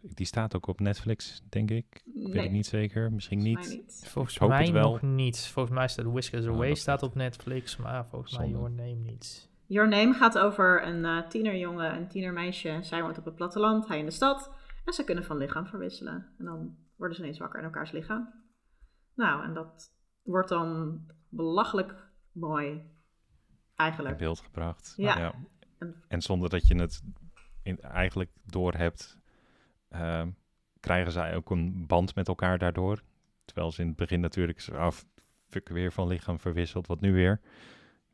die 0.00 0.26
staat 0.26 0.56
ook 0.56 0.66
op 0.66 0.80
Netflix, 0.80 1.42
denk 1.48 1.70
ik. 1.70 2.02
Weet 2.14 2.32
Nee, 2.34 2.44
ik 2.44 2.50
niet 2.50 2.66
zeker, 2.66 3.12
misschien 3.12 3.40
volgens 3.42 3.68
niet. 3.68 3.76
mij 3.76 3.84
niet. 3.86 4.08
Volgens 4.08 4.34
Ik 4.34 4.40
hoop 4.40 4.50
mij 4.50 4.62
het 4.62 4.70
wel. 4.70 4.90
nog 4.90 5.02
niet. 5.02 5.38
Volgens 5.46 5.74
mij 5.74 5.88
staat 5.88 6.04
Whiskers 6.04 6.46
Oh, 6.46 6.52
Away 6.54 6.74
staat 6.74 7.02
op 7.02 7.14
Netflix, 7.14 7.76
maar 7.76 8.06
volgens 8.06 8.38
mij. 8.38 8.48
Your 8.48 8.70
Name 8.70 8.94
niet. 8.94 9.48
Your 9.66 9.88
Name 9.88 10.12
gaat 10.14 10.38
over 10.38 10.86
een 10.86 11.04
eh, 11.04 11.28
tienerjongen 11.28 11.90
en 11.92 12.08
tienermeisje. 12.08 12.78
Zij 12.82 13.02
woont 13.02 13.18
op 13.18 13.24
het 13.24 13.34
platteland, 13.34 13.88
hij 13.88 13.98
in 13.98 14.04
de 14.04 14.10
stad. 14.10 14.52
En 14.84 14.92
ze 14.92 15.04
kunnen 15.04 15.24
van 15.24 15.36
lichaam 15.36 15.66
verwisselen. 15.66 16.26
En 16.38 16.44
dan 16.44 16.76
worden 16.96 17.16
ze 17.16 17.22
ineens 17.22 17.38
wakker 17.38 17.58
in 17.58 17.64
elkaars 17.64 17.90
lichaam. 17.90 18.32
Nou, 19.20 19.44
en 19.44 19.54
dat 19.54 19.92
wordt 20.22 20.48
dan 20.48 21.00
belachelijk 21.28 21.94
mooi. 22.32 22.70
in 22.70 22.90
Eigenlijk. 23.76 24.16
beeld 24.16 24.40
gebracht. 24.40 24.94
Ja. 24.96 25.34
En, 25.78 25.94
en 26.08 26.22
zonder 26.22 26.50
dat 26.50 26.66
je 26.66 26.74
het 26.74 27.02
in, 27.62 27.80
eigenlijk 27.80 28.30
door 28.44 28.74
hebt, 28.74 29.18
ehm, 29.88 30.30
krijgen 30.80 31.12
zij 31.12 31.36
ook 31.36 31.50
een 31.50 31.86
band 31.86 32.14
met 32.14 32.28
elkaar 32.28 32.58
daardoor. 32.58 33.02
Terwijl 33.44 33.72
ze 33.72 33.80
in 33.80 33.86
het 33.86 33.96
begin 33.96 34.20
natuurlijk 34.20 34.68
af, 34.68 35.06
fuck 35.46 35.68
weer 35.68 35.92
van 35.92 36.06
lichaam 36.06 36.40
verwisselt, 36.40 36.86
wat 36.86 37.00
nu 37.00 37.12
weer. 37.12 37.40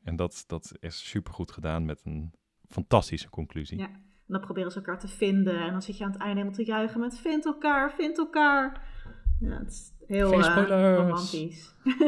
En 0.03 0.17
dat, 0.17 0.45
dat 0.47 0.73
is 0.81 1.09
supergoed 1.09 1.51
gedaan 1.51 1.85
met 1.85 2.05
een 2.05 2.33
fantastische 2.69 3.31
conclusie. 3.31 3.79
Ja. 3.79 3.87
En 3.87 4.33
dan 4.33 4.41
proberen 4.41 4.71
ze 4.71 4.77
elkaar 4.77 4.99
te 4.99 5.09
vinden. 5.09 5.61
En 5.61 5.73
dan 5.73 5.83
zit 5.83 5.99
je 5.99 6.05
aan 6.05 6.13
het 6.13 6.21
einde 6.21 6.37
helemaal 6.37 6.59
te 6.59 6.65
juichen 6.65 7.01
met 7.01 7.19
vind 7.19 7.45
elkaar, 7.45 7.93
vind 7.93 8.19
elkaar. 8.19 8.95
Ja, 9.41 9.59
het 9.59 9.71
is 9.71 9.96
heel 10.07 10.33
eh, 10.33 10.97
romantisch. 10.97 11.75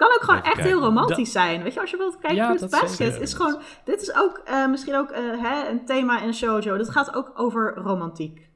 kan 0.00 0.12
ook 0.12 0.22
gewoon 0.22 0.42
echt 0.42 0.60
heel 0.60 0.80
romantisch 0.80 1.32
zijn. 1.32 1.62
Weet 1.62 1.74
je, 1.74 1.80
als 1.80 1.90
je 1.90 1.96
wilt 1.96 2.18
kijken 2.18 2.36
Ja, 2.36 2.44
Fruit 2.44 2.60
dat 2.60 2.70
Basket, 2.70 3.20
is 3.20 3.34
gewoon... 3.34 3.60
Dit 3.84 4.02
is 4.02 4.14
ook 4.14 4.40
eh, 4.44 4.68
misschien 4.68 4.96
ook 4.96 5.10
eh, 5.10 5.42
hè, 5.42 5.68
een 5.68 5.84
thema 5.84 6.22
in 6.22 6.34
shoujo. 6.34 6.76
Dat 6.76 6.90
gaat 6.90 7.14
ook 7.14 7.32
over 7.34 7.74
romantiek. 7.74 8.48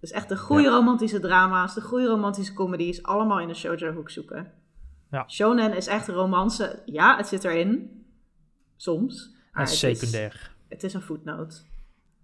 Dus 0.00 0.10
echt 0.10 0.28
de 0.28 0.36
goede 0.36 0.62
Ja. 0.62 0.70
romantische 0.70 1.20
drama's, 1.20 1.74
de 1.74 1.80
goede 1.80 2.06
romantische 2.06 2.52
comedies, 2.54 3.02
allemaal 3.02 3.40
in 3.40 3.48
de 3.48 3.54
shoujo-hoek 3.54 4.10
zoeken. 4.10 4.52
Ja. 5.10 5.28
Shonen 5.28 5.76
is 5.76 5.86
echt 5.86 6.08
romance. 6.08 6.82
Ja, 6.84 7.16
het 7.16 7.28
zit 7.28 7.44
erin. 7.44 8.04
Soms. 8.76 9.30
maar 9.52 9.62
het 9.62 9.72
secundair. 9.72 10.54
het 10.68 10.82
is 10.82 10.94
een 10.94 11.02
voetnoot. 11.02 11.64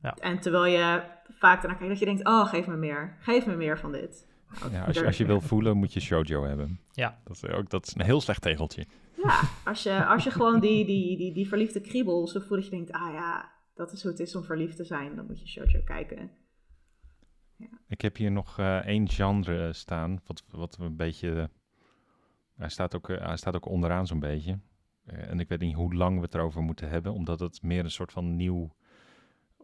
Ja. 0.02 0.14
En 0.14 0.40
terwijl 0.40 0.64
je 0.64 1.02
vaak 1.28 1.62
daarna 1.62 1.76
kijkt 1.76 1.88
dat 1.88 1.98
je 1.98 2.04
denkt, 2.04 2.26
oh, 2.26 2.48
geef 2.48 2.66
me 2.66 2.76
meer. 2.76 3.16
Geef 3.20 3.46
me 3.46 3.56
meer 3.56 3.78
van 3.78 3.92
dit. 3.92 4.25
Nou, 4.60 4.72
Ja, 4.72 4.84
als, 4.84 4.96
je, 4.96 5.06
als 5.06 5.16
je 5.16 5.26
wil 5.26 5.40
voelen, 5.40 5.76
moet 5.76 5.92
je 5.92 6.00
shoujo 6.00 6.44
hebben. 6.44 6.80
Ja. 6.92 7.20
Dat 7.24 7.36
is, 7.36 7.46
ook, 7.46 7.70
dat 7.70 7.86
is 7.86 7.94
een 7.94 8.04
heel 8.04 8.20
slecht 8.20 8.42
tegeltje. 8.42 8.86
Ja, 9.22 9.40
als 9.64 9.82
je, 9.82 10.06
als 10.06 10.24
je 10.24 10.30
gewoon 10.30 10.60
die, 10.60 10.84
die, 10.84 11.16
die, 11.16 11.32
die 11.32 11.48
verliefde 11.48 11.80
kriebel 11.80 12.26
zo 12.26 12.40
voelt 12.40 12.60
dat 12.60 12.64
je 12.64 12.70
denkt, 12.70 12.92
ah 12.92 13.12
ja, 13.12 13.52
dat 13.74 13.92
is 13.92 14.02
hoe 14.02 14.10
het 14.10 14.20
is 14.20 14.36
om 14.36 14.44
verliefd 14.44 14.76
te 14.76 14.84
zijn. 14.84 15.16
Dan 15.16 15.26
moet 15.26 15.40
je 15.40 15.46
shoujo 15.48 15.80
kijken. 15.84 16.30
Ik 17.88 18.00
heb 18.00 18.16
hier 18.16 18.32
nog 18.32 18.58
eh, 18.58 18.76
één 18.76 19.08
genre 19.08 19.72
staan, 19.72 20.20
wat, 20.26 20.44
wat 20.50 20.78
een 20.80 20.96
beetje... 20.96 21.50
hij, 22.56 22.68
staat 22.68 22.94
ook, 22.94 23.08
eh, 23.08 23.26
hij 23.26 23.36
staat 23.36 23.56
ook 23.56 23.66
onderaan 23.66 24.06
zo'n 24.06 24.20
beetje. 24.20 24.58
Eh, 25.04 25.30
en 25.30 25.40
ik 25.40 25.48
weet 25.48 25.60
niet 25.60 25.74
hoe 25.74 25.94
lang 25.94 26.16
we 26.16 26.24
het 26.24 26.34
erover 26.34 26.62
moeten 26.62 26.88
hebben, 26.88 27.12
omdat 27.12 27.40
het 27.40 27.62
meer 27.62 27.84
een 27.84 27.90
soort 27.90 28.12
van 28.12 28.36
nieuw... 28.36 28.74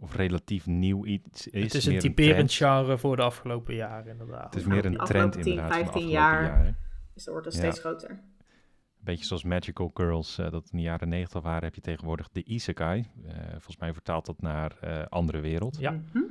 of 0.02 0.14
relatief 0.16 0.66
nieuw 0.66 1.04
iets 1.06 1.48
is. 1.48 1.62
het 1.62 1.74
is 1.74 1.84
een 1.84 1.92
meer 1.92 2.00
typerend 2.00 2.52
genre 2.52 2.98
voor 2.98 3.16
de 3.16 3.22
afgelopen 3.22 3.74
jaren, 3.74 4.10
inderdaad. 4.12 4.44
Het 4.44 4.54
is 4.54 4.64
meer 4.64 4.82
de 4.82 4.88
een 4.88 4.96
trend 5.04 5.32
10, 5.32 5.44
inderdaad 5.44 5.72
van 5.72 5.78
de 5.78 5.84
15 5.84 5.86
afgelopen 5.86 6.10
jaar. 6.10 6.42
jaren. 6.42 6.76
Dus 7.14 7.24
dat 7.24 7.34
wordt 7.34 7.50
dan 7.50 7.60
Ja. 7.60 7.70
steeds 7.70 7.80
groter. 7.86 8.10
Een 8.10 9.08
beetje 9.08 9.24
zoals 9.24 9.44
Magical 9.44 9.90
Girls, 9.94 10.38
eh, 10.38 10.50
dat 10.50 10.68
in 10.70 10.76
de 10.78 10.82
jaren 10.84 11.08
90 11.08 11.42
waren, 11.42 11.64
heb 11.64 11.74
je 11.74 11.80
tegenwoordig 11.80 12.28
de 12.32 12.44
Isekai. 12.44 13.10
Eh, 13.26 13.34
volgens 13.50 13.76
mij 13.76 13.92
vertaalt 13.92 14.26
dat 14.26 14.40
naar 14.40 14.76
eh, 14.80 15.02
andere 15.08 15.40
wereld. 15.40 15.78
Ja. 15.78 15.90
Mhm. 15.90 16.22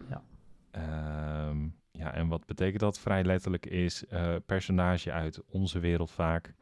Ehm, 0.72 1.68
ja, 1.92 2.14
en 2.14 2.28
wat 2.28 2.46
betekent 2.46 2.80
dat? 2.80 3.00
Vrij 3.00 3.24
letterlijk 3.24 3.66
is 3.66 4.06
eh 4.08 4.36
personage 4.46 5.12
uit 5.12 5.42
onze 5.48 5.80
wereld 5.80 6.12
vaak 6.12 6.54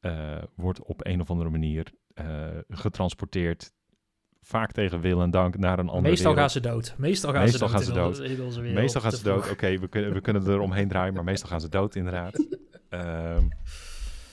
eh, 0.00 0.42
wordt 0.54 0.82
op 0.82 1.06
een 1.06 1.20
of 1.20 1.30
andere 1.30 1.50
manier 1.50 1.92
eh, 2.14 2.46
getransporteerd. 2.68 3.72
Vaak 4.46 4.72
tegen 4.72 5.00
wil 5.00 5.22
en 5.22 5.30
dank 5.30 5.58
naar 5.58 5.78
een 5.78 5.88
andere 5.88 6.08
Meestal 6.08 6.34
gaan 6.34 6.50
ze 6.50 6.60
dood. 6.60 6.94
Meestal 6.98 7.32
gaan 7.32 7.42
Meestal 7.42 7.68
ze 7.68 7.74
gaan 7.74 7.94
dood. 7.94 8.18
in 8.18 8.24
onze- 8.24 8.34
in 8.34 8.42
onze 8.42 8.60
wereld. 8.60 8.80
Meestal 8.80 9.00
gaan 9.00 9.12
ze 9.12 9.22
dood. 9.22 9.50
Oké, 9.50 9.78
we, 9.78 9.88
kunnen, 9.88 10.12
we 10.12 10.20
kunnen 10.20 10.46
er 10.46 10.60
omheen 10.60 10.88
draaien, 10.88 11.14
maar 11.14 11.24
meestal 11.24 11.48
gaan 11.48 11.60
ze 11.60 11.68
dood 11.68 11.94
inderdaad. 11.94 12.44
Ehm, 12.88 13.44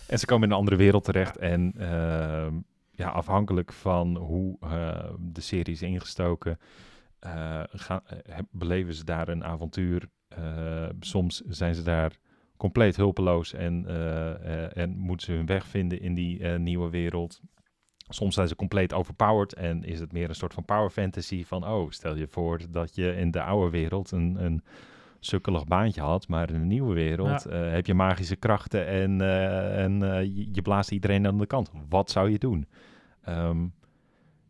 en 0.07 0.19
ze 0.19 0.25
komen 0.25 0.43
in 0.47 0.51
een 0.53 0.57
andere 0.59 0.77
wereld 0.77 1.03
terecht. 1.03 1.37
En 1.37 1.73
ehm, 1.77 2.53
ja, 2.91 3.09
afhankelijk 3.09 3.71
van 3.73 4.15
hoe 4.17 4.57
eh, 4.61 5.09
de 5.19 5.41
serie 5.41 5.73
is 5.73 5.81
ingestoken, 5.81 6.59
eh, 7.19 7.63
gaan, 7.71 8.01
eh, 8.07 8.37
beleven 8.51 8.93
ze 8.93 9.03
daar 9.03 9.27
een 9.27 9.43
avontuur. 9.43 10.09
Soms 10.99 11.41
zijn 11.47 11.75
ze 11.75 11.83
daar 11.83 12.11
compleet 12.57 12.95
hulpeloos 12.95 13.53
en, 13.53 13.85
en 14.73 14.97
moeten 14.97 15.25
ze 15.25 15.31
hun 15.31 15.45
weg 15.45 15.67
vinden 15.67 16.01
in 16.01 16.13
die 16.13 16.45
nieuwe 16.47 16.89
wereld. 16.89 17.41
Soms 18.13 18.35
zijn 18.35 18.47
ze 18.47 18.55
compleet 18.55 18.93
overpowered 18.93 19.53
en 19.53 19.83
is 19.83 19.99
het 19.99 20.11
meer 20.11 20.29
een 20.29 20.35
soort 20.35 20.53
van 20.53 20.65
power 20.65 20.89
fantasy 20.89 21.43
van, 21.45 21.67
oh, 21.67 21.91
stel 21.91 22.15
je 22.15 22.27
voor 22.27 22.61
dat 22.71 22.95
je 22.95 23.15
in 23.15 23.31
de 23.31 23.41
oude 23.43 23.69
wereld 23.71 24.11
een, 24.11 24.43
een 24.45 24.63
sukkelig 25.19 25.65
baantje 25.65 26.01
had, 26.01 26.27
maar 26.27 26.49
in 26.49 26.59
de 26.59 26.65
nieuwe 26.65 26.93
wereld 26.93 27.43
Ja. 27.43 27.49
eh, 27.65 27.71
heb 27.71 27.85
je 27.85 27.93
magische 27.93 28.35
krachten 28.35 28.87
en, 28.87 29.21
eh, 29.21 29.83
en 29.83 30.03
eh, 30.13 30.23
je, 30.53 30.61
blaast 30.61 30.91
iedereen 30.91 31.27
aan 31.27 31.37
de 31.37 31.45
kant. 31.45 31.71
Wat 31.89 32.11
zou 32.11 32.29
je 32.31 32.37
doen? 32.39 32.67
Ehm, 33.21 33.67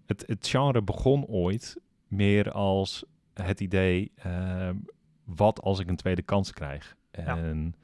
het, 0.06 0.24
het 0.28 0.48
genre 0.48 0.82
begon 0.82 1.26
ooit 1.26 1.78
meer 2.08 2.52
als 2.52 3.06
het 3.34 3.60
idee, 3.62 4.12
ehm, 4.16 4.76
wat 5.24 5.62
als 5.62 5.80
ik 5.80 5.88
een 5.88 5.96
tweede 5.96 6.22
kans 6.22 6.52
krijg? 6.52 6.96
Ja. 7.12 7.38
En 7.38 7.76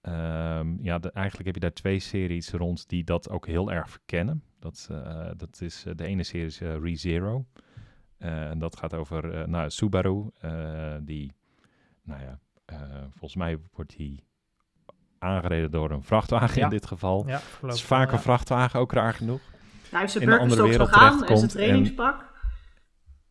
ehm, 0.00 0.82
ja, 0.82 0.98
de- 0.98 1.12
eigenlijk 1.12 1.46
heb 1.46 1.54
je 1.54 1.60
daar 1.60 1.72
twee 1.72 1.98
series 1.98 2.50
rond 2.50 2.88
die 2.88 3.04
dat 3.04 3.30
ook 3.30 3.46
heel 3.46 3.72
erg 3.72 3.90
verkennen. 3.90 4.42
Dat, 4.58 4.88
eh, 4.90 5.30
dat 5.36 5.60
is, 5.60 5.84
eh, 5.86 5.92
de 5.96 6.04
ene 6.04 6.22
serie 6.22 6.46
is 6.46 6.60
eh, 6.60 6.76
ReZero. 6.76 7.46
Eh, 8.18 8.50
en 8.50 8.58
dat 8.58 8.76
gaat 8.76 8.94
over 8.94 9.34
eh, 9.34 9.46
nou, 9.46 9.70
Subaru, 9.70 10.30
eh, 10.40 10.96
die, 11.02 11.32
nou 12.02 12.22
ja, 12.22 12.38
eh, 12.64 12.80
volgens 13.10 13.36
mij 13.36 13.58
wordt 13.72 13.96
die 13.96 14.24
aangereden 15.18 15.70
door 15.70 15.90
een 15.90 16.02
vrachtwagen 16.02 16.58
Ja. 16.58 16.64
in 16.64 16.70
dit 16.70 16.86
geval. 16.86 17.26
Ja, 17.26 17.40
Het 17.60 17.72
is 17.74 17.82
vaak 17.84 18.06
wel, 18.06 18.14
een 18.16 18.22
vrachtwagen, 18.22 18.80
ook 18.80 18.92
raar 18.92 19.14
genoeg. 19.14 19.40
Hij 19.90 20.00
heeft 20.00 20.12
zijn 20.12 20.24
in 20.24 20.30
een 20.30 20.38
andere 20.38 20.62
wereld 20.62 20.90
nog 20.90 20.98
aan 21.00 21.10
en 21.12 21.16
zijn 21.16 21.26
terechtkomt 21.26 21.52
en- 21.54 21.58
trainingspak. 21.60 22.26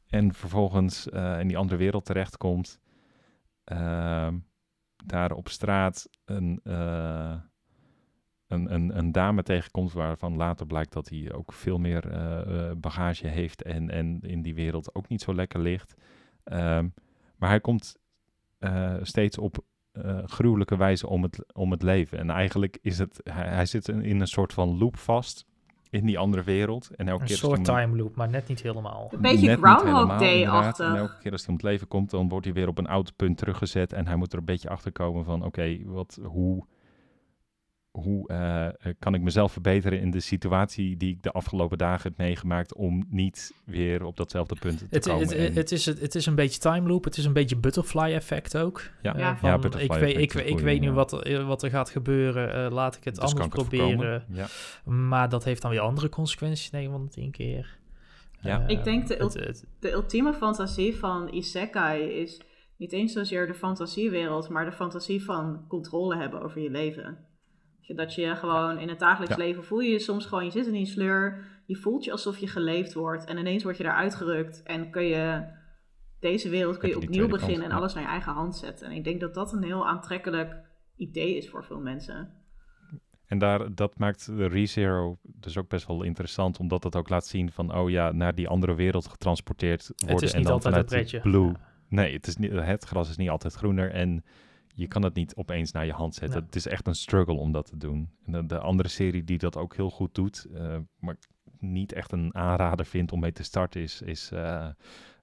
En 0.07 0.33
vervolgens 0.33 1.09
eh, 1.09 1.39
in 1.39 1.47
die 1.47 1.57
andere 1.57 1.77
wereld 1.77 2.05
terechtkomt. 2.05 2.79
ehm 3.63 4.37
daar 5.05 5.31
op 5.31 5.49
straat 5.49 6.09
een, 6.25 6.59
eh, 6.63 7.35
een, 8.47 8.73
een, 8.73 8.97
een 8.97 9.11
dame 9.11 9.43
tegenkomt 9.43 9.93
waarvan 9.93 10.35
later 10.35 10.65
blijkt 10.65 10.93
dat 10.93 11.09
hij 11.09 11.33
ook 11.33 11.53
veel 11.53 11.77
meer 11.77 12.11
eh, 12.11 12.69
eh, 12.69 12.77
bagage 12.77 13.27
heeft 13.27 13.61
en, 13.61 13.89
en 13.89 14.19
in 14.21 14.41
die 14.41 14.55
wereld 14.55 14.95
ook 14.95 15.07
niet 15.07 15.21
zo 15.21 15.33
lekker 15.33 15.59
ligt. 15.59 15.95
Ehm, 16.43 16.87
maar 17.37 17.49
hij 17.49 17.59
komt 17.59 17.95
eh, 18.59 18.95
steeds 19.01 19.37
op 19.37 19.63
eh, 19.91 20.17
gruwelijke 20.25 20.77
wijze 20.77 21.07
om 21.07 21.23
het, 21.23 21.53
om 21.53 21.71
het 21.71 21.83
leven. 21.83 22.17
En 22.17 22.29
eigenlijk 22.29 22.77
is 22.81 22.97
het, 22.97 23.21
hij, 23.23 23.47
hij 23.47 23.65
zit 23.65 23.87
in, 23.87 24.01
in 24.01 24.19
een 24.19 24.27
soort 24.27 24.53
van 24.53 24.77
loop 24.77 24.97
vast 24.97 25.45
in 25.89 26.05
die 26.05 26.17
andere 26.17 26.43
wereld. 26.43 26.89
En 26.95 27.07
elke 27.07 27.21
Een 27.21 27.27
keer 27.27 27.37
soort 27.37 27.63
time 27.63 27.95
loop, 27.95 28.15
maar 28.15 28.29
net 28.29 28.47
niet 28.47 28.61
helemaal. 28.61 29.09
Een 29.11 29.21
beetje 29.21 29.47
Net 29.47 29.55
niet 29.55 29.65
Groundhog 29.65 29.85
helemaal, 29.85 30.21
inderdaad. 30.21 30.47
Day-achtig. 30.47 30.87
En 30.87 30.95
elke 30.95 31.17
keer 31.19 31.31
als 31.31 31.41
hij 31.41 31.49
om 31.49 31.55
het 31.55 31.63
leven 31.63 31.87
komt, 31.87 32.09
dan 32.09 32.29
wordt 32.29 32.45
hij 32.45 32.53
weer 32.53 32.67
op 32.67 32.77
een 32.77 32.87
oud 32.87 33.15
punt 33.15 33.37
teruggezet. 33.37 33.93
En 33.93 34.07
hij 34.07 34.15
moet 34.15 34.33
er 34.33 34.39
een 34.39 34.45
beetje 34.45 34.69
achter 34.69 34.91
komen 34.91 35.25
van, 35.25 35.43
oké, 35.43 35.79
wat, 35.85 36.19
hoe, 36.23 36.65
hoe 38.03 38.27
eh, 38.27 38.91
kan 38.99 39.13
ik 39.13 39.21
mezelf 39.21 39.51
verbeteren 39.51 39.99
in 39.99 40.11
de 40.11 40.19
situatie 40.19 40.97
die 40.97 41.09
ik 41.13 41.23
de 41.23 41.31
afgelopen 41.31 41.77
dagen 41.77 42.09
heb 42.09 42.17
meegemaakt 42.17 42.73
om 42.75 43.05
niet 43.09 43.53
weer 43.65 44.03
op 44.03 44.17
datzelfde 44.17 44.55
punt 44.59 44.77
te 44.79 44.85
Het, 44.89 45.07
komen. 45.07 45.21
het, 45.27 45.31
En- 45.35 45.53
het, 45.53 45.71
is, 45.71 45.85
het 45.85 46.15
is 46.15 46.25
een 46.25 46.35
beetje 46.35 46.59
time 46.59 46.87
loop. 46.87 47.03
Het 47.03 47.17
is 47.17 47.25
een 47.25 47.33
beetje 47.33 47.55
butterfly 47.57 48.13
effect 48.13 48.57
ook. 48.57 48.81
ja, 49.01 49.17
Ja. 49.17 49.37
van, 49.37 49.49
Ja, 49.49 49.57
butterfly 49.57 49.95
ik 49.95 50.31
weet, 50.33 50.47
ik, 50.49 50.59
weet 50.59 50.79
nu 50.81 50.87
ja. 50.87 50.93
wat, 50.93 51.23
eh, 51.23 51.47
wat 51.47 51.63
er 51.63 51.69
gaat 51.69 51.89
gebeuren. 51.89 52.65
eh, 52.65 52.71
laat 52.71 52.95
ik 52.95 53.03
het 53.03 53.15
dus 53.15 53.23
anders 53.23 53.49
kan 53.49 53.63
ik 53.65 53.69
het 53.71 53.79
proberen. 53.79 54.23
Ja. 54.29 54.45
Maar 54.91 55.29
dat 55.29 55.43
heeft 55.43 55.61
dan 55.61 55.71
weer 55.71 55.79
andere 55.79 56.09
consequenties. 56.09 56.69
9 56.71 56.91
van 56.91 57.03
de 57.03 57.09
10 57.09 57.31
keer. 57.31 57.77
Ja. 58.41 58.67
Ik 58.67 58.83
denk 58.83 59.07
de 59.07 59.15
het- 59.15 59.33
het- 59.33 59.65
De 59.79 59.91
ultieme 59.91 60.33
fantasie 60.33 60.95
van 60.95 61.27
Isekai 61.33 62.01
is 62.03 62.41
niet 62.77 62.91
eens 62.91 63.13
zozeer 63.13 63.47
de 63.47 63.53
fantasiewereld, 63.53 64.49
maar 64.49 64.65
de 64.65 64.71
fantasie 64.71 65.23
van 65.23 65.65
controle 65.67 66.17
hebben 66.17 66.41
over 66.41 66.61
je 66.61 66.69
leven. 66.69 67.17
Dat 67.95 68.15
je 68.15 68.35
gewoon 68.35 68.79
in 68.79 68.89
het 68.89 68.99
dagelijks 68.99 69.35
Ja. 69.35 69.43
leven 69.43 69.63
voel 69.63 69.79
je 69.79 69.91
je 69.91 69.99
soms 69.99 70.25
gewoon, 70.25 70.45
je 70.45 70.51
zit 70.51 70.65
in 70.65 70.73
die 70.73 70.85
sleur, 70.85 71.45
je 71.65 71.75
voelt 71.75 72.03
je 72.03 72.11
alsof 72.11 72.37
je 72.37 72.47
geleefd 72.47 72.93
wordt 72.93 73.25
en 73.25 73.37
ineens 73.37 73.63
word 73.63 73.77
je 73.77 73.83
eruit 73.83 74.15
gerukt 74.15 74.63
en 74.63 74.89
kun 74.89 75.03
je 75.03 75.55
deze 76.19 76.49
wereld 76.49 76.77
kun 76.77 76.89
je 76.89 76.97
opnieuw 76.97 77.27
beginnen 77.27 77.63
en 77.63 77.69
ja. 77.69 77.75
alles 77.75 77.93
naar 77.93 78.03
je 78.03 78.09
eigen 78.09 78.33
hand 78.33 78.55
zetten. 78.55 78.87
En 78.87 78.95
ik 78.95 79.03
denk 79.03 79.19
dat 79.19 79.33
dat 79.33 79.53
een 79.53 79.63
heel 79.63 79.87
aantrekkelijk 79.87 80.55
idee 80.95 81.37
is 81.37 81.49
voor 81.49 81.63
veel 81.63 81.79
mensen. 81.79 82.31
En 83.25 83.37
daar, 83.37 83.75
dat 83.75 83.97
maakt 83.97 84.25
de 84.25 84.47
ReZero 84.47 85.17
dus 85.23 85.57
ook 85.57 85.69
best 85.69 85.87
wel 85.87 86.03
interessant, 86.03 86.59
omdat 86.59 86.81
dat 86.81 86.95
ook 86.95 87.09
laat 87.09 87.25
zien 87.25 87.51
van, 87.51 87.75
oh 87.75 87.89
ja, 87.89 88.11
naar 88.11 88.35
die 88.35 88.47
andere 88.47 88.75
wereld 88.75 89.07
getransporteerd 89.07 89.87
worden. 89.87 90.15
het 90.15 90.23
is 90.23 90.31
en 90.31 90.37
niet 90.37 90.47
dan 90.47 90.55
altijd 90.55 90.75
een 90.75 90.85
pretje. 90.85 91.19
blue 91.19 91.47
Ja. 91.47 91.75
Nee, 91.89 92.13
het, 92.13 92.27
is 92.27 92.37
niet, 92.37 92.51
het 92.51 92.83
gras 92.83 93.09
is 93.09 93.17
niet 93.17 93.29
altijd 93.29 93.53
groener 93.53 93.91
en 93.91 94.23
je 94.77 94.87
kan 94.87 95.03
het 95.03 95.13
niet 95.13 95.35
opeens 95.35 95.71
naar 95.71 95.85
je 95.85 95.91
hand 95.91 96.15
zetten. 96.15 96.43
Het 96.43 96.55
is 96.55 96.67
echt 96.67 96.87
een 96.87 96.95
struggle 96.95 97.33
om 97.33 97.51
dat 97.51 97.65
te 97.65 97.77
doen. 97.77 98.09
En 98.25 98.31
de, 98.31 98.45
de 98.45 98.59
andere 98.59 98.89
serie 98.89 99.23
die 99.23 99.37
dat 99.37 99.57
ook 99.57 99.75
heel 99.75 99.89
goed 99.89 100.15
doet, 100.15 100.47
eh, 100.53 100.77
maar 100.99 101.15
niet 101.59 101.93
echt 101.93 102.11
een 102.11 102.35
aanrader 102.35 102.85
vindt 102.85 103.11
om 103.11 103.19
mee 103.19 103.31
te 103.31 103.43
starten, 103.43 103.81
is, 103.81 104.01
is 104.01 104.31
eh, 104.31 104.69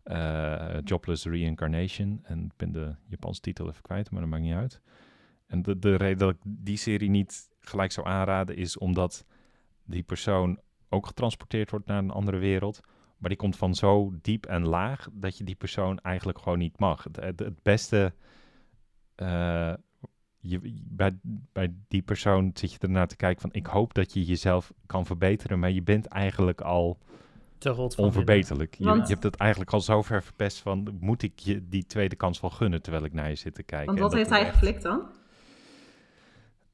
eh, 0.03 0.79
Jobless 0.85 1.25
Reincarnation. 1.25 2.21
En 2.23 2.45
ik 2.45 2.57
ben 2.57 2.73
de 2.73 2.95
Japanse 3.07 3.41
titel 3.41 3.69
even 3.69 3.83
kwijt, 3.83 4.11
maar 4.11 4.21
dat 4.21 4.31
maakt 4.31 4.43
niet 4.43 4.55
uit. 4.55 4.81
En 5.47 5.63
de, 5.63 5.79
de 5.79 5.97
reden 5.97 6.19
dat 6.19 6.31
ik 6.31 6.41
die 6.45 6.77
serie 6.77 7.11
niet 7.11 7.49
gelijk 7.61 7.93
zou 7.93 8.07
aanraden, 8.07 8.57
is 8.57 8.79
omdat 8.79 9.25
die 9.85 10.03
persoon 10.03 10.61
ook 10.89 11.07
getransporteerd 11.07 11.71
wordt 11.71 11.87
naar 11.87 11.99
een 11.99 12.11
andere 12.11 12.39
wereld. 12.39 12.81
Maar 13.19 13.29
die 13.29 13.39
komt 13.39 13.57
van 13.57 13.75
zo 13.75 14.13
diep 14.21 14.47
en 14.47 14.67
laag 14.67 15.09
dat 15.13 15.39
je 15.39 15.45
die 15.45 15.55
persoon 15.55 15.99
eigenlijk 15.99 16.39
gewoon 16.39 16.59
niet 16.59 16.79
mag. 16.79 17.07
Het, 17.13 17.39
het 17.39 17.63
beste. 17.63 18.15
Eh, 19.15 19.73
je, 20.39 20.61
bij, 20.85 21.19
bij 21.53 21.75
die 21.89 22.03
persoon 22.03 22.51
zit 22.55 22.73
je 22.73 22.79
ernaar 22.79 23.07
te 23.09 23.17
kijken 23.17 23.41
van 23.41 23.53
ik 23.53 23.67
hoop 23.67 23.95
dat 23.95 24.13
je 24.13 24.25
jezelf 24.25 24.73
kan 24.87 25.07
verbeteren, 25.07 25.59
maar 25.59 25.71
je 25.71 25.83
bent 25.83 26.07
eigenlijk 26.07 26.61
al 26.61 26.99
Te 27.59 27.69
rot 27.69 27.95
van 27.95 28.05
onverbeterlijk. 28.05 28.75
Je, 28.75 28.85
Want- 28.85 29.07
je 29.07 29.13
hebt 29.13 29.25
het 29.25 29.37
eigenlijk 29.37 29.71
al 29.73 29.81
zo 29.81 30.03
ver 30.03 30.23
verpest 30.23 30.59
van 30.61 30.97
moet 31.01 31.23
ik 31.23 31.39
je 31.39 31.69
die 31.69 31.87
tweede 31.87 32.17
kans 32.17 32.41
wel 32.41 32.51
gunnen 32.51 32.83
terwijl 32.83 33.05
ik 33.05 33.13
naar 33.13 33.29
je 33.29 33.35
zit 33.35 33.55
te 33.55 33.63
kijken. 33.63 33.87
Want 33.87 33.99
wat 33.99 34.15
heeft 34.15 34.31
hij 34.31 34.41
echt- 34.41 34.53
geflikt 34.53 34.83
dan? 34.83 35.03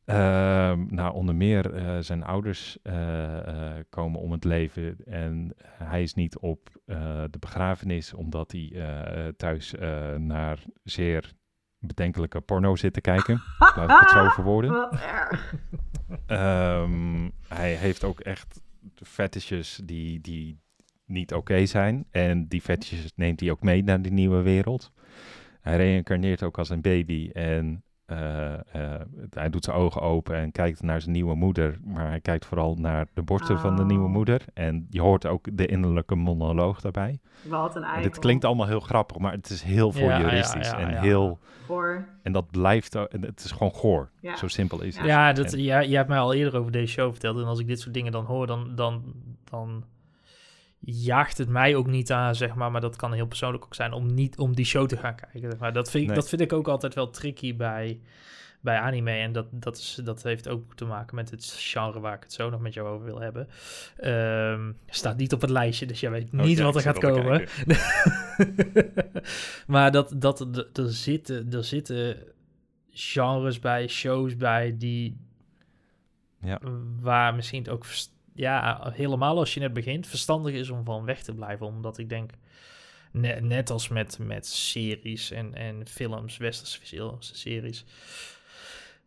Ehm, 0.05 0.87
nou, 0.89 1.15
onder 1.15 1.35
meer 1.35 1.75
eh, 1.75 1.97
zijn 2.01 2.25
ouders 2.25 2.79
eh, 2.83 3.39
eh, 3.77 3.85
komen 3.89 4.21
om 4.21 4.33
het 4.33 4.45
leven 4.45 4.97
en 5.07 5.55
hij 5.63 6.03
is 6.03 6.15
niet 6.15 6.39
op 6.39 6.69
eh, 6.87 7.25
de 7.31 7.39
begrafenis 7.39 8.15
omdat 8.15 8.53
hij 8.53 8.71
eh, 8.75 9.29
thuis 9.37 9.75
eh, 9.75 10.15
naar 10.15 10.59
zeer 10.85 11.33
bedenkelijke 11.81 12.41
porno 12.41 12.77
zit 12.77 12.93
te 12.93 13.01
kijken. 13.01 13.43
Laat 13.59 13.91
ik 13.91 13.99
het 13.99 14.11
zo 14.11 14.29
verwoorden. 14.29 14.89
Ehm, 16.27 17.29
hij 17.49 17.75
heeft 17.75 18.05
ook 18.05 18.21
echt 18.21 18.61
fetishes 18.95 19.81
die, 19.85 20.21
die 20.21 20.61
niet 21.05 21.35
oké 21.35 21.67
zijn. 21.67 22.07
En 22.11 22.49
die 22.49 22.61
fetishes 22.61 23.13
neemt 23.15 23.41
hij 23.41 23.51
ook 23.51 23.63
mee 23.63 23.83
naar 23.83 24.03
die 24.03 24.13
nieuwe 24.13 24.43
wereld. 24.43 24.93
Hij 25.61 25.77
reïncarneert 25.77 26.43
ook 26.43 26.59
als 26.59 26.71
een 26.71 26.81
baby 26.81 27.31
en 27.33 27.85
eh, 28.11 28.53
eh, 28.95 29.01
hij 29.31 29.51
doet 29.51 29.65
zijn 29.65 29.77
ogen 29.77 30.01
open 30.03 30.37
en 30.37 30.53
kijkt 30.53 30.83
naar 30.83 31.01
zijn 31.01 31.13
nieuwe 31.13 31.35
moeder. 31.35 31.79
Maar 31.85 32.09
hij 32.09 32.21
kijkt 32.21 32.45
vooral 32.47 32.75
naar 32.75 33.07
de 33.15 33.23
borsten 33.23 33.59
van 33.59 33.77
de 33.77 33.85
nieuwe 33.85 34.05
Oh. 34.05 34.11
moeder. 34.13 34.45
En 34.55 34.87
je 34.91 35.01
hoort 35.01 35.27
ook 35.27 35.47
de 35.53 35.67
innerlijke 35.67 36.15
monoloog 36.15 36.81
daarbij. 36.81 37.19
Wat 37.43 37.77
een 37.77 37.85
dit 38.03 38.19
klinkt 38.19 38.45
allemaal 38.45 38.67
heel 38.67 38.81
grappig, 38.81 39.19
maar 39.19 39.33
het 39.33 39.51
is 39.51 39.63
heel 39.63 39.93
Ja, 39.95 40.01
ja, 40.01 40.17
voyeuristisch 40.17 40.71
ja, 40.71 40.79
en 40.79 41.01
heel... 41.01 41.39
En 42.23 42.33
dat 42.33 42.51
blijft... 42.51 42.93
Het 42.95 43.45
is 43.45 43.51
gewoon 43.51 43.73
goor. 43.73 44.11
ja. 44.21 44.37
Zo 44.37 44.49
simpel 44.49 44.83
is 44.83 44.97
het. 44.97 45.07
Ja, 45.07 45.33
dat, 45.33 45.53
En- 45.53 45.63
ja, 45.63 45.79
je 45.81 45.97
hebt 45.97 46.09
mij 46.09 46.19
al 46.19 46.35
eerder 46.35 46.61
over 46.61 46.73
deze 46.73 46.93
show 46.93 47.11
verteld. 47.11 47.39
En 47.39 47.45
als 47.45 47.59
ik 47.59 47.67
dit 47.67 47.81
soort 47.81 47.95
dingen 47.95 48.13
dan 48.13 48.25
hoor, 48.25 48.47
dan, 48.47 48.75
dan, 48.75 49.03
dan 49.45 49.85
jaagt 50.81 51.39
het 51.39 51.49
mij 51.49 51.75
ook 51.77 51.87
niet 51.87 52.13
aan, 52.13 52.35
zeg 52.35 52.55
maar. 52.55 52.71
Maar 52.71 52.81
dat 52.81 52.97
kan 52.97 53.13
heel 53.13 53.27
persoonlijk 53.27 53.65
ook 53.65 53.75
zijn 53.75 53.93
om 53.93 54.15
niet 54.15 54.39
om 54.39 54.55
die 54.55 54.65
show 54.65 54.87
te 54.89 54.97
gaan 54.97 55.15
kijken. 55.15 55.51
zeg 55.51 55.59
Maar 55.59 55.73
dat 55.73 55.91
vind, 55.91 56.03
ik, 56.03 56.09
Nee. 56.09 56.19
dat 56.19 56.29
vind 56.29 56.41
ik 56.41 56.53
ook 56.53 56.69
altijd 56.69 56.95
wel 56.95 57.11
tricky 57.11 57.57
bij, 57.57 58.01
bij 58.61 58.79
anime. 58.79 59.11
En 59.11 59.33
dat, 59.33 59.47
dat, 59.51 59.77
is, 59.77 60.01
dat 60.05 60.23
heeft 60.23 60.49
ook 60.49 60.75
te 60.75 60.85
maken 60.85 61.15
met 61.15 61.31
het 61.31 61.55
genre 61.59 62.01
waar 62.01 62.15
ik 62.15 62.23
het 62.23 62.33
zo 62.33 62.51
nog 62.51 62.61
met 62.61 62.75
jou 62.75 62.89
over 62.89 63.05
wil 63.05 63.21
hebben. 63.21 63.49
Ehm, 63.97 64.73
staat 64.87 65.17
niet 65.17 65.33
op 65.33 65.41
het 65.41 65.51
lijstje, 65.51 65.87
dus 65.87 66.01
jij 66.01 66.11
weet 66.11 66.29
Oh, 66.33 66.41
niet 66.41 66.59
ja, 66.59 66.65
wat 66.65 66.77
er 66.77 66.81
gaat 66.81 66.99
komen. 66.99 67.49
maar 69.67 69.91
dat, 69.93 70.13
dat, 70.17 70.41
er, 70.73 70.93
zitten, 70.93 71.53
er 71.53 71.65
zitten 71.65 72.17
genres 72.91 73.59
bij, 73.59 73.89
shows 73.89 74.37
bij, 74.37 74.75
die 74.79 75.17
Ja. 76.43 76.61
waar 77.01 77.35
misschien 77.35 77.63
het 77.63 77.69
ook 77.73 77.85
ja, 78.41 78.91
helemaal 78.95 79.39
als 79.39 79.55
je 79.55 79.61
net 79.61 79.73
begint, 79.73 80.07
verstandig 80.07 80.55
is 80.55 80.71
om 80.71 80.85
van 80.85 81.05
weg 81.05 81.23
te 81.23 81.35
blijven. 81.35 81.67
Omdat 81.67 81.99
ik 81.99 82.09
denk, 82.09 82.31
ne- 83.11 83.41
net 83.41 83.71
als 83.71 83.89
met, 83.89 84.19
met 84.19 84.47
series 84.47 85.31
en, 85.31 85.55
en 85.55 85.87
films, 85.87 86.37
westerse 86.37 87.17
series, 87.21 87.85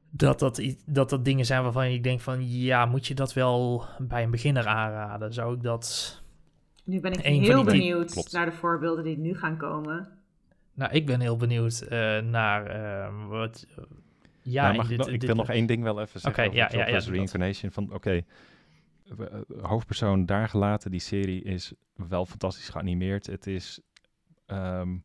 dat 0.10 0.40
dat, 0.40 0.62
dat 0.86 1.10
dat 1.10 1.26
dingen 1.26 1.46
zijn 1.46 1.64
waarvan 1.64 1.84
ik 1.84 2.04
denk 2.04 2.20
van, 2.22 2.50
ja, 2.50 2.86
moet 2.86 3.08
je 3.08 3.14
dat 3.14 3.34
wel 3.34 3.86
bij 4.00 4.24
een 4.24 4.32
beginner 4.32 4.68
aanraden? 4.68 5.34
Zou 5.34 5.56
ik 5.56 5.64
dat... 5.64 6.22
Nu 6.84 7.00
ben 7.00 7.12
ik 7.12 7.20
heel 7.20 7.56
die- 7.64 7.72
benieuwd 7.72 8.12
Klopt. 8.12 8.32
naar 8.32 8.46
de 8.46 8.52
voorbeelden 8.52 9.04
die 9.04 9.18
nu 9.18 9.38
gaan 9.38 9.58
komen. 9.58 10.08
Nou, 10.74 10.92
ik 10.92 11.06
ben 11.06 11.20
heel 11.20 11.38
benieuwd 11.38 11.82
eh, 11.82 12.20
naar 12.20 12.66
eh, 12.66 13.28
wat... 13.28 13.66
ja, 13.76 13.84
Ja, 14.42 14.70
in 14.70 14.76
mag 14.76 14.84
ik, 14.84 14.90
dit- 14.90 14.98
nog- 14.98 15.08
ik 15.08 15.20
dit- 15.20 15.26
wil 15.30 15.36
nog 15.36 15.50
één 15.50 15.66
ding 15.66 15.84
wel 15.84 16.02
even 16.02 16.20
zeggen 16.20 16.32
Oké, 16.32 16.42
over 16.58 16.58
ja, 16.58 16.70
ja, 16.72 16.88
ja, 16.88 16.94
dat. 16.94 17.06
Reincarnation. 17.06 17.72
Van, 17.72 17.94
oké, 17.94 18.12
eh, 18.12 18.22
hoofdpersoon 19.62 20.26
daar 20.26 20.50
gelaten, 20.50 20.92
die 20.92 21.00
serie 21.00 21.44
is 21.44 21.74
wel 21.96 22.26
fantastisch 22.26 22.70
geanimeerd. 22.70 23.26
Het 23.26 23.48
is, 23.48 23.82
ehm, 24.46 24.98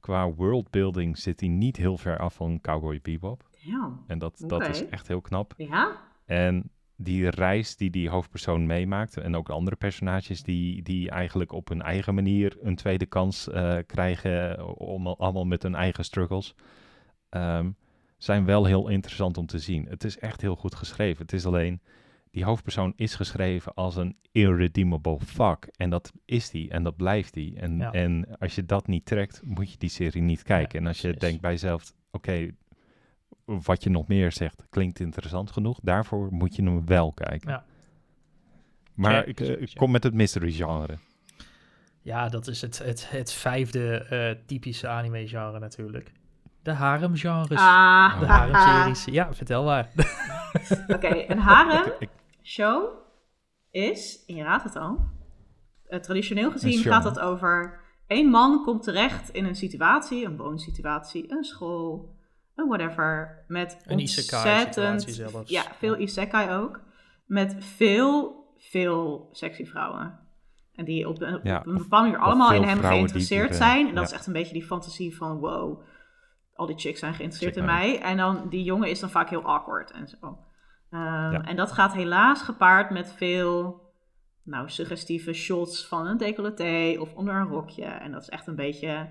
qua 0.00 0.32
worldbuilding 0.32 1.18
zit 1.18 1.40
hij 1.40 1.48
niet 1.48 1.76
heel 1.76 1.98
ver 1.98 2.18
af 2.18 2.34
van 2.34 2.60
Cowboy 2.60 3.00
Bebop. 3.02 3.48
Ja. 3.56 3.98
En 4.06 4.18
dat, 4.18 4.44
dat 4.46 4.68
is 4.68 4.88
echt 4.88 5.08
heel 5.08 5.20
knap. 5.20 5.54
Ja? 5.56 5.96
En 6.24 6.70
die 6.96 7.28
reis 7.30 7.76
die 7.76 7.90
die 7.90 8.08
hoofdpersoon 8.08 8.66
meemaakt 8.66 9.16
en 9.16 9.36
ook 9.36 9.46
de 9.46 9.52
andere 9.52 9.76
personages 9.76 10.42
die, 10.42 10.82
die 10.82 11.10
eigenlijk 11.10 11.52
op 11.52 11.68
hun 11.68 11.82
eigen 11.82 12.14
manier 12.14 12.56
een 12.60 12.76
tweede 12.76 13.06
kans 13.06 13.48
eh, 13.48 13.78
krijgen, 13.86 14.58
eh, 14.58 14.68
om, 14.74 15.06
allemaal 15.06 15.44
met 15.44 15.62
hun 15.62 15.74
eigen 15.74 16.04
struggles, 16.04 16.54
ehm, 17.28 17.70
zijn 18.16 18.44
wel 18.44 18.64
heel 18.64 18.88
interessant 18.88 19.38
om 19.38 19.46
te 19.46 19.58
zien. 19.58 19.86
Het 19.88 20.04
is 20.04 20.18
echt 20.18 20.40
heel 20.40 20.56
goed 20.56 20.74
geschreven. 20.74 21.22
Het 21.22 21.32
is 21.32 21.46
alleen, 21.46 21.80
die 22.32 22.44
hoofdpersoon 22.44 22.92
is 22.96 23.14
geschreven 23.14 23.74
als 23.74 23.96
een 23.96 24.16
irredeemable 24.32 25.18
fuck. 25.20 25.68
En 25.76 25.90
dat 25.90 26.12
is 26.24 26.50
die 26.50 26.70
en 26.70 26.82
dat 26.82 26.96
blijft 26.96 27.34
die. 27.34 27.56
En, 27.60 27.76
Ja. 27.78 27.90
en 27.92 28.26
als 28.38 28.54
je 28.54 28.66
dat 28.66 28.86
niet 28.86 29.04
trekt, 29.06 29.40
moet 29.44 29.70
je 29.72 29.78
die 29.78 29.88
serie 29.90 30.22
niet 30.22 30.42
kijken. 30.42 30.78
en 30.80 30.86
als 30.86 30.96
je 30.96 31.02
precies. 31.02 31.20
denkt 31.20 31.40
bij 31.40 31.50
jezelf, 31.50 31.92
oké, 32.10 32.48
wat 33.44 33.82
je 33.82 33.90
nog 33.90 34.06
meer 34.08 34.32
zegt, 34.32 34.66
klinkt 34.70 35.00
interessant 35.00 35.50
genoeg. 35.50 35.78
Daarvoor 35.82 36.28
moet 36.32 36.56
je 36.56 36.62
hem 36.62 36.86
wel 36.86 37.12
kijken. 37.12 37.50
Ja. 37.50 37.64
Maar 38.94 39.26
ik, 39.26 39.40
eh, 39.40 39.60
ik 39.60 39.70
kom 39.74 39.90
met 39.90 40.02
het 40.02 40.14
mystery 40.14 40.52
genre. 40.52 40.96
Ja, 42.02 42.28
dat 42.28 42.46
is 42.46 42.60
het, 42.60 42.78
het, 42.78 43.10
het 43.10 43.32
vijfde 43.32 43.94
eh, 43.98 44.44
typische 44.46 44.88
anime-genre 44.88 45.58
natuurlijk. 45.58 46.12
De 46.62 46.70
harem-genres. 46.72 47.58
Ah, 47.58 48.20
de 48.20 48.26
haha. 48.26 48.50
harem-series. 48.50 49.04
Ja, 49.04 49.34
vertel 49.34 49.64
maar. 49.64 49.90
Oké, 50.88 51.24
een 51.28 51.38
harem 51.38 51.86
Ik- 51.92 51.96
ik- 51.98 52.08
show 52.42 52.84
is, 53.70 54.24
en 54.26 54.34
je 54.34 54.42
raadt 54.42 54.64
het 54.64 54.76
al, 54.76 54.98
eh, 55.86 55.98
traditioneel 56.00 56.50
gezien 56.50 56.78
gaat 56.82 57.04
het 57.04 57.18
over 57.18 57.80
één 58.06 58.30
man 58.30 58.64
komt 58.64 58.82
terecht 58.82 59.30
in 59.30 59.44
een 59.44 59.54
situatie, 59.54 60.24
een 60.24 60.36
woonsituatie, 60.36 61.32
een 61.32 61.44
school, 61.44 62.14
een 62.54 62.66
whatever, 62.68 63.44
met 63.48 63.82
Een 63.86 63.98
ontzettend, 63.98 65.02
zelfs. 65.02 65.50
ja, 65.50 65.62
veel 65.78 65.98
isekai 65.98 66.56
ook, 66.56 66.80
met 67.26 67.56
veel, 67.58 68.44
veel 68.58 69.28
sexy 69.32 69.64
vrouwen. 69.64 70.20
En 70.74 70.84
die 70.84 71.08
op 71.08 71.20
een, 71.20 71.40
Ja, 71.42 71.58
op 71.58 71.66
een 71.66 71.74
of- 71.76 71.82
bepaalde 71.82 72.08
manier 72.08 72.24
allemaal 72.24 72.52
in 72.52 72.62
hem 72.62 72.78
geïnteresseerd 72.80 73.48
die, 73.48 73.56
zijn. 73.56 73.88
En 73.88 73.94
dat 73.94 74.04
ja. 74.04 74.10
is 74.10 74.16
echt 74.16 74.26
een 74.26 74.32
beetje 74.32 74.52
die 74.52 74.64
fantasie 74.64 75.16
van 75.16 75.38
wow, 75.38 75.82
al 76.54 76.66
die 76.66 76.78
chicks 76.78 76.98
zijn 77.00 77.14
geïnteresseerd 77.14 77.56
in 77.56 77.64
mij. 77.64 78.00
En 78.00 78.16
dan 78.16 78.48
die 78.48 78.62
jongen 78.62 78.88
is 78.90 79.00
dan 79.00 79.10
vaak 79.10 79.28
heel 79.28 79.42
awkward 79.42 79.90
en 79.90 80.08
zo. 80.08 80.38
Ehm, 80.92 81.32
Ja. 81.32 81.44
En 81.44 81.56
dat 81.56 81.72
gaat 81.72 81.92
helaas 81.92 82.42
gepaard 82.42 82.90
met 82.90 83.12
veel 83.12 83.80
nou, 84.42 84.68
suggestieve 84.70 85.32
shots 85.32 85.86
van 85.88 86.06
een 86.06 86.16
decolleté 86.16 87.00
of 87.00 87.14
onder 87.14 87.34
een 87.34 87.48
rokje. 87.48 87.84
En 87.84 88.12
dat 88.12 88.22
is 88.22 88.28
echt 88.28 88.46
een 88.46 88.56
beetje 88.56 89.08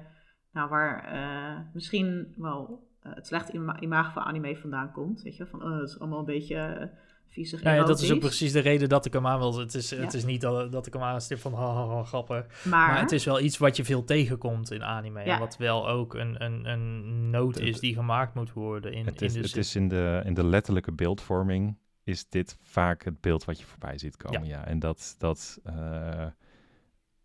nou, 0.53 0.69
waar 0.69 1.03
eh, 1.03 1.59
misschien 1.73 2.34
wel 2.38 2.88
eh, 3.01 3.11
het 3.15 3.27
slechte 3.27 3.51
ima- 3.53 3.79
imago 3.79 4.11
van 4.11 4.23
anime 4.23 4.57
vandaan 4.57 4.91
komt. 4.91 5.21
Weet 5.21 5.38
je, 5.38 5.45
van 5.45 5.63
oh, 5.63 5.79
het 5.79 5.89
is 5.89 5.99
allemaal 5.99 6.19
een 6.19 6.25
beetje 6.25 6.91
viezig 7.32 7.63
Ja, 7.63 7.73
ja, 7.73 7.84
dat 7.84 8.01
is 8.01 8.11
ook 8.11 8.19
precies 8.19 8.51
de 8.51 8.59
reden 8.59 8.89
dat 8.89 9.05
ik 9.05 9.13
hem 9.13 9.27
aan 9.27 9.39
wil. 9.39 9.59
Het 9.59 9.73
is, 9.73 9.91
het 9.91 10.13
is 10.13 10.25
niet 10.25 10.41
dat, 10.41 10.71
dat 10.71 10.88
ik 10.88 10.93
hem 10.93 11.01
aanstip 11.01 11.39
van 11.39 11.53
haha, 11.53 12.03
grappen. 12.03 12.45
Maar, 12.63 12.88
Maar 12.88 12.99
het 12.99 13.11
is 13.11 13.25
wel 13.25 13.39
iets 13.39 13.57
wat 13.57 13.75
je 13.75 13.84
veel 13.84 14.03
tegenkomt 14.03 14.71
in 14.71 14.84
anime. 14.84 15.25
Ja. 15.25 15.39
Wat 15.39 15.57
wel 15.57 15.89
ook 15.89 16.13
een, 16.13 16.43
een, 16.43 16.65
een 16.65 17.29
noot 17.29 17.59
is 17.59 17.79
die 17.79 17.93
gemaakt 17.93 18.34
moet 18.34 18.53
worden. 18.53 18.93
In, 18.93 19.05
Het 19.05 19.21
in 19.21 19.27
is, 19.27 19.34
de 19.34 19.39
het 19.39 19.57
is 19.57 19.75
in, 19.75 19.88
de, 19.88 20.21
in 20.25 20.34
de 20.34 20.45
letterlijke 20.45 20.91
beeldvorming 20.91 21.77
is 22.03 22.29
dit 22.29 22.57
vaak 22.61 23.03
het 23.03 23.21
beeld 23.21 23.45
wat 23.45 23.59
je 23.59 23.65
voorbij 23.65 23.97
ziet 23.97 24.17
komen. 24.17 24.45
Ja. 24.45 24.65
En 24.65 24.79
dat, 24.79 25.15
dat 25.17 25.59
eh, 25.63 26.25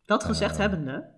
dat 0.04 0.24
gezegd 0.24 0.54
eh, 0.54 0.58
hebbende, 0.58 1.10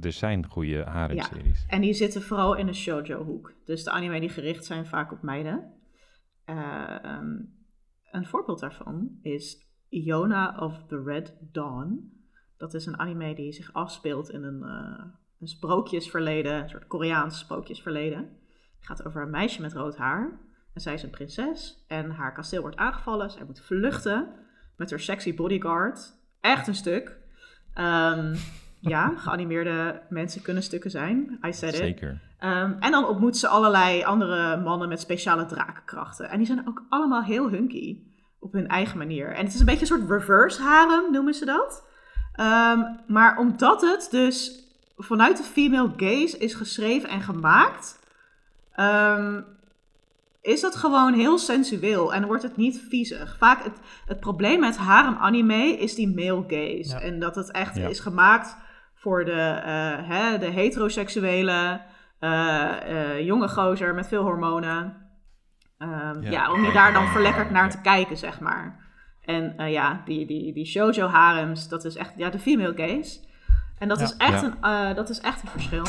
er 0.00 0.12
zijn 0.12 0.46
goede 0.46 0.84
haremseries. 0.84 1.64
En 1.68 1.80
die 1.80 1.94
zitten 1.94 2.22
vooral 2.22 2.54
in 2.54 2.66
de 2.66 2.72
shoujo-hoek. 2.72 3.52
Dus 3.64 3.84
de 3.84 3.90
anime 3.90 4.20
die 4.20 4.28
gericht 4.28 4.64
zijn 4.64 4.86
vaak 4.86 5.12
op 5.12 5.22
meiden. 5.22 5.72
Eh, 6.44 7.04
ehm, 7.04 7.36
een 8.18 8.26
voorbeeld 8.26 8.60
daarvan 8.60 9.18
is 9.22 9.66
Iona 9.88 10.56
of 10.58 10.84
the 10.86 11.02
Red 11.02 11.34
Dawn. 11.52 12.12
Dat 12.56 12.74
is 12.74 12.86
een 12.86 12.98
anime 12.98 13.34
die 13.34 13.52
zich 13.52 13.72
afspeelt 13.72 14.30
in 14.30 14.42
een, 14.42 14.62
eh, 14.62 15.04
een 15.40 15.48
sprookjesverleden, 15.48 16.62
een 16.62 16.68
soort 16.68 16.86
Koreaans 16.86 17.38
sprookjesverleden. 17.38 18.18
Het 18.76 18.86
gaat 18.86 19.06
over 19.06 19.22
een 19.22 19.30
meisje 19.30 19.60
met 19.60 19.72
rood 19.72 19.96
haar. 19.96 20.40
En 20.74 20.80
zij 20.80 20.94
is 20.94 21.02
een 21.02 21.10
prinses 21.10 21.84
en 21.88 22.10
haar 22.10 22.32
kasteel 22.32 22.60
wordt 22.60 22.76
aangevallen. 22.76 23.30
Zij 23.30 23.44
moet 23.44 23.60
vluchten 23.60 24.34
met 24.76 24.90
haar 24.90 25.00
sexy 25.00 25.34
bodyguard. 25.34 26.14
Echt 26.40 26.66
een 26.66 26.74
stuk. 26.74 27.16
Ehm, 27.74 28.36
ja, 28.80 29.12
geanimeerde 29.16 30.02
mensen 30.08 30.42
kunnen 30.42 30.62
stukken 30.62 30.90
zijn. 30.90 31.38
I 31.46 31.52
said 31.52 31.72
it. 31.72 31.78
Zeker. 31.78 32.20
Ehm, 32.38 32.72
en 32.80 32.90
dan 32.90 33.06
ontmoet 33.06 33.36
ze 33.36 33.48
allerlei 33.48 34.04
andere 34.04 34.56
mannen 34.56 34.88
met 34.88 35.00
speciale 35.00 35.46
drakenkrachten. 35.46 36.28
En 36.30 36.38
die 36.38 36.46
zijn 36.46 36.68
ook 36.68 36.82
allemaal 36.88 37.22
heel 37.22 37.50
hunky. 37.50 37.98
Op 38.40 38.52
hun 38.52 38.68
eigen 38.68 38.98
manier. 38.98 39.34
En 39.34 39.44
het 39.44 39.54
is 39.54 39.60
een 39.60 39.66
beetje 39.66 39.80
een 39.80 39.86
soort 39.86 40.10
reverse 40.10 40.62
harem, 40.62 41.12
noemen 41.12 41.34
ze 41.34 41.44
dat. 41.44 41.86
Ehm, 42.32 42.80
maar 43.06 43.38
omdat 43.38 43.80
het 43.80 44.08
dus 44.10 44.62
vanuit 44.96 45.36
de 45.36 45.42
female 45.42 45.92
gaze 45.96 46.38
is 46.38 46.54
geschreven 46.54 47.08
en 47.08 47.20
gemaakt... 47.20 47.98
ehm, 48.72 49.40
is 50.42 50.62
het 50.62 50.76
gewoon 50.76 51.12
heel 51.14 51.38
sensueel 51.38 52.14
en 52.14 52.26
wordt 52.26 52.42
het 52.42 52.56
niet 52.56 52.80
viezig. 52.88 53.36
Vaak 53.38 53.64
het, 53.64 53.78
het 54.06 54.20
probleem 54.20 54.60
met 54.60 54.76
harem 54.76 55.16
anime 55.16 55.78
is 55.78 55.94
die 55.94 56.14
male 56.14 56.44
gaze. 56.48 56.94
Ja. 56.94 57.00
En 57.00 57.18
dat 57.20 57.34
het 57.34 57.50
echt 57.50 57.76
Ja. 57.76 57.88
is 57.88 58.00
gemaakt 58.00 58.56
voor 59.00 59.24
de, 59.24 59.32
eh, 59.64 60.08
hè, 60.08 60.38
de 60.38 60.46
heteroseksuele 60.46 61.80
eh, 62.18 63.14
eh, 63.14 63.20
jonge 63.26 63.48
gozer 63.48 63.94
met 63.94 64.08
veel 64.08 64.22
hormonen. 64.22 64.96
Ehm, 65.78 66.22
ja, 66.22 66.30
Ja. 66.30 66.52
om 66.52 66.64
je 66.64 66.72
daar 66.72 66.92
dan 66.92 67.06
verlekkerd 67.06 67.50
naar 67.50 67.70
te 67.70 67.80
kijken, 67.80 68.16
zeg 68.16 68.40
maar. 68.40 68.86
En 69.24 69.70
ja, 69.70 70.02
die, 70.04 70.26
die, 70.26 70.52
die 70.52 70.66
shoujo 70.66 71.06
harems, 71.06 71.68
dat 71.68 71.84
is 71.84 71.96
echt 71.96 72.12
ja, 72.16 72.30
de 72.30 72.38
female 72.38 72.72
gaze. 72.76 73.20
En 73.78 73.88
dat, 73.88 73.98
Ja. 73.98 74.04
is 74.04 74.16
echt 74.16 74.42
een, 74.42 74.94
dat 74.94 75.08
is 75.08 75.20
echt 75.20 75.42
een 75.42 75.48
verschil. 75.48 75.84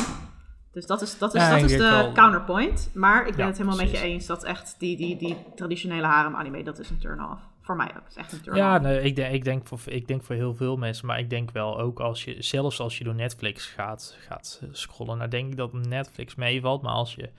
Dus 0.72 0.86
dat 0.86 1.02
is, 1.02 1.18
dat 1.18 1.36
is, 1.36 1.42
Ja, 1.42 1.50
dat 1.50 1.70
is 1.70 1.78
de 1.78 2.10
counterpoint. 2.14 2.90
Maar 2.94 3.20
ik 3.28 3.36
ben 3.36 3.40
Ja, 3.44 3.46
het 3.46 3.58
helemaal 3.58 3.80
met 3.80 3.92
je 3.92 4.00
eens 4.02 4.26
dat 4.26 4.44
echt 4.44 4.76
die, 4.80 4.98
die, 4.98 5.18
die 5.18 5.38
traditionele 5.56 6.08
harem 6.08 6.36
anime, 6.36 6.64
dat 6.64 6.80
is 6.80 6.90
een 6.90 7.00
turn-off. 7.00 7.42
Voor 7.70 7.78
mij 7.78 7.88
ook, 7.88 8.04
het 8.04 8.10
is 8.10 8.16
echt 8.16 8.32
een 8.32 8.42
turn-off. 8.42 8.66
Ja, 8.66 8.78
nee, 8.78 9.02
ik, 9.02 9.16
denk, 9.16 9.34
ik, 9.34 9.44
denk 9.44 9.68
voor, 9.68 9.80
ik 9.86 10.08
denk 10.08 10.24
voor 10.24 10.36
heel 10.36 10.56
veel 10.56 10.78
mensen, 10.78 11.06
maar 11.08 11.20
ik 11.20 11.30
denk 11.30 11.52
wel 11.52 11.80
ook 11.80 12.00
als 12.00 12.24
je, 12.24 12.42
zelfs 12.42 12.80
als 12.80 12.98
je 12.98 13.04
door 13.04 13.16
Netflix 13.16 13.66
gaat, 13.66 14.18
gaat 14.20 14.62
scrollen, 14.72 15.18
nou 15.18 15.30
denk 15.30 15.52
ik 15.52 15.58
dat 15.58 15.74
Netflix 15.74 16.36
meevalt, 16.36 16.82
maar 16.82 16.94
als 16.94 17.16
je 17.16 17.30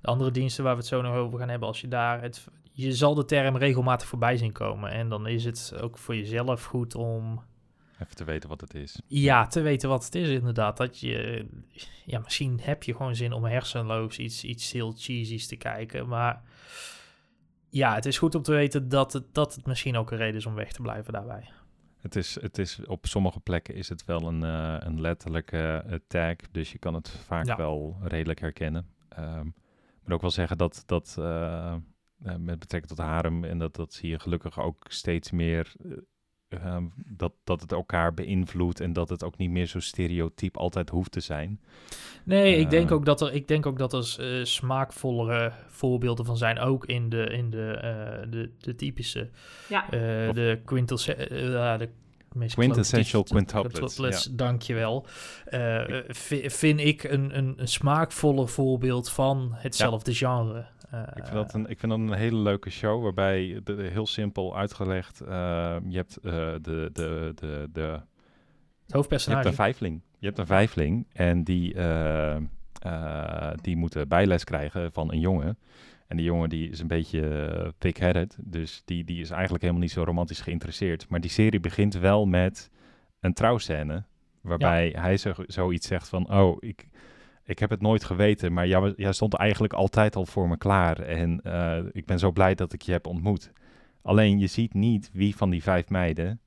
de 0.00 0.08
andere 0.08 0.30
diensten 0.30 0.64
waar 0.64 0.72
we 0.72 0.78
het 0.78 0.88
zo 0.88 1.02
nog 1.02 1.14
over 1.14 1.38
gaan 1.38 1.48
hebben, 1.48 1.68
als 1.68 1.80
je 1.80 1.88
daar 1.88 2.22
het, 2.22 2.46
je 2.72 2.92
zal 2.92 3.14
de 3.14 3.24
term 3.24 3.56
regelmatig 3.56 4.08
voorbij 4.08 4.36
zien 4.36 4.52
komen 4.52 4.90
en 4.90 5.08
dan 5.08 5.26
is 5.26 5.44
het 5.44 5.74
ook 5.80 5.98
voor 5.98 6.16
jezelf 6.16 6.64
goed 6.64 6.94
om 6.94 7.42
Even 8.00 8.16
te 8.16 8.24
weten 8.24 8.48
wat 8.48 8.60
het 8.60 8.74
is. 8.74 9.00
ja, 9.06 9.46
te 9.46 9.60
weten 9.60 9.88
wat 9.88 10.04
het 10.04 10.14
is 10.14 10.28
inderdaad. 10.28 10.76
Dat 10.76 11.00
je, 11.00 11.46
ja, 12.04 12.18
misschien 12.18 12.60
heb 12.62 12.82
je 12.82 12.96
gewoon 12.96 13.16
zin 13.16 13.32
om 13.32 13.44
hersenloos 13.44 14.18
iets, 14.18 14.44
iets 14.44 14.72
heel 14.72 14.94
cheesy's 14.96 15.46
te 15.46 15.56
kijken. 15.56 16.08
Maar 16.08 16.42
ja, 17.70 17.94
het 17.94 18.06
is 18.06 18.18
goed 18.18 18.34
om 18.34 18.42
te 18.42 18.52
weten 18.52 18.88
dat 18.88 19.12
het, 19.12 19.34
dat 19.34 19.54
het 19.54 19.66
misschien 19.66 19.96
ook 19.96 20.10
een 20.10 20.18
reden 20.18 20.36
is 20.36 20.46
om 20.46 20.54
weg 20.54 20.72
te 20.72 20.82
blijven 20.82 21.12
daarbij. 21.12 21.48
Het 22.00 22.16
is, 22.16 22.40
het 22.40 22.58
is, 22.58 22.80
op 22.86 23.06
sommige 23.06 23.40
plekken 23.40 23.74
is 23.74 23.88
het 23.88 24.04
wel 24.04 24.22
een, 24.22 24.44
eh, 24.44 24.76
een 24.78 25.00
letterlijke 25.00 25.84
eh, 25.86 25.94
tag, 26.06 26.36
dus 26.50 26.72
je 26.72 26.78
kan 26.78 26.94
het 26.94 27.08
vaak 27.08 27.46
Ja. 27.46 27.56
wel 27.56 27.96
redelijk 28.02 28.40
herkennen. 28.40 28.86
Maar 29.16 29.44
moet 30.04 30.12
ook 30.12 30.20
wel 30.20 30.30
zeggen 30.30 30.58
dat, 30.58 30.82
dat 30.86 31.16
eh, 31.18 31.74
met 32.18 32.58
betrekking 32.58 32.86
tot 32.96 33.06
harem, 33.06 33.44
en 33.44 33.58
dat, 33.58 33.74
dat 33.74 33.92
zie 33.92 34.10
je 34.10 34.18
gelukkig 34.18 34.60
ook 34.60 34.84
steeds 34.88 35.30
meer, 35.30 35.72
eh, 36.50 36.64
ehm, 36.66 36.84
dat, 37.06 37.32
dat 37.44 37.60
het 37.60 37.72
elkaar 37.72 38.14
beïnvloedt 38.14 38.80
en 38.80 38.92
dat 38.92 39.08
het 39.08 39.24
ook 39.24 39.36
niet 39.36 39.50
meer 39.50 39.66
zo 39.66 39.80
stereotyp 39.80 40.56
altijd 40.56 40.88
hoeft 40.90 41.12
te 41.12 41.20
zijn. 41.20 41.60
Nee, 42.24 42.56
ik 42.56 42.70
denk 42.70 42.88
Eh. 42.90 42.94
ook 42.96 43.04
dat 43.04 43.20
er, 43.20 43.32
ik 43.32 43.48
denk 43.48 43.66
ook 43.66 43.78
dat 43.78 43.92
er 43.92 44.16
eh, 44.18 44.44
smaakvollere 44.44 45.52
voorbeelden 45.68 46.24
van 46.24 46.36
zijn, 46.36 46.58
ook 46.58 46.86
in 46.86 47.08
de, 47.08 47.24
in 47.24 47.50
de, 47.50 47.70
eh, 47.72 48.30
de, 48.30 48.50
de 48.58 48.74
typische, 48.74 49.28
Ja. 49.68 49.90
eh, 49.90 50.28
Of- 50.28 50.34
de 50.34 50.40
ja, 50.40 50.56
Quintessential 52.54 53.22
quintuplets, 53.22 53.78
quintuplets, 53.78 54.24
Dankjewel. 54.24 55.06
Vi- 56.08 56.50
vind 56.50 56.80
ik 56.80 57.02
een, 57.04 57.36
een, 57.38 57.54
een 57.56 57.68
smaakvoller 57.68 58.48
voorbeeld 58.48 59.10
van 59.10 59.50
hetzelfde 59.54 60.14
genre. 60.14 60.66
Eh, 60.90 61.00
Ik 61.14 61.22
vind, 61.24 61.32
dat 61.32 61.54
een, 61.54 61.66
ik 61.68 61.78
vind 61.78 61.92
dat 61.92 62.00
een 62.00 62.12
hele 62.12 62.36
leuke 62.38 62.70
show, 62.70 63.02
waarbij 63.02 63.60
de, 63.64 63.74
de- 63.74 63.82
heel 63.92 64.06
simpel 64.06 64.56
uitgelegd, 64.56 65.20
eh, 65.20 65.76
je 65.88 65.96
hebt 65.96 66.16
eh, 66.16 66.32
de, 66.32 66.90
de, 66.92 67.32
de, 67.34 67.68
de, 67.72 67.80
het 67.80 67.80
je 67.82 67.82
hebt 67.82 68.92
hoofdpersonage. 68.92 69.48
een 69.48 69.54
vijfling. 69.54 70.00
Je 70.18 70.26
hebt 70.26 70.38
een 70.38 70.46
vijfling 70.46 71.06
en 71.12 71.44
die, 71.44 71.74
eh, 71.74 72.36
eh, 72.82 73.52
die 73.60 73.76
moet 73.76 74.08
bijles 74.08 74.44
krijgen 74.44 74.92
van 74.92 75.12
een 75.12 75.20
jongen. 75.20 75.58
En 76.06 76.16
die 76.16 76.26
jongen 76.26 76.48
die 76.48 76.70
is 76.70 76.80
een 76.80 76.86
beetje 76.86 77.74
thick-headed, 77.78 78.36
dus 78.40 78.82
die, 78.84 79.04
die 79.04 79.20
is 79.20 79.30
eigenlijk 79.30 79.62
helemaal 79.62 79.82
niet 79.82 79.92
zo 79.92 80.02
romantisch 80.02 80.40
geïnteresseerd. 80.40 81.08
Maar 81.08 81.20
die 81.20 81.30
serie 81.30 81.60
begint 81.60 81.94
wel 81.94 82.26
met 82.26 82.70
een 83.20 83.32
trouwscène, 83.32 84.04
waarbij 84.40 84.94
hij 84.98 85.16
zo, 85.16 85.32
zoiets 85.46 85.86
zegt 85.86 86.08
van, 86.08 86.32
oh, 86.32 86.56
ik, 86.60 86.88
ik 87.50 87.58
heb 87.58 87.70
het 87.70 87.80
nooit 87.80 88.04
geweten, 88.04 88.52
maar 88.52 88.66
jij, 88.66 89.12
stond 89.12 89.34
eigenlijk 89.34 89.72
altijd 89.72 90.16
al 90.16 90.26
voor 90.26 90.48
me 90.48 90.56
klaar. 90.56 90.98
En 91.00 91.40
eh, 91.42 91.78
ik 91.92 92.06
ben 92.06 92.18
zo 92.18 92.30
blij 92.32 92.54
dat 92.54 92.72
ik 92.72 92.82
je 92.82 92.92
heb 92.92 93.06
ontmoet. 93.06 93.52
Alleen 94.02 94.38
je 94.38 94.46
ziet 94.46 94.74
niet 94.74 95.10
wie 95.12 95.36
van 95.36 95.50
die 95.50 95.62
vijf 95.62 95.88
meiden 95.88 96.40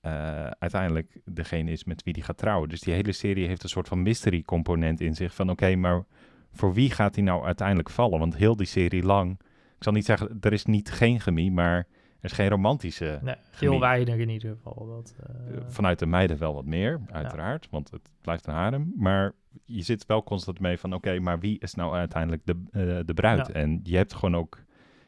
eh, 0.00 0.46
uiteindelijk 0.46 1.20
degene 1.24 1.70
is 1.70 1.84
met 1.84 2.02
wie 2.02 2.12
die 2.12 2.22
gaat 2.22 2.38
trouwen. 2.38 2.68
Dus 2.68 2.80
die 2.80 2.94
hele 2.94 3.12
serie 3.12 3.46
heeft 3.46 3.62
een 3.62 3.68
soort 3.68 3.88
van 3.88 4.02
mystery 4.02 4.42
component 4.42 5.00
in 5.00 5.14
zich. 5.14 5.34
Van 5.34 5.50
oké, 5.50 5.74
maar 5.76 6.04
voor 6.52 6.74
wie 6.74 6.90
gaat 6.90 7.14
hij 7.14 7.24
nou 7.24 7.44
uiteindelijk 7.44 7.90
vallen? 7.90 8.18
Want 8.18 8.36
heel 8.36 8.56
die 8.56 8.66
serie 8.66 9.02
lang, 9.02 9.40
ik 9.76 9.82
zal 9.82 9.92
niet 9.92 10.04
zeggen, 10.04 10.36
er 10.40 10.52
is 10.52 10.64
niet 10.64 10.90
geen 10.90 11.20
chemie, 11.20 11.52
maar 11.52 11.76
er 11.76 12.30
is 12.30 12.32
geen 12.32 12.48
romantische. 12.48 13.18
Nee, 13.22 13.34
Chemie. 13.50 13.70
heel 13.70 13.80
weinig 13.80 14.16
in 14.16 14.28
ieder 14.28 14.50
geval. 14.50 14.86
Dat, 14.86 15.14
Eh, 15.26 15.56
Vanuit 15.68 15.98
de 15.98 16.06
meiden 16.06 16.38
wel 16.38 16.54
wat 16.54 16.64
meer, 16.64 17.00
uiteraard, 17.10 17.68
want 17.70 17.90
het 17.90 18.10
blijft 18.20 18.46
een 18.46 18.54
harem. 18.54 18.92
Maar 18.96 19.32
je 19.64 19.82
zit 19.82 20.06
wel 20.06 20.22
constant 20.22 20.60
mee 20.60 20.78
van, 20.78 20.94
oké, 20.94 21.18
maar 21.20 21.38
wie 21.38 21.58
is 21.58 21.74
nou 21.74 21.94
uiteindelijk 21.94 22.46
de, 22.46 22.62
eh, 22.70 23.06
de 23.06 23.14
bruid? 23.14 23.46
Ja. 23.46 23.52
En 23.52 23.80
je 23.82 23.96
hebt 23.96 24.14
gewoon 24.14 24.36
ook, 24.36 24.62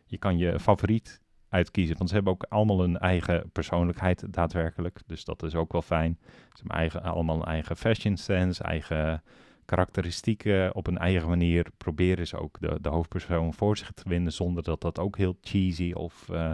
je 0.06 0.18
kan 0.18 0.38
je 0.38 0.60
favoriet 0.60 1.20
uitkiezen, 1.48 1.96
want 1.96 2.08
ze 2.08 2.14
hebben 2.14 2.32
ook 2.32 2.46
allemaal 2.48 2.84
een 2.84 2.98
eigen 2.98 3.50
persoonlijkheid 3.52 4.32
daadwerkelijk. 4.32 5.00
Dus 5.06 5.24
dat 5.24 5.42
is 5.42 5.54
ook 5.54 5.72
wel 5.72 5.82
fijn. 5.82 6.18
Ze 6.20 6.58
hebben 6.58 6.76
eigen, 6.76 7.02
allemaal 7.02 7.36
een 7.36 7.44
eigen 7.44 7.76
fashion 7.76 8.16
sense, 8.16 8.62
eigen 8.62 9.22
karakteristieken. 9.64 10.74
Op 10.74 10.86
een 10.86 10.98
eigen 10.98 11.28
manier 11.28 11.66
proberen 11.76 12.26
ze 12.26 12.38
ook 12.38 12.60
de, 12.60 12.78
de 12.80 12.88
hoofdpersoon 12.88 13.54
voor 13.54 13.76
zich 13.76 13.90
te 13.90 14.08
winnen, 14.08 14.32
zonder 14.32 14.62
dat 14.62 14.80
dat 14.80 14.98
ook 14.98 15.16
heel 15.16 15.38
cheesy 15.40 15.92
of 15.92 16.28
eh 16.28 16.52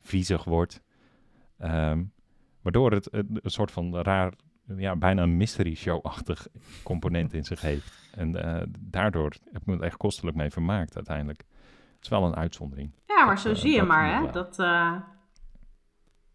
viezig 0.00 0.44
wordt. 0.44 0.82
Ehm, 1.58 2.02
Waardoor 2.66 2.92
het 2.92 3.12
een, 3.12 3.38
een 3.42 3.50
soort 3.50 3.70
van 3.70 3.96
raar, 3.96 4.32
ja, 4.76 4.96
bijna 4.96 5.22
een 5.22 5.36
mystery 5.36 5.74
show-achtig 5.74 6.48
component 6.82 7.32
in 7.32 7.44
zich 7.44 7.60
heeft. 7.60 7.92
En 8.14 8.44
eh, 8.44 8.62
daardoor 8.78 9.32
heb 9.52 9.60
ik 9.60 9.66
me 9.66 9.74
er 9.76 9.82
echt 9.82 9.96
kostelijk 9.96 10.36
mee 10.36 10.50
vermaakt 10.50 10.96
uiteindelijk. 10.96 11.44
Het 11.96 12.04
is 12.04 12.08
wel 12.08 12.24
een 12.24 12.36
uitzondering. 12.36 12.90
Ja, 13.06 13.24
maar 13.24 13.34
Dat, 13.34 13.44
zo 13.44 13.50
eh, 13.50 13.56
zie 13.56 13.74
je 13.74 13.82
maar, 13.82 14.14
hè. 14.14 14.30
Dat, 14.30 14.58
eh, 14.58 14.92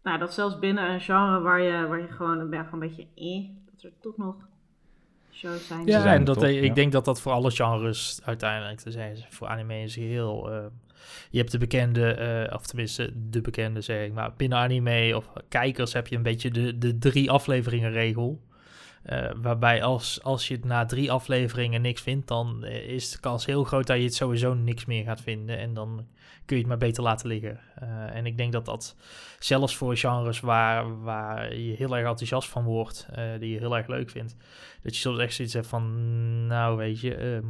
nou, 0.02 0.18
dat 0.18 0.34
zelfs 0.34 0.58
binnen 0.58 0.90
een 0.90 1.00
genre 1.00 1.40
waar 1.40 1.60
je, 1.60 1.86
waar 1.86 2.00
je 2.00 2.08
gewoon, 2.08 2.50
ben 2.50 2.64
gewoon 2.64 2.82
een 2.82 2.88
beetje 2.88 3.06
eh, 3.14 3.48
dat 3.70 3.82
er 3.82 3.92
toch 4.00 4.16
nog 4.16 4.34
shows 5.32 5.66
zijn. 5.66 5.86
Ja, 5.86 6.00
zijn 6.00 6.18
en 6.18 6.24
dat, 6.24 6.42
ik 6.42 6.64
ja. 6.64 6.74
denk 6.74 6.92
dat 6.92 7.04
dat 7.04 7.20
voor 7.20 7.32
alle 7.32 7.50
genres 7.50 8.20
uiteindelijk 8.24 8.80
te 8.80 8.90
zijn 8.90 9.12
is. 9.12 9.26
Voor 9.30 9.48
anime 9.48 9.82
is 9.82 9.96
heel... 9.96 10.70
je 11.30 11.38
hebt 11.38 11.50
de 11.50 11.58
bekende, 11.58 12.12
eh, 12.12 12.54
of 12.54 12.66
tenminste 12.66 13.12
de 13.30 13.40
bekende 13.40 13.80
zeg 13.80 14.06
ik, 14.06 14.12
maar 14.12 14.34
binnen 14.36 14.58
anime 14.58 15.16
of 15.16 15.32
kijkers 15.48 15.92
heb 15.92 16.06
je 16.06 16.16
een 16.16 16.22
beetje 16.22 16.50
de, 16.50 16.78
de 16.78 16.98
drie 16.98 17.30
afleveringen 17.30 17.92
regel. 17.92 18.40
Eh, 19.02 19.30
waarbij 19.36 19.82
als, 19.82 20.22
als 20.22 20.48
je 20.48 20.58
na 20.64 20.84
drie 20.84 21.12
afleveringen 21.12 21.82
niks 21.82 22.02
vindt, 22.02 22.28
dan 22.28 22.64
eh, 22.64 22.88
is 22.88 23.10
de 23.10 23.20
kans 23.20 23.46
heel 23.46 23.64
groot 23.64 23.86
dat 23.86 23.96
je 23.96 24.02
het 24.02 24.14
sowieso 24.14 24.54
niks 24.54 24.84
meer 24.84 25.04
gaat 25.04 25.20
vinden. 25.20 25.58
En 25.58 25.74
dan 25.74 26.06
kun 26.44 26.56
je 26.56 26.62
het 26.62 26.70
maar 26.70 26.88
beter 26.88 27.02
laten 27.02 27.28
liggen. 27.28 27.60
En 28.12 28.26
ik 28.26 28.36
denk 28.36 28.52
dat 28.52 28.64
dat 28.64 28.96
zelfs 29.38 29.76
voor 29.76 29.96
genres 29.96 30.40
waar, 30.40 31.02
waar 31.02 31.56
je 31.56 31.74
heel 31.74 31.96
erg 31.96 32.08
enthousiast 32.08 32.48
van 32.48 32.64
wordt, 32.64 33.06
die 33.38 33.50
je 33.50 33.58
heel 33.58 33.76
erg 33.76 33.86
leuk 33.86 34.10
vindt, 34.10 34.36
dat 34.82 34.94
je 34.94 35.00
soms 35.00 35.18
echt 35.18 35.34
zoiets 35.34 35.54
hebt 35.54 35.66
van, 35.66 36.46
nou 36.46 36.76
weet 36.76 37.00
je, 37.00 37.14
ehm, 37.14 37.44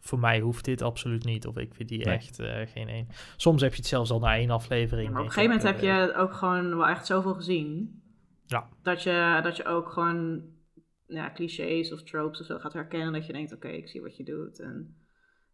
voor 0.00 0.18
mij 0.18 0.40
hoeft 0.40 0.64
dit 0.64 0.82
absoluut 0.82 1.24
niet. 1.24 1.46
Of 1.46 1.56
ik 1.56 1.74
vind 1.74 1.88
die 1.88 2.04
Nee. 2.04 2.14
echt 2.14 2.38
eh, 2.38 2.66
geen 2.66 2.88
één. 2.88 3.08
Soms 3.36 3.62
heb 3.62 3.70
je 3.70 3.76
het 3.76 3.86
zelfs 3.86 4.10
al 4.10 4.18
na 4.18 4.34
één 4.36 4.50
aflevering. 4.50 5.06
Ja, 5.06 5.12
maar 5.12 5.20
op 5.20 5.26
een 5.26 5.32
gegeven 5.32 5.56
moment 5.56 5.74
heb 5.74 5.82
eh, 5.82 6.06
je 6.06 6.14
ook 6.14 6.32
gewoon 6.32 6.76
wel 6.76 6.86
echt 6.86 7.06
zoveel 7.06 7.34
gezien. 7.34 8.02
Ja. 8.46 8.68
Dat 8.82 9.02
je, 9.02 9.40
dat 9.42 9.56
je 9.56 9.64
ook 9.64 9.88
gewoon 9.88 10.42
ja, 11.06 11.32
clichés 11.34 11.92
of 11.92 12.02
tropes 12.02 12.40
of 12.40 12.46
zo 12.46 12.58
gaat 12.58 12.72
herkennen. 12.72 13.12
Dat 13.12 13.26
je 13.26 13.32
denkt, 13.32 13.52
oké, 13.52 13.68
ik 13.68 13.88
zie 13.88 14.02
wat 14.02 14.16
je 14.16 14.24
doet. 14.24 14.60
En 14.60 14.96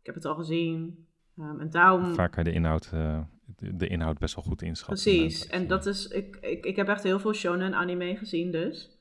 ik 0.01 0.07
heb 0.07 0.15
het 0.15 0.25
al 0.25 0.35
gezien. 0.35 1.07
Ehm, 1.39 1.61
en 1.61 1.71
daarom... 1.71 2.15
Vaak 2.15 2.33
kan 2.33 2.45
je 2.45 2.51
de 2.51 2.57
inhoud, 2.57 2.91
eh, 2.93 3.21
de, 3.57 3.77
de 3.77 3.87
inhoud 3.87 4.19
best 4.19 4.35
wel 4.35 4.45
goed 4.45 4.63
inschatten. 4.63 5.13
Precies. 5.13 5.47
En 5.47 5.67
dat 5.67 5.87
is... 5.87 6.09
Ik, 6.09 6.37
ik, 6.37 6.65
ik 6.65 6.77
heb 6.77 6.89
echt 6.89 7.03
heel 7.03 7.19
veel 7.19 7.35
shonen 7.35 7.75
anime 7.75 8.17
gezien 8.17 8.51
dus. 8.51 9.01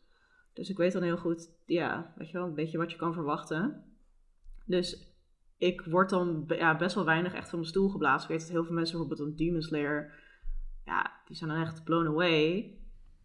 Dus 0.54 0.70
ik 0.70 0.78
weet 0.78 0.91
dan 0.93 1.04
heel 1.04 1.18
goed, 1.18 1.50
ja, 1.66 2.14
weet 2.16 2.30
je 2.30 2.38
wel, 2.38 2.48
een 2.48 2.56
beetje 2.56 2.78
wat 2.78 2.91
je 2.91 2.98
kan 2.98 3.14
verwachten. 3.14 3.84
Dus 4.66 5.14
ik 5.58 5.82
word 5.89 6.10
dan 6.10 6.43
ja, 6.47 6.76
best 6.78 6.95
wel 6.95 7.06
weinig 7.06 7.34
echt 7.34 7.49
van 7.49 7.60
mijn 7.60 7.72
stoel 7.72 7.89
geblazen. 7.89 8.22
Ik 8.22 8.28
weet 8.30 8.39
dat 8.39 8.49
heel 8.49 8.64
veel 8.66 8.74
mensen 8.74 8.97
bijvoorbeeld 8.97 9.30
een 9.30 9.36
Demon 9.36 9.62
Slayer... 9.62 10.24
Ja, 10.86 11.12
die 11.26 11.36
zijn 11.36 11.49
dan 11.49 11.62
echt 11.62 11.84
blown 11.84 12.08
away. 12.08 12.74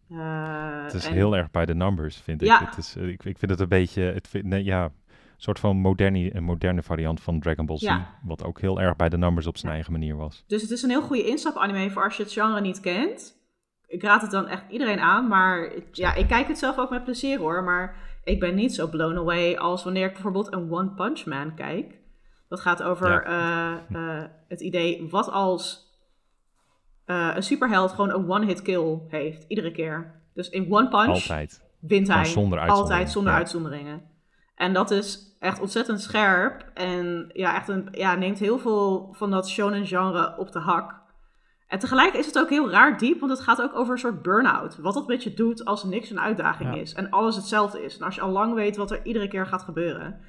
Eh, 0.09 0.83
Het 0.83 0.93
is 0.93 1.05
en- 1.05 1.13
heel 1.13 1.35
erg 1.35 1.51
bij 1.51 1.65
de 1.65 1.75
numbers, 1.75 2.17
vind 2.17 2.41
ik. 2.41 2.47
Ja. 2.47 2.65
Het 2.65 2.77
is, 2.77 2.95
eh, 2.95 3.07
ik, 3.07 3.23
ik 3.23 3.37
vind 3.37 3.51
het 3.51 3.59
een 3.59 3.67
beetje, 3.67 4.01
het 4.01 4.27
vind, 4.27 4.45
nee, 4.45 4.63
ja, 4.63 4.83
een 4.83 4.91
soort 5.37 5.59
van 5.59 5.77
moderne, 5.77 6.35
een 6.35 6.43
moderne 6.43 6.81
variant 6.83 7.21
van 7.21 7.39
Dragon 7.39 7.65
Ball 7.65 7.77
Z. 7.77 7.81
Ja. 7.81 8.19
Wat 8.23 8.43
ook 8.43 8.61
heel 8.61 8.81
erg 8.81 8.95
bij 8.95 9.09
de 9.09 9.17
numbers 9.17 9.47
op 9.47 9.57
zijn 9.57 9.71
eigen 9.71 9.91
manier 9.91 10.15
was. 10.15 10.43
Dus 10.47 10.61
het 10.61 10.71
is 10.71 10.83
een 10.83 10.89
heel 10.89 11.01
goede 11.01 11.27
instap-anime 11.27 11.89
voor 11.91 12.03
als 12.03 12.17
je 12.17 12.23
het 12.23 12.31
genre 12.31 12.61
niet 12.61 12.79
kent. 12.79 13.39
Ik 13.87 14.01
raad 14.01 14.21
het 14.21 14.31
dan 14.31 14.47
echt 14.47 14.63
iedereen 14.69 14.99
aan, 14.99 15.27
maar 15.27 15.73
ja, 15.91 16.13
ik 16.15 16.27
kijk 16.27 16.47
het 16.47 16.57
zelf 16.57 16.77
ook 16.77 16.89
met 16.89 17.03
plezier 17.03 17.39
hoor. 17.39 17.63
Maar 17.63 17.95
ik 18.23 18.39
ben 18.39 18.55
niet 18.55 18.75
zo 18.75 18.87
blown 18.87 19.17
away 19.17 19.55
als 19.55 19.83
wanneer 19.83 20.05
ik 20.07 20.13
bijvoorbeeld 20.13 20.53
een 20.53 20.71
One 20.71 20.89
Punch 20.93 21.25
Man 21.25 21.55
kijk. 21.55 21.99
Dat 22.51 22.59
gaat 22.59 22.83
over 22.83 23.23
eh, 23.23 23.73
eh, 23.93 24.23
het 24.47 24.61
idee, 24.61 25.07
wat 25.09 25.29
als 25.29 25.89
eh, 27.05 27.31
een 27.35 27.43
superheld 27.43 27.91
gewoon 27.91 28.09
een 28.09 28.29
one-hit 28.29 28.61
kill 28.61 28.99
heeft, 29.07 29.45
iedere 29.47 29.71
keer. 29.71 30.21
Dus 30.33 30.49
in 30.49 30.73
One 30.73 30.87
Punch 30.89 31.07
Altijd. 31.07 31.61
wint 31.79 32.07
hij. 32.07 32.25
zonder. 32.25 32.59
Altijd 32.59 33.11
zonder 33.11 33.31
Ja. 33.31 33.37
uitzonderingen. 33.37 34.01
En 34.55 34.73
dat 34.73 34.91
is 34.91 35.35
echt 35.39 35.59
ontzettend 35.59 36.01
scherp. 36.01 36.69
En 36.73 37.29
ja, 37.33 37.55
echt 37.55 37.67
een, 37.67 37.87
ja, 37.91 38.15
neemt 38.15 38.39
heel 38.39 38.59
veel 38.59 39.09
van 39.17 39.31
dat 39.31 39.49
shonen 39.49 39.85
genre 39.87 40.35
op 40.37 40.51
de 40.51 40.59
hak. 40.59 40.99
En 41.67 41.79
tegelijk 41.79 42.13
is 42.13 42.25
het 42.25 42.39
ook 42.39 42.49
heel 42.49 42.69
raar 42.69 42.97
diep, 42.97 43.19
want 43.19 43.31
het 43.31 43.41
gaat 43.41 43.61
ook 43.61 43.75
over 43.75 43.93
een 43.93 43.99
soort 43.99 44.21
burn-out. 44.21 44.77
Wat 44.77 44.93
dat 44.93 45.07
met 45.07 45.23
je 45.23 45.33
doet 45.33 45.65
als 45.65 45.83
er 45.83 45.89
niks 45.89 46.09
een 46.09 46.19
uitdaging 46.19 46.75
Ja. 46.75 46.81
is. 46.81 46.93
En 46.93 47.09
alles 47.09 47.35
hetzelfde 47.35 47.83
is. 47.83 47.97
En 47.97 48.05
als 48.05 48.15
je 48.15 48.21
al 48.21 48.31
lang 48.31 48.53
weet 48.53 48.77
wat 48.77 48.91
er 48.91 49.05
iedere 49.05 49.27
keer 49.27 49.45
gaat 49.45 49.61
gebeuren. 49.63 50.19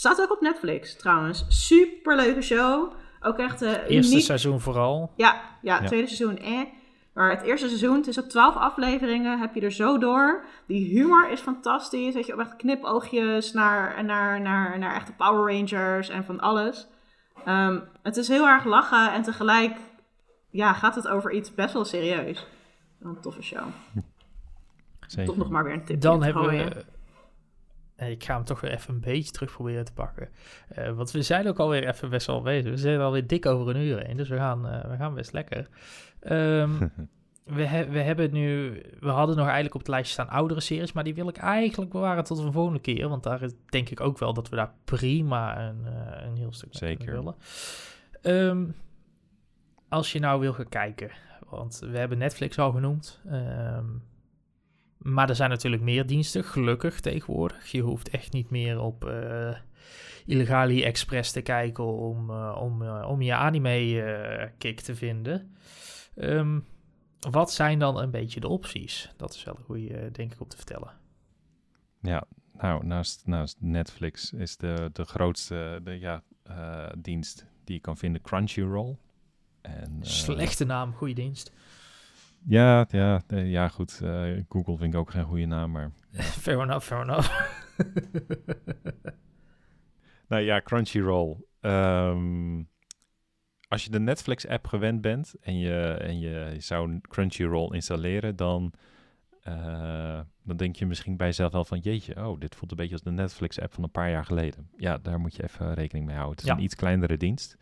Staat 0.00 0.20
ook 0.20 0.32
op 0.32 0.40
Netflix 0.40 0.96
trouwens. 0.96 1.44
Super 1.48 2.16
leuke 2.16 2.42
show. 2.42 2.92
Ook 3.20 3.38
echt 3.38 3.62
eh 3.62 3.70
Eerste 3.88 4.12
uniek. 4.12 4.24
seizoen 4.24 4.60
vooral. 4.60 5.12
Ja, 5.16 5.40
ja, 5.62 5.80
Ja. 5.80 5.86
tweede 5.86 6.06
seizoen, 6.06 6.38
eh. 6.38 6.60
Maar 7.14 7.30
het 7.30 7.42
eerste 7.42 7.66
seizoen, 7.66 7.96
het 7.96 8.06
is 8.06 8.18
op 8.18 8.28
twaalf 8.28 8.54
afleveringen, 8.56 9.38
heb 9.38 9.54
je 9.54 9.60
er 9.60 9.72
zo 9.72 9.98
door. 9.98 10.44
Die 10.66 10.86
humor 10.98 11.30
is 11.30 11.40
fantastisch. 11.40 12.14
Weet 12.14 12.26
je, 12.26 12.32
ook 12.34 12.40
echt 12.40 12.56
knipoogjes 12.56 13.52
naar, 13.52 14.04
naar, 14.04 14.40
naar, 14.40 14.78
naar 14.78 14.94
echte 14.94 15.12
Power 15.12 15.54
Rangers 15.54 16.08
en 16.08 16.24
van 16.24 16.40
alles. 16.40 16.86
Ehm, 17.44 17.80
het 18.02 18.16
is 18.16 18.28
heel 18.28 18.46
erg 18.46 18.64
lachen 18.64 19.12
en 19.12 19.22
tegelijk 19.22 19.76
ja, 20.50 20.72
gaat 20.72 20.94
het 20.94 21.08
over 21.08 21.32
iets 21.32 21.54
best 21.54 21.72
wel 21.72 21.84
serieus. 21.84 22.46
Een 23.02 23.20
toffe 23.20 23.42
show. 23.42 23.66
Zeker. 25.06 25.26
Toch 25.26 25.36
nog 25.36 25.50
maar 25.50 25.64
weer 25.64 25.72
een 25.72 25.84
tip. 25.84 26.00
Dan 26.00 26.22
hebben 26.22 26.48
we... 26.48 26.84
eh, 28.00 28.10
Ik 28.10 28.24
ga 28.24 28.34
hem 28.34 28.44
toch 28.44 28.60
weer 28.60 28.70
even 28.72 28.94
een 28.94 29.00
beetje 29.00 29.30
terug 29.32 29.52
proberen 29.52 29.84
te 29.84 29.92
pakken. 29.92 30.28
Eh, 30.68 30.90
want 30.92 31.10
we 31.10 31.22
zijn 31.22 31.48
ook 31.48 31.58
alweer 31.58 31.88
even 31.88 32.10
best 32.10 32.26
wel 32.26 32.42
bezig. 32.42 32.70
We 32.70 32.76
zijn 32.76 33.00
alweer 33.00 33.26
dik 33.26 33.46
over 33.46 33.74
een 33.74 33.82
uur 33.82 34.06
heen, 34.06 34.16
dus 34.16 34.28
we 34.28 34.36
gaan, 34.36 34.68
eh, 34.68 34.90
we 34.90 34.96
gaan 34.96 35.14
best 35.14 35.32
lekker. 35.32 35.68
Ehm, 36.20 36.70
we, 37.56 37.62
he- 37.64 37.88
we 37.88 37.98
hebben 38.00 38.32
nu, 38.32 38.80
we 39.00 39.08
hadden 39.08 39.36
nog 39.36 39.44
eigenlijk 39.44 39.74
op 39.74 39.80
het 39.80 39.88
lijstje 39.88 40.12
staan 40.12 40.28
oudere 40.28 40.60
series, 40.60 40.92
maar 40.92 41.04
die 41.04 41.14
wil 41.14 41.28
ik 41.28 41.36
eigenlijk 41.36 41.90
bewaren 41.90 42.24
tot 42.24 42.38
een 42.38 42.52
volgende 42.52 42.80
keer, 42.80 43.08
want 43.08 43.22
daar 43.22 43.48
denk 43.68 43.88
ik 43.90 44.00
ook 44.00 44.18
wel 44.18 44.32
dat 44.34 44.48
we 44.48 44.56
daar 44.56 44.72
prima 44.84 45.68
een, 45.68 45.84
een 46.26 46.36
heel 46.36 46.52
stuk 46.52 46.68
Zeker. 46.76 47.12
willen. 47.12 47.34
Ehm, 48.22 48.64
als 49.88 50.12
je 50.12 50.18
nou 50.20 50.40
wil 50.40 50.52
gaan 50.52 50.68
kijken, 50.68 51.10
want 51.48 51.78
we 51.90 51.98
hebben 51.98 52.18
Netflix 52.18 52.58
al 52.58 52.72
genoemd, 52.72 53.20
ehm, 53.30 53.84
maar 55.02 55.28
er 55.28 55.36
zijn 55.36 55.50
natuurlijk 55.50 55.82
meer 55.82 56.06
diensten, 56.06 56.44
gelukkig 56.44 57.00
tegenwoordig. 57.00 57.70
Je 57.70 57.80
hoeft 57.80 58.08
echt 58.08 58.32
niet 58.32 58.50
meer 58.50 58.80
op 58.80 59.04
eh 59.04 59.54
Illegali 60.26 60.82
Express 60.82 61.32
te 61.32 61.40
kijken 61.40 61.84
om, 61.84 62.30
eh, 62.30 62.58
om, 62.60 62.82
eh, 62.82 63.08
om 63.08 63.22
je 63.22 63.34
anime-kick 63.34 64.80
te 64.80 64.94
vinden. 64.94 65.56
Ehm, 66.16 66.60
wat 67.30 67.52
zijn 67.52 67.78
dan 67.78 67.98
een 67.98 68.10
beetje 68.10 68.40
de 68.40 68.48
opties? 68.48 69.12
Dat 69.16 69.34
is 69.34 69.44
wel 69.44 69.56
een 69.56 69.64
goede, 69.64 70.10
denk 70.10 70.32
ik, 70.32 70.40
om 70.40 70.48
te 70.48 70.56
vertellen. 70.56 70.90
Ja, 72.00 72.24
nou, 72.52 72.86
naast, 72.86 73.26
naast 73.26 73.56
Netflix 73.60 74.32
is 74.32 74.56
de, 74.56 74.90
de 74.92 75.04
grootste 75.04 75.80
de, 75.84 75.98
ja, 75.98 76.22
dienst 76.98 77.46
die 77.64 77.74
je 77.74 77.80
kan 77.80 77.96
vinden 77.96 78.22
Crunchyroll. 78.22 78.96
En, 79.60 79.98
Slechte 80.00 80.64
naam, 80.64 80.92
goede 80.92 81.14
dienst. 81.14 81.52
Ja, 82.44 82.86
ja, 82.90 83.20
ja 83.28 83.68
goed. 83.68 84.00
eh, 84.02 84.42
Google 84.48 84.76
vind 84.76 84.94
ik 84.94 85.00
ook 85.00 85.10
geen 85.10 85.24
goede 85.24 85.46
naam, 85.46 85.70
maar... 85.70 85.90
fair 86.44 86.60
enough, 86.60 86.86
fair 86.86 87.02
enough. 87.02 87.30
Nou 90.28 90.42
ja, 90.42 90.60
Crunchyroll. 90.60 91.36
Ehm, 91.60 92.62
als 93.68 93.84
je 93.84 93.90
de 93.90 94.00
Netflix-app 94.00 94.66
gewend 94.66 95.00
bent 95.00 95.34
en 95.40 95.58
je, 95.58 95.80
en 96.00 96.18
je 96.18 96.54
zou 96.58 97.00
Crunchyroll 97.00 97.74
installeren, 97.74 98.36
dan, 98.36 98.72
eh, 99.42 100.20
dan 100.42 100.56
denk 100.56 100.76
je 100.76 100.86
misschien 100.86 101.16
bij 101.16 101.26
jezelf 101.26 101.52
wel 101.52 101.64
van, 101.64 101.78
jeetje, 101.78 102.26
oh, 102.28 102.40
dit 102.40 102.54
voelt 102.54 102.70
een 102.70 102.76
beetje 102.76 102.92
als 102.92 103.02
de 103.02 103.10
Netflix-app 103.10 103.72
van 103.74 103.82
een 103.84 103.90
paar 103.90 104.10
jaar 104.10 104.24
geleden. 104.24 104.70
Ja, 104.76 104.98
daar 104.98 105.20
moet 105.20 105.36
je 105.36 105.42
even 105.42 105.74
rekening 105.74 106.06
mee 106.06 106.16
houden. 106.16 106.36
Het 106.36 106.44
is 106.44 106.50
Ja. 106.50 106.56
een 106.56 106.64
iets 106.64 106.74
kleinere 106.74 107.16
dienst, 107.16 107.56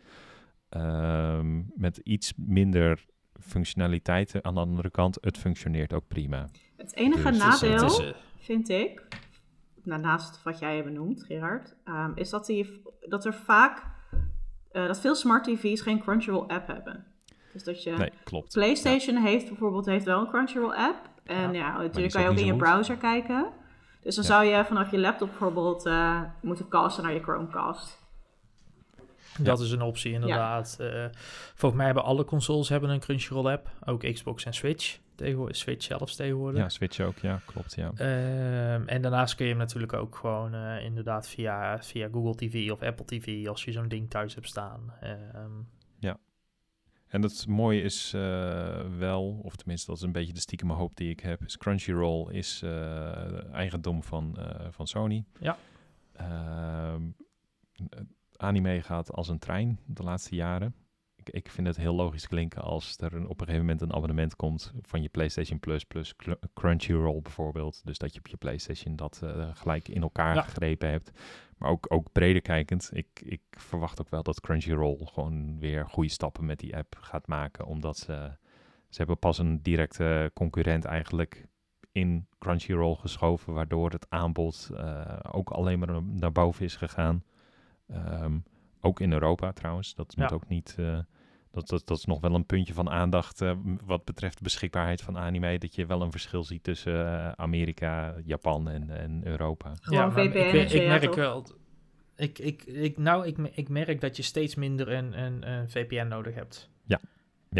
ehm, 0.68 1.62
met 1.74 1.96
iets 1.96 2.32
minder 2.36 3.06
functionaliteiten. 3.40 4.44
Aan 4.44 4.54
de 4.54 4.60
andere 4.60 4.90
kant, 4.90 5.18
het 5.20 5.38
functioneert 5.38 5.92
ook 5.92 6.06
prima. 6.08 6.48
Het 6.76 6.94
enige 6.96 7.30
Dus 7.30 7.38
is- 7.38 7.60
nadeel, 7.60 8.00
eh, 8.06 8.14
vind 8.38 8.68
ik, 8.68 9.06
nou, 9.82 10.00
naast 10.00 10.42
wat 10.42 10.58
jij 10.58 10.84
benoemt, 10.84 11.24
Gerard, 11.24 11.74
ehm, 11.84 12.12
is 12.14 12.30
dat, 12.30 12.46
die, 12.46 12.82
dat 13.00 13.24
er 13.24 13.34
vaak, 13.34 13.82
eh, 14.70 14.86
dat 14.86 15.00
veel 15.00 15.14
smart 15.14 15.44
TV's 15.44 15.80
geen 15.80 16.00
Crunchyroll 16.00 16.46
app 16.46 16.66
hebben. 16.66 17.06
Dus 17.52 17.64
dat 17.64 17.82
je, 17.82 17.90
Nee, 17.90 18.12
klopt. 18.24 18.52
PlayStation 18.52 19.16
heeft 19.16 19.48
bijvoorbeeld 19.48 19.86
heeft 19.86 20.04
wel 20.04 20.20
een 20.20 20.28
Crunchyroll 20.28 20.74
app. 20.74 21.10
En 21.24 21.52
ja, 21.52 21.78
natuurlijk 21.78 22.12
kan 22.12 22.22
je 22.22 22.28
ook 22.28 22.36
in 22.36 22.44
je 22.44 22.50
goed. 22.52 22.60
browser 22.60 22.96
kijken. 22.96 23.52
Dus 24.02 24.14
dan 24.14 24.24
Ja. 24.24 24.30
zou 24.30 24.44
je 24.44 24.64
vanaf 24.64 24.90
je 24.90 24.98
laptop 24.98 25.28
bijvoorbeeld 25.28 25.86
eh, 25.86 26.22
moeten 26.42 26.68
casten 26.68 27.02
naar 27.04 27.12
je 27.12 27.22
Chromecast. 27.22 28.06
Dat 29.38 29.60
is 29.60 29.70
een 29.70 29.82
optie, 29.82 30.12
inderdaad. 30.12 30.76
Eh, 30.80 31.04
volgens 31.54 31.74
mij 31.74 31.84
hebben 31.84 32.04
alle 32.04 32.24
consoles 32.24 32.68
hebben 32.68 32.90
een 32.90 33.00
Crunchyroll-app. 33.00 33.70
Ook 33.84 34.12
Xbox 34.12 34.44
en 34.44 34.54
Switch. 34.54 34.98
Tegenwoordig, 35.14 35.56
Switch 35.56 35.84
zelfs 35.84 36.16
tegenwoordig. 36.16 36.60
Ja, 36.60 36.68
Switch 36.68 37.00
ook, 37.00 37.18
ja, 37.18 37.40
klopt, 37.44 37.74
ja. 37.74 37.90
Ehm, 37.94 38.88
en 38.88 39.02
daarnaast 39.02 39.34
kun 39.34 39.44
je 39.44 39.50
hem 39.50 39.60
natuurlijk 39.60 39.92
ook 39.92 40.16
gewoon 40.16 40.54
eh, 40.54 40.84
inderdaad 40.84 41.28
via, 41.28 41.82
via 41.82 42.08
Google 42.12 42.34
TV 42.34 42.70
of 42.70 42.82
Apple 42.82 43.04
TV 43.04 43.46
als 43.46 43.64
je 43.64 43.72
zo'n 43.72 43.88
ding 43.88 44.10
thuis 44.10 44.34
hebt 44.34 44.48
staan. 44.48 44.92
Ehm, 45.00 45.50
En 47.08 47.22
het 47.22 47.46
mooie 47.46 47.82
is 47.82 48.12
eh, 48.14 48.80
wel, 48.98 49.40
of 49.42 49.56
tenminste 49.56 49.86
dat 49.86 49.96
is 49.96 50.02
een 50.02 50.12
beetje 50.12 50.32
de 50.32 50.40
stiekeme 50.40 50.72
hoop 50.72 50.96
die 50.96 51.10
ik 51.10 51.20
heb, 51.20 51.44
is 51.44 51.56
Crunchyroll 51.56 52.32
is 52.32 52.62
eh, 52.62 53.52
eigendom 53.54 54.02
van, 54.02 54.36
eh, 54.38 54.66
van 54.70 54.86
Sony. 54.86 55.24
Ja. 55.40 55.56
Anime 58.38 58.82
gaat 58.82 59.12
als 59.12 59.28
een 59.28 59.38
trein 59.38 59.78
de 59.86 60.02
laatste 60.02 60.34
jaren. 60.34 60.74
Ik, 61.16 61.28
ik 61.30 61.50
vind 61.50 61.66
het 61.66 61.76
heel 61.76 61.94
logisch 61.94 62.26
klinken 62.26 62.62
als 62.62 62.96
er 62.98 63.14
een, 63.14 63.28
op 63.28 63.40
een 63.40 63.46
gegeven 63.46 63.60
moment 63.66 63.80
een 63.80 63.92
abonnement 63.92 64.36
komt 64.36 64.72
van 64.82 65.02
je 65.02 65.08
PlayStation 65.08 65.58
Plus 65.60 65.84
plus 65.84 66.16
Cr- 66.16 66.32
Crunchyroll 66.54 67.20
bijvoorbeeld. 67.22 67.80
Dus 67.84 67.98
dat 67.98 68.12
je 68.12 68.18
op 68.18 68.26
je 68.26 68.36
PlayStation 68.36 68.96
dat 68.96 69.20
eh, 69.24 69.48
gelijk 69.52 69.88
in 69.88 70.02
elkaar 70.02 70.34
Ja. 70.34 70.42
gegrepen 70.42 70.90
hebt. 70.90 71.10
Maar 71.56 71.70
ook, 71.70 71.86
ook 71.92 72.12
breder 72.12 72.42
kijkend, 72.42 72.90
ik, 72.92 73.08
ik 73.24 73.40
verwacht 73.50 74.00
ook 74.00 74.08
wel 74.08 74.22
dat 74.22 74.40
Crunchyroll 74.40 74.98
gewoon 75.04 75.58
weer 75.58 75.88
goede 75.88 76.10
stappen 76.10 76.46
met 76.46 76.58
die 76.58 76.76
app 76.76 76.96
gaat 77.00 77.26
maken. 77.26 77.66
Omdat 77.66 77.96
ze, 77.98 78.36
ze 78.88 78.98
hebben 78.98 79.18
pas 79.18 79.38
een 79.38 79.62
directe 79.62 80.30
concurrent 80.34 80.84
eigenlijk 80.84 81.46
in 81.92 82.26
Crunchyroll 82.38 82.94
geschoven, 82.94 83.52
waardoor 83.52 83.90
het 83.90 84.06
aanbod 84.08 84.70
eh, 84.76 85.18
ook 85.32 85.50
alleen 85.50 85.78
maar 85.78 86.02
naar 86.02 86.32
boven 86.32 86.64
is 86.64 86.76
gegaan. 86.76 87.22
Ehm, 87.88 88.38
ook 88.80 89.00
in 89.00 89.12
Europa 89.12 89.52
trouwens, 89.52 89.94
dat 89.94 90.16
moet 90.16 90.28
Ja. 90.28 90.34
ook 90.34 90.48
niet... 90.48 90.74
eh, 90.78 90.98
dat, 91.50 91.68
dat, 91.68 91.86
dat 91.86 91.98
is 91.98 92.04
nog 92.04 92.20
wel 92.20 92.34
een 92.34 92.46
puntje 92.46 92.74
van 92.74 92.90
aandacht 92.90 93.40
eh, 93.40 93.56
wat 93.84 94.04
betreft 94.04 94.36
de 94.36 94.42
beschikbaarheid 94.42 95.00
van 95.02 95.18
anime. 95.18 95.58
Dat 95.58 95.74
je 95.74 95.86
wel 95.86 96.02
een 96.02 96.10
verschil 96.10 96.44
ziet 96.44 96.62
tussen 96.62 97.06
eh, 97.06 97.30
Amerika, 97.32 98.14
Japan 98.24 98.68
en, 98.68 98.90
en 98.90 99.26
Europa. 99.26 99.72
Gewoon 99.80 100.00
maar 100.12 100.12
VPN 100.12 100.36
ik, 100.56 100.70
ik 100.70 100.82
ja, 100.82 100.88
merk 100.88 101.14
wel... 101.14 101.46
Ik, 102.16 102.38
ik, 102.38 102.64
ik, 102.64 102.98
nou, 102.98 103.26
ik, 103.26 103.38
ik 103.38 103.68
merk 103.68 104.00
dat 104.00 104.16
je 104.16 104.22
steeds 104.22 104.54
minder 104.54 104.88
een, 104.92 105.22
een, 105.22 105.50
een 105.50 105.70
VPN 105.70 106.06
nodig 106.06 106.34
hebt. 106.34 106.70
Ja, 106.86 107.00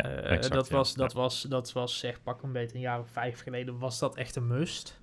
Eh, 0.05 0.31
exact, 0.31 0.55
dat, 0.55 0.69
ja. 0.69 0.77
was, 0.77 0.95
dat, 0.95 1.13
Ja. 1.13 1.19
was, 1.19 1.43
dat 1.43 1.73
was, 1.73 1.99
zeg, 1.99 2.23
pak 2.23 2.43
een 2.43 2.53
beetje 2.53 2.75
een 2.75 2.81
jaar 2.81 3.01
of 3.01 3.11
vijf 3.11 3.41
geleden, 3.41 3.79
was 3.79 3.99
dat 3.99 4.17
echt 4.17 4.37
een 4.37 4.47
must. 4.47 5.01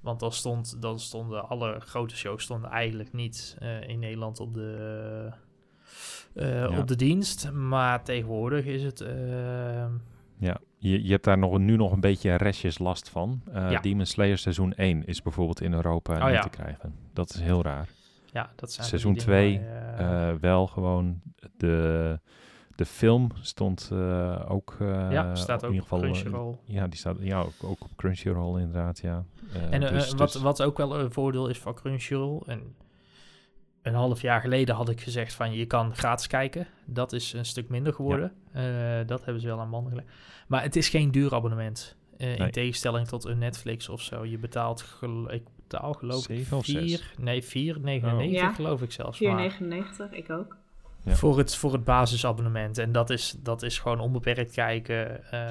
Want 0.00 0.20
dan, 0.20 0.32
stond, 0.32 0.82
dan 0.82 0.98
stonden 1.00 1.48
alle 1.48 1.80
grote 1.80 2.16
shows 2.16 2.42
stonden 2.42 2.70
eigenlijk 2.70 3.12
niet 3.12 3.56
eh, 3.58 3.88
in 3.88 3.98
Nederland 3.98 4.40
op 4.40 4.54
de, 4.54 5.32
eh, 6.34 6.48
Ja. 6.70 6.78
op 6.78 6.86
de 6.86 6.96
dienst. 6.96 7.50
Maar 7.52 8.02
tegenwoordig 8.04 8.64
is 8.64 8.82
het... 8.82 9.00
ehm, 9.00 9.92
Ja, 10.38 10.56
je, 10.76 11.02
je 11.04 11.10
hebt 11.10 11.24
daar 11.24 11.38
nog, 11.38 11.58
nu 11.58 11.76
nog 11.76 11.92
een 11.92 12.00
beetje 12.00 12.34
restjes 12.34 12.78
last 12.78 13.08
van. 13.08 13.42
Eh 13.52 13.70
Ja. 13.70 13.80
Demon 13.80 14.06
Slayer 14.06 14.38
seizoen 14.38 14.72
1 14.76 15.04
is 15.06 15.22
bijvoorbeeld 15.22 15.60
in 15.60 15.72
Europa 15.72 16.16
Oh 16.16 16.24
niet 16.24 16.34
ja. 16.34 16.40
te 16.40 16.48
krijgen. 16.48 16.94
Dat 17.12 17.30
is 17.30 17.40
heel 17.40 17.62
raar. 17.62 17.88
ja, 18.32 18.50
dat 18.56 18.72
zijn 18.72 18.86
Seizoen 18.86 19.20
van 19.20 19.26
die 19.32 19.34
dingen 19.42 19.60
2, 19.60 19.96
waar 19.96 20.26
je, 20.28 20.32
Eh, 20.34 20.40
wel 20.40 20.66
gewoon 20.66 21.20
de, 21.56 22.20
de 22.78 22.86
film 22.86 23.30
stond 23.40 23.88
eh, 23.92 24.44
ook 24.50 24.76
eh, 24.80 24.86
ja, 25.10 25.34
staat 25.34 25.64
ook 25.64 25.70
in 25.70 25.74
ieder 25.74 25.82
geval. 25.88 25.98
op 25.98 26.04
eh, 26.04 26.10
Crunchyroll. 26.10 26.56
ja, 26.64 26.86
die 26.86 26.98
staat 26.98 27.16
ja, 27.20 27.40
ook, 27.40 27.52
ook 27.62 27.82
op 27.82 27.90
Crunchyroll 27.96 28.60
inderdaad, 28.60 28.98
ja. 28.98 29.24
En 29.70 29.82
eh, 29.82 29.90
dus- 29.92 30.14
wat, 30.14 30.32
dus- 30.32 30.42
wat 30.42 30.62
ook 30.62 30.76
wel 30.76 30.98
een 31.00 31.12
voordeel 31.12 31.48
is 31.48 31.58
van 31.58 31.74
Crunchyroll. 31.74 32.40
En 32.46 32.74
een 33.82 33.94
half 33.94 34.20
jaar 34.20 34.40
geleden 34.40 34.74
had 34.74 34.88
ik 34.88 35.00
gezegd 35.00 35.32
van 35.34 35.52
je 35.52 35.66
kan 35.66 35.94
gratis 35.94 36.26
kijken. 36.26 36.66
Dat 36.84 37.12
is 37.12 37.32
een 37.32 37.44
stuk 37.44 37.68
minder 37.68 37.92
geworden. 37.94 38.32
Eh, 38.52 38.62
dat 39.06 39.24
hebben 39.24 39.40
ze 39.42 39.48
wel 39.48 39.60
aan 39.60 39.70
banden 39.70 39.90
gelegd. 39.92 40.08
Maar 40.48 40.62
het 40.62 40.76
is 40.76 40.88
geen 40.88 41.10
duur 41.10 41.34
abonnement. 41.34 41.96
Eh, 42.18 42.38
In 42.38 42.50
tegenstelling 42.50 43.06
tot 43.08 43.24
een 43.24 43.38
Netflix 43.38 43.88
of 43.88 44.00
zo. 44.00 44.24
Je 44.24 44.38
betaalt, 44.38 44.82
gel- 44.82 45.32
ik 45.32 45.42
betaal 45.56 45.92
geloof 45.92 46.28
ik 46.28 46.36
Zeven 46.36 46.56
of 46.56 46.64
zes? 46.64 46.82
vier, 46.82 47.14
nee 47.18 47.42
4,99 47.42 48.30
Ja. 48.30 48.52
geloof 48.52 48.82
ik 48.82 48.92
zelfs. 48.92 49.20
maar 49.20 49.50
4,99, 49.50 50.10
ik 50.12 50.30
ook. 50.30 50.56
Ja. 51.02 51.14
Voor, 51.14 51.38
het, 51.38 51.54
voor 51.56 51.72
het 51.72 51.84
basisabonnement. 51.84 52.78
En 52.78 52.92
dat 52.92 53.10
is, 53.10 53.34
dat 53.38 53.62
is 53.62 53.78
gewoon 53.78 54.00
onbeperkt 54.00 54.52
kijken. 54.52 55.30
eh, 55.32 55.50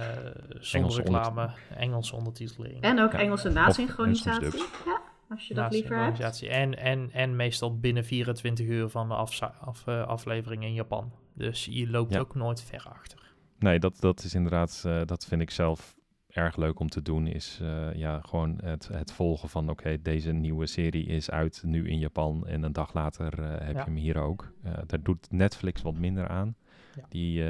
zonder 0.49 0.71
Engelse 0.71 1.01
reclame. 1.01 1.49
Engelse 1.75 2.15
ondertiteling. 2.15 2.81
En 2.81 2.99
ook 2.99 3.11
Ja. 3.11 3.19
Engelse 3.19 3.49
nasynchronisatie. 3.49 4.63
Ja, 4.85 5.01
als 5.29 5.47
je 5.47 5.53
dat 5.53 5.71
liever 5.71 5.97
hebt. 5.97 6.43
En, 6.43 6.77
en, 6.77 7.09
en 7.11 7.35
meestal 7.35 7.79
binnen 7.79 8.05
24 8.05 8.65
uur 8.65 8.89
van 8.89 9.07
de 9.07 9.13
af, 9.15 9.41
eh, 9.85 10.07
aflevering 10.07 10.63
in 10.63 10.73
Japan. 10.73 11.11
Dus 11.33 11.65
je 11.71 11.89
loopt 11.89 12.13
Ja. 12.13 12.19
ook 12.19 12.35
nooit 12.35 12.63
ver 12.63 12.85
achter. 12.89 13.19
Nee, 13.59 13.79
dat, 13.79 13.99
dat 13.99 14.23
is 14.23 14.33
inderdaad, 14.33 14.83
eh, 14.85 15.01
dat 15.05 15.25
vind 15.25 15.41
ik 15.41 15.51
zelf 15.51 15.95
erg 16.37 16.55
leuk 16.55 16.79
om 16.79 16.89
te 16.89 17.01
doen. 17.01 17.27
Is 17.27 17.59
eh, 17.61 17.93
ja, 17.93 18.21
gewoon 18.21 18.57
het, 18.63 18.87
het 18.87 19.11
volgen 19.11 19.49
van, 19.49 19.69
oké, 19.69 20.01
deze 20.01 20.31
nieuwe 20.31 20.65
serie 20.67 21.05
is 21.05 21.29
uit 21.31 21.61
nu 21.65 21.89
in 21.89 21.99
Japan. 21.99 22.47
En 22.47 22.63
een 22.63 22.73
dag 22.73 22.93
later 22.93 23.39
eh, 23.39 23.49
heb 23.49 23.73
Ja. 23.75 23.79
je 23.79 23.85
hem 23.85 23.95
hier 23.95 24.17
ook. 24.17 24.51
Eh, 24.63 24.71
daar 24.85 25.01
doet 25.01 25.31
Netflix 25.31 25.81
wat 25.81 25.97
minder 25.97 26.27
aan. 26.27 26.55
Ja. 26.95 27.03
Die, 27.09 27.43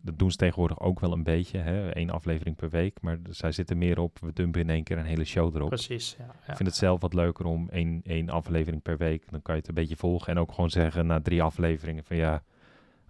dat 0.00 0.18
doen 0.18 0.30
ze 0.30 0.36
tegenwoordig 0.36 0.80
ook 0.80 1.00
wel 1.00 1.12
een 1.12 1.22
beetje. 1.22 1.58
Hè? 1.58 1.96
Eén 1.96 2.10
aflevering 2.10 2.56
per 2.56 2.70
week. 2.70 3.00
Maar 3.00 3.18
zij 3.30 3.52
zitten 3.52 3.78
meer 3.78 3.98
op, 3.98 4.18
we 4.18 4.32
dumpen 4.32 4.60
in 4.60 4.70
één 4.70 4.82
keer 4.84 4.98
een 4.98 5.04
hele 5.04 5.24
show 5.24 5.54
erop. 5.56 5.68
Precies. 5.68 6.14
Ja, 6.18 6.24
ja. 6.24 6.50
Ik 6.50 6.56
vind 6.56 6.68
het 6.68 6.76
zelf 6.78 7.00
wat 7.00 7.14
leuker 7.14 7.44
om 7.44 7.68
één, 7.70 8.00
één 8.04 8.28
aflevering 8.28 8.82
per 8.82 8.96
week. 8.96 9.30
Dan 9.30 9.42
kan 9.42 9.54
je 9.54 9.60
het 9.60 9.68
een 9.68 9.74
beetje 9.74 9.96
volgen. 9.96 10.32
En 10.32 10.38
ook 10.38 10.52
gewoon 10.52 10.70
zeggen 10.70 11.06
na 11.06 11.20
drie 11.20 11.42
afleveringen 11.42 12.04
van 12.04 12.16
ja, 12.16 12.42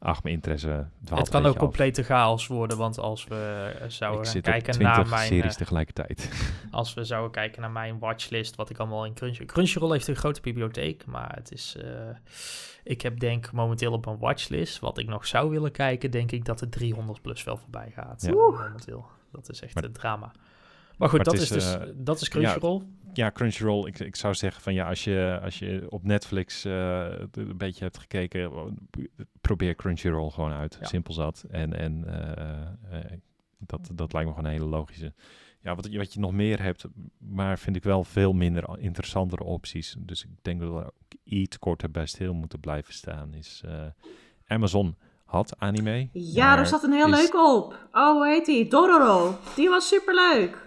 ach, 0.05 0.23
mijn 0.23 0.35
interesse 0.35 0.87
het 1.15 1.29
kan 1.29 1.41
een 1.43 1.49
ook 1.49 1.55
af. 1.55 1.61
complete 1.61 2.03
chaos 2.03 2.47
worden, 2.47 2.77
want 2.77 2.99
als 2.99 3.25
we 3.25 3.73
zouden 3.89 4.27
gaan 4.27 4.41
kijken 4.41 4.83
naar 4.83 4.93
20 4.95 5.15
mijn, 5.15 5.27
series 5.29 5.53
eh, 5.53 5.59
tegelijkertijd. 5.59 6.31
als 6.71 6.95
we 6.95 7.05
zouden 7.05 7.31
kijken 7.31 7.61
naar 7.61 7.71
mijn 7.71 7.99
watchlist, 7.99 8.57
wat 8.57 8.71
ik 8.71 8.79
allemaal 8.79 9.05
in 9.05 9.15
Crunchyroll... 9.15 9.47
Crunchyroll 9.49 9.93
heeft 9.93 10.09
een 10.09 10.17
grote 10.17 10.41
bibliotheek, 10.41 11.07
maar 11.07 11.33
het 11.35 11.53
is... 11.53 11.77
eh, 11.77 11.91
ik 12.85 13.03
heb 13.03 13.21
denk 13.21 13.53
momenteel 13.53 13.93
op 13.93 14.05
mijn 14.05 14.19
watchlist, 14.19 14.79
wat 14.79 14.99
ik 14.99 15.07
nog 15.09 15.27
zou 15.27 15.51
willen 15.51 15.73
kijken, 15.73 16.11
denk 16.11 16.33
ik 16.33 16.45
dat 16.45 16.59
de 16.59 16.69
300 16.69 17.23
plus 17.23 17.45
wel 17.45 17.57
voorbij 17.57 17.91
gaat. 17.95 18.23
Ja. 18.23 18.29
eh, 18.29 18.35
momenteel. 18.35 19.07
Dat 19.33 19.49
is 19.51 19.61
echt 19.61 19.75
Maar- 19.75 19.83
het 19.83 19.95
drama. 19.95 20.33
Maar 20.99 21.09
goed, 21.09 21.17
Maar 21.25 21.25
dat 21.35 21.35
het 21.35 21.43
is, 21.43 21.51
is, 21.57 21.65
dus 21.65 21.75
eh, 21.75 21.93
dat 21.97 22.21
is 22.21 22.29
Crunchyroll. 22.29 22.83
Ja, 23.13 23.31
Crunchyroll, 23.31 23.87
ik, 23.87 23.99
ik 23.99 24.17
zou 24.17 24.35
zeggen 24.35 24.63
van 24.63 24.75
ja, 24.75 24.89
als 24.89 25.05
je, 25.05 25.41
als 25.43 25.59
je 25.59 25.87
op 25.89 26.05
Netflix 26.05 26.65
eh, 26.65 27.07
een 27.33 27.57
beetje 27.57 27.85
hebt 27.85 27.99
gekeken, 27.99 28.51
probeer 29.41 29.75
Crunchyroll 29.75 30.31
gewoon 30.31 30.53
uit. 30.53 30.77
Ja. 30.81 30.87
Simpel 30.87 31.13
zat. 31.15 31.45
En, 31.51 31.79
en 31.79 32.05
eh, 32.07 33.01
eh, 33.01 33.19
dat, 33.59 33.91
dat 33.95 34.13
lijkt 34.13 34.29
me 34.29 34.35
gewoon 34.35 34.51
een 34.51 34.57
hele 34.59 34.71
logische. 34.71 35.13
Ja, 35.63 35.75
wat, 35.75 35.87
je- 35.93 35.99
wat 35.99 36.13
je 36.15 36.21
nog 36.21 36.33
meer 36.33 36.63
hebt, 36.63 36.85
maar 37.19 37.59
vind 37.59 37.77
ik 37.77 37.83
wel 37.85 38.05
veel 38.05 38.33
minder 38.33 38.79
interessantere 38.79 39.45
opties. 39.45 39.97
Dus 39.99 40.25
ik 40.25 40.31
denk 40.43 40.61
dat 40.61 40.69
we 40.71 40.85
ook 40.85 40.93
iets 41.25 41.59
korter 41.59 41.91
bij 41.91 42.07
stil 42.07 42.35
moeten 42.35 42.61
blijven 42.61 42.95
staan. 42.95 43.35
Is 43.35 43.63
eh, 43.65 43.85
Amazon 44.47 44.97
had 45.25 45.55
anime. 45.59 46.09
Ja, 46.13 46.57
daar 46.57 46.67
zat 46.67 46.83
een 46.83 46.93
heel 46.93 47.13
is- 47.13 47.17
leuk 47.21 47.35
op. 47.35 47.89
Oh, 47.93 48.13
hoe 48.13 48.27
heet 48.27 48.47
die? 48.47 48.69
Dororo. 48.69 49.39
Die 49.57 49.69
was 49.69 49.89
superleuk. 49.89 50.64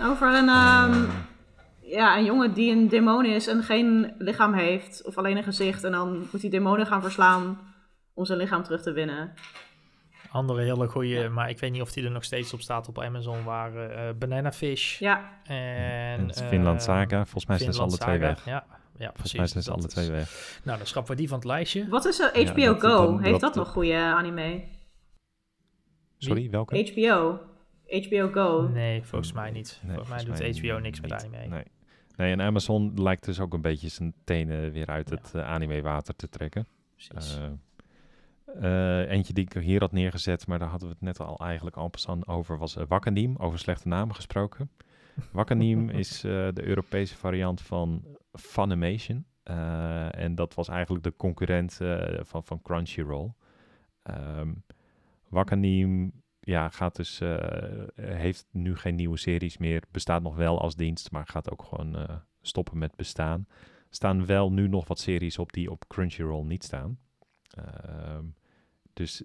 Over 0.00 0.34
een, 0.34 0.48
ehm, 0.48 0.92
Eh, 0.92 1.96
ja, 1.96 2.16
een 2.16 2.24
jongen 2.24 2.52
die 2.54 2.72
een 2.72 2.88
demon 2.88 3.24
is 3.26 3.46
en 3.46 3.62
geen 3.62 4.14
lichaam 4.18 4.54
heeft. 4.54 5.04
Of 5.06 5.18
alleen 5.18 5.36
een 5.36 5.42
gezicht. 5.42 5.84
En 5.84 5.92
dan 5.92 6.18
moet 6.32 6.40
hij 6.40 6.50
demonen 6.50 6.86
gaan 6.86 7.02
verslaan 7.02 7.58
om 8.14 8.24
zijn 8.24 8.38
lichaam 8.38 8.62
terug 8.62 8.82
te 8.82 8.92
winnen. 8.92 9.32
Andere 10.32 10.62
hele 10.62 10.88
goede, 10.88 11.28
maar 11.28 11.48
ik 11.50 11.58
weet 11.58 11.72
niet 11.72 11.80
of 11.82 11.92
die 11.92 12.04
er 12.04 12.10
nog 12.10 12.24
steeds 12.24 12.52
op 12.52 12.60
staat 12.60 12.88
op 12.88 12.98
Amazon, 13.00 13.44
waren 13.44 13.96
eh 14.08 14.14
Banana 14.18 14.52
Fish 14.52 14.98
Ja, 14.98 15.30
en... 15.44 15.56
en 15.56 16.30
eh, 16.30 16.48
Finland 16.48 16.82
Saga, 16.82 17.22
volgens 17.22 17.46
mij 17.46 17.58
zijn 17.58 17.72
ze 17.72 17.80
alle 17.80 17.96
twee 17.98 18.18
weg. 18.18 18.44
Ja, 18.44 18.52
ja 18.52 18.62
Volgens 18.96 19.12
precies. 19.16 19.38
mij 19.38 19.46
zijn 19.46 19.62
ze 19.62 19.70
alle 19.70 19.82
is- 19.86 19.92
twee 19.92 20.10
weg. 20.10 20.60
Nou, 20.64 20.78
dan 20.78 20.86
schrappen 20.86 21.12
we 21.12 21.18
die 21.18 21.28
van 21.28 21.38
het 21.38 21.46
lijstje. 21.46 21.88
wat 21.88 22.04
is 22.04 22.18
er? 22.20 22.40
Ja, 22.40 22.50
HBO 22.50 22.64
dat- 22.64 22.80
Go. 22.80 23.04
dan- 23.06 23.20
Heeft 23.20 23.30
dat- 23.30 23.40
dat 23.40 23.54
nog 23.54 23.68
goede 23.72 23.96
anime? 23.96 24.62
Sorry, 26.18 26.50
welke? 26.50 26.90
HBO. 26.92 27.40
HBO 27.90 28.28
Go. 28.32 28.68
Nee, 28.68 29.02
volgens 29.02 29.32
mij 29.32 29.50
niet. 29.50 29.80
Nee, 29.82 29.94
volgens 29.94 30.08
mij 30.08 30.18
volgens 30.18 30.40
doet 30.40 30.62
mij 30.62 30.70
HBO 30.70 30.80
niks 30.80 31.00
met 31.00 31.10
niet. 31.10 31.20
anime. 31.20 31.48
Nee. 31.48 31.64
nee, 32.16 32.32
en 32.32 32.40
Amazon 32.40 32.92
lijkt 33.02 33.24
dus 33.24 33.40
ook 33.40 33.52
een 33.54 33.60
beetje 33.60 33.88
zijn 33.88 34.14
tenen 34.24 34.72
weer 34.72 34.86
uit 34.86 35.08
Ja. 35.10 35.16
het 35.16 35.34
eh, 35.34 35.46
anime-water 35.48 36.16
te 36.16 36.28
trekken. 36.28 36.66
Precies. 36.94 37.38
Eh, 37.38 39.00
eh, 39.02 39.10
eentje 39.10 39.32
die 39.32 39.44
ik 39.44 39.62
hier 39.62 39.80
had 39.80 39.92
neergezet, 39.92 40.46
maar 40.46 40.58
daar 40.58 40.68
hadden 40.68 40.88
we 40.88 40.94
het 40.94 41.02
net 41.04 41.20
al 41.20 41.38
eigenlijk 41.38 41.76
al 41.76 41.90
aan 42.06 42.26
over, 42.26 42.58
was 42.58 42.76
uh, 42.76 42.84
Wakanim, 42.88 43.36
over 43.36 43.58
slechte 43.58 43.88
namen 43.88 44.14
gesproken. 44.14 44.70
Wakanim 45.32 45.88
is 45.90 46.24
eh, 46.24 46.30
de 46.30 46.62
Europese 46.64 47.16
variant 47.16 47.60
van 47.60 48.04
Funimation. 48.32 49.24
Eh, 49.42 50.16
en 50.18 50.34
dat 50.34 50.54
was 50.54 50.68
eigenlijk 50.68 51.04
de 51.04 51.16
concurrent 51.16 51.80
eh, 51.80 52.18
van, 52.22 52.44
van 52.44 52.62
Crunchyroll. 52.62 53.32
Ehm 54.02 54.52
Wakanim 55.28 56.12
ja, 56.50 56.68
gaat 56.68 56.96
dus, 56.96 57.20
eh, 57.20 57.36
heeft 57.94 58.46
nu 58.50 58.76
geen 58.76 58.94
nieuwe 58.94 59.16
series 59.18 59.58
meer. 59.58 59.82
Bestaat 59.90 60.22
nog 60.22 60.36
wel 60.36 60.60
als 60.60 60.76
dienst, 60.76 61.10
maar 61.10 61.26
gaat 61.26 61.50
ook 61.50 61.62
gewoon 61.62 61.96
eh, 61.96 62.16
stoppen 62.40 62.78
met 62.78 62.96
bestaan. 62.96 63.46
Staan 63.90 64.26
wel 64.26 64.52
nu 64.52 64.68
nog 64.68 64.88
wat 64.88 64.98
series 64.98 65.38
op 65.38 65.52
die 65.52 65.70
op 65.70 65.84
Crunchyroll 65.88 66.44
niet 66.44 66.64
staan. 66.64 66.98
Ehm, 67.50 68.24
dus 68.92 69.24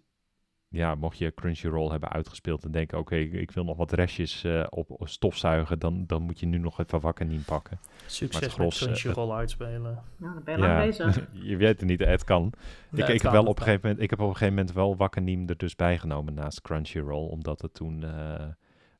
ja, 0.75 0.95
mocht 0.95 1.17
je 1.17 1.33
Crunchyroll 1.33 1.89
hebben 1.89 2.09
uitgespeeld 2.09 2.63
en 2.63 2.71
denken, 2.71 2.97
oké, 2.99 3.15
ik- 3.15 3.33
ik 3.33 3.51
wil 3.51 3.63
nog 3.63 3.77
wat 3.77 3.91
restjes 3.91 4.43
eh, 4.43 4.63
op, 4.69 4.89
op 4.91 5.07
stofzuigen, 5.07 5.79
dan, 5.79 6.03
dan 6.07 6.21
moet 6.21 6.39
je 6.39 6.45
nu 6.45 6.57
nog 6.57 6.79
even 6.79 6.99
Wakanim 6.99 7.43
pakken. 7.43 7.79
Succes 8.05 8.39
het 8.39 8.41
met 8.41 8.51
gros, 8.51 8.79
eh, 8.79 8.85
Crunchyroll 8.85 9.31
uitspelen. 9.31 10.03
Nou, 10.17 10.33
dan 10.33 10.43
ben 10.43 10.53
je 10.55 10.59
lang 10.59 10.79
bezig. 10.79 11.21
je 11.49 11.57
weet 11.57 11.79
het 11.79 11.89
niet, 11.89 11.99
het 11.99 12.23
kan. 12.23 12.41
Nee, 12.89 13.01
ik, 13.03 13.07
het 13.07 13.15
ik, 13.15 13.21
heb 13.21 13.21
kan, 13.21 13.31
wel 13.31 13.51
op 13.51 13.57
een 13.57 13.63
gegeven 13.63 13.81
moment, 13.87 14.03
ik 14.03 14.09
heb 14.09 14.19
op 14.19 14.27
een 14.27 14.31
gegeven 14.33 14.53
moment 14.55 14.73
wel 14.73 14.95
Wakanim 14.97 15.49
er 15.49 15.57
dus 15.57 15.75
bijgenomen 15.75 16.33
naast 16.33 16.61
Crunchyroll, 16.61 17.27
omdat 17.29 17.61
het 17.61 17.73
toen... 17.73 18.03
eh 18.03 18.43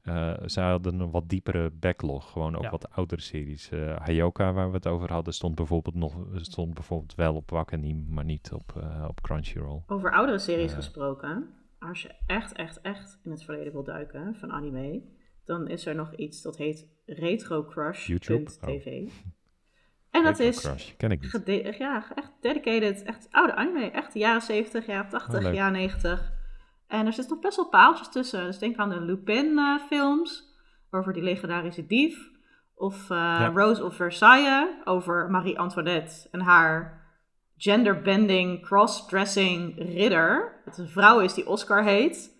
eh, 0.01 0.33
ze 0.45 0.61
hadden 0.61 0.99
een 0.99 1.11
wat 1.11 1.29
diepere 1.29 1.69
backlog, 1.79 2.31
gewoon 2.31 2.55
ook 2.55 2.63
Ja. 2.63 2.69
wat 2.69 2.91
oudere 2.91 3.21
series. 3.21 3.69
Eh 3.69 3.95
Hayoka, 3.97 4.53
waar 4.53 4.67
we 4.69 4.75
het 4.75 4.87
over 4.87 5.11
hadden, 5.11 5.33
stond 5.33 5.55
bijvoorbeeld, 5.55 5.95
nog, 5.95 6.15
stond 6.35 6.73
bijvoorbeeld 6.73 7.15
wel 7.15 7.35
op 7.35 7.49
Wakanim, 7.49 8.05
maar 8.09 8.23
niet 8.25 8.51
op, 8.53 8.73
eh, 8.81 9.05
op 9.07 9.21
Crunchyroll. 9.21 9.81
Over 9.87 10.11
oudere 10.11 10.37
series 10.39 10.69
Ja. 10.69 10.75
gesproken. 10.75 11.49
Als 11.87 12.01
je 12.01 12.11
echt, 12.27 12.53
echt, 12.53 12.81
echt 12.81 13.19
in 13.23 13.31
het 13.31 13.43
verleden 13.43 13.73
wil 13.73 13.83
duiken 13.83 14.35
van 14.35 14.51
anime, 14.51 15.01
dan 15.45 15.67
is 15.67 15.85
er 15.85 15.95
nog 15.95 16.15
iets 16.15 16.41
dat 16.41 16.57
heet 16.57 16.87
retrocrush.tv. 17.05 19.09
En 20.11 20.23
dat 20.23 20.37
Retro 20.39 20.45
is 20.45 20.61
Crush, 20.61 20.91
ken 20.97 21.11
ik 21.11 21.21
niet. 21.21 21.29
gede- 21.29 21.75
ja, 21.77 22.05
echt 22.15 22.31
dedicated, 22.41 23.03
echt 23.03 23.27
oude 23.31 23.55
anime. 23.55 23.91
Echt 23.91 24.13
de 24.13 24.19
jaren 24.19 24.41
70, 24.41 24.85
jaren 24.85 25.09
80, 25.09 25.37
Oh, 25.37 25.43
leuk. 25.45 25.53
jaren 25.53 25.73
90. 25.73 26.31
En 26.87 27.05
er 27.05 27.13
zitten 27.13 27.33
nog 27.33 27.43
best 27.43 27.55
wel 27.55 27.69
paaltjes 27.69 28.09
tussen. 28.11 28.43
Dus 28.45 28.57
denk 28.59 28.77
aan 28.77 28.89
de 28.89 29.01
Lupin-films 29.01 30.53
over 30.91 31.13
die 31.13 31.23
legendarische 31.23 31.85
dief. 31.85 32.29
Of 32.75 33.09
eh, 33.09 33.17
Ja. 33.17 33.51
Rose 33.55 33.83
of 33.83 33.95
Versailles 33.95 34.67
over 34.83 35.29
Marie-Antoinette 35.31 36.27
en 36.31 36.41
haar 36.41 37.03
genderbending, 37.57 38.61
crossdressing 38.61 39.77
ridder. 39.77 40.61
Dat 40.65 40.77
een 40.77 40.87
vrouw 40.87 41.19
is 41.19 41.33
die 41.33 41.47
Oscar 41.47 41.83
heet. 41.83 42.33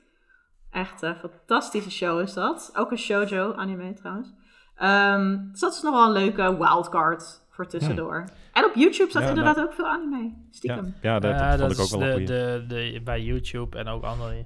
Echt 0.72 1.02
een 1.02 1.16
fantastische 1.16 1.92
show 1.92 2.22
is 2.22 2.34
dat. 2.34 2.72
Ook 2.76 2.92
een 2.92 2.98
shoujo 2.98 3.54
anime 3.54 3.94
trouwens. 3.94 4.34
Ehm, 4.76 5.38
dus 5.52 5.60
dat 5.60 5.74
is 5.74 5.82
nog 5.82 5.94
wel 5.94 6.06
een 6.06 6.12
leuke 6.12 6.58
wildcard 6.58 7.42
voor 7.50 7.68
tussendoor. 7.68 8.26
En 8.54 8.66
op 8.66 8.76
YouTube 8.76 9.10
staat 9.10 9.22
Ja, 9.24 9.30
inderdaad 9.30 9.56
nou- 9.56 9.68
ook 9.68 9.74
veel 9.74 9.88
anime. 9.88 10.34
Stiekem. 10.52 10.96
ja 11.02 11.20
dat, 11.20 11.32
Ja, 11.32 11.58
dat 11.58 11.60
vond 11.60 11.72
ik 11.72 11.80
ook 11.80 11.86
is 11.86 11.92
wel 11.92 12.18
de, 12.18 12.24
de, 12.24 12.66
de, 12.68 13.02
bij 13.04 13.22
YouTube 13.22 13.78
en 13.78 13.88
ook 13.88 14.04
andere. 14.04 14.46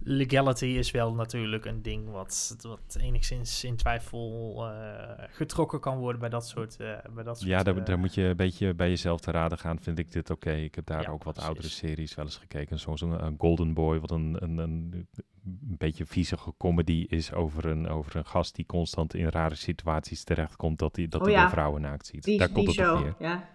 Legality 0.00 0.64
is 0.66 0.90
wel 0.90 1.14
natuurlijk 1.14 1.64
een 1.64 1.82
ding 1.82 2.10
wat, 2.10 2.56
wat 2.62 2.96
enigszins 3.00 3.64
in 3.64 3.76
twijfel 3.76 4.56
eh, 4.70 5.24
getrokken 5.30 5.80
kan 5.80 5.98
worden 5.98 6.20
bij 6.20 6.28
dat 6.30 6.48
soort. 6.48 6.76
eh, 6.76 6.92
bij 7.14 7.24
dat 7.24 7.38
soort 7.38 7.50
Ja, 7.50 7.62
daar, 7.62 7.76
eh, 7.76 7.84
daar 7.84 7.98
moet 7.98 8.14
je 8.14 8.22
een 8.22 8.36
beetje 8.36 8.74
bij 8.74 8.88
jezelf 8.88 9.20
te 9.20 9.30
raden 9.30 9.58
gaan. 9.58 9.80
Vind 9.80 9.98
ik 9.98 10.12
dit 10.12 10.30
oké? 10.30 10.52
Ik 10.52 10.74
heb 10.74 10.86
daar 10.86 11.02
Ja, 11.02 11.08
ook 11.10 11.22
wat 11.24 11.32
precies. 11.34 11.50
oudere 11.50 11.68
series 11.68 12.14
wel 12.14 12.24
eens 12.24 12.36
gekeken. 12.36 12.78
Zoals 12.78 13.00
een, 13.00 13.24
een 13.24 13.34
Golden 13.38 13.74
Boy, 13.74 14.00
wat 14.00 14.10
een, 14.10 14.36
een, 14.40 14.58
een, 14.58 15.06
een 15.44 15.76
beetje 15.78 16.06
viezige 16.06 16.54
comedy 16.58 17.06
is 17.08 17.32
over 17.32 17.66
een, 17.66 17.88
over 17.88 18.16
een 18.16 18.26
gast 18.26 18.54
die 18.54 18.66
constant 18.66 19.14
in 19.14 19.28
rare 19.28 19.54
situaties 19.54 20.24
terechtkomt. 20.24 20.78
Dat 20.78 20.96
hij 20.96 21.08
dat 21.08 21.20
Oh 21.20 21.26
hij 21.26 21.34
ja. 21.36 21.40
weer 21.42 21.50
vrouwen 21.50 21.80
naakt 21.80 22.06
ziet. 22.06 22.24
Die, 22.24 22.38
daar 22.38 22.48
komt 22.50 22.66
die 22.66 22.80
het 22.80 22.90
op 22.90 22.96
show. 22.96 23.04
neer. 23.04 23.14
Ja. 23.28 23.48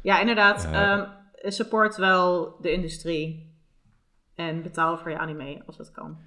ja, 0.00 0.20
inderdaad. 0.20 0.64
Eh. 0.64 0.92
ehm, 0.92 1.08
support 1.50 1.96
wel 1.96 2.56
de 2.60 2.72
industrie. 2.72 3.48
En 4.48 4.62
betaal 4.62 4.98
voor 4.98 5.10
je 5.10 5.18
anime 5.18 5.62
als 5.66 5.78
het 5.78 5.90
kan. 5.90 6.18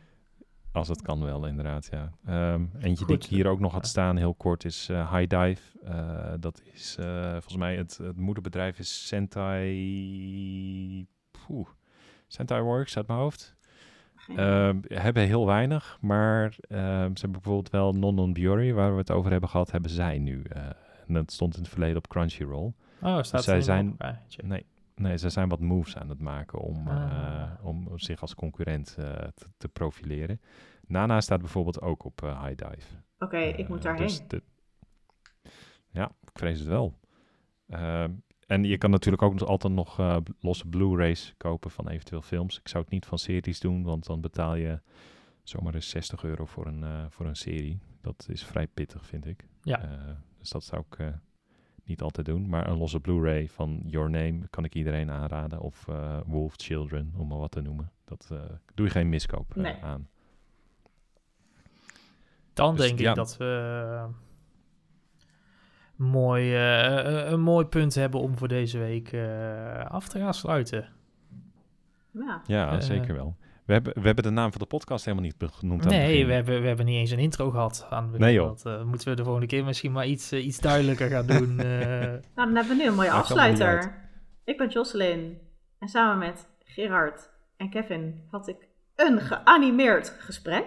Als 0.71 0.87
het 0.87 1.01
kan 1.01 1.23
wel, 1.23 1.45
inderdaad, 1.47 1.87
ja. 1.91 2.11
Ehm, 2.25 2.65
eentje 2.79 3.05
die 3.05 3.15
ik 3.15 3.23
hier 3.23 3.47
ook 3.47 3.59
nog 3.59 3.71
had 3.71 3.87
staan, 3.87 4.17
heel 4.17 4.33
kort, 4.33 4.65
is 4.65 4.89
eh, 4.89 5.13
High 5.15 5.27
Dive. 5.39 5.61
Eh, 5.83 6.33
dat 6.39 6.61
is 6.73 6.95
eh, 6.99 7.31
volgens 7.31 7.55
mij 7.55 7.75
het, 7.75 7.97
het 7.97 8.17
moederbedrijf 8.17 8.79
is 8.79 9.07
Sentai... 9.07 11.07
Poeh, 11.31 11.67
Sentai 12.27 12.61
Works 12.61 12.97
uit 12.97 13.07
mijn 13.07 13.19
hoofd. 13.19 13.55
Ehm, 14.35 14.77
hebben 14.87 15.23
heel 15.23 15.45
weinig, 15.45 15.97
maar 16.01 16.55
ehm, 16.67 17.15
ze 17.15 17.21
hebben 17.21 17.31
bijvoorbeeld 17.31 17.69
wel 17.69 17.93
Non 17.93 18.15
Non 18.15 18.33
Buri, 18.33 18.73
waar 18.73 18.91
we 18.91 18.97
het 18.97 19.11
over 19.11 19.31
hebben 19.31 19.49
gehad, 19.49 19.71
hebben 19.71 19.91
zij 19.91 20.19
nu. 20.19 20.41
eh, 20.43 20.61
en 21.07 21.13
dat 21.13 21.31
stond 21.31 21.55
in 21.55 21.61
het 21.61 21.69
verleden 21.71 21.97
op 21.97 22.07
Crunchyroll. 22.07 22.73
Oh, 23.01 23.21
staat 23.21 23.43
zij 23.43 23.55
er 23.55 23.63
zijn-. 23.63 23.95
Check. 24.27 24.45
Nee, 24.45 24.65
nee, 25.03 25.17
ze 25.17 25.29
zijn 25.29 25.49
wat 25.49 25.59
moves 25.59 25.97
aan 25.97 26.09
het 26.09 26.19
maken 26.19 26.59
om, 26.59 26.87
Ah. 26.87 27.41
eh, 27.51 27.65
om 27.65 27.99
zich 27.99 28.21
als 28.21 28.35
concurrent 28.35 28.95
eh, 28.99 29.05
te, 29.33 29.45
te 29.57 29.67
profileren. 29.67 30.41
Nana 30.87 31.21
staat 31.21 31.39
bijvoorbeeld 31.39 31.81
ook 31.81 32.03
op 32.05 32.23
eh, 32.23 32.43
High 32.45 32.55
Dive. 32.69 32.87
Oké, 33.19 33.37
ik 33.37 33.67
moet 33.67 33.81
daarheen. 33.81 34.07
dus 34.07 34.27
de- 34.27 34.43
ja, 35.91 36.05
ik 36.21 36.29
vrees 36.33 36.59
het 36.59 36.67
wel. 36.67 36.99
Ehm, 37.67 38.11
en 38.47 38.63
je 38.63 38.77
kan 38.77 38.89
natuurlijk 38.89 39.23
ook 39.23 39.33
nog 39.39 39.49
altijd 39.49 39.73
nog 39.73 39.97
losse 40.39 40.67
Blu-rays 40.67 41.33
kopen 41.37 41.71
van 41.71 41.87
eventueel 41.87 42.21
films. 42.21 42.59
Ik 42.59 42.67
zou 42.67 42.83
het 42.83 42.91
niet 42.93 43.05
van 43.05 43.17
series 43.19 43.59
doen, 43.59 43.83
want 43.83 44.05
dan 44.05 44.21
betaal 44.21 44.55
je 44.55 44.81
zomaar 45.43 45.73
eens 45.75 45.89
60 45.89 46.23
euro 46.23 46.45
voor 46.45 46.65
een, 46.67 47.11
voor 47.11 47.25
een 47.25 47.35
serie. 47.35 47.79
Dat 48.01 48.25
is 48.29 48.43
vrij 48.45 48.67
pittig, 48.67 49.05
vind 49.05 49.25
ik. 49.25 49.47
Ja. 49.61 49.79
Dus 50.37 50.49
dat 50.49 50.63
zou 50.63 50.83
ik 50.89 51.13
niet 51.85 52.01
altijd 52.01 52.25
doen. 52.25 52.49
Maar 52.49 52.67
een 52.69 52.77
losse 52.77 52.99
Blu-ray 52.99 53.47
van 53.47 53.81
Your 53.85 54.09
Name 54.09 54.39
kan 54.49 54.63
ik 54.63 54.75
iedereen 54.75 55.11
aanraden. 55.11 55.59
Of 55.59 55.87
eh, 55.87 56.19
Wolf 56.25 56.53
Children, 56.57 57.13
om 57.17 57.27
maar 57.27 57.37
wat 57.39 57.51
te 57.51 57.61
noemen. 57.61 57.91
Dat 58.05 58.29
eh, 58.31 58.39
doe 58.73 58.85
je 58.85 58.91
geen 58.91 59.09
miskoop 59.09 59.55
eh, 59.57 59.63
Nee. 59.63 59.75
aan. 59.83 60.07
Dan 62.53 62.75
Dus 62.75 62.85
denk 62.87 62.99
ja. 62.99 63.09
ik 63.09 63.15
dat 63.15 63.37
we 63.37 64.05
mooi, 65.95 66.55
eh, 66.55 67.31
een 67.31 67.41
mooi 67.41 67.65
punt 67.65 67.95
hebben 67.95 68.19
om 68.19 68.37
voor 68.37 68.47
deze 68.47 68.77
week 68.77 69.11
eh, 69.11 69.85
af 69.85 70.07
te 70.07 70.19
gaan 70.19 70.33
sluiten. 70.33 70.89
Ja. 72.11 72.41
Ja, 72.45 72.81
zeker 72.81 73.13
wel. 73.15 73.35
We 73.65 73.73
hebben, 73.73 73.93
we 73.93 74.05
hebben 74.05 74.23
de 74.23 74.29
naam 74.29 74.51
van 74.51 74.61
de 74.61 74.67
podcast 74.67 75.05
helemaal 75.05 75.25
niet 75.25 75.51
genoemd 75.51 75.85
Nee, 75.85 76.25
we 76.25 76.33
hebben, 76.33 76.61
we 76.61 76.67
hebben 76.67 76.85
niet 76.85 76.95
eens 76.95 77.11
een 77.11 77.19
intro 77.19 77.49
gehad 77.49 77.87
aan 77.89 78.01
het 78.01 78.11
begin. 78.11 78.25
Nee, 78.25 78.35
joh. 78.35 78.47
Dat 78.47 78.65
eh, 78.65 78.83
moeten 78.83 79.07
we 79.07 79.15
de 79.15 79.23
volgende 79.23 79.47
keer 79.47 79.63
misschien 79.63 79.91
maar 79.91 80.07
iets, 80.07 80.31
eh, 80.31 80.45
iets 80.45 80.59
duidelijker 80.59 81.09
gaan 81.09 81.25
doen. 81.25 81.59
eh. 81.59 81.65
Nou, 81.99 82.21
dan 82.35 82.55
hebben 82.55 82.77
we 82.77 82.83
nu 82.83 82.87
een 82.87 82.95
mooie 82.95 83.07
er 83.07 83.13
afsluiter. 83.13 84.01
Ik 84.43 84.57
ben 84.57 84.69
Jocelyn. 84.69 85.37
En 85.79 85.87
samen 85.87 86.17
met 86.17 86.47
Gerard 86.63 87.29
en 87.57 87.69
Kevin 87.69 88.27
had 88.29 88.47
ik 88.47 88.67
een 88.95 89.19
geanimeerd 89.19 90.15
gesprek. 90.19 90.65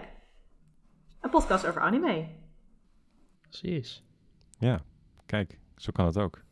een 1.20 1.30
podcast 1.30 1.66
over 1.66 1.80
anime. 1.80 2.28
Precies. 3.40 4.04
Ja, 4.58 4.80
kijk, 5.26 5.58
zo 5.76 5.92
kan 5.92 6.06
het 6.06 6.18
ook. 6.18 6.44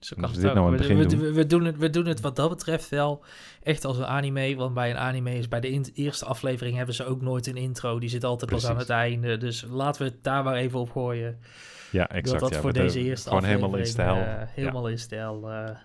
Zo 0.00 0.16
kan 0.20 0.32
dit 0.32 0.42
nou 0.42 0.72
het 0.72 0.80
we, 0.80 0.88
begin 0.88 0.96
we- 0.96 1.16
doen. 1.16 1.32
we 1.34 1.46
doen 1.46 1.64
het, 1.64 1.76
we 1.76 1.90
doen 1.90 2.06
het 2.06 2.20
wat 2.20 2.36
dat 2.36 2.48
betreft 2.50 2.88
wel 2.88 3.24
echt 3.62 3.84
als 3.84 3.98
een 3.98 4.06
anime. 4.06 4.54
Want 4.54 4.74
bij 4.74 4.90
een 4.90 4.96
anime 4.98 5.34
is 5.34 5.48
bij 5.48 5.60
de 5.60 5.70
in- 5.70 5.86
eerste 5.94 6.24
aflevering 6.24 6.76
hebben 6.76 6.94
ze 6.94 7.04
ook 7.04 7.20
nooit 7.20 7.46
een 7.46 7.56
intro. 7.56 7.98
Die 7.98 8.08
zit 8.08 8.24
altijd 8.24 8.50
pas 8.50 8.64
aan 8.66 8.70
Precies. 8.74 8.88
het 8.88 8.98
einde. 8.98 9.36
Dus 9.36 9.64
laten 9.70 10.02
we 10.02 10.08
het 10.08 10.24
daar 10.24 10.44
maar 10.44 10.54
even 10.54 10.78
op 10.78 10.90
gooien. 10.90 11.38
Ja, 11.90 12.08
exact. 12.08 12.30
dat 12.40 12.40
dat 12.40 12.50
ja, 12.58 12.60
voor 12.60 12.72
deze 12.72 13.00
eerste 13.00 13.28
Gewoon 13.28 13.44
aflevering 13.44 13.72
helemaal 13.72 13.78
in 13.78 13.86
stijl. 13.86 14.38
eh, 14.40 14.48
helemaal 14.54 14.88
in 14.88 14.98
stijl. 14.98 15.50
eh, 15.50 15.76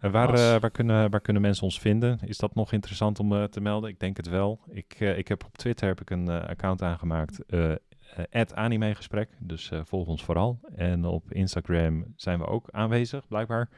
En 0.00 0.10
waar, 0.10 0.34
eh, 0.34 0.60
waar, 0.60 0.70
kunnen, 0.70 1.10
waar 1.10 1.20
kunnen 1.20 1.42
mensen 1.42 1.64
ons 1.64 1.80
vinden? 1.80 2.18
Is 2.24 2.38
dat 2.38 2.54
nog 2.54 2.72
interessant 2.72 3.18
om 3.18 3.48
te 3.50 3.60
melden? 3.60 3.90
Ik 3.90 4.00
denk 4.00 4.16
het 4.16 4.28
wel. 4.28 4.60
Ik, 4.70 5.00
ik 5.00 5.28
heb 5.28 5.44
op 5.44 5.56
Twitter 5.56 5.88
heb 5.88 6.00
ik 6.00 6.10
een 6.10 6.28
account 6.28 6.82
aangemaakt. 6.82 7.40
Eh 8.16 8.24
eh, 8.30 8.56
@animegesprek. 8.56 9.28
Dus 9.38 9.70
eh, 9.70 9.80
volg 9.84 10.06
ons 10.06 10.24
vooral. 10.24 10.60
En 10.74 11.04
op 11.04 11.32
Instagram 11.32 12.04
zijn 12.16 12.38
we 12.38 12.46
ook 12.46 12.68
aanwezig, 12.70 13.28
blijkbaar. 13.28 13.68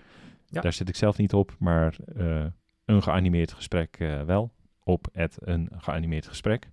Ja. 0.46 0.60
Daar 0.60 0.72
zit 0.72 0.88
ik 0.88 0.96
zelf 0.96 1.16
niet 1.18 1.32
op, 1.32 1.56
maar 1.58 1.96
eh, 2.16 2.46
een 2.84 3.02
geanimeerd 3.02 3.52
gesprek 3.52 3.96
wel. 4.26 4.52
Op 4.84 5.08
een 5.38 5.68
geanimeerd 5.76 6.26
gesprek. 6.26 6.70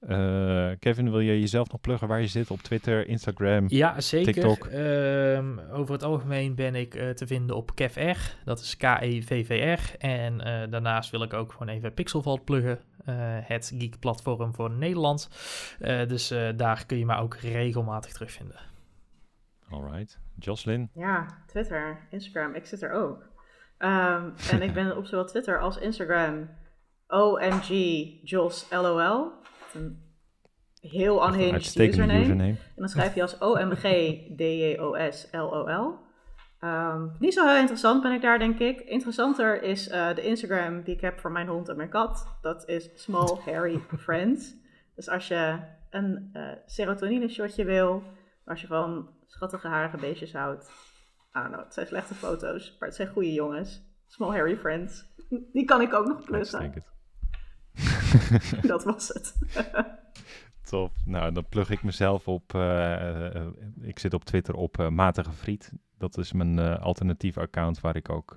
Eh, 0.00 0.70
Kevin, 0.78 1.10
wil 1.10 1.20
je 1.20 1.40
jezelf 1.40 1.70
nog 1.70 1.80
pluggen 1.80 2.08
waar 2.08 2.20
je 2.20 2.26
zit 2.26 2.50
op 2.50 2.60
Twitter, 2.60 3.06
Instagram? 3.08 3.64
Ja, 3.68 4.00
zeker. 4.00 4.32
TikTok. 4.32 4.66
Ehm, 4.66 5.58
over 5.72 5.92
het 5.92 6.02
algemeen 6.02 6.54
ben 6.54 6.74
ik 6.74 6.94
eh, 6.94 7.10
te 7.10 7.26
vinden 7.26 7.56
op 7.56 7.74
KevR. 7.74 8.18
Dat 8.44 8.60
is 8.60 8.76
K-E-V-V-R. 8.76 9.96
En 9.98 10.40
eh, 10.40 10.70
daarnaast 10.70 11.10
wil 11.10 11.22
ik 11.22 11.32
ook 11.32 11.52
gewoon 11.52 11.68
even 11.68 11.94
Pixelvault 11.94 12.44
pluggen. 12.44 12.78
eh, 13.04 13.14
het 13.42 13.72
geek-platform 13.78 14.54
voor 14.54 14.70
Nederland. 14.70 15.28
Eh, 15.80 16.06
dus 16.08 16.30
eh, 16.30 16.48
daar 16.56 16.86
kun 16.86 16.98
je 16.98 17.06
mij 17.06 17.16
ook 17.18 17.34
regelmatig 17.36 18.12
terugvinden. 18.12 18.60
Alright. 19.70 20.18
Jocelyn? 20.38 20.90
Ja, 20.94 21.26
Twitter, 21.46 21.98
Instagram, 22.10 22.54
ik 22.54 22.66
zit 22.66 22.82
er 22.82 22.92
ook. 22.92 23.28
Ehm, 23.78 24.30
en 24.50 24.62
ik 24.62 24.72
ben 24.80 24.96
op 24.96 25.06
zowel 25.06 25.24
Twitter 25.26 25.60
als 25.60 25.78
Instagram 25.78 26.48
OMG 27.08 27.68
Jos 28.22 28.66
LOL. 28.70 29.32
Een 29.74 30.02
heel 30.80 31.22
een 31.22 31.28
unhinged 31.32 31.52
uitstekende 31.52 32.02
username. 32.02 32.22
username. 32.22 32.50
En 32.50 32.74
dan 32.76 32.88
schrijf 32.88 33.14
je 33.14 33.22
als 33.22 33.38
OMG 33.38 33.82
DJOS 34.36 35.28
LOL. 35.32 35.98
Ehm, 36.60 37.06
niet 37.18 37.34
zo 37.34 37.46
heel 37.46 37.56
interessant 37.58 38.02
ben 38.02 38.12
ik 38.12 38.20
daar, 38.20 38.38
denk 38.38 38.58
ik. 38.58 38.80
Interessanter 38.80 39.62
is 39.62 39.88
eh, 39.88 40.14
de 40.14 40.22
Instagram 40.22 40.82
die 40.82 40.94
ik 40.94 41.00
heb 41.00 41.20
voor 41.20 41.32
mijn 41.32 41.48
hond 41.48 41.68
en 41.68 41.76
mijn 41.76 41.88
kat. 41.88 42.38
Dat 42.42 42.68
is 42.68 42.90
Small 42.94 43.38
Hairy 43.44 43.80
Friends. 43.98 44.54
Dus 44.94 45.08
als 45.08 45.28
je 45.28 45.58
een 45.90 46.30
eh 46.32 46.52
serotonine 46.66 47.28
shotje 47.28 47.64
wil, 47.64 48.02
als 48.44 48.60
je 48.60 48.66
van 48.66 49.08
schattige 49.26 49.68
harige 49.68 49.96
beestjes 49.96 50.32
houdt. 50.32 50.70
Don't 51.32 51.46
know, 51.46 51.64
het 51.64 51.74
zijn 51.74 51.86
slechte 51.86 52.14
foto's, 52.14 52.76
maar 52.78 52.88
het 52.88 52.96
zijn 52.96 53.08
goede 53.08 53.32
jongens. 53.32 53.82
Small 54.06 54.30
Hairy 54.30 54.56
Friends. 54.56 55.04
Die 55.52 55.64
kan 55.64 55.80
ik 55.80 55.94
ook 55.94 56.06
nog 56.06 56.24
plussen. 56.24 56.84
Dat 58.62 58.84
was 58.84 59.08
het. 59.08 59.34
Top. 60.70 60.92
Nou, 61.04 61.32
dan 61.32 61.48
plug 61.48 61.70
ik 61.70 61.82
mezelf 61.82 62.28
op. 62.28 62.54
eh, 62.54 63.36
eh, 63.36 63.46
ik 63.80 63.98
zit 63.98 64.14
op 64.14 64.24
Twitter 64.24 64.54
op 64.54 64.78
eh, 64.78 64.88
Matige 64.88 65.32
Friet. 65.32 65.72
Dat 65.98 66.18
is 66.18 66.32
mijn 66.32 66.58
eh, 66.58 66.80
alternatief 66.80 67.38
account 67.38 67.80
waar 67.80 67.96
ik 67.96 68.08
ook 68.10 68.36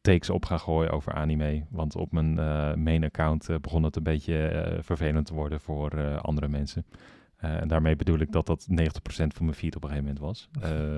takes 0.00 0.30
op 0.30 0.44
ga 0.44 0.56
gooien 0.58 0.90
over 0.90 1.12
anime. 1.12 1.64
Want 1.70 1.96
op 1.96 2.12
mijn 2.12 2.34
main 2.82 3.04
account 3.04 3.48
begon 3.60 3.82
het 3.82 3.96
een 3.96 4.02
beetje 4.02 4.78
vervelend 4.82 5.26
te 5.26 5.34
worden 5.34 5.60
voor 5.60 6.18
andere 6.20 6.48
mensen. 6.48 6.86
En 7.36 7.68
daarmee 7.68 7.96
bedoel 7.96 8.18
ik 8.18 8.32
dat 8.32 8.46
dat 8.46 8.66
90% 8.70 8.74
van 9.06 9.44
mijn 9.44 9.54
feed 9.54 9.76
op 9.76 9.82
een 9.84 9.88
gegeven 9.88 10.14
moment 10.14 10.18
was. 10.18 10.48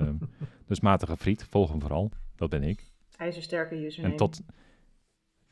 Dus 0.67 0.79
Matige 0.79 1.17
Friet, 1.17 1.43
volg 1.49 1.69
hem 1.69 1.81
vooral. 1.81 2.11
Dat 2.35 2.49
ben 2.49 2.63
ik. 2.63 2.91
IJzersterke 3.17 3.85
username. 3.85 4.11
En 4.13 4.17
tot... 4.19 4.41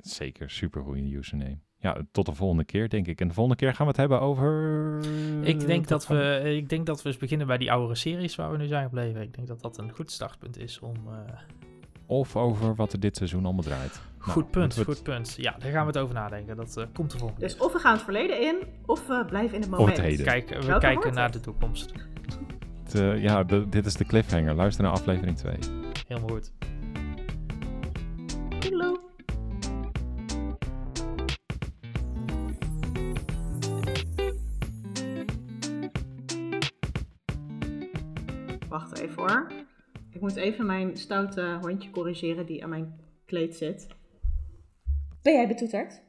Zeker, 0.08 0.50
super 0.50 0.82
goede 0.84 1.16
username. 1.18 1.58
Ja, 1.80 1.98
tot 2.12 2.26
de 2.26 2.34
volgende 2.34 2.64
keer, 2.64 2.90
denk 2.90 3.08
ik. 3.08 3.22
En 3.22 3.28
de 3.28 3.34
volgende 3.34 3.60
keer 3.60 3.74
gaan 3.74 3.86
we 3.86 3.92
het 3.92 3.98
hebben 4.00 4.22
over... 4.22 5.00
Ik 5.42 5.60
denk, 5.60 5.88
dat 5.88 6.08
we, 6.08 6.42
ik 6.56 6.70
denk 6.70 6.86
dat 6.86 7.02
we 7.02 7.10
eens 7.10 7.18
beginnen 7.18 7.48
bij 7.48 7.58
die 7.58 7.72
oudere 7.72 7.96
series 7.96 8.36
waar 8.36 8.52
we 8.52 8.58
nu 8.58 8.68
zijn 8.68 8.84
gebleven. 8.84 9.22
Ik 9.22 9.34
denk 9.34 9.48
dat 9.48 9.62
dat 9.62 9.78
een 9.78 9.92
goed 9.92 10.12
startpunt 10.12 10.58
is 10.58 10.80
om... 10.80 10.94
eh, 11.08 11.14
Of 12.06 12.36
over 12.36 12.76
wat 12.76 12.94
er 12.94 13.00
dit 13.00 13.18
seizoen 13.18 13.44
allemaal 13.44 13.64
draait. 13.64 14.02
Nou, 14.20 14.32
goed 14.32 14.52
punt, 14.52 14.76
het- 14.76 14.86
goed 14.86 15.04
punt. 15.04 15.34
Ja, 15.38 15.56
daar 15.60 15.72
gaan 15.72 15.82
we 15.86 15.88
het 15.92 15.98
over 15.98 16.16
nadenken. 16.16 16.56
Dat 16.56 16.78
eh, 16.78 16.86
komt 16.94 17.12
de 17.12 17.18
volgende 17.18 17.42
Dus 17.44 17.56
keer. 17.56 17.66
of 17.66 17.74
we 17.74 17.80
gaan 17.80 17.94
het 17.94 18.02
verleden 18.04 18.42
in, 18.42 18.56
of 18.86 19.08
we 19.08 19.26
blijven 19.28 19.56
in 19.56 19.62
het 19.62 19.72
Of 19.72 19.78
moment. 19.78 19.98
het 19.98 20.06
heden. 20.06 20.26
Kijk, 20.26 20.50
we 20.50 20.66
Welke 20.66 20.80
kijken 20.86 21.14
naar 21.14 21.24
het? 21.24 21.34
de 21.34 21.40
toekomst. 21.40 21.94
het, 22.84 22.96
eh, 22.96 23.22
ja, 23.22 23.44
de- 23.44 23.70
dit 23.70 23.86
is 23.86 23.94
de 23.94 24.06
cliffhanger. 24.06 24.54
Luister 24.56 24.84
naar 24.84 24.92
aflevering 24.92 25.38
2. 25.38 25.56
Helemaal 26.08 26.30
goed. 26.30 26.52
Hallo. 28.70 28.93
Wacht 38.74 39.00
even 39.00 39.16
hoor. 39.16 39.52
Ik 40.10 40.22
moet 40.22 40.36
even 40.36 40.66
mijn 40.66 40.98
stoute 40.98 41.58
hondje 41.62 41.90
corrigeren 41.90 42.46
die 42.46 42.64
aan 42.64 42.70
mijn 42.70 43.00
kleed 43.26 43.56
zit. 43.56 43.88
Ben 45.22 45.34
jij 45.34 45.48
betoeterd? 45.48 46.02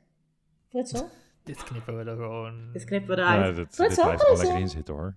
Fritsel? 0.69 1.11
Dit 1.43 1.65
knippen 1.65 1.97
we 1.99 2.11
er 2.11 2.17
gewoon... 2.17 2.73
Dit 2.73 2.85
knippen 2.85 3.15
we 3.17 3.21
Ja, 3.23 3.35
eruit. 3.35 3.57
dit, 3.57 3.67
dit 3.67 3.77
blijft 3.77 4.01
gewoon 4.01 4.17
Fritsel. 4.19 4.37
lekker 4.37 4.61
in 4.61 4.69
zitten 4.69 4.95
hoor. 4.95 5.15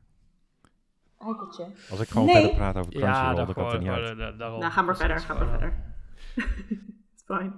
Eikeltje. 1.20 1.68
Als 1.90 2.00
ik 2.00 2.08
gewoon 2.10 2.26
Nee. 2.28 2.36
verder 2.36 2.56
praat 2.56 2.76
over 2.76 2.94
Ja, 2.94 3.00
Crunchyroll, 3.00 3.36
daar 3.36 3.46
dan 3.46 3.54
kan 3.56 3.64
het 3.66 3.74
er 3.74 3.80
niet 3.80 3.90
uit. 3.90 4.18
daar- 4.18 4.38
daarom. 4.38 4.60
Nou, 4.60 4.72
ga 4.72 4.82
maar 4.82 4.98
verder, 4.98 5.20
ga 5.20 5.34
maar 5.34 5.48
verder. 5.50 5.74
It's 7.14 7.24
fine. 7.26 7.52